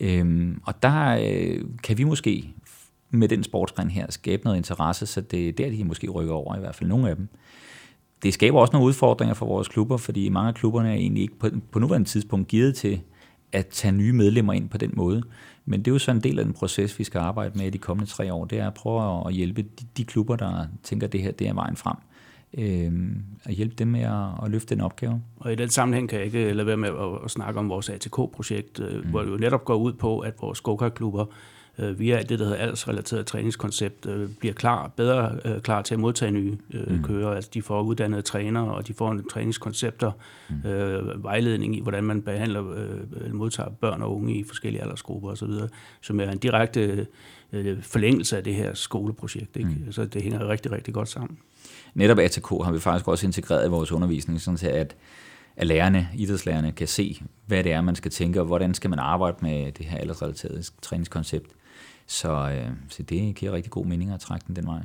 Øh, 0.00 0.56
og 0.64 0.82
der 0.82 1.18
øh, 1.22 1.64
kan 1.82 1.98
vi 1.98 2.04
måske 2.04 2.54
med 3.10 3.28
den 3.28 3.44
sportsgren 3.44 3.90
her 3.90 4.06
skabe 4.08 4.44
noget 4.44 4.56
interesse, 4.56 5.06
så 5.06 5.20
det 5.20 5.48
er 5.48 5.52
der, 5.52 5.70
de 5.70 5.84
måske 5.84 6.08
rykker 6.08 6.34
over, 6.34 6.56
i 6.56 6.60
hvert 6.60 6.74
fald 6.74 6.88
nogle 6.88 7.10
af 7.10 7.16
dem. 7.16 7.28
Det 8.22 8.34
skaber 8.34 8.60
også 8.60 8.72
nogle 8.72 8.86
udfordringer 8.86 9.34
for 9.34 9.46
vores 9.46 9.68
klubber, 9.68 9.96
fordi 9.96 10.28
mange 10.28 10.48
af 10.48 10.54
klubberne 10.54 10.88
er 10.88 10.94
egentlig 10.94 11.22
ikke 11.22 11.38
på, 11.38 11.48
på 11.72 11.78
nuværende 11.78 12.08
tidspunkt 12.08 12.48
givet 12.48 12.74
til 12.74 13.00
at 13.52 13.66
tage 13.66 13.92
nye 13.92 14.12
medlemmer 14.12 14.52
ind 14.52 14.68
på 14.68 14.78
den 14.78 14.90
måde. 14.94 15.22
Men 15.68 15.80
det 15.80 15.90
er 15.90 15.94
jo 15.94 15.98
så 15.98 16.10
en 16.10 16.20
del 16.20 16.38
af 16.38 16.44
den 16.44 16.54
proces, 16.54 16.98
vi 16.98 17.04
skal 17.04 17.18
arbejde 17.18 17.58
med 17.58 17.66
i 17.66 17.70
de 17.70 17.78
kommende 17.78 18.10
tre 18.10 18.32
år. 18.32 18.44
Det 18.44 18.58
er 18.58 18.66
at 18.66 18.74
prøve 18.74 19.26
at 19.26 19.34
hjælpe 19.34 19.62
de, 19.62 19.86
de 19.96 20.04
klubber, 20.04 20.36
der 20.36 20.66
tænker, 20.82 21.06
at 21.06 21.12
det 21.12 21.22
her 21.22 21.30
det 21.30 21.48
er 21.48 21.54
vejen 21.54 21.76
frem. 21.76 21.96
Øh, 22.58 22.92
at 23.44 23.54
hjælpe 23.54 23.74
dem 23.74 23.88
med 23.88 24.00
at, 24.00 24.44
at 24.44 24.50
løfte 24.50 24.74
den 24.74 24.84
opgave. 24.84 25.22
Og 25.36 25.52
i 25.52 25.54
den 25.54 25.68
sammenhæng 25.68 26.08
kan 26.08 26.18
jeg 26.18 26.26
ikke 26.26 26.52
lade 26.52 26.66
være 26.66 26.76
med 26.76 26.88
at, 26.88 27.24
at 27.24 27.30
snakke 27.30 27.60
om 27.60 27.68
vores 27.68 27.88
ATK-projekt, 27.88 28.80
øh, 28.80 29.04
mm. 29.04 29.10
hvor 29.10 29.22
det 29.22 29.30
jo 29.30 29.36
netop 29.36 29.64
går 29.64 29.74
ud 29.74 29.92
på, 29.92 30.18
at 30.18 30.34
vores 30.40 30.60
go-kart-klubber 30.60 31.24
øh, 31.78 31.98
via 31.98 32.22
det, 32.22 32.38
der 32.38 32.44
hedder 32.44 32.58
aldersrelateret 32.58 33.26
træningskoncept, 33.26 34.06
øh, 34.06 34.30
bliver 34.40 34.54
klar, 34.54 34.88
bedre 34.96 35.38
øh, 35.44 35.60
klar 35.60 35.82
til 35.82 35.94
at 35.94 36.00
modtage 36.00 36.30
nye 36.30 36.56
øh, 36.74 36.92
mm. 36.92 37.02
kører. 37.02 37.34
Altså 37.34 37.50
de 37.54 37.62
får 37.62 37.82
uddannede 37.82 38.22
trænere, 38.22 38.74
og 38.74 38.88
de 38.88 38.94
får 38.94 39.12
en 39.12 39.28
træningskoncepter, 39.28 40.12
mm. 40.48 40.70
øh, 40.70 41.24
vejledning 41.24 41.76
i, 41.76 41.80
hvordan 41.80 42.04
man 42.04 42.22
behandler, 42.22 42.70
øh, 42.70 43.34
modtager 43.34 43.70
børn 43.70 44.02
og 44.02 44.16
unge 44.16 44.34
i 44.34 44.44
forskellige 44.44 44.82
aldersgrupper 44.82 45.30
osv., 45.30 45.52
som 46.00 46.20
er 46.20 46.30
en 46.30 46.38
direkte 46.38 47.06
øh, 47.52 47.82
forlængelse 47.82 48.36
af 48.36 48.44
det 48.44 48.54
her 48.54 48.74
skoleprojekt. 48.74 49.56
Ikke? 49.56 49.68
Mm. 49.68 49.92
Så 49.92 50.04
det 50.04 50.22
hænger 50.22 50.48
rigtig, 50.48 50.72
rigtig 50.72 50.94
godt 50.94 51.08
sammen. 51.08 51.38
Netop 51.94 52.18
ATK 52.18 52.48
har 52.48 52.72
vi 52.72 52.78
faktisk 52.78 53.08
også 53.08 53.26
integreret 53.26 53.66
i 53.66 53.70
vores 53.70 53.92
undervisning, 53.92 54.40
sådan 54.40 54.70
at 54.74 54.96
at 55.58 55.66
lærerne, 55.66 56.08
idrætslærerne, 56.14 56.72
kan 56.72 56.88
se, 56.88 57.22
hvad 57.46 57.64
det 57.64 57.72
er, 57.72 57.80
man 57.80 57.94
skal 57.94 58.10
tænke, 58.10 58.40
og 58.40 58.46
hvordan 58.46 58.74
skal 58.74 58.90
man 58.90 58.98
arbejde 58.98 59.36
med 59.42 59.72
det 59.72 59.86
her 59.86 59.98
aldersrelaterede 59.98 60.62
træningskoncept. 60.82 61.52
Så, 62.08 62.50
øh, 62.50 62.70
så 62.88 63.02
det 63.02 63.34
giver 63.34 63.52
rigtig 63.52 63.70
god 63.70 63.86
mening 63.86 64.10
at 64.10 64.20
trække 64.20 64.44
den 64.48 64.56
den 64.56 64.66
vej. 64.66 64.80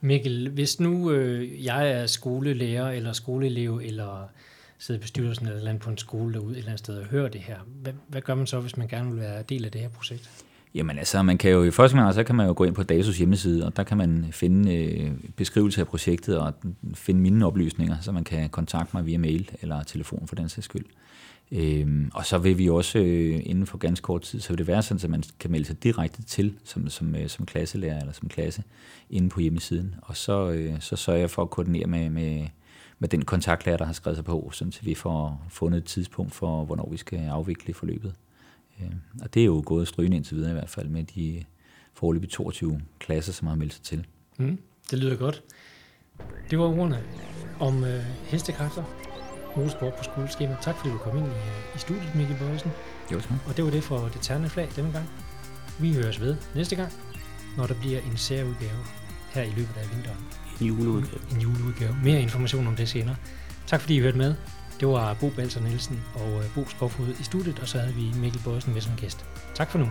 Mikkel, 0.00 0.48
hvis 0.48 0.80
nu 0.80 1.10
øh, 1.10 1.64
jeg 1.64 1.90
er 1.90 2.06
skolelærer 2.06 2.90
eller 2.90 3.12
skoleelev 3.12 3.80
eller 3.84 4.28
sidder 4.78 4.98
i 4.98 5.02
bestyrelsen 5.02 5.46
eller, 5.46 5.58
eller 5.58 5.78
på 5.78 5.90
en 5.90 5.98
skole 5.98 6.34
derude 6.34 6.52
et 6.52 6.58
eller 6.58 6.70
andet 6.70 6.78
sted 6.78 6.98
og 6.98 7.06
hører 7.06 7.28
det 7.28 7.40
her, 7.40 7.56
hvad, 7.82 7.92
hvad 8.08 8.20
gør 8.20 8.34
man 8.34 8.46
så, 8.46 8.60
hvis 8.60 8.76
man 8.76 8.88
gerne 8.88 9.10
vil 9.10 9.20
være 9.20 9.42
del 9.42 9.64
af 9.64 9.72
det 9.72 9.80
her 9.80 9.88
projekt? 9.88 10.30
Jamen 10.74 10.98
altså, 10.98 11.22
man 11.22 11.38
kan 11.38 11.50
jo 11.50 11.64
i 11.64 11.70
første 11.70 11.98
gang, 11.98 12.14
så 12.14 12.24
kan 12.24 12.34
man 12.34 12.46
jo 12.46 12.54
gå 12.56 12.64
ind 12.64 12.74
på 12.74 12.82
DASUS 12.82 13.18
hjemmeside, 13.18 13.66
og 13.66 13.76
der 13.76 13.82
kan 13.82 13.96
man 13.96 14.26
finde 14.30 14.74
øh, 14.74 15.12
beskrivelse 15.36 15.80
af 15.80 15.86
projektet 15.86 16.38
og 16.38 16.54
finde 16.94 17.20
mine 17.20 17.46
oplysninger, 17.46 17.96
så 18.00 18.12
man 18.12 18.24
kan 18.24 18.48
kontakte 18.48 18.96
mig 18.96 19.06
via 19.06 19.18
mail 19.18 19.50
eller 19.62 19.82
telefon 19.82 20.26
for 20.26 20.34
den 20.34 20.48
sags 20.48 20.64
skyld. 20.64 20.84
Øhm, 21.52 22.10
og 22.14 22.26
så 22.26 22.38
vil 22.38 22.58
vi 22.58 22.68
også 22.68 22.98
øh, 22.98 23.40
inden 23.44 23.66
for 23.66 23.78
ganske 23.78 24.04
kort 24.04 24.22
tid, 24.22 24.40
så 24.40 24.48
vil 24.48 24.58
det 24.58 24.66
være 24.66 24.82
sådan, 24.82 25.04
at 25.04 25.10
man 25.10 25.22
kan 25.40 25.50
melde 25.50 25.66
sig 25.66 25.82
direkte 25.82 26.22
til 26.22 26.54
som, 26.64 26.88
som, 26.88 27.14
øh, 27.14 27.28
som 27.28 27.46
klasselærer 27.46 28.00
eller 28.00 28.12
som 28.12 28.28
klasse 28.28 28.62
inde 29.10 29.28
på 29.28 29.40
hjemmesiden. 29.40 29.94
Og 30.02 30.16
så, 30.16 30.50
øh, 30.50 30.80
så 30.80 30.96
sørger 30.96 31.20
jeg 31.20 31.30
for 31.30 31.42
at 31.42 31.50
koordinere 31.50 31.86
med, 31.86 32.10
med, 32.10 32.46
med 32.98 33.08
den 33.08 33.24
kontaktlærer, 33.24 33.76
der 33.76 33.84
har 33.84 33.92
skrevet 33.92 34.16
sig 34.16 34.24
på, 34.24 34.50
så 34.52 34.78
vi 34.82 34.94
får 34.94 35.46
fundet 35.48 35.78
et 35.78 35.84
tidspunkt 35.84 36.32
for, 36.32 36.64
hvornår 36.64 36.88
vi 36.90 36.96
skal 36.96 37.18
afvikle 37.18 37.74
forløbet. 37.74 38.14
Øh, 38.80 38.90
og 39.22 39.34
det 39.34 39.40
er 39.40 39.46
jo 39.46 39.62
gået 39.66 39.88
strygende 39.88 40.16
indtil 40.16 40.36
videre 40.36 40.50
i 40.50 40.54
hvert 40.54 40.70
fald 40.70 40.88
med 40.88 41.04
de 41.04 41.44
forløbige 41.94 42.30
22 42.30 42.80
klasser, 42.98 43.32
som 43.32 43.48
har 43.48 43.54
meldt 43.54 43.74
sig 43.74 43.82
til. 43.82 44.06
Mm, 44.38 44.58
det 44.90 44.98
lyder 44.98 45.16
godt. 45.16 45.42
Det 46.50 46.58
var 46.58 46.64
ordene 46.64 47.02
om 47.60 47.84
øh, 47.84 48.04
hestekræfter 48.24 49.09
motorsport 49.60 49.94
på 49.94 50.04
skoleskema. 50.04 50.56
Tak 50.62 50.76
fordi 50.76 50.90
du 50.92 50.98
kom 50.98 51.16
ind 51.16 51.26
i, 51.26 51.76
i 51.76 51.78
studiet, 51.78 52.14
Mikkel 52.14 52.36
Bøjsen. 52.36 52.70
Jo, 53.12 53.20
tak. 53.20 53.30
Og 53.48 53.56
det 53.56 53.64
var 53.64 53.70
det 53.70 53.84
for 53.84 53.98
det 53.98 54.20
terne 54.20 54.48
flag 54.48 54.68
denne 54.76 54.92
gang. 54.92 55.10
Vi 55.78 55.94
høres 55.94 56.20
ved 56.20 56.36
næste 56.54 56.76
gang, 56.76 56.92
når 57.56 57.66
der 57.66 57.74
bliver 57.74 58.00
en 58.00 58.16
særudgave 58.16 58.80
her 59.30 59.42
i 59.42 59.50
løbet 59.50 59.76
af 59.76 59.96
vinteren. 59.96 60.18
En 60.60 60.66
juleudgave. 60.66 61.20
En 61.30 61.40
juleudgave. 61.40 61.96
Mere 62.04 62.22
information 62.22 62.66
om 62.66 62.76
det 62.76 62.88
senere. 62.88 63.16
Tak 63.66 63.80
fordi 63.80 63.96
I 63.96 64.00
hørte 64.00 64.18
med. 64.18 64.34
Det 64.80 64.88
var 64.88 65.14
Bo 65.14 65.30
Balser 65.30 65.60
Nielsen 65.60 66.04
og 66.14 66.38
øh, 66.38 66.54
Bo 66.54 66.68
Skovfod 66.68 67.08
i 67.20 67.22
studiet, 67.22 67.58
og 67.58 67.68
så 67.68 67.78
havde 67.78 67.94
vi 67.94 68.12
Mikkel 68.20 68.40
Bøjsen 68.44 68.72
med 68.72 68.80
som 68.80 68.92
gæst. 68.96 69.24
Tak 69.54 69.70
for 69.70 69.78
nu. 69.78 69.88